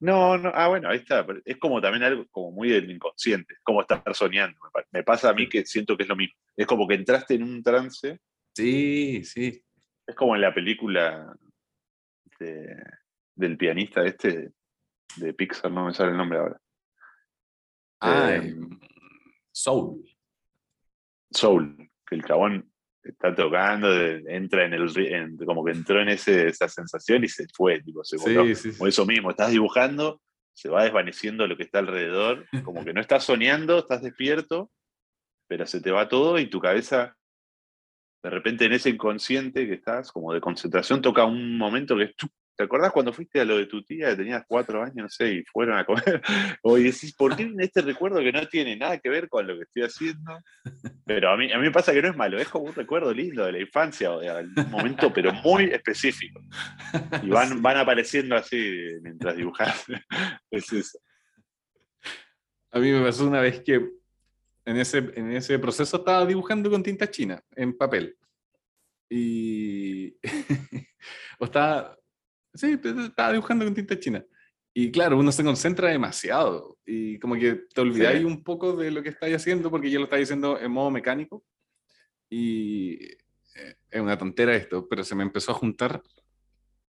No, 0.00 0.36
no, 0.36 0.50
ah, 0.54 0.68
bueno, 0.68 0.88
ahí 0.88 0.98
está. 0.98 1.24
Es 1.44 1.56
como 1.56 1.80
también 1.80 2.02
algo 2.02 2.26
como 2.30 2.50
muy 2.50 2.68
del 2.68 2.90
inconsciente, 2.90 3.54
como 3.62 3.80
estar 3.80 4.02
soñando. 4.14 4.58
Me 4.90 5.02
pasa 5.02 5.30
a 5.30 5.32
mí 5.32 5.48
que 5.48 5.64
siento 5.64 5.96
que 5.96 6.02
es 6.02 6.08
lo 6.08 6.16
mismo. 6.16 6.34
Es 6.56 6.66
como 6.66 6.86
que 6.86 6.94
entraste 6.94 7.34
en 7.34 7.44
un 7.44 7.62
trance. 7.62 8.20
Sí, 8.54 9.24
sí. 9.24 9.64
Es 10.06 10.14
como 10.14 10.34
en 10.34 10.42
la 10.42 10.52
película 10.52 11.34
del 12.38 13.56
pianista 13.56 14.04
este 14.04 14.52
de 15.16 15.32
Pixar, 15.32 15.70
no 15.70 15.86
me 15.86 15.94
sale 15.94 16.10
el 16.10 16.16
nombre 16.16 16.38
ahora. 16.38 16.60
Ah, 18.00 18.32
Eh, 18.32 18.36
em, 18.36 18.78
Soul. 19.52 20.04
Soul, 21.34 21.76
que 22.06 22.14
el 22.16 22.24
chabón 22.24 22.70
está 23.02 23.34
tocando, 23.34 23.92
entra 23.94 24.64
en 24.64 24.72
el, 24.74 24.90
en- 24.96 25.36
como 25.38 25.64
que 25.64 25.72
entró 25.72 26.00
en 26.00 26.08
ese, 26.08 26.48
esa 26.48 26.68
sensación 26.68 27.22
y 27.24 27.28
se 27.28 27.46
fue, 27.52 27.80
tipo, 27.82 28.02
se 28.04 28.16
voló. 28.16 28.44
Sí, 28.54 28.70
eso 28.88 29.04
mismo, 29.06 29.30
estás 29.30 29.50
dibujando, 29.50 30.20
se 30.54 30.68
va 30.68 30.84
desvaneciendo 30.84 31.46
lo 31.46 31.56
que 31.56 31.64
está 31.64 31.80
alrededor, 31.80 32.46
como 32.64 32.84
que 32.84 32.94
no 32.94 33.00
estás 33.00 33.24
soñando, 33.24 33.78
estás 33.80 34.02
despierto, 34.02 34.70
pero 35.48 35.66
se 35.66 35.80
te 35.80 35.90
va 35.90 36.08
todo 36.08 36.38
y 36.38 36.46
tu 36.48 36.60
cabeza, 36.60 37.16
de 38.22 38.30
repente 38.30 38.64
en 38.64 38.72
ese 38.72 38.88
inconsciente 38.88 39.66
que 39.66 39.74
estás, 39.74 40.10
como 40.10 40.32
de 40.32 40.40
concentración, 40.40 41.02
toca 41.02 41.24
un 41.24 41.58
momento 41.58 41.96
que 41.96 42.04
es... 42.04 42.14
¿Te 42.56 42.64
acordás 42.64 42.92
cuando 42.92 43.12
fuiste 43.12 43.40
a 43.40 43.44
lo 43.44 43.58
de 43.58 43.66
tu 43.66 43.82
tía, 43.82 44.10
que 44.10 44.16
tenías 44.16 44.44
cuatro 44.46 44.82
años, 44.82 44.96
no 44.96 45.08
sé, 45.08 45.32
y 45.32 45.44
fueron 45.44 45.76
a 45.76 45.84
comer? 45.84 46.22
O 46.62 46.78
y 46.78 46.84
decís, 46.84 47.14
¿por 47.14 47.36
qué 47.36 47.52
este 47.58 47.82
recuerdo 47.82 48.20
que 48.20 48.32
no 48.32 48.46
tiene 48.46 48.76
nada 48.76 48.98
que 48.98 49.08
ver 49.08 49.28
con 49.28 49.46
lo 49.46 49.56
que 49.56 49.64
estoy 49.64 49.82
haciendo? 49.82 50.38
Pero 51.04 51.30
a 51.30 51.36
mí, 51.36 51.52
a 51.52 51.58
mí 51.58 51.64
me 51.64 51.72
pasa 51.72 51.92
que 51.92 52.00
no 52.00 52.08
es 52.08 52.16
malo, 52.16 52.38
es 52.38 52.48
como 52.48 52.66
un 52.66 52.74
recuerdo 52.74 53.12
lindo 53.12 53.44
de 53.44 53.52
la 53.52 53.60
infancia 53.60 54.12
o 54.12 54.20
de 54.20 54.28
algún 54.28 54.70
momento, 54.70 55.12
pero 55.12 55.32
muy 55.32 55.64
específico. 55.64 56.40
Y 57.22 57.28
van, 57.28 57.60
van 57.62 57.78
apareciendo 57.78 58.36
así 58.36 58.78
mientras 59.02 59.36
dibujas. 59.36 59.84
Es 60.50 60.72
eso. 60.72 60.98
A 62.70 62.78
mí 62.78 62.92
me 62.92 63.02
pasó 63.02 63.26
una 63.26 63.40
vez 63.40 63.60
que 63.60 63.74
en 64.64 64.76
ese, 64.76 64.98
en 65.14 65.32
ese 65.32 65.58
proceso 65.58 65.96
estaba 65.96 66.24
dibujando 66.26 66.70
con 66.70 66.82
tinta 66.82 67.10
china, 67.10 67.42
en 67.56 67.76
papel. 67.76 68.16
Y. 69.08 70.16
o 71.38 71.44
estaba. 71.44 71.96
Sí, 72.54 72.76
pues, 72.76 72.96
estaba 72.96 73.32
dibujando 73.32 73.64
con 73.64 73.74
tinta 73.74 73.98
china. 73.98 74.24
Y 74.72 74.90
claro, 74.90 75.18
uno 75.18 75.30
se 75.30 75.44
concentra 75.44 75.88
demasiado 75.90 76.78
y 76.84 77.18
como 77.20 77.34
que 77.36 77.62
te 77.72 77.80
olvidáis 77.80 78.18
Sí. 78.20 78.24
un 78.24 78.42
poco 78.42 78.74
de 78.76 78.90
lo 78.90 79.02
que 79.02 79.10
estáis 79.10 79.36
haciendo 79.36 79.70
porque 79.70 79.90
yo 79.90 79.98
lo 80.00 80.04
estaba 80.06 80.22
haciendo 80.22 80.58
en 80.58 80.70
modo 80.72 80.90
mecánico. 80.90 81.44
Y 82.30 83.04
eh, 83.04 83.76
es 83.90 84.00
una 84.00 84.18
tontera 84.18 84.54
esto, 84.56 84.88
pero 84.88 85.04
se 85.04 85.14
me 85.14 85.22
empezó 85.22 85.52
a 85.52 85.54
juntar 85.54 86.02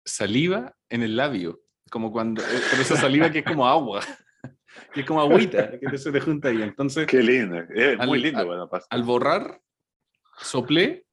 saliva 0.04 0.76
en 0.88 1.02
el 1.02 1.16
labio, 1.16 1.60
como 1.90 2.12
cuando, 2.12 2.42
eh, 2.42 2.60
pero 2.70 2.82
esa 2.82 2.96
saliva 2.96 3.30
que 3.30 3.38
es 3.40 3.44
como 3.44 3.66
agua, 3.66 4.00
que 4.92 5.00
es 5.00 5.06
como 5.06 5.20
agüita, 5.20 5.78
que 5.78 5.98
se 5.98 6.12
te 6.12 6.20
junta 6.20 6.48
ahí. 6.48 6.62
Entonces, 6.62 7.06
Qué 7.06 7.22
lindo. 7.22 7.58
Es 7.74 7.98
muy 8.06 8.20
lindo 8.20 8.40
al- 8.40 8.46
cuando 8.46 8.68
pasa. 8.68 8.86
al 8.90 9.02
borrar, 9.04 9.60
soplé, 10.42 11.06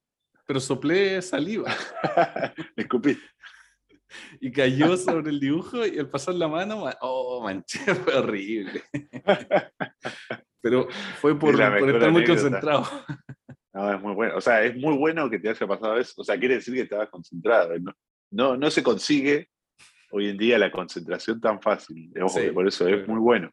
pero 0.45 0.59
soplé 0.59 1.21
saliva 1.21 1.73
Me 2.75 2.83
escupí. 2.83 3.17
Y 4.39 4.51
cayó 4.51 4.95
sobre 4.97 5.29
el 5.31 5.39
dibujo 5.39 5.85
y 5.85 5.99
al 5.99 6.09
pasar 6.09 6.35
la 6.35 6.47
mano, 6.47 6.85
ma- 6.85 6.97
oh, 7.01 7.41
manché, 7.43 7.79
fue 7.95 8.15
horrible. 8.15 8.83
Pero 10.61 10.87
fue 11.19 11.37
por, 11.37 11.53
Es 11.55 11.93
estar 11.93 12.11
muy 12.11 12.25
concentrado. 12.25 12.85
No, 13.73 13.93
es 13.93 14.01
muy 14.01 14.13
bueno. 14.15 14.37
O 14.37 14.41
sea, 14.41 14.63
es 14.63 14.75
muy 14.75 14.97
bueno 14.97 15.29
que 15.29 15.39
te 15.39 15.49
haya 15.49 15.67
pasado 15.67 15.97
eso. 15.97 16.13
O 16.17 16.23
sea, 16.23 16.37
quiere 16.39 16.55
decir 16.55 16.73
que 16.73 16.81
estabas 16.81 17.09
concentrado. 17.09 17.77
No, 17.79 17.93
no, 18.31 18.57
no 18.57 18.71
se 18.71 18.81
consigue 18.83 19.49
hoy 20.11 20.29
en 20.29 20.37
día 20.37 20.57
la 20.57 20.71
concentración 20.71 21.39
tan 21.39 21.61
fácil. 21.61 22.11
Ojo, 22.21 22.29
Sí, 22.39 22.45
que 22.45 22.53
por 22.53 22.67
eso 22.67 22.87
es 22.87 23.07
muy 23.07 23.19
bueno. 23.19 23.51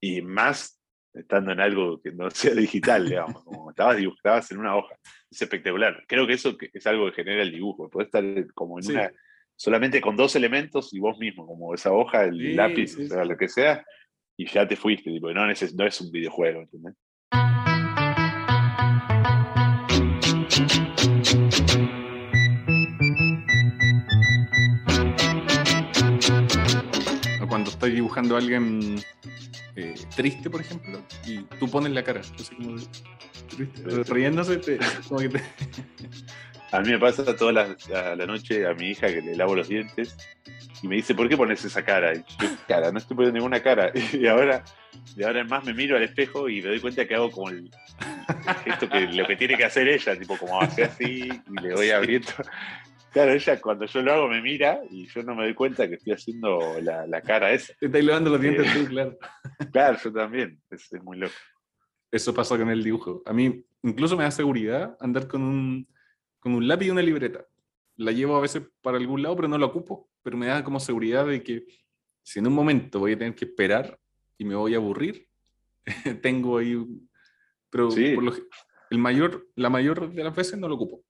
Y 0.00 0.20
más 0.20 0.80
estando 1.14 1.52
en 1.52 1.60
algo 1.60 2.00
que 2.02 2.12
no 2.12 2.30
sea 2.30 2.54
digital, 2.54 3.08
digamos. 3.08 3.42
Como 3.44 3.70
estabas 3.70 3.96
dibujabas 3.96 4.50
en 4.50 4.58
una 4.58 4.76
hoja. 4.76 4.94
Es 5.30 5.40
espectacular. 5.40 6.04
Creo 6.06 6.26
que 6.26 6.34
eso 6.34 6.56
es 6.72 6.86
algo 6.86 7.06
que 7.10 7.22
genera 7.24 7.42
el 7.42 7.52
dibujo. 7.52 7.88
Podés 7.88 8.06
estar 8.08 8.24
como 8.52 8.78
en 8.78 8.82
Sí. 8.82 8.92
una. 8.92 9.10
Solamente 9.56 10.00
con 10.00 10.16
dos 10.16 10.34
elementos 10.36 10.92
y 10.92 10.98
vos 10.98 11.16
mismo, 11.18 11.46
como 11.46 11.74
esa 11.74 11.92
hoja, 11.92 12.24
el 12.24 12.38
Sí, 12.38 12.52
lápiz, 12.54 12.88
sí, 12.94 13.04
o 13.04 13.08
sea, 13.08 13.24
lo 13.24 13.36
que 13.36 13.48
sea, 13.48 13.84
y 14.36 14.46
ya 14.46 14.66
te 14.66 14.76
fuiste. 14.76 15.10
Tipo, 15.10 15.32
no, 15.32 15.46
neces- 15.46 15.74
no 15.74 15.86
es 15.86 16.00
un 16.00 16.10
videojuego, 16.10 16.62
¿entendés? 16.62 16.94
Cuando 27.48 27.70
estás 27.70 27.92
dibujando 27.92 28.34
a 28.34 28.38
alguien 28.38 28.96
eh, 29.76 29.94
triste, 30.16 30.50
por 30.50 30.60
ejemplo, 30.60 31.00
y 31.26 31.42
tú 31.58 31.68
pones 31.70 31.92
la 31.92 32.02
cara, 32.02 32.20
así 32.20 32.54
como 32.56 32.76
de- 32.76 32.86
triste, 33.48 34.02
riéndose, 34.12 34.56
te- 34.56 34.78
como 35.08 35.20
que 35.20 35.28
te- 35.28 35.42
A 36.74 36.80
mí 36.80 36.90
me 36.90 36.98
pasa 36.98 37.36
toda 37.36 37.52
la, 37.52 37.76
la- 37.88 38.16
la 38.16 38.26
noche 38.26 38.66
a 38.66 38.74
mi 38.74 38.90
hija 38.90 39.06
que 39.06 39.20
le 39.22 39.36
lavo 39.36 39.54
los 39.54 39.68
dientes 39.68 40.16
y 40.82 40.88
me 40.88 40.96
dice, 40.96 41.14
¿por 41.14 41.28
qué 41.28 41.36
pones 41.36 41.64
esa 41.64 41.84
cara? 41.84 42.12
Y 42.14 42.18
yo, 42.18 42.24
"¿Qué 42.40 42.48
cara? 42.66 42.90
No 42.90 42.98
estoy 42.98 43.16
poniendo 43.16 43.38
ninguna 43.38 43.62
cara. 43.62 43.92
Y 44.12 44.26
ahora, 44.26 44.64
y 45.16 45.22
ahora 45.22 45.40
en 45.40 45.46
más 45.48 45.64
me 45.64 45.72
miro 45.72 45.96
al 45.96 46.02
espejo 46.02 46.48
y 46.48 46.60
me 46.62 46.68
doy 46.70 46.80
cuenta 46.80 47.06
que 47.06 47.14
hago 47.14 47.30
como 47.30 47.50
el, 47.50 47.70
gesto 48.64 48.88
que 48.88 49.00
lo 49.06 49.26
que 49.26 49.36
tiene 49.36 49.56
que 49.56 49.64
hacer 49.64 49.86
ella, 49.88 50.18
tipo 50.18 50.36
como 50.36 50.60
hace 50.60 50.84
así 50.84 51.28
y 51.28 51.60
le 51.62 51.74
voy 51.74 51.90
abriendo. 51.90 52.28
Claro, 53.12 53.30
ella 53.32 53.60
cuando 53.60 53.86
yo 53.86 54.02
lo 54.02 54.12
hago 54.12 54.28
me 54.28 54.42
mira 54.42 54.80
y 54.90 55.06
yo 55.06 55.22
no 55.22 55.36
me 55.36 55.44
doy 55.44 55.54
cuenta 55.54 55.88
que 55.88 55.94
estoy 55.94 56.14
haciendo 56.14 56.76
la, 56.82 57.06
la 57.06 57.20
cara 57.22 57.52
esa. 57.52 57.72
te 57.78 57.86
estás 57.86 58.02
lavando 58.02 58.30
los 58.30 58.40
dientes 58.40 58.66
tú, 58.74 58.86
claro. 58.88 59.16
Claro, 59.72 59.98
yo 60.02 60.12
también. 60.12 60.60
Es, 60.70 60.92
es 60.92 61.02
muy 61.04 61.18
loco. 61.18 61.34
Eso 62.10 62.34
pasa 62.34 62.58
con 62.58 62.68
el 62.70 62.82
dibujo. 62.82 63.22
A 63.26 63.32
mí 63.32 63.64
incluso 63.84 64.16
me 64.16 64.24
da 64.24 64.30
seguridad 64.32 64.96
andar 65.00 65.28
con 65.28 65.42
un, 65.42 65.86
con 66.44 66.54
un 66.54 66.68
lápiz 66.68 66.86
y 66.86 66.90
una 66.90 67.00
libreta. 67.00 67.46
La 67.96 68.12
llevo 68.12 68.36
a 68.36 68.40
veces 68.42 68.62
para 68.82 68.98
algún 68.98 69.22
lado, 69.22 69.34
pero 69.34 69.48
no 69.48 69.56
la 69.56 69.64
ocupo. 69.64 70.10
Pero 70.22 70.36
me 70.36 70.46
da 70.46 70.62
como 70.62 70.78
seguridad 70.78 71.26
de 71.26 71.42
que 71.42 71.64
si 72.22 72.38
en 72.38 72.46
un 72.46 72.52
momento 72.52 72.98
voy 73.00 73.12
a 73.12 73.18
tener 73.18 73.34
que 73.34 73.46
esperar 73.46 73.98
y 74.36 74.44
me 74.44 74.54
voy 74.54 74.74
a 74.74 74.76
aburrir, 74.76 75.26
tengo 76.22 76.58
ahí... 76.58 76.76
Pero 77.70 77.90
Sí. 77.90 78.14
por 78.14 78.24
lo 78.24 78.32
el 78.90 78.98
mayor, 78.98 79.48
la 79.56 79.70
mayor 79.70 80.12
de 80.12 80.22
las 80.22 80.36
veces 80.36 80.58
no 80.58 80.68
lo 80.68 80.74
ocupo. 80.74 81.02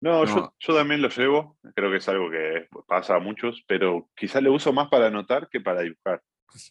No, 0.00 0.24
No. 0.24 0.26
Yo, 0.26 0.54
yo 0.58 0.74
también 0.74 1.00
lo 1.02 1.08
llevo. 1.08 1.56
Creo 1.76 1.90
que 1.90 1.98
es 1.98 2.08
algo 2.08 2.30
que 2.30 2.66
pasa 2.88 3.14
a 3.14 3.20
muchos, 3.20 3.62
pero 3.68 4.10
quizás 4.16 4.42
lo 4.42 4.52
uso 4.52 4.72
más 4.72 4.88
para 4.88 5.06
anotar 5.06 5.48
que 5.48 5.60
para 5.60 5.82
dibujar. 5.82 6.20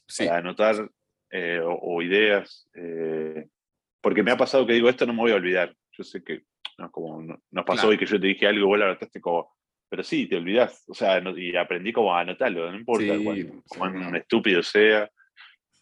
Sí, 0.08 0.26
para 0.26 0.40
anotar 0.40 0.92
eh, 1.32 1.62
o, 1.64 1.74
o 1.74 2.02
ideas. 2.02 2.70
eh, 2.74 3.48
porque 4.02 4.24
me 4.24 4.32
ha 4.32 4.38
pasado 4.38 4.66
que 4.68 4.74
digo, 4.74 4.90
esto 4.90 5.06
no 5.06 5.14
me 5.14 5.22
voy 5.22 5.32
a 5.32 5.36
olvidar. 5.36 5.76
Yo 5.92 6.04
sé 6.04 6.24
que 6.24 6.44
no, 6.80 6.92
como 6.92 7.22
no- 7.22 7.42
nos 7.52 7.66
pasó 7.66 7.82
Claro. 7.82 7.90
hoy 7.90 7.98
que 7.98 8.06
yo 8.06 8.20
te 8.20 8.28
dije 8.28 8.48
algo 8.48 8.60
y 8.62 8.64
vos 8.68 8.80
lo 8.80 8.86
anotaste 8.86 9.22
como, 9.22 9.52
pero 9.90 10.04
sí, 10.04 10.28
te 10.28 10.38
olvidás. 10.38 10.84
O 10.88 10.94
sea, 10.94 11.20
no- 11.22 11.38
y 11.38 11.56
aprendí 11.56 11.92
como 11.94 12.16
a 12.16 12.22
anotarlo, 12.22 12.72
no 12.72 12.78
importa 12.78 13.16
Sí, 13.18 13.24
cuán, 13.78 14.12
no. 14.12 14.18
estúpido 14.18 14.64
sea. 14.64 15.10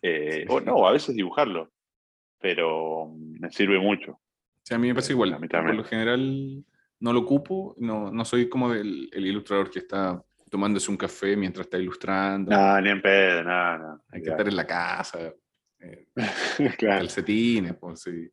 eh, 0.01 0.41
Sí. 0.41 0.45
O 0.49 0.59
no, 0.61 0.87
a 0.87 0.91
veces 0.91 1.15
dibujarlo. 1.15 1.71
Pero 2.39 3.07
mm, 3.07 3.39
me 3.39 3.51
sirve 3.51 3.79
mucho. 3.79 4.19
Sí, 4.63 4.73
a 4.73 4.77
mí 4.77 4.87
me 4.89 4.95
pasa 4.95 5.11
igual. 5.11 5.33
a 5.33 5.39
mí 5.39 5.47
Por 5.47 5.57
también. 5.57 5.77
lo 5.77 5.83
general 5.83 6.63
no 6.99 7.13
lo 7.13 7.19
ocupo, 7.21 7.75
no, 7.79 8.11
no 8.11 8.25
soy 8.25 8.47
como 8.49 8.73
el, 8.73 9.09
el 9.11 9.25
ilustrador 9.25 9.69
que 9.71 9.79
está 9.79 10.21
tomándose 10.51 10.89
un 10.91 10.97
café 10.97 11.35
mientras 11.35 11.65
está 11.65 11.77
ilustrando. 11.77 12.51
No, 12.51 12.79
ni 12.81 12.89
en 12.89 13.01
pedo, 13.01 13.43
nada, 13.43 13.77
no. 13.77 14.01
Hay 14.11 14.21
que 14.21 14.29
estar 14.29 14.47
en 14.47 14.55
la 14.55 14.65
casa, 14.67 15.33
eh, 15.79 16.07
claro. 16.77 16.99
calcetines, 16.99 17.75
pues 17.75 18.01
sí, 18.01 18.29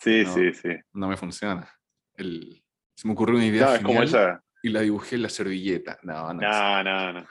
Sí, 0.00 0.24
No. 0.24 0.34
sí, 0.34 0.52
sí. 0.54 0.68
no 0.94 1.08
me 1.08 1.16
funciona. 1.16 1.68
El, 2.14 2.62
se 2.94 3.06
me 3.06 3.12
ocurrió 3.14 3.36
una 3.36 3.46
idea 3.46 3.66
No, 3.66 3.74
es 3.74 3.82
como 3.82 4.02
esa. 4.02 4.42
y 4.62 4.70
la 4.70 4.80
dibujé 4.80 5.16
en 5.16 5.22
la 5.22 5.28
servilleta. 5.28 5.98
No, 6.02 6.32
no. 6.32 6.40
No, 6.40 6.82
no, 6.84 7.12
no. 7.20 7.26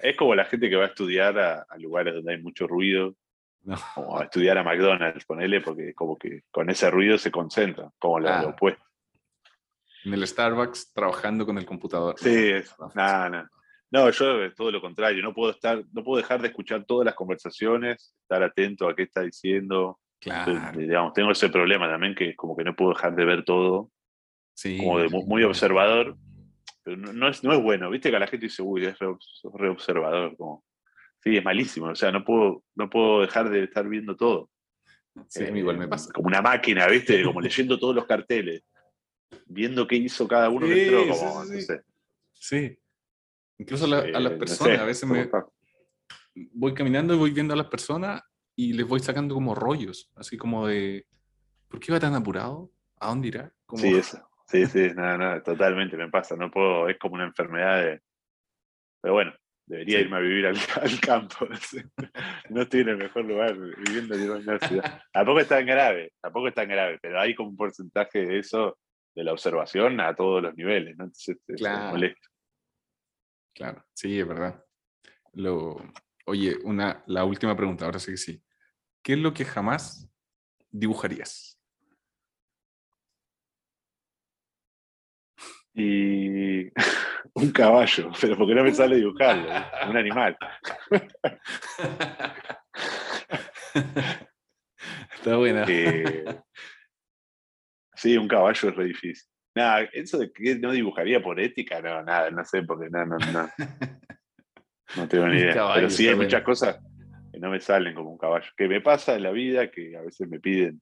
Es 0.00 0.16
como 0.16 0.34
la 0.34 0.44
gente 0.46 0.68
que 0.68 0.76
va 0.76 0.84
a 0.84 0.88
estudiar 0.88 1.38
a, 1.38 1.66
a 1.68 1.76
lugares 1.78 2.14
donde 2.14 2.32
hay 2.34 2.42
mucho 2.42 2.66
ruido, 2.66 3.14
no. 3.62 3.76
como 3.94 4.18
a 4.18 4.24
estudiar 4.24 4.58
a 4.58 4.64
McDonald's, 4.64 5.24
ponele, 5.26 5.60
porque 5.60 5.94
como 5.94 6.16
que 6.18 6.42
con 6.50 6.68
ese 6.70 6.90
ruido 6.90 7.18
se 7.18 7.30
concentra, 7.30 7.90
como 7.98 8.18
lo, 8.20 8.28
Ah. 8.28 8.42
lo 8.42 8.48
opuesto. 8.50 8.82
En 10.04 10.14
el 10.14 10.26
Starbucks 10.26 10.92
trabajando 10.92 11.44
con 11.46 11.58
el 11.58 11.66
computador. 11.66 12.14
Sí, 12.18 12.30
es- 12.50 12.74
No, 12.78 12.90
no. 12.94 13.28
no, 13.28 13.28
no. 13.42 13.48
No, 13.88 14.10
yo 14.10 14.42
es 14.44 14.54
todo 14.56 14.70
lo 14.72 14.80
contrario, 14.80 15.22
no 15.22 15.32
puedo 15.32 15.52
estar, 15.52 15.82
no 15.92 16.02
puedo 16.02 16.20
dejar 16.20 16.42
de 16.42 16.48
escuchar 16.48 16.84
todas 16.84 17.04
las 17.06 17.14
conversaciones, 17.14 18.14
estar 18.22 18.42
atento 18.42 18.88
a 18.88 18.96
qué 18.96 19.04
está 19.04 19.22
diciendo. 19.22 20.00
Claro, 20.20 20.72
digamos, 20.76 21.12
tengo 21.12 21.30
ese 21.30 21.48
problema 21.48 21.88
también 21.88 22.14
que 22.14 22.34
como 22.34 22.56
que 22.56 22.64
no 22.64 22.74
puedo 22.74 22.90
dejar 22.92 23.14
de 23.14 23.24
ver 23.24 23.44
todo, 23.44 23.90
sí. 24.54 24.78
como 24.78 24.98
de 24.98 25.08
mu- 25.08 25.24
muy 25.26 25.44
observador, 25.44 26.16
pero 26.82 26.96
no, 26.96 27.12
no 27.12 27.28
es, 27.28 27.44
no 27.44 27.52
es 27.52 27.62
bueno, 27.62 27.90
viste 27.90 28.10
que 28.10 28.18
la 28.18 28.26
gente 28.26 28.46
dice, 28.46 28.62
uy, 28.62 28.86
es 28.86 28.98
re, 28.98 29.08
re 29.54 29.68
observador, 29.68 30.36
como, 30.36 30.64
sí, 31.22 31.36
es 31.36 31.44
malísimo, 31.44 31.86
o 31.88 31.94
sea, 31.94 32.10
no 32.10 32.24
puedo, 32.24 32.64
no 32.74 32.88
puedo 32.90 33.20
dejar 33.20 33.50
de 33.50 33.64
estar 33.64 33.88
viendo 33.88 34.16
todo. 34.16 34.50
Sí, 35.28 35.46
a 35.46 35.50
mí 35.50 35.60
igual 35.60 35.78
me 35.78 35.86
Eh, 35.86 35.88
pasa. 35.88 36.12
Como 36.12 36.28
una 36.28 36.42
máquina, 36.42 36.86
¿viste? 36.88 37.22
Como 37.22 37.40
leyendo 37.40 37.78
todos 37.78 37.94
los 37.94 38.04
carteles, 38.06 38.62
viendo 39.46 39.86
qué 39.86 39.96
hizo 39.96 40.26
cada 40.28 40.48
uno 40.50 40.66
que 40.66 40.74
Sí, 40.74 40.80
entró, 40.82 41.02
sí, 41.04 41.08
como, 41.10 41.44
sí, 41.44 41.52
no 41.52 41.58
sí. 41.58 41.62
sé. 41.62 41.80
Sí. 42.32 42.78
Incluso 43.58 43.84
a, 43.86 43.88
la- 43.88 43.98
a 43.98 44.20
las 44.20 44.32
Eh, 44.32 44.34
no 44.34 44.38
personas, 44.38 44.76
sé, 44.76 44.80
a 44.82 44.84
veces 44.84 45.08
me 45.08 45.30
voy 46.52 46.74
caminando 46.74 47.14
y 47.14 47.18
voy 47.18 47.30
viendo 47.30 47.54
a 47.54 47.56
las 47.56 47.66
personas 47.68 48.22
y 48.56 48.72
les 48.72 48.86
voy 48.88 49.00
sacando 49.00 49.34
como 49.34 49.54
rollos, 49.54 50.10
así 50.16 50.36
como 50.36 50.66
de, 50.66 51.06
¿por 51.68 51.78
qué 51.78 51.92
va 51.92 52.00
tan 52.00 52.14
apurado? 52.14 52.72
¿A 52.98 53.08
dónde 53.08 53.28
irá? 53.28 53.52
Como, 53.66 53.82
Sí, 53.82 53.94
eso. 53.94 54.28
Sí, 54.48 54.64
sí, 54.66 54.90
nada, 54.94 55.18
nada, 55.18 55.42
totalmente 55.42 55.96
me 55.96 56.08
pasa. 56.08 56.36
No 56.36 56.50
puedo, 56.50 56.88
es 56.88 56.98
como 56.98 57.14
una 57.16 57.24
enfermedad 57.24 57.82
de. 57.82 58.00
Pero 59.02 59.14
bueno, 59.14 59.32
Debería 59.68 59.98
Sí. 59.98 60.04
irme 60.04 60.16
a 60.16 60.20
vivir 60.20 60.46
al, 60.46 60.54
al 60.80 61.00
campo. 61.00 61.48
No 62.50 62.62
estoy 62.62 62.82
en 62.82 62.88
el 62.90 62.96
mejor 62.98 63.24
lugar 63.24 63.56
viviendo 63.58 64.14
en 64.14 64.30
una 64.30 64.60
ciudad. 64.60 65.02
Tampoco 65.12 65.40
es 65.40 65.48
tan 65.48 65.66
grave, 65.66 66.12
tampoco 66.20 66.46
es 66.46 66.54
tan 66.54 66.68
grave, 66.68 67.00
pero 67.02 67.18
hay 67.20 67.34
como 67.34 67.48
un 67.50 67.56
porcentaje 67.56 68.24
de 68.24 68.38
eso, 68.38 68.78
de 69.12 69.24
la 69.24 69.32
observación 69.32 69.98
a 70.00 70.14
todos 70.14 70.40
los 70.40 70.54
niveles, 70.54 70.96
¿no? 70.96 71.06
Entonces 71.06 71.36
es- 71.48 71.54
es 71.54 71.60
Claro. 71.60 71.90
molesto. 71.90 72.28
Claro, 73.54 73.84
sí, 73.92 74.20
es 74.20 74.28
verdad. 74.28 74.64
Lo, 75.32 75.76
oye, 76.26 76.56
una, 76.62 77.02
la 77.08 77.24
última 77.24 77.56
pregunta, 77.56 77.86
ahora 77.86 77.98
sí 77.98 78.12
que 78.12 78.16
sí. 78.18 78.42
¿Qué 79.06 79.12
es 79.12 79.20
lo 79.20 79.32
que 79.32 79.44
jamás 79.44 80.10
dibujarías? 80.72 81.60
Y 85.72 86.72
un 87.34 87.52
caballo, 87.52 88.10
pero 88.20 88.36
porque 88.36 88.56
no 88.56 88.64
me 88.64 88.74
sale 88.74 88.96
dibujarlo, 88.96 89.48
un 89.88 89.96
animal. 89.96 90.36
Está 95.14 95.36
buena. 95.36 95.64
Eh, 95.68 96.24
sí, 97.94 98.16
un 98.16 98.26
caballo 98.26 98.70
es 98.70 98.74
re 98.74 98.86
difícil. 98.86 99.28
Nada, 99.54 99.82
eso 99.92 100.18
de 100.18 100.32
que 100.32 100.58
no 100.58 100.72
dibujaría 100.72 101.22
por 101.22 101.38
ética, 101.38 101.80
no, 101.80 102.02
nada, 102.02 102.32
no 102.32 102.44
sé, 102.44 102.64
porque 102.64 102.90
no, 102.90 103.06
no, 103.06 103.18
no. 103.18 103.48
No 104.96 105.06
tengo 105.06 105.28
ni 105.28 105.38
idea. 105.38 105.74
Pero 105.74 105.90
sí 105.90 106.08
hay 106.08 106.16
muchas 106.16 106.42
cosas 106.42 106.80
que 107.36 107.40
no 107.40 107.50
me 107.50 107.60
salen 107.60 107.94
como 107.94 108.10
un 108.12 108.16
caballo. 108.16 108.50
Que 108.56 108.66
me 108.66 108.80
pasa 108.80 109.14
en 109.14 109.22
la 109.22 109.30
vida 109.30 109.70
que 109.70 109.94
a 109.94 110.00
veces 110.00 110.26
me 110.26 110.40
piden 110.40 110.80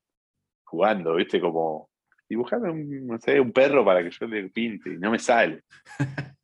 jugando, 0.63 1.17
¿viste? 1.17 1.41
Como 1.41 1.91
dibujarme 2.29 2.71
un, 2.71 3.09
no 3.09 3.19
sé, 3.19 3.41
un 3.41 3.51
perro 3.51 3.85
para 3.85 4.05
que 4.05 4.13
yo 4.13 4.27
le 4.29 4.49
pinte 4.51 4.91
y 4.91 4.99
no 4.99 5.11
me 5.11 5.19
sale. 5.19 5.65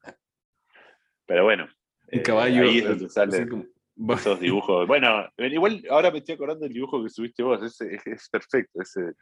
Pero 1.26 1.44
bueno. 1.44 1.68
Un 2.10 2.18
eh, 2.18 2.22
caballo. 2.22 2.62
Ahí 2.62 2.78
es 2.78 2.88
donde 2.88 3.04
así 3.04 3.14
salen 3.14 3.48
como- 3.48 3.66
va- 4.10 4.16
esos 4.16 4.40
dibujos. 4.40 4.88
Bueno, 4.88 5.28
igual 5.38 5.80
ahora 5.88 6.10
me 6.10 6.18
estoy 6.18 6.34
acordando 6.34 6.64
del 6.64 6.72
dibujo 6.72 7.00
que 7.04 7.08
subiste 7.08 7.44
vos. 7.44 7.62
Ese 7.62 7.94
es, 7.94 8.04
es 8.04 8.28
perfecto. 8.28 8.82
Ese, 8.82 9.12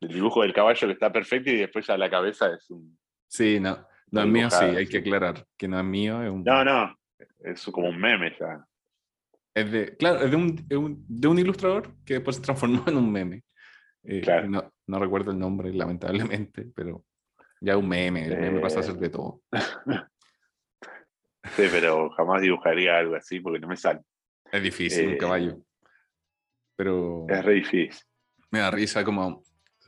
el 0.00 0.08
dibujo 0.12 0.42
del 0.42 0.52
caballo 0.52 0.86
que 0.86 0.92
está 0.92 1.10
perfecto 1.12 1.50
y 1.50 1.56
después 1.56 1.84
ya 1.88 1.98
la 1.98 2.08
cabeza 2.08 2.54
es 2.54 2.70
un. 2.70 2.96
Sí, 3.26 3.58
no, 3.58 3.84
no 4.12 4.20
es 4.20 4.28
mío, 4.28 4.48
sí, 4.48 4.64
hay 4.64 4.86
que 4.86 4.98
aclarar 4.98 5.44
que 5.58 5.66
no 5.66 5.76
es 5.80 5.84
mío, 5.84 6.22
es 6.22 6.30
un, 6.30 6.44
No, 6.44 6.64
no. 6.64 6.94
Es 7.40 7.64
como 7.64 7.88
un 7.88 7.98
meme 7.98 8.32
ya. 8.38 8.64
Es 9.54 9.70
de, 9.72 9.96
claro, 9.96 10.20
es 10.24 10.30
de 10.30 10.36
un, 10.36 10.66
es 10.68 10.76
un- 10.76 11.04
de 11.08 11.28
un 11.28 11.38
ilustrador 11.38 11.94
que 12.04 12.14
después 12.14 12.36
se 12.36 12.42
transformó 12.42 12.84
en 12.88 12.96
un 12.96 13.10
meme. 13.12 13.42
Eh, 14.04 14.20
Claro. 14.22 14.48
no, 14.48 14.72
no 14.86 14.98
recuerdo 14.98 15.30
el 15.30 15.38
nombre, 15.38 15.72
lamentablemente, 15.74 16.66
pero 16.74 17.04
ya 17.60 17.76
un 17.76 17.88
meme, 17.88 18.24
el 18.26 18.38
meme 18.38 18.60
pasa 18.60 18.80
a 18.80 18.82
ser 18.82 18.94
Eh, 18.96 18.98
de 19.00 19.08
todo. 19.10 19.42
Sí, 21.56 21.64
pero 21.70 22.10
jamás 22.10 22.42
dibujaría 22.42 22.98
algo 22.98 23.16
así 23.16 23.40
porque 23.40 23.58
no 23.58 23.66
me 23.66 23.76
sale. 23.76 24.00
Es 24.52 24.62
difícil, 24.62 25.06
un 25.08 25.12
eh, 25.14 25.18
caballo. 25.18 25.58
Pero 26.76 27.26
Es 27.28 27.44
re 27.44 27.54
difícil. 27.54 27.98
me 28.50 28.58
da 28.60 28.70
risa 28.70 29.04
como, 29.04 29.42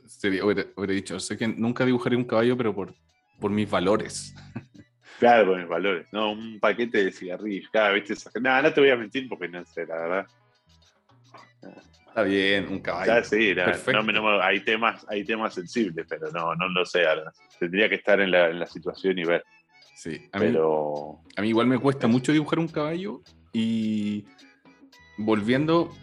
sería- 0.07 0.43
hubiera, 0.43 0.65
hubiera 0.75 0.93
dicho, 0.93 1.19
sé 1.19 1.37
que 1.37 1.47
nunca 1.47 1.85
dibujaré 1.85 2.15
un 2.15 2.25
caballo, 2.25 2.57
pero 2.57 2.73
por, 2.73 2.93
por 3.39 3.51
mis 3.51 3.69
valores. 3.69 4.33
Claro, 5.23 5.51
con 5.51 5.59
mis 5.59 5.69
valores. 5.69 6.05
No, 6.11 6.33
un 6.33 6.59
paquete 6.59 7.05
de 7.05 7.11
cigarrillos. 7.13 7.69
Cada 7.71 7.91
vez 7.91 8.03
te 8.03 8.41
No, 8.41 8.61
no 8.61 8.73
te 8.73 8.81
voy 8.81 8.89
a 8.89 8.97
mentir 8.97 9.29
porque 9.29 9.47
no 9.47 9.63
sé, 9.63 9.85
la 9.85 9.95
verdad. 9.95 10.27
Está 12.07 12.23
bien, 12.23 12.67
un 12.67 12.79
caballo. 12.81 13.13
Ya, 13.13 13.23
sí, 13.23 13.55
perfecto. 13.55 14.03
no 14.03 14.11
no 14.11 14.41
hay, 14.41 14.59
temas, 14.59 15.05
hay 15.07 15.23
temas 15.23 15.53
sensibles, 15.53 16.05
pero 16.09 16.29
no, 16.31 16.53
no 16.55 16.67
lo 16.67 16.85
sé. 16.85 17.07
ahora. 17.07 17.31
Tendría 17.57 17.87
que 17.87 17.95
estar 17.95 18.19
en 18.19 18.31
la, 18.31 18.49
en 18.49 18.59
la 18.59 18.67
situación 18.67 19.17
y 19.17 19.23
ver. 19.23 19.45
Sí, 19.95 20.27
a 20.33 20.39
mí, 20.39 20.47
Pero 20.47 21.21
a 21.37 21.41
mí 21.41 21.47
igual 21.47 21.67
me 21.67 21.79
cuesta 21.79 22.05
mucho 22.07 22.33
dibujar 22.33 22.59
un 22.59 22.67
caballo 22.67 23.21
y 23.53 24.25
volviendo 25.17 25.93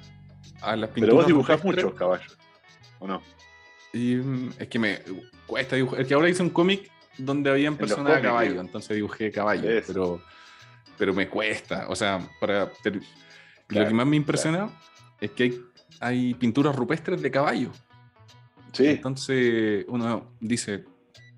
a 0.63 0.77
las 0.77 0.89
pinturas. 0.91 1.11
Pero 1.11 1.15
vos 1.15 1.27
dibujás 1.27 1.63
muchos 1.63 1.93
caballos, 1.93 2.39
¿o 3.01 3.07
no? 3.07 3.23
Y 3.93 4.15
mm, 4.15 4.53
es 4.59 4.69
que 4.69 4.79
me 4.79 4.99
cuesta 5.47 5.77
dibujar. 5.77 6.01
Es 6.01 6.09
que 6.09 6.15
ahora 6.15 6.31
hice 6.31 6.43
un 6.43 6.51
cómic 6.51 6.91
donde 7.25 7.51
habían 7.51 7.73
los 7.75 7.79
personas 7.81 8.17
a 8.19 8.21
caballo, 8.23 8.61
entonces 8.61 8.97
dibujé 8.97 9.31
caballo, 9.31 9.69
Eso. 9.71 9.87
pero, 9.93 10.23
pero 10.99 11.15
me 11.15 11.29
cuesta. 11.29 11.87
O 11.89 11.97
sea, 11.97 12.21
para 12.41 12.71
ter- 12.83 13.01
lo 13.69 13.87
que 13.89 13.95
más 13.95 14.07
me 14.07 14.17
impresiona 14.17 14.71
es 15.21 15.31
que 15.31 15.43
hay, 15.45 15.61
hay 16.01 16.35
pinturas 16.35 16.75
rupestres 16.75 17.23
de 17.23 17.31
caballo. 17.31 17.71
Sí, 18.73 18.87
Entonces 18.87 19.85
uno 19.89 20.33
dice, 20.41 20.85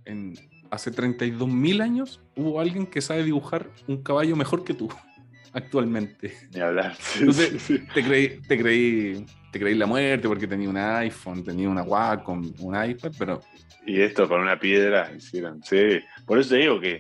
en, 0.05 0.35
hace 0.71 0.91
32.000 0.93 1.83
años 1.83 2.21
hubo 2.37 2.61
alguien 2.61 2.87
que 2.87 3.01
sabe 3.01 3.25
dibujar 3.25 3.71
un 3.87 4.03
caballo 4.03 4.37
mejor 4.37 4.65
que 4.65 4.75
tú 4.75 4.89
actualmente. 5.53 6.35
ni 6.55 6.61
hablar. 6.61 6.97
Sí, 6.99 7.21
Entonces- 7.21 7.63
sí, 7.63 7.79
sí. 7.79 7.85
Te 7.95 8.03
creí, 8.05 8.41
te 8.47 8.59
creí, 8.59 9.27
te 9.53 9.61
creí 9.61 9.75
la 9.75 9.87
muerte 9.87 10.27
porque 10.27 10.47
tenía 10.49 10.69
un 10.69 10.77
iPhone, 10.79 11.45
tenía 11.45 11.69
una 11.69 11.83
Wacom, 11.83 12.53
un 12.61 12.85
iPad, 12.85 13.13
pero 13.19 13.41
Y 13.87 14.01
esto 14.01 14.27
con 14.29 14.41
una 14.41 14.59
piedra 14.59 15.13
hicieron. 15.17 15.63
Sí, 15.63 16.01
por 16.27 16.39
eso 16.39 16.51
te 16.51 16.57
digo 16.57 16.81
que 16.81 16.99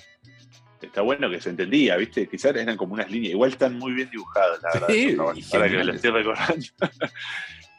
está 0.81 1.01
bueno 1.01 1.31
que 1.31 1.41
se 1.41 1.51
entendía, 1.51 1.97
¿viste? 1.97 2.29
Quizás 2.29 2.55
eran 2.57 2.77
como 2.77 2.95
unas 2.95 3.11
líneas. 3.11 3.33
Igual 3.33 3.51
están 3.51 3.79
muy 3.79 3.93
bien 3.93 4.11
dibujados, 4.11 4.61
la 4.62 4.70
verdad. 4.74 4.89
Sí, 4.89 5.16
Ahora 5.53 5.70
que 5.70 5.77
me 5.77 5.85
lo 5.85 5.93
estoy 5.93 6.11
recordando. 6.11 6.66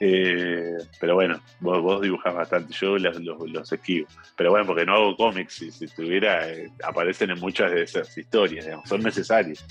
Eh, 0.06 0.76
pero 1.00 1.14
bueno, 1.14 1.42
vos, 1.62 1.82
vos 1.82 2.02
dibujás 2.02 2.34
bastante, 2.34 2.74
yo 2.74 2.98
los, 2.98 3.22
los- 3.22 3.50
los 3.50 3.72
esquivo. 3.72 4.06
Pero 4.36 4.50
bueno, 4.50 4.66
porque 4.66 4.86
no 4.86 4.96
hago 4.96 5.16
cómics, 5.16 5.54
si, 5.54 5.72
si 5.72 5.88
tuviera, 5.88 6.50
eh, 6.52 6.70
aparecen 6.84 7.30
en 7.30 7.40
muchas 7.40 7.72
de 7.72 7.84
esas 7.84 8.18
historias, 8.18 8.66
digamos, 8.66 8.90
son 8.90 9.02
necesarias. 9.02 9.66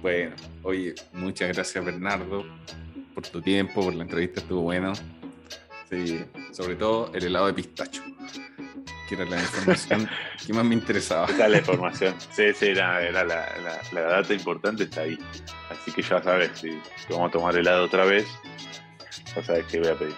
bueno, 0.00 0.34
oye, 0.64 0.94
muchas 1.12 1.54
gracias 1.54 1.84
Bernardo 1.84 2.44
por 3.14 3.26
tu 3.26 3.40
tiempo, 3.42 3.82
por 3.82 3.94
la 3.94 4.02
entrevista, 4.02 4.40
estuvo 4.40 4.62
bueno. 4.62 4.92
Sí, 5.90 6.24
sobre 6.52 6.74
todo 6.76 7.10
el 7.14 7.24
helado 7.24 7.46
de 7.48 7.54
pistacho, 7.54 8.02
que 9.08 9.14
era 9.14 9.24
la 9.26 9.38
información 9.40 10.08
que 10.46 10.52
más 10.54 10.64
me 10.64 10.74
interesaba. 10.74 11.26
Esa 11.26 11.44
es 11.46 11.50
la 11.52 11.58
información. 11.58 12.14
Sí, 12.30 12.44
sí, 12.54 12.66
era, 12.68 13.02
era 13.02 13.24
la, 13.24 13.46
la- 13.62 13.80
la 13.92 14.00
data 14.00 14.32
importante 14.32 14.84
está 14.84 15.02
ahí. 15.02 15.18
Así 15.70 15.90
que 15.92 16.00
ya 16.02 16.22
sabes, 16.22 16.50
si 16.58 16.70
si 16.70 17.12
vamos 17.12 17.28
a 17.28 17.32
tomar 17.32 17.56
helado 17.56 17.84
otra 17.84 18.04
vez, 18.06 18.26
ya 19.36 19.42
sabes 19.44 19.66
qué 19.66 19.80
voy 19.80 19.88
a 19.88 19.94
pedir. 19.98 20.14